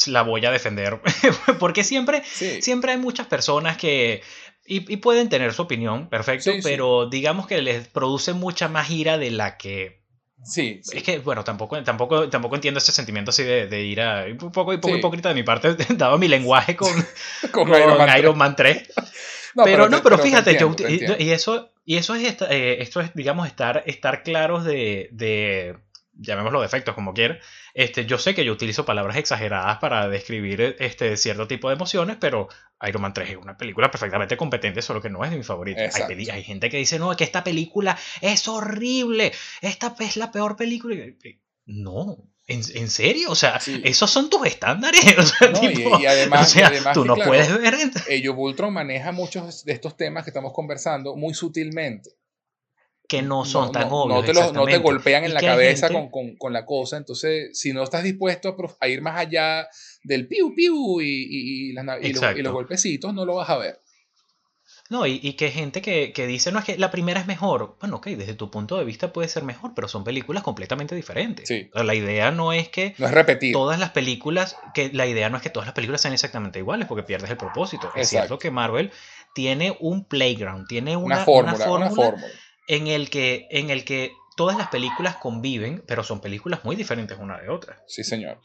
la 0.07 0.21
voy 0.21 0.45
a 0.45 0.51
defender. 0.51 0.99
Porque 1.59 1.83
siempre, 1.83 2.23
siempre 2.23 2.91
hay 2.91 2.97
muchas 2.97 3.27
personas 3.27 3.77
que. 3.77 4.21
Y, 4.63 4.97
pueden 4.97 5.27
tener 5.27 5.53
su 5.53 5.63
opinión, 5.63 6.07
perfecto, 6.07 6.51
pero 6.63 7.09
digamos 7.09 7.47
que 7.47 7.61
les 7.61 7.87
produce 7.87 8.31
mucha 8.31 8.69
más 8.69 8.89
ira 8.89 9.17
de 9.17 9.31
la 9.31 9.57
que 9.57 10.00
Sí, 10.43 10.81
Es 10.91 11.03
que, 11.03 11.19
bueno, 11.19 11.43
tampoco, 11.43 11.81
tampoco, 11.83 12.27
tampoco 12.29 12.55
entiendo 12.55 12.79
ese 12.79 12.91
sentimiento 12.91 13.29
así 13.29 13.43
de, 13.43 13.67
de 13.67 13.83
ir 13.83 14.01
a. 14.01 14.25
Un 14.25 14.51
poco, 14.51 14.73
hipócrita 14.73 15.29
de 15.29 15.35
mi 15.35 15.43
parte, 15.43 15.75
dado 15.95 16.17
mi 16.17 16.27
lenguaje 16.27 16.75
con, 16.75 16.91
con, 17.51 17.69
Iron, 18.17 18.37
Man 18.37 18.55
3. 18.55 18.91
pero, 19.63 19.87
no, 19.89 20.01
pero, 20.01 20.17
fíjate, 20.17 20.57
yo, 20.57 20.75
y, 20.87 21.29
eso, 21.31 21.71
y 21.85 21.97
eso 21.97 22.15
es, 22.15 22.37
eh, 22.49 22.77
esto 22.79 23.01
es, 23.01 23.13
digamos, 23.13 23.47
estar, 23.47 23.83
estar 23.85 24.23
claros 24.23 24.65
de, 24.65 25.09
de 25.11 25.77
llamémoslo 26.13 26.61
defectos 26.61 26.95
como 26.95 27.13
quieras, 27.13 27.43
este, 27.73 28.05
yo 28.05 28.17
sé 28.17 28.35
que 28.35 28.45
yo 28.45 28.51
utilizo 28.51 28.85
palabras 28.85 29.17
exageradas 29.17 29.77
para 29.79 30.07
describir 30.07 30.75
este, 30.79 31.17
cierto 31.17 31.47
tipo 31.47 31.69
de 31.69 31.75
emociones, 31.75 32.17
pero 32.19 32.49
Iron 32.87 33.01
Man 33.01 33.13
3 33.13 33.29
es 33.29 33.37
una 33.37 33.57
película 33.57 33.89
perfectamente 33.89 34.37
competente, 34.37 34.81
solo 34.81 35.01
que 35.01 35.09
no 35.09 35.23
es 35.23 35.31
de 35.31 35.37
mi 35.37 35.43
favorito. 35.43 35.81
Hay, 35.81 36.29
hay, 36.29 36.43
gente 36.43 36.69
que 36.69 36.77
dice, 36.77 36.99
no, 36.99 37.15
que 37.15 37.23
esta 37.23 37.43
película 37.43 37.97
es 38.21 38.47
horrible, 38.47 39.31
esta 39.61 39.95
es 39.99 40.17
la 40.17 40.31
peor 40.31 40.55
película. 40.55 40.95
No, 41.65 42.17
¿En, 42.47 42.89
serio? 42.89 43.31
O 43.31 43.35
sea, 43.35 43.61
esos 43.83 44.11
son 44.11 44.29
tus 44.29 44.45
estándares. 44.45 45.01
y, 45.61 46.05
además, 46.05 46.53
tú 46.93 47.05
no 47.05 47.15
puedes 47.15 47.57
ver. 47.57 47.75
Ellos 48.09 48.35
Ultron 48.37 48.73
maneja 48.73 49.11
muchos 49.13 49.63
de 49.63 49.71
estos 49.71 49.95
temas 49.95 50.25
que 50.25 50.31
estamos 50.31 50.51
conversando 50.51 51.15
muy 51.15 51.33
sutilmente 51.33 52.20
que 53.11 53.21
no 53.21 53.43
son 53.43 53.73
tan 53.73 53.89
obvios. 53.91 54.53
No 54.53 54.63
te, 54.63 54.77
golpean 54.77 55.25
en 55.25 55.33
la 55.33 55.41
cabeza 55.41 55.89
con, 55.89 56.53
la 56.53 56.65
cosa. 56.65 56.95
Entonces, 56.95 57.49
si 57.59 57.73
no 57.73 57.83
estás 57.83 58.03
dispuesto 58.03 58.55
a, 58.79 58.87
ir 58.87 59.01
más 59.01 59.17
allá 59.17 59.67
del 60.01 60.29
piu 60.29 60.55
piu 60.55 61.01
y, 61.01 61.73
los, 61.73 62.53
golpecitos, 62.53 63.13
no 63.13 63.25
lo 63.25 63.35
vas 63.35 63.49
a 63.49 63.57
ver. 63.57 63.81
No, 64.89 65.05
y, 65.05 65.33
que 65.33 65.51
gente 65.51 65.81
que, 65.81 66.25
dice, 66.25 66.53
no, 66.53 66.59
es 66.59 66.65
que 66.65 66.77
la 66.77 66.89
primera 66.89 67.19
es 67.19 67.27
mejor. 67.27 67.75
Bueno, 67.81 67.97
ok, 67.97 68.07
desde 68.07 68.33
tu 68.33 68.49
punto 68.49 68.77
de 68.77 68.85
vista 68.85 69.11
puede 69.11 69.27
ser 69.27 69.43
mejor, 69.43 69.73
pero 69.75 69.89
son 69.89 70.05
películas 70.05 70.41
completamente 70.41 70.95
diferentes. 70.95 71.49
la 71.73 71.93
idea 71.93 72.31
no 72.31 72.53
es 72.53 72.69
que... 72.69 72.95
No 72.97 73.07
es 73.07 73.13
repetir. 73.13 73.51
Todas 73.51 73.77
las 73.77 73.89
películas, 73.89 74.55
que 74.73 74.89
la 74.93 75.05
idea 75.05 75.29
no 75.29 75.35
es 75.35 75.43
que 75.43 75.49
todas 75.49 75.67
las 75.67 75.75
películas 75.75 75.99
sean 75.99 76.13
exactamente 76.13 76.59
iguales, 76.59 76.87
porque 76.87 77.03
pierdes 77.03 77.29
el 77.29 77.37
propósito. 77.37 77.91
Es 77.93 78.07
cierto 78.07 78.39
que 78.39 78.51
Marvel 78.51 78.89
tiene 79.35 79.75
un 79.81 80.05
playground, 80.05 80.67
tiene 80.67 80.95
una, 80.95 81.25
fórmula, 81.25 81.69
una 81.69 81.89
fórmula 81.89 82.25
en 82.71 82.87
el 82.87 83.09
que, 83.09 83.47
en 83.51 83.69
el 83.69 83.83
que 83.83 84.13
todas 84.37 84.57
las 84.57 84.69
películas 84.69 85.17
conviven, 85.17 85.83
pero 85.85 86.05
son 86.05 86.21
películas 86.21 86.63
muy 86.63 86.77
diferentes 86.77 87.17
una 87.19 87.37
de 87.37 87.49
otra. 87.49 87.83
Sí, 87.85 88.01
señor. 88.05 88.39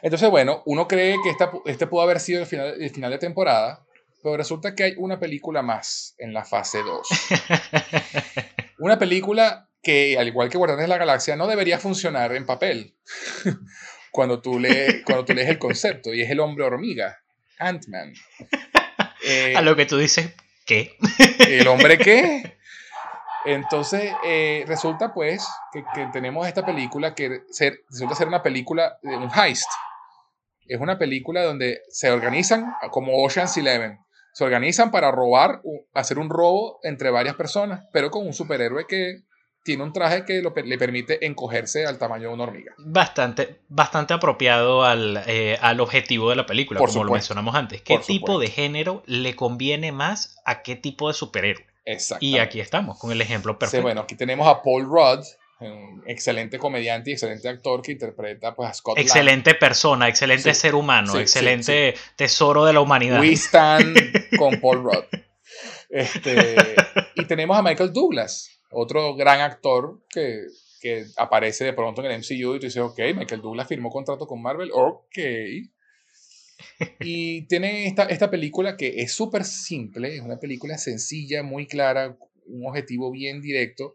Entonces, 0.00 0.30
bueno, 0.30 0.62
uno 0.64 0.88
cree 0.88 1.16
que 1.22 1.28
esta, 1.28 1.52
este 1.66 1.86
pudo 1.86 2.00
haber 2.00 2.18
sido 2.18 2.40
el 2.40 2.46
final, 2.46 2.80
el 2.80 2.90
final 2.90 3.10
de 3.10 3.18
temporada, 3.18 3.84
pero 4.22 4.38
resulta 4.38 4.74
que 4.74 4.84
hay 4.84 4.94
una 4.96 5.20
película 5.20 5.60
más 5.60 6.14
en 6.16 6.32
la 6.32 6.46
fase 6.46 6.78
2. 6.82 7.08
una 8.78 8.98
película 8.98 9.68
que, 9.82 10.16
al 10.18 10.26
igual 10.26 10.48
que 10.48 10.56
Guardianes 10.56 10.84
de 10.84 10.88
la 10.88 10.98
Galaxia, 10.98 11.36
no 11.36 11.46
debería 11.46 11.78
funcionar 11.78 12.34
en 12.34 12.46
papel 12.46 12.96
cuando 14.10 14.40
tú 14.40 14.58
lees, 14.58 15.02
cuando 15.04 15.26
tú 15.26 15.34
lees 15.34 15.50
el 15.50 15.58
concepto, 15.58 16.14
y 16.14 16.22
es 16.22 16.30
el 16.30 16.40
hombre 16.40 16.64
hormiga, 16.64 17.22
Ant-Man. 17.58 18.14
A 19.54 19.60
lo 19.60 19.76
que 19.76 19.84
tú 19.84 19.98
dices, 19.98 20.30
¿qué? 20.64 20.96
¿El 21.40 21.66
hombre 21.68 21.98
qué? 21.98 22.55
Entonces, 23.46 24.12
eh, 24.24 24.64
resulta 24.66 25.14
pues 25.14 25.46
que, 25.72 25.84
tenemos 26.12 26.46
esta 26.48 26.66
película 26.66 27.14
que 27.14 27.42
ser, 27.50 27.80
resulta 27.88 28.16
ser 28.16 28.28
una 28.28 28.42
película 28.42 28.98
de 29.02 29.16
un 29.16 29.30
heist. 29.30 29.70
Es 30.66 30.80
una 30.80 30.98
película 30.98 31.44
donde 31.44 31.82
se 31.88 32.10
organizan, 32.10 32.74
como 32.90 33.22
Ocean's 33.24 33.56
Eleven, 33.56 34.00
se 34.32 34.44
organizan 34.44 34.90
para 34.90 35.12
robar, 35.12 35.62
hacer 35.94 36.18
un 36.18 36.28
robo 36.28 36.80
entre 36.82 37.10
varias 37.10 37.36
personas, 37.36 37.84
pero 37.92 38.10
con 38.10 38.26
un 38.26 38.32
superhéroe 38.32 38.86
que 38.86 39.22
tiene 39.62 39.82
un 39.82 39.92
traje 39.92 40.24
que 40.24 40.42
le 40.42 40.78
permite 40.78 41.24
encogerse 41.24 41.86
al 41.86 41.98
tamaño 41.98 42.28
de 42.28 42.34
una 42.34 42.44
hormiga. 42.44 42.74
Bastante, 42.78 43.60
bastante 43.68 44.12
apropiado 44.12 44.84
al, 44.84 45.22
eh, 45.26 45.58
objetivo 45.78 46.30
de 46.30 46.36
la 46.36 46.46
película, 46.46 46.80
como 46.80 47.04
lo 47.04 47.12
mencionamos 47.12 47.54
antes. 47.54 47.80
¿Qué 47.82 47.98
tipo 47.98 48.38
de 48.40 48.48
género 48.48 49.02
le 49.06 49.34
conviene 49.36 49.92
más 49.92 50.36
a 50.44 50.62
qué 50.62 50.76
tipo 50.76 51.08
de 51.08 51.14
superhéroe? 51.14 51.66
Y 52.20 52.38
aquí 52.38 52.60
estamos, 52.60 52.98
con 52.98 53.12
el 53.12 53.20
ejemplo 53.20 53.58
perfecto. 53.58 53.82
bueno, 53.82 54.00
aquí 54.00 54.16
tenemos 54.16 54.46
a 54.48 54.60
Paul 54.60 54.84
Rudd, 54.84 55.24
un 55.60 56.02
excelente 56.06 56.58
comediante 56.58 57.10
y 57.10 57.12
excelente 57.14 57.48
actor 57.48 57.80
que 57.80 57.92
interpreta 57.92 58.54
pues, 58.54 58.70
a 58.70 58.74
Scott 58.74 58.98
Excelente 58.98 59.54
persona, 59.54 60.08
excelente 60.08 60.52
ser 60.52 60.74
humano, 60.74 61.18
excelente 61.18 61.94
tesoro 62.16 62.64
de 62.64 62.72
la 62.72 62.80
humanidad. 62.80 63.20
We 63.20 63.32
stand 63.32 63.96
con 64.38 64.60
Paul 64.60 64.82
Rudd. 64.82 65.04
Este, 65.88 66.56
y 67.14 67.24
tenemos 67.26 67.56
a 67.56 67.62
Michael 67.62 67.92
Douglas, 67.92 68.50
otro 68.70 69.14
gran 69.14 69.40
actor 69.40 70.00
que, 70.10 70.40
que, 70.80 71.06
aparece 71.16 71.64
de 71.64 71.72
pronto 71.72 72.04
en 72.04 72.10
el 72.10 72.18
MCU 72.18 72.56
y 72.56 72.58
tú 72.58 72.66
dices, 72.66 72.82
ok, 72.82 72.98
Michael 73.14 73.40
Douglas 73.40 73.68
firmó 73.68 73.90
contrato 73.90 74.26
con 74.26 74.42
Marvel, 74.42 74.70
ok. 74.72 75.18
Y 77.00 77.42
tiene 77.42 77.86
esta, 77.86 78.04
esta 78.04 78.30
película 78.30 78.76
que 78.76 79.00
es 79.02 79.12
súper 79.12 79.44
simple, 79.44 80.16
es 80.16 80.22
una 80.22 80.38
película 80.38 80.78
sencilla, 80.78 81.42
muy 81.42 81.66
clara, 81.66 82.16
un 82.46 82.66
objetivo 82.66 83.10
bien 83.10 83.40
directo, 83.40 83.94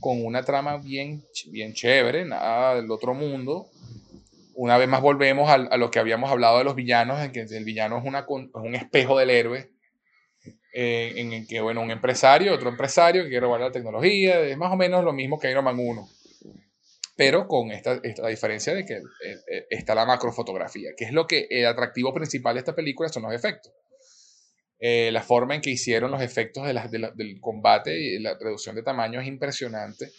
con 0.00 0.24
una 0.24 0.42
trama 0.42 0.78
bien, 0.78 1.24
bien 1.48 1.74
chévere, 1.74 2.24
nada 2.24 2.76
del 2.76 2.90
otro 2.90 3.14
mundo. 3.14 3.68
Una 4.54 4.78
vez 4.78 4.88
más 4.88 5.00
volvemos 5.00 5.48
a, 5.48 5.54
a 5.54 5.76
lo 5.76 5.90
que 5.90 5.98
habíamos 5.98 6.30
hablado 6.30 6.58
de 6.58 6.64
los 6.64 6.74
villanos, 6.74 7.20
en 7.20 7.32
que 7.32 7.40
el 7.40 7.64
villano 7.64 7.98
es, 7.98 8.04
una, 8.04 8.26
un 8.28 8.74
espejo 8.74 9.18
del 9.18 9.30
héroe, 9.30 9.70
eh, 10.72 11.14
en 11.16 11.32
el 11.32 11.46
que, 11.46 11.60
bueno, 11.60 11.80
un 11.80 11.90
empresario, 11.90 12.54
otro 12.54 12.68
empresario 12.68 13.22
que 13.24 13.30
quiere 13.30 13.46
robar 13.46 13.60
la 13.60 13.72
tecnología, 13.72 14.40
es 14.40 14.56
más 14.56 14.72
o 14.72 14.76
menos 14.76 15.04
lo 15.04 15.12
mismo 15.12 15.38
que 15.38 15.50
Iron 15.50 15.64
Man 15.64 15.78
1 15.78 16.08
pero 17.20 17.46
con 17.46 17.70
esta, 17.70 18.00
esta 18.02 18.26
diferencia 18.28 18.72
de 18.72 18.86
que 18.86 18.94
eh, 18.94 19.36
eh, 19.46 19.66
está 19.68 19.94
la 19.94 20.06
macrofotografía, 20.06 20.92
que 20.96 21.04
es 21.04 21.12
lo 21.12 21.26
que 21.26 21.46
el 21.50 21.66
atractivo 21.66 22.14
principal 22.14 22.54
de 22.54 22.60
esta 22.60 22.74
película 22.74 23.10
son 23.10 23.24
los 23.24 23.34
efectos. 23.34 23.74
Eh, 24.78 25.10
la 25.12 25.20
forma 25.20 25.54
en 25.54 25.60
que 25.60 25.68
hicieron 25.68 26.10
los 26.10 26.22
efectos 26.22 26.66
de 26.66 26.72
del 27.14 27.38
combate 27.38 28.00
y 28.00 28.18
la 28.20 28.38
reducción 28.40 28.74
de 28.74 28.82
tamaño 28.82 29.20
es 29.20 29.26
impresionante. 29.26 30.10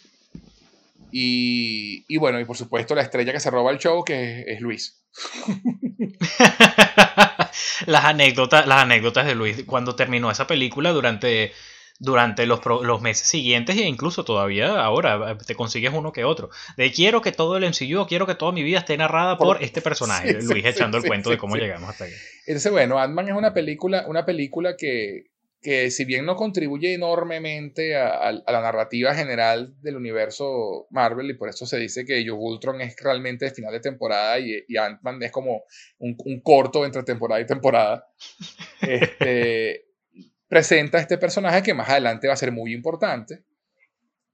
Y, 1.10 2.04
y, 2.06 2.18
bueno, 2.18 2.38
y 2.38 2.44
por 2.44 2.56
supuesto 2.56 2.94
la 2.94 3.02
estrella 3.02 3.32
que 3.32 3.40
se 3.40 3.50
roba 3.50 3.72
el 3.72 3.78
show, 3.78 4.04
que 4.04 4.44
es, 4.46 4.60
Luis. 4.60 5.02
las, 7.86 8.04
anécdotas, 8.04 8.64
las 8.68 8.78
anécdotas 8.78 9.26
de 9.26 9.34
Luis 9.34 9.64
cuando 9.66 9.96
terminó 9.96 10.30
esa 10.30 10.46
película 10.46 10.90
durante 10.90 11.50
durante 11.98 12.46
los, 12.46 12.60
los, 12.64 13.00
meses 13.00 13.28
siguientes 13.28 13.76
e 13.76 13.86
incluso 13.86 14.24
todavía 14.24 14.80
ahora 14.80 15.36
te 15.38 15.54
consigues 15.54 15.92
uno 15.92 16.12
que 16.12 16.24
otro. 16.24 16.50
De 16.76 16.90
quiero 16.90 17.20
que 17.20 17.32
todo 17.32 17.56
el 17.56 17.64
MCU, 17.64 18.06
quiero 18.06 18.26
que 18.26 18.34
toda 18.34 18.52
mi 18.52 18.62
vida 18.62 18.78
esté 18.78 18.96
narrada 18.96 19.38
por, 19.38 19.62
este 19.62 19.80
personaje, 19.80 20.32
Luis 20.42 20.64
echando 20.64 20.98
el 20.98 21.04
cuento 21.04 21.30
de 21.30 21.38
cómo 21.38 21.56
llegamos 21.56 21.90
hasta 21.90 22.04
aquí. 22.04 22.14
Entonces, 22.46 22.72
bueno, 22.72 22.98
Ant-Man 22.98 23.28
es 23.28 23.34
una 23.34 23.54
película, 23.54 24.04
una 24.08 24.24
película 24.24 24.76
que, 24.76 25.26
que 25.62 25.92
si 25.92 26.04
bien 26.04 26.26
no 26.26 26.34
contribuye 26.34 26.92
enormemente 26.92 27.94
a, 27.96 28.32
la 28.32 28.60
narrativa 28.60 29.14
general 29.14 29.74
del 29.80 29.96
universo 29.96 30.88
Marvel, 30.90 31.30
y 31.30 31.34
por 31.34 31.48
eso 31.48 31.66
se 31.66 31.78
dice 31.78 32.04
que 32.04 32.26
Joe 32.26 32.36
Ultron 32.36 32.80
es 32.80 32.96
realmente 33.00 33.46
el 33.46 33.52
final 33.52 33.72
de 33.72 33.80
temporada 33.80 34.40
y, 34.40 34.64
y 34.66 34.76
Ant-Man 34.76 35.22
es 35.22 35.30
como 35.30 35.62
un, 35.98 36.16
un, 36.24 36.40
corto 36.40 36.84
entre 36.84 37.04
temporada 37.04 37.40
y 37.40 37.46
temporada, 37.46 38.08
este, 38.80 39.91
presenta 40.52 40.98
este 40.98 41.16
personaje 41.16 41.62
que 41.62 41.72
más 41.72 41.88
adelante 41.88 42.28
va 42.28 42.34
a 42.34 42.36
ser 42.36 42.52
muy 42.52 42.74
importante 42.74 43.42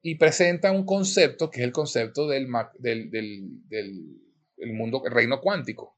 y 0.02 0.16
presenta 0.16 0.72
un 0.72 0.84
concepto 0.84 1.48
que 1.48 1.60
es 1.60 1.64
el 1.64 1.70
concepto 1.70 2.26
del, 2.26 2.48
del, 2.80 3.08
del, 3.08 3.62
del, 3.68 4.72
mundo, 4.72 5.00
el 5.06 5.12
reino 5.12 5.40
cuántico, 5.40 5.96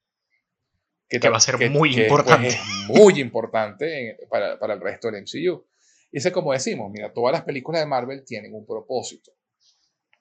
que, 1.09 1.26
va 1.26 1.38
a 1.38 1.40
ser 1.40 1.56
muy 1.70 1.94
pues, 1.94 2.02
importante. 2.02 2.55
muy 2.88 3.18
importante 3.18 4.18
para, 4.28 4.59
para, 4.59 4.74
el 4.74 4.82
resto 4.82 5.10
del 5.10 5.22
MCU. 5.22 5.66
Y 6.12 6.18
ese, 6.18 6.30
como 6.30 6.52
decimos, 6.52 6.92
mira, 6.92 7.14
todas 7.14 7.32
las 7.32 7.42
películas 7.44 7.80
de 7.80 7.86
Marvel 7.86 8.22
tienen 8.22 8.52
un 8.52 8.66
propósito. 8.66 9.32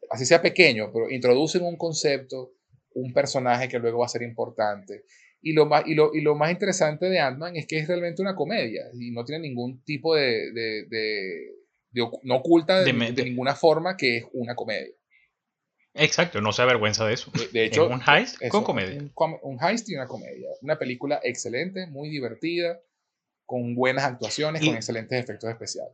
Así 0.09 0.26
sea 0.26 0.41
pequeño, 0.41 0.93
pero 0.93 1.09
introducen 1.09 1.65
un 1.65 1.76
concepto, 1.76 2.53
un 2.93 3.11
personaje 3.11 3.67
que 3.67 3.80
luego 3.80 3.99
va 3.99 4.05
a 4.05 4.09
ser 4.09 4.21
importante. 4.21 5.03
Y 5.41 5.53
lo 5.53 5.65
más, 5.65 5.83
y 5.87 5.95
lo, 5.95 6.13
y 6.13 6.21
lo 6.21 6.35
más 6.35 6.51
interesante 6.51 7.05
de 7.05 7.19
Ant-Man 7.19 7.55
es 7.55 7.65
que 7.65 7.79
es 7.79 7.87
realmente 7.87 8.21
una 8.21 8.35
comedia 8.35 8.83
y 8.93 9.11
no 9.11 9.23
tiene 9.23 9.47
ningún 9.47 9.81
tipo 9.83 10.15
de. 10.15 10.51
de, 10.51 10.85
de, 10.89 11.55
no 12.23 12.35
oculta 12.35 12.83
de, 12.83 12.93
ninguna 12.93 13.55
forma 13.55 13.97
que 13.97 14.17
es 14.17 14.25
una 14.33 14.55
comedia. 14.55 14.93
Exacto, 15.93 16.39
no 16.39 16.51
se 16.51 16.61
avergüenza 16.61 17.05
de 17.05 17.13
eso. 17.13 17.31
De, 17.51 17.65
hecho, 17.65 17.87
un 17.87 18.01
heist 18.05 18.37
con 18.49 18.63
comedia. 18.63 18.99
Un, 18.99 19.37
un, 19.41 19.57
heist 19.63 19.89
y 19.89 19.95
una 19.95 20.07
comedia. 20.07 20.49
Una 20.61 20.77
película 20.77 21.19
excelente, 21.23 21.87
muy 21.87 22.09
divertida, 22.09 22.79
con 23.45 23.73
buenas 23.73 24.03
actuaciones, 24.03 24.63
con 24.63 24.75
excelentes 24.75 25.19
efectos 25.19 25.49
especiales. 25.49 25.93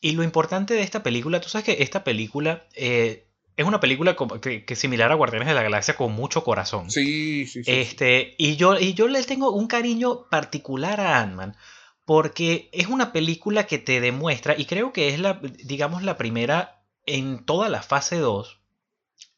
Y 0.00 0.12
lo 0.12 0.22
importante 0.22 0.74
de 0.74 0.82
esta 0.82 1.02
película, 1.02 1.40
tú 1.40 1.48
sabes 1.48 1.64
que 1.64 1.82
esta 1.82 2.04
película 2.04 2.68
eh, 2.76 3.26
es 3.56 3.66
una 3.66 3.80
película 3.80 4.16
que, 4.40 4.64
es 4.66 4.78
similar 4.78 5.12
a 5.12 5.14
Guardianes 5.14 5.48
de 5.48 5.54
la 5.54 5.62
Galaxia 5.62 5.96
con 5.96 6.12
mucho 6.12 6.44
corazón. 6.44 6.90
Sí, 6.90 7.46
sí, 7.46 7.64
sí. 7.64 7.70
Este, 7.70 8.34
y, 8.38 8.56
yo, 8.56 8.78
y 8.78 8.94
yo 8.94 9.08
le 9.08 9.22
tengo 9.22 9.52
un 9.52 9.66
cariño 9.66 10.26
particular 10.28 11.00
a 11.00 11.20
Ant-Man 11.20 11.56
porque 12.04 12.68
es 12.72 12.88
una 12.88 13.12
película 13.12 13.66
que 13.66 13.78
te 13.78 14.00
demuestra, 14.00 14.54
y 14.58 14.66
creo 14.66 14.92
que 14.92 15.08
es 15.08 15.18
la, 15.18 15.40
digamos, 15.42 16.02
la 16.02 16.18
primera 16.18 16.82
en 17.06 17.44
toda 17.44 17.68
la 17.68 17.82
fase 17.82 18.18
2. 18.18 18.60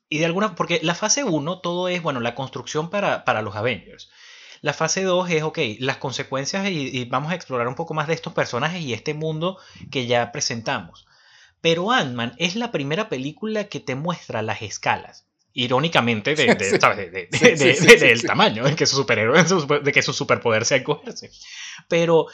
Y 0.09 0.19
de 0.19 0.25
alguna, 0.25 0.55
porque 0.55 0.81
la 0.83 0.95
fase 0.95 1.25
1 1.25 1.61
todo 1.61 1.89
es, 1.89 2.03
bueno, 2.03 2.21
la 2.21 2.35
construcción 2.35 2.91
para, 2.91 3.25
para 3.25 3.43
los 3.43 3.57
Avengers. 3.57 4.11
La 4.63 4.73
fase 4.73 5.03
2 5.03 5.31
es, 5.31 5.43
ok, 5.43 5.59
las 5.81 5.99
consecuencias 5.99 6.69
y, 6.69 7.05
vamos 7.05 7.31
a 7.31 7.35
explorar 7.35 7.69
un 7.69 7.75
poco 7.75 7.95
más 7.95 8.09
de 8.09 8.15
estos 8.15 8.33
personajes 8.33 8.83
y 8.83 8.93
este 8.93 9.15
mundo 9.15 9.59
que 9.91 10.07
ya 10.07 10.33
presentamos. 10.33 11.07
Pero 11.61 11.91
Ant-Man 11.91 12.35
es 12.39 12.57
la 12.57 12.71
primera 12.71 13.09
película 13.09 13.65
que 13.65 13.81
te 13.81 13.95
muestra 13.95 14.43
las 14.43 14.63
escalas. 14.63 15.27
Irónicamente, 15.53 16.35
de, 16.35 16.55
del 17.99 18.23
tamaño, 18.23 18.65
de 18.65 18.77
que 18.77 18.85
su 18.85 18.97
superhéroe, 18.97 19.43
de 19.83 19.93
que 19.93 20.03
su 20.03 20.13
superpoder 20.13 20.67
sea 20.67 20.77
encogerse. 20.77 21.31
Pero 21.89 22.27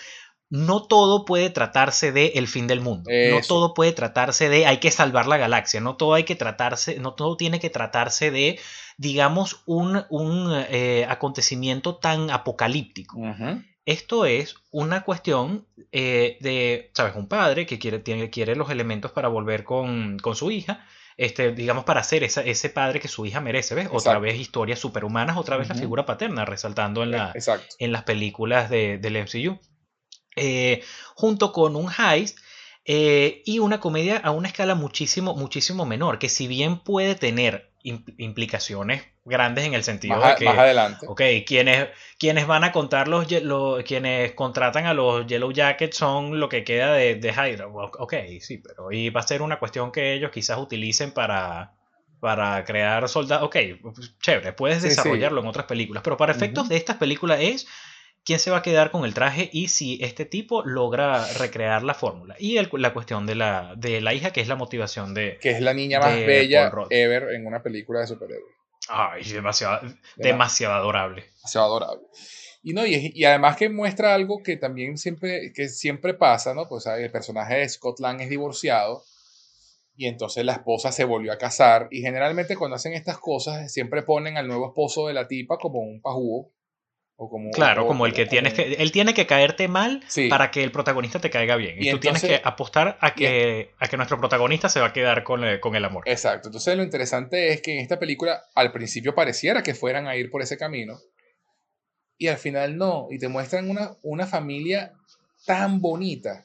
no 0.53 0.83
todo 0.83 1.25
puede 1.25 1.49
tratarse 1.49 2.13
de 2.13 2.33
el 2.35 2.47
fin 2.47 2.67
del 2.67 2.83
mundo. 2.83 3.11
No 3.31 3.41
todo 3.41 3.73
puede 3.73 3.93
tratarse 3.93 4.51
de 4.51 4.67
hay 4.67 4.79
que 4.79 4.91
salvar 4.91 5.27
la 5.27 5.39
galaxia. 5.39 5.81
No 5.81 5.97
todo 5.97 6.13
hay 6.13 6.25
que 6.25 6.35
tratarse, 6.35 6.99
no 6.99 7.15
todo 7.15 7.39
tiene 7.39 7.59
que 7.59 7.71
tratarse 7.71 8.31
de, 8.31 8.61
digamos, 8.99 9.63
un, 9.65 10.05
un 10.11 10.53
eh, 10.69 11.07
acontecimiento 11.09 11.97
tan 11.97 12.31
apocalíptico. 12.31 13.17
Esto 13.85 14.27
es 14.27 14.55
una 14.71 15.03
cuestión 15.03 15.67
eh, 15.91 16.39
de, 16.41 16.91
¿sabes? 16.95 17.17
Un 17.17 17.27
padre 17.27 17.67
que 17.67 17.79
quiere, 17.79 17.99
tiene, 17.99 18.31
quiere 18.31 18.55
los 18.55 18.71
elementos 18.71 19.11
para 19.11 19.29
volver 19.29 19.65
con, 19.65 20.19
su 20.35 20.51
hija. 20.51 20.87
Este, 21.17 21.53
digamos, 21.53 21.85
para 21.85 22.03
ser 22.03 22.25
ese 22.25 22.71
padre 22.71 23.01
que 23.01 23.09
su 23.09 23.27
hija 23.27 23.41
merece, 23.41 23.75
¿ves? 23.75 23.89
Otra 23.93 24.19
vez 24.19 24.39
historias 24.39 24.79
superhumanas, 24.79 25.37
otra 25.37 25.57
vez 25.57 25.69
la 25.69 25.75
figura 25.75 26.07
paterna, 26.07 26.45
resaltando 26.45 27.03
en, 27.03 27.11
la, 27.11 27.35
en 27.79 27.93
las 27.93 28.05
películas 28.05 28.71
de, 28.71 28.99
del 28.99 29.17
MCU. 29.17 29.59
Eh, 30.37 30.83
junto 31.15 31.53
con 31.53 31.77
un 31.77 31.91
heist 31.91 32.39
eh, 32.85 33.43
y 33.45 33.59
una 33.59 33.81
comedia 33.81 34.17
a 34.17 34.31
una 34.31 34.49
escala 34.49 34.75
muchísimo, 34.75 35.35
muchísimo 35.37 35.85
menor, 35.85 36.19
que 36.19 36.29
si 36.29 36.47
bien 36.47 36.81
puede 36.81 37.15
tener 37.15 37.73
implicaciones 37.83 39.03
grandes 39.25 39.65
en 39.65 39.75
el 39.75 39.85
sentido 39.85 40.21
de 40.21 40.35
que, 40.35 40.45
más 40.45 40.59
adelante. 40.59 41.07
ok, 41.09 41.23
quienes, 41.47 41.89
quienes 42.19 42.47
van 42.47 42.65
a 42.65 42.73
contar 42.73 43.09
los, 43.09 43.27
quienes 43.85 44.33
contratan 44.33 44.87
a 44.87 44.95
los 44.95 45.27
Yellow 45.27 45.53
Jackets 45.53 45.97
son 45.97 46.41
lo 46.41 46.49
que 46.49 46.65
queda 46.65 46.93
de, 46.95 47.15
de 47.17 47.29
Hydra, 47.31 47.69
ok, 47.69 48.15
sí, 48.41 48.59
pero 48.59 48.91
y 48.91 49.11
va 49.11 49.21
a 49.21 49.27
ser 49.27 49.43
una 49.43 49.59
cuestión 49.59 49.93
que 49.93 50.15
ellos 50.15 50.31
quizás 50.33 50.59
utilicen 50.59 51.13
para, 51.13 51.75
para 52.21 52.65
crear 52.65 53.09
soldados, 53.09 53.47
ok, 53.47 53.57
chévere, 54.21 54.53
puedes 54.53 54.83
desarrollarlo 54.83 55.41
en 55.41 55.47
otras 55.47 55.67
películas, 55.67 56.03
pero 56.03 56.17
para 56.17 56.33
efectos 56.33 56.69
de 56.69 56.77
estas 56.77 56.97
películas 56.97 57.39
es 57.41 57.69
quién 58.25 58.39
se 58.39 58.51
va 58.51 58.59
a 58.59 58.63
quedar 58.63 58.91
con 58.91 59.05
el 59.05 59.15
traje 59.15 59.51
y 59.53 59.69
si 59.69 59.99
este 60.03 60.25
tipo 60.25 60.63
logra 60.65 61.27
recrear 61.39 61.83
la 61.83 61.95
fórmula. 61.95 62.37
Y 62.39 62.59
la 62.61 62.93
cuestión 62.93 63.27
de 63.27 63.35
la, 63.35 63.75
de 63.77 64.01
la 64.01 64.15
hija, 64.15 64.33
que 64.33 64.41
es 64.41 64.49
la 64.49 64.57
motivación 64.57 65.15
de... 65.15 65.39
Que 65.41 65.51
es 65.51 65.61
la 65.61 65.75
niña 65.75 65.99
más 65.99 66.15
bella 66.17 66.73
ever 66.91 67.35
en 67.35 67.47
una 67.47 67.63
película 67.63 68.01
de 68.01 68.07
superhéroes. 68.07 68.62
Ay, 68.95 69.25
demasiado, 69.25 69.81
demasiado 70.17 70.75
adorable. 70.75 71.25
Demasiado 71.37 71.67
adorable. 71.67 72.07
Y, 72.63 72.75
no, 72.75 72.87
y, 72.87 73.25
además 73.25 73.57
que 73.57 73.71
muestra 73.71 74.15
algo 74.15 74.43
que 74.43 74.59
también 74.59 74.99
siempre, 74.99 75.53
que 75.55 75.69
siempre 75.69 76.13
pasa, 76.13 76.53
¿no? 76.53 76.69
Pues 76.69 76.85
el 76.87 77.11
personaje 77.11 77.57
de 77.57 77.69
Scott 77.69 78.01
Lang 78.01 78.21
es 78.21 78.29
divorciado 78.29 79.03
y 79.97 80.07
entonces 80.07 80.45
la 80.45 80.53
esposa 80.53 80.93
se 80.93 81.05
volvió 81.05 81.33
a 81.33 81.39
casar 81.39 81.89
y 81.91 82.03
generalmente 82.03 82.57
cuando 82.57 82.77
hacen 82.77 82.93
estas 82.93 83.19
cosas 83.19 83.73
siempre 83.73 84.03
ponen 84.03 84.37
al 84.37 84.47
nuevo 84.47 84.69
esposo 84.69 85.07
de 85.07 85.15
la 85.15 85.27
tipa 85.27 85.57
como 85.59 85.81
un 85.81 86.01
pajúo 86.01 86.53
claro, 87.53 87.87
como 87.87 88.07
el 88.07 88.13
que 88.13 88.27
tienes 88.27 88.55
que. 88.55 88.75
Él 88.75 88.93
tiene 88.93 89.15
que 89.15 89.27
caerte 89.27 89.69
mal 89.69 90.03
para 90.29 90.51
que 90.51 90.63
el 90.63 90.73
protagonista 90.73 91.21
te 91.21 91.31
caiga 91.31 91.57
bien. 91.57 91.77
Y, 91.79 91.91
tú 91.91 92.01
tienes 92.01 92.23
que 92.23 92.41
apostar 92.43 92.99
a 93.01 93.15
que, 93.15 93.71
a 93.79 93.89
que 93.89 93.97
nuestro 93.97 94.19
protagonista 94.19 94.69
se 94.69 94.81
va 94.81 94.87
a 94.87 94.93
quedar 94.93 95.23
con 95.25 95.45
el, 95.45 95.61
con 95.61 95.77
el 95.77 95.85
amor. 95.85 96.05
Exacto. 96.07 96.49
Entonces 96.49 96.77
lo 96.77 96.83
interesante 96.83 97.53
es 97.53 97.63
que 97.63 97.75
en 97.75 97.81
esta 97.81 97.99
película 97.99 98.45
al 98.55 98.73
principio 98.73 99.15
pareciera 99.15 99.63
que 99.63 99.75
fueran 99.75 100.07
a 100.07 100.17
ir 100.17 100.31
por 100.31 100.43
ese 100.43 100.57
camino. 100.57 100.99
Y 102.19 102.29
al 102.29 102.39
final 102.39 102.77
no. 102.77 103.09
Y 103.11 103.19
te 103.19 103.29
muestran 103.29 103.69
una, 103.69 103.97
una 104.03 104.27
familia 104.27 104.93
tan 105.45 105.81
bonita. 105.81 106.45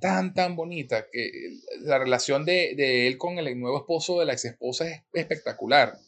Tan, 0.00 0.34
tan 0.34 0.56
bonita. 0.56 1.06
Que 1.10 1.30
la 1.80 1.98
relación 1.98 2.44
de, 2.44 2.74
de 2.76 3.06
él 3.06 3.18
con 3.18 3.38
el 3.38 3.58
nuevo 3.58 3.78
esposo 3.78 4.18
de 4.20 4.26
la 4.26 4.32
ex 4.32 4.44
esposa 4.44 4.88
es 4.88 5.02
espectacular 5.12 5.98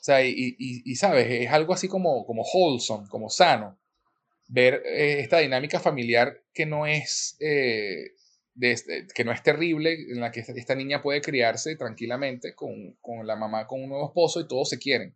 sea, 0.00 0.22
y, 0.22 0.94
sabes, 0.96 1.26
es 1.28 1.50
algo 1.50 1.74
así 1.74 1.88
como, 1.88 2.24
como 2.26 2.42
wholesome, 2.42 3.08
como 3.08 3.28
sano, 3.30 3.78
ver 4.46 4.82
eh, 4.86 5.20
esta 5.20 5.38
dinámica 5.38 5.80
familiar 5.80 6.42
que 6.52 6.66
no 6.66 6.86
es... 6.86 7.36
Eh, 7.40 8.12
este, 8.60 9.06
que 9.14 9.24
no 9.24 9.30
es 9.30 9.40
terrible, 9.44 9.92
en 9.92 10.20
la 10.20 10.32
que 10.32 10.40
esta 10.40 10.74
niña 10.74 11.00
puede 11.00 11.20
criarse 11.20 11.76
tranquilamente 11.76 12.56
con, 12.56 12.96
con, 13.00 13.24
la 13.24 13.36
mamá, 13.36 13.68
con 13.68 13.80
un 13.80 13.88
nuevo 13.88 14.06
esposo 14.06 14.40
y 14.40 14.48
todos 14.48 14.68
se 14.68 14.80
quieren. 14.80 15.14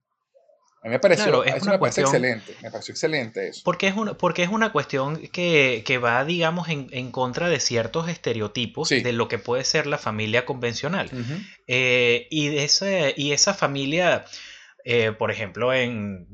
A 0.84 0.88
mí 0.88 0.94
me 0.94 0.98
pareció, 0.98 1.44
es 1.44 1.62
una 1.62 1.78
cuestión, 1.78 2.06
excelente, 2.06 2.56
me 2.60 2.68
pareció 2.68 2.92
excelente 2.92 3.48
eso. 3.48 3.62
Porque 3.64 3.86
es 3.86 3.94
una, 3.94 4.14
porque 4.14 4.42
es 4.42 4.48
una 4.48 4.72
cuestión 4.72 5.16
que, 5.28 5.84
que 5.86 5.98
va, 5.98 6.24
digamos, 6.24 6.68
en, 6.68 6.88
en, 6.90 7.12
contra 7.12 7.48
de 7.48 7.60
ciertos 7.60 8.08
estereotipos 8.08 8.88
de 8.88 9.12
lo 9.12 9.28
que 9.28 9.38
puede 9.38 9.62
ser 9.62 9.86
la 9.86 9.96
familia 9.96 10.44
convencional. 10.44 11.08
Eh, 11.68 12.26
y, 12.30 12.56
ese, 12.56 13.14
y 13.16 13.30
esa 13.30 13.54
familia 13.54 14.24
eh, 14.84 15.12
por 15.12 15.30
ejemplo, 15.30 15.72
en, 15.72 16.26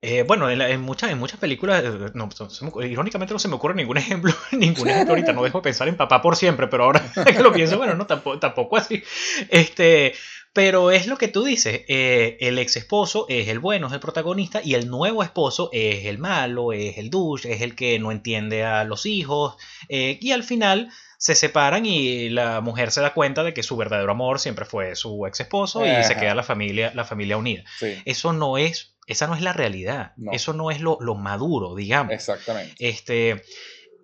eh, 0.00 0.22
bueno, 0.26 0.50
en, 0.50 0.80
muchas, 0.80 1.10
en 1.10 1.18
muchas 1.18 1.38
películas, 1.38 1.82
eh, 1.84 2.88
irónicamente 2.88 3.34
no 3.34 3.38
se 3.38 3.48
me 3.48 3.56
ocurre 3.56 3.74
ningún 3.74 3.98
ejemplo, 3.98 4.32
ningún 4.52 4.88
ejemplo 4.88 5.14
ahorita, 5.14 5.32
no 5.32 5.42
dejo 5.42 5.60
pensar 5.60 5.88
en 5.88 5.96
papá 5.96 6.22
por 6.22 6.36
siempre, 6.36 6.68
pero 6.68 6.84
ahora 6.84 7.02
que 7.26 7.42
lo 7.42 7.52
pienso, 7.52 7.78
bueno, 7.78 7.94
no, 7.94 8.06
tampoco, 8.06 8.38
tampoco 8.38 8.76
así. 8.76 9.02
Este, 9.50 10.14
pero 10.52 10.90
es 10.90 11.06
lo 11.06 11.18
que 11.18 11.28
tú 11.28 11.44
dices, 11.44 11.82
el 11.88 12.58
ex 12.58 12.76
esposo 12.76 13.26
es 13.28 13.48
el 13.48 13.58
bueno, 13.58 13.86
es 13.88 13.92
el 13.92 14.00
protagonista, 14.00 14.60
y 14.64 14.74
el 14.74 14.88
nuevo 14.88 15.22
esposo 15.22 15.68
es 15.72 16.06
el 16.06 16.18
malo, 16.18 16.72
es 16.72 16.98
el 16.98 17.10
douche, 17.10 17.52
es 17.52 17.60
el 17.60 17.76
que 17.76 17.98
no 17.98 18.10
entiende 18.10 18.64
a 18.64 18.82
los 18.84 19.06
hijos, 19.06 19.56
y 19.88 20.32
al 20.32 20.42
final 20.42 20.90
se 21.18 21.34
separan 21.34 21.84
y 21.84 22.30
la 22.30 22.60
mujer 22.60 22.92
se 22.92 23.00
da 23.00 23.12
cuenta 23.12 23.42
de 23.42 23.52
que 23.52 23.64
su 23.64 23.76
verdadero 23.76 24.12
amor 24.12 24.38
siempre 24.38 24.64
fue 24.64 24.94
su 24.94 25.26
ex 25.26 25.40
esposo 25.40 25.84
y 25.84 26.04
se 26.04 26.16
queda 26.16 26.34
la 26.36 26.44
familia, 26.44 26.92
la 26.94 27.04
familia 27.04 27.36
unida. 27.36 27.64
Eso 28.04 28.32
no 28.32 28.56
es, 28.56 28.94
esa 29.06 29.26
no 29.26 29.34
es 29.34 29.42
la 29.42 29.52
realidad. 29.52 30.12
Eso 30.32 30.52
no 30.52 30.70
es 30.70 30.80
lo, 30.80 30.98
maduro, 31.16 31.74
digamos. 31.74 32.12
Exactamente. 32.12 32.72
Este, 32.78 33.42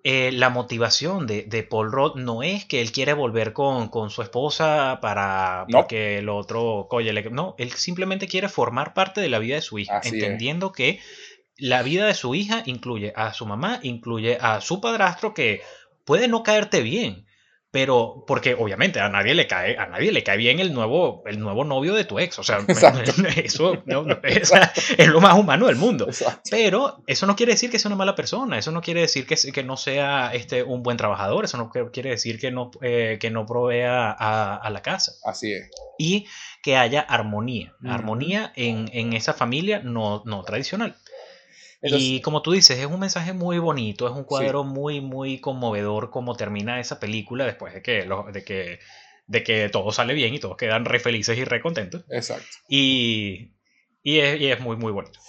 eh, 0.02 0.32
la 0.32 0.50
motivación 0.50 1.28
de, 1.28 1.66
Paul 1.70 1.92
Roth 1.92 2.16
no 2.16 2.42
es 2.42 2.64
que 2.64 2.80
él 2.80 2.90
quiere 2.90 3.12
volver 3.12 3.52
con, 3.52 4.10
su 4.10 4.20
esposa 4.20 4.98
para 5.00 5.66
que 5.88 6.18
el 6.18 6.28
otro 6.28 6.88
coye 6.90 7.12
No, 7.30 7.54
él 7.58 7.70
simplemente 7.74 8.26
quiere 8.26 8.48
formar 8.48 8.92
parte 8.92 9.20
de 9.20 9.28
la 9.28 9.38
vida 9.38 9.54
de 9.54 9.62
su 9.62 9.78
hija, 9.78 10.00
entendiendo 10.02 10.72
que 10.72 10.98
la 11.56 11.84
vida 11.84 12.06
de 12.06 12.14
su 12.14 12.34
hija 12.34 12.64
incluye 12.66 13.12
a 13.14 13.32
su 13.32 13.46
mamá, 13.46 13.78
incluye 13.84 14.36
a 14.40 14.60
su 14.60 14.80
padrastro 14.80 15.34
que 15.34 15.62
puede 16.04 16.28
no 16.28 16.42
caerte 16.42 16.82
bien, 16.82 17.26
pero 17.74 18.22
porque 18.24 18.54
obviamente 18.54 19.00
a 19.00 19.08
nadie 19.08 19.34
le 19.34 19.48
cae 19.48 19.76
a 19.76 19.86
nadie 19.86 20.12
le 20.12 20.22
cae 20.22 20.36
bien 20.36 20.60
el 20.60 20.72
nuevo 20.72 21.24
el 21.26 21.40
nuevo 21.40 21.64
novio 21.64 21.92
de 21.94 22.04
tu 22.04 22.20
ex 22.20 22.38
o 22.38 22.44
sea 22.44 22.58
eso 23.36 23.82
es, 24.22 25.08
lo 25.08 25.20
más 25.20 25.36
humano 25.36 25.66
del 25.66 25.74
mundo. 25.74 26.06
Pero 26.48 27.02
eso 27.08 27.26
no 27.26 27.34
quiere 27.34 27.54
decir 27.54 27.72
que 27.72 27.80
sea 27.80 27.88
una 27.88 27.96
mala 27.96 28.14
persona 28.14 28.56
eso 28.60 28.70
no 28.70 28.80
quiere 28.80 29.00
decir 29.00 29.26
que, 29.26 29.34
que 29.34 29.64
no 29.64 29.76
sea 29.76 30.32
este 30.34 30.62
un 30.62 30.84
buen 30.84 30.96
trabajador 30.96 31.46
eso 31.46 31.58
no 31.58 31.68
quiere 31.90 32.10
decir 32.10 32.38
que 32.38 32.52
no 32.52 32.70
eh, 32.80 33.18
que 33.20 33.30
no 33.30 33.44
provea 33.44 34.12
a, 34.12 34.70
la 34.70 34.80
casa. 34.80 35.10
Así 35.24 35.52
es. 35.52 35.68
Y 35.98 36.26
que 36.62 36.76
haya 36.76 37.00
armonía 37.00 37.74
armonía 37.84 38.52
en, 38.54 38.88
en, 38.92 39.14
esa 39.14 39.32
familia 39.32 39.80
no, 39.80 40.22
no 40.24 40.44
tradicional 40.44 40.94
y 41.84 42.20
como 42.22 42.40
tú 42.42 42.52
dices, 42.52 42.78
es 42.78 42.86
un 42.86 43.00
mensaje 43.00 43.32
muy 43.32 43.58
bonito, 43.58 44.08
es 44.08 44.14
un 44.14 44.24
cuadro 44.24 44.64
muy, 44.64 45.00
muy 45.00 45.38
conmovedor 45.38 46.10
como 46.10 46.34
termina 46.34 46.80
esa 46.80 46.98
película 46.98 47.44
después 47.44 47.74
de 47.74 47.82
que, 47.82 48.08
de 48.32 48.44
que, 48.44 48.78
de 49.26 49.42
que 49.42 49.68
todo 49.68 49.92
sale 49.92 50.14
bien 50.14 50.34
y 50.34 50.38
todos 50.38 50.56
quedan 50.56 50.86
re 50.86 50.98
felices 50.98 51.36
y 51.36 51.44
re 51.44 51.60
contentos. 51.60 52.04
Exacto. 52.10 52.46
Y, 52.68 53.52
y, 54.02 54.18
es, 54.18 54.40
y 54.40 54.46
es 54.46 54.60
muy, 54.60 54.76
muy 54.76 54.92
bonito. 54.92 55.20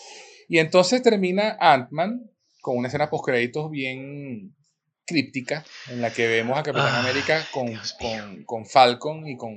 Y 0.47 0.59
entonces 0.59 1.01
termina 1.01 1.57
Ant-Man 1.59 2.31
con 2.61 2.77
una 2.77 2.87
escena 2.87 3.09
post-créditos 3.09 3.69
bien 3.69 4.55
críptica 5.05 5.63
en 5.89 6.01
la 6.01 6.11
que 6.11 6.27
vemos 6.27 6.57
a 6.57 6.63
Capitán 6.63 6.93
ah, 6.93 6.99
América 7.01 7.45
con, 7.51 7.67
con, 7.99 8.43
con, 8.45 8.65
Falcon 8.65 9.27
y 9.27 9.37
con, 9.37 9.55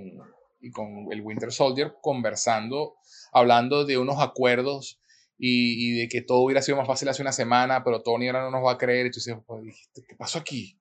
y 0.61 0.71
con 0.71 1.07
el 1.11 1.21
Winter 1.23 1.53
Soldier 1.53 1.95
conversando, 2.03 2.97
hablando 3.33 3.85
de 3.85 3.99
unos 3.99 4.21
acuerdos 4.21 5.01
y, 5.39 6.01
de 6.01 6.09
que 6.09 6.23
todo 6.23 6.41
hubiera 6.41 6.63
sido 6.63 6.77
más 6.77 6.87
fácil 6.87 7.09
hace 7.09 7.23
una 7.23 7.33
semana, 7.33 7.85
pero 7.85 8.03
Tony 8.03 8.27
ahora 8.27 8.43
no 8.43 8.51
nos 8.51 8.67
va 8.67 8.73
a 8.73 8.79
creer. 8.79 9.07
Y 9.07 9.11
tú 9.11 9.17
dices, 9.17 9.37
pues, 9.47 9.89
¿qué 9.95 10.17
pasó 10.17 10.41
aquí? 10.41 10.79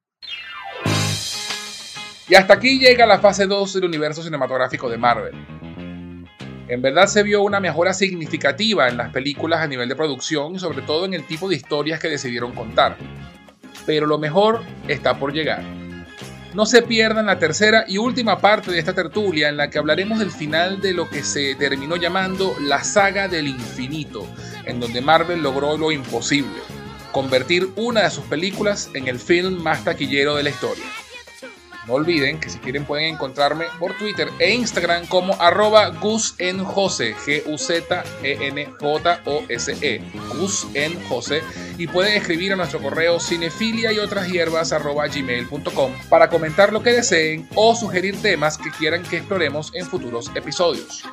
Y 2.30 2.36
hasta 2.36 2.56
aquí 2.56 2.80
llega 2.80 3.06
la 3.06 3.20
fase 3.20 3.46
2 3.46 3.76
del 3.76 3.86
universo 3.86 4.22
cinematográfico 4.22 4.90
de 4.90 4.98
Marvel. 4.98 5.34
En 6.68 6.82
verdad 6.82 7.08
se 7.08 7.24
vio 7.24 7.44
una 7.44 7.62
mejora 7.62 7.94
significativa 7.94 8.90
en 8.90 8.98
las 8.98 9.14
películas 9.14 9.62
a 9.62 9.68
nivel 9.68 9.88
de 9.88 9.96
producción 9.96 10.56
y 10.56 10.60
sobre 10.60 10.82
todo 10.82 11.06
en 11.06 11.14
el 11.14 11.26
tipo 11.26 11.48
de 11.48 11.56
historias 11.56 12.02
que 12.02 12.10
decidieron 12.10 12.54
contar. 12.54 12.98
Pero 13.86 14.06
lo 14.06 14.18
mejor 14.18 14.62
está 14.90 15.18
por 15.18 15.32
llegar. 15.32 15.64
No 16.54 16.66
se 16.66 16.82
pierdan 16.82 17.26
la 17.26 17.40
tercera 17.40 17.86
y 17.88 17.98
última 17.98 18.40
parte 18.40 18.72
de 18.72 18.80
esta 18.80 18.94
tertulia 18.94 19.50
en 19.50 19.58
la 19.58 19.70
que 19.70 19.78
hablaremos 19.78 20.20
del 20.20 20.32
final 20.32 20.82
de 20.82 20.94
lo 20.94 21.10
que 21.10 21.24
se 21.24 21.56
terminó 21.56 21.98
llamando 21.98 22.56
la 22.62 22.84
saga 22.84 23.28
del 23.28 23.48
infinito, 23.48 24.26
en 24.66 24.80
donde 24.80 25.02
Marvel 25.02 25.44
logró 25.44 25.78
lo 25.78 25.92
imposible, 25.92 26.60
convertir 27.12 27.70
una 27.76 28.04
de 28.04 28.10
sus 28.10 28.24
películas 28.26 28.90
en 28.94 29.08
el 29.08 29.20
film 29.20 29.62
más 29.62 29.84
taquillero 29.84 30.36
de 30.36 30.44
la 30.44 30.50
historia. 30.50 30.86
No 31.88 31.94
olviden 31.94 32.40
que 32.40 32.50
si 32.50 32.60
quieren 32.60 32.86
pueden 32.86 33.16
encontrarme 33.16 33.66
por 33.80 33.98
Twitter 33.98 34.30
e 34.40 34.54
Instagram 34.54 35.08
como 35.08 35.34
arroba 35.42 35.90
gusenjose, 35.90 37.14
G-U-Z-E-N-J-O-S-E, 37.14 37.98
Jose, 41.08 41.42
y 41.78 41.88
pueden 41.88 42.18
escribir 42.18 42.54
a 42.54 42.58
nuestro 42.58 42.82
correo 42.82 43.20
cinefilia 43.20 43.94
y 43.94 44.00
otras 44.00 44.28
hierbas 44.28 44.74
arroba 44.74 45.08
gmail.com 45.08 45.92
para 46.10 46.30
comentar 46.30 46.74
lo 46.74 46.84
que 46.84 46.92
deseen 46.92 47.48
o 47.56 47.74
sugerir 47.76 48.22
temas 48.22 48.58
que 48.58 48.72
quieran 48.72 49.04
que 49.04 49.18
exploremos 49.18 49.72
en 49.74 49.86
futuros 49.86 50.30
episodios. 50.36 51.04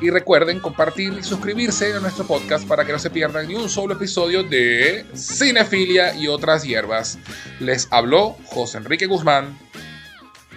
Y 0.00 0.10
recuerden 0.10 0.60
compartir 0.60 1.14
y 1.18 1.22
suscribirse 1.22 1.94
a 1.94 2.00
nuestro 2.00 2.26
podcast 2.26 2.68
para 2.68 2.84
que 2.84 2.92
no 2.92 2.98
se 2.98 3.10
pierdan 3.10 3.48
ni 3.48 3.54
un 3.54 3.70
solo 3.70 3.94
episodio 3.94 4.42
de 4.42 5.06
Cinefilia 5.14 6.14
y 6.14 6.28
otras 6.28 6.64
hierbas. 6.64 7.18
Les 7.60 7.88
habló 7.90 8.36
José 8.44 8.78
Enrique 8.78 9.06
Guzmán. 9.06 9.58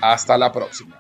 Hasta 0.02 0.38
la 0.38 0.52
próxima. 0.52 0.99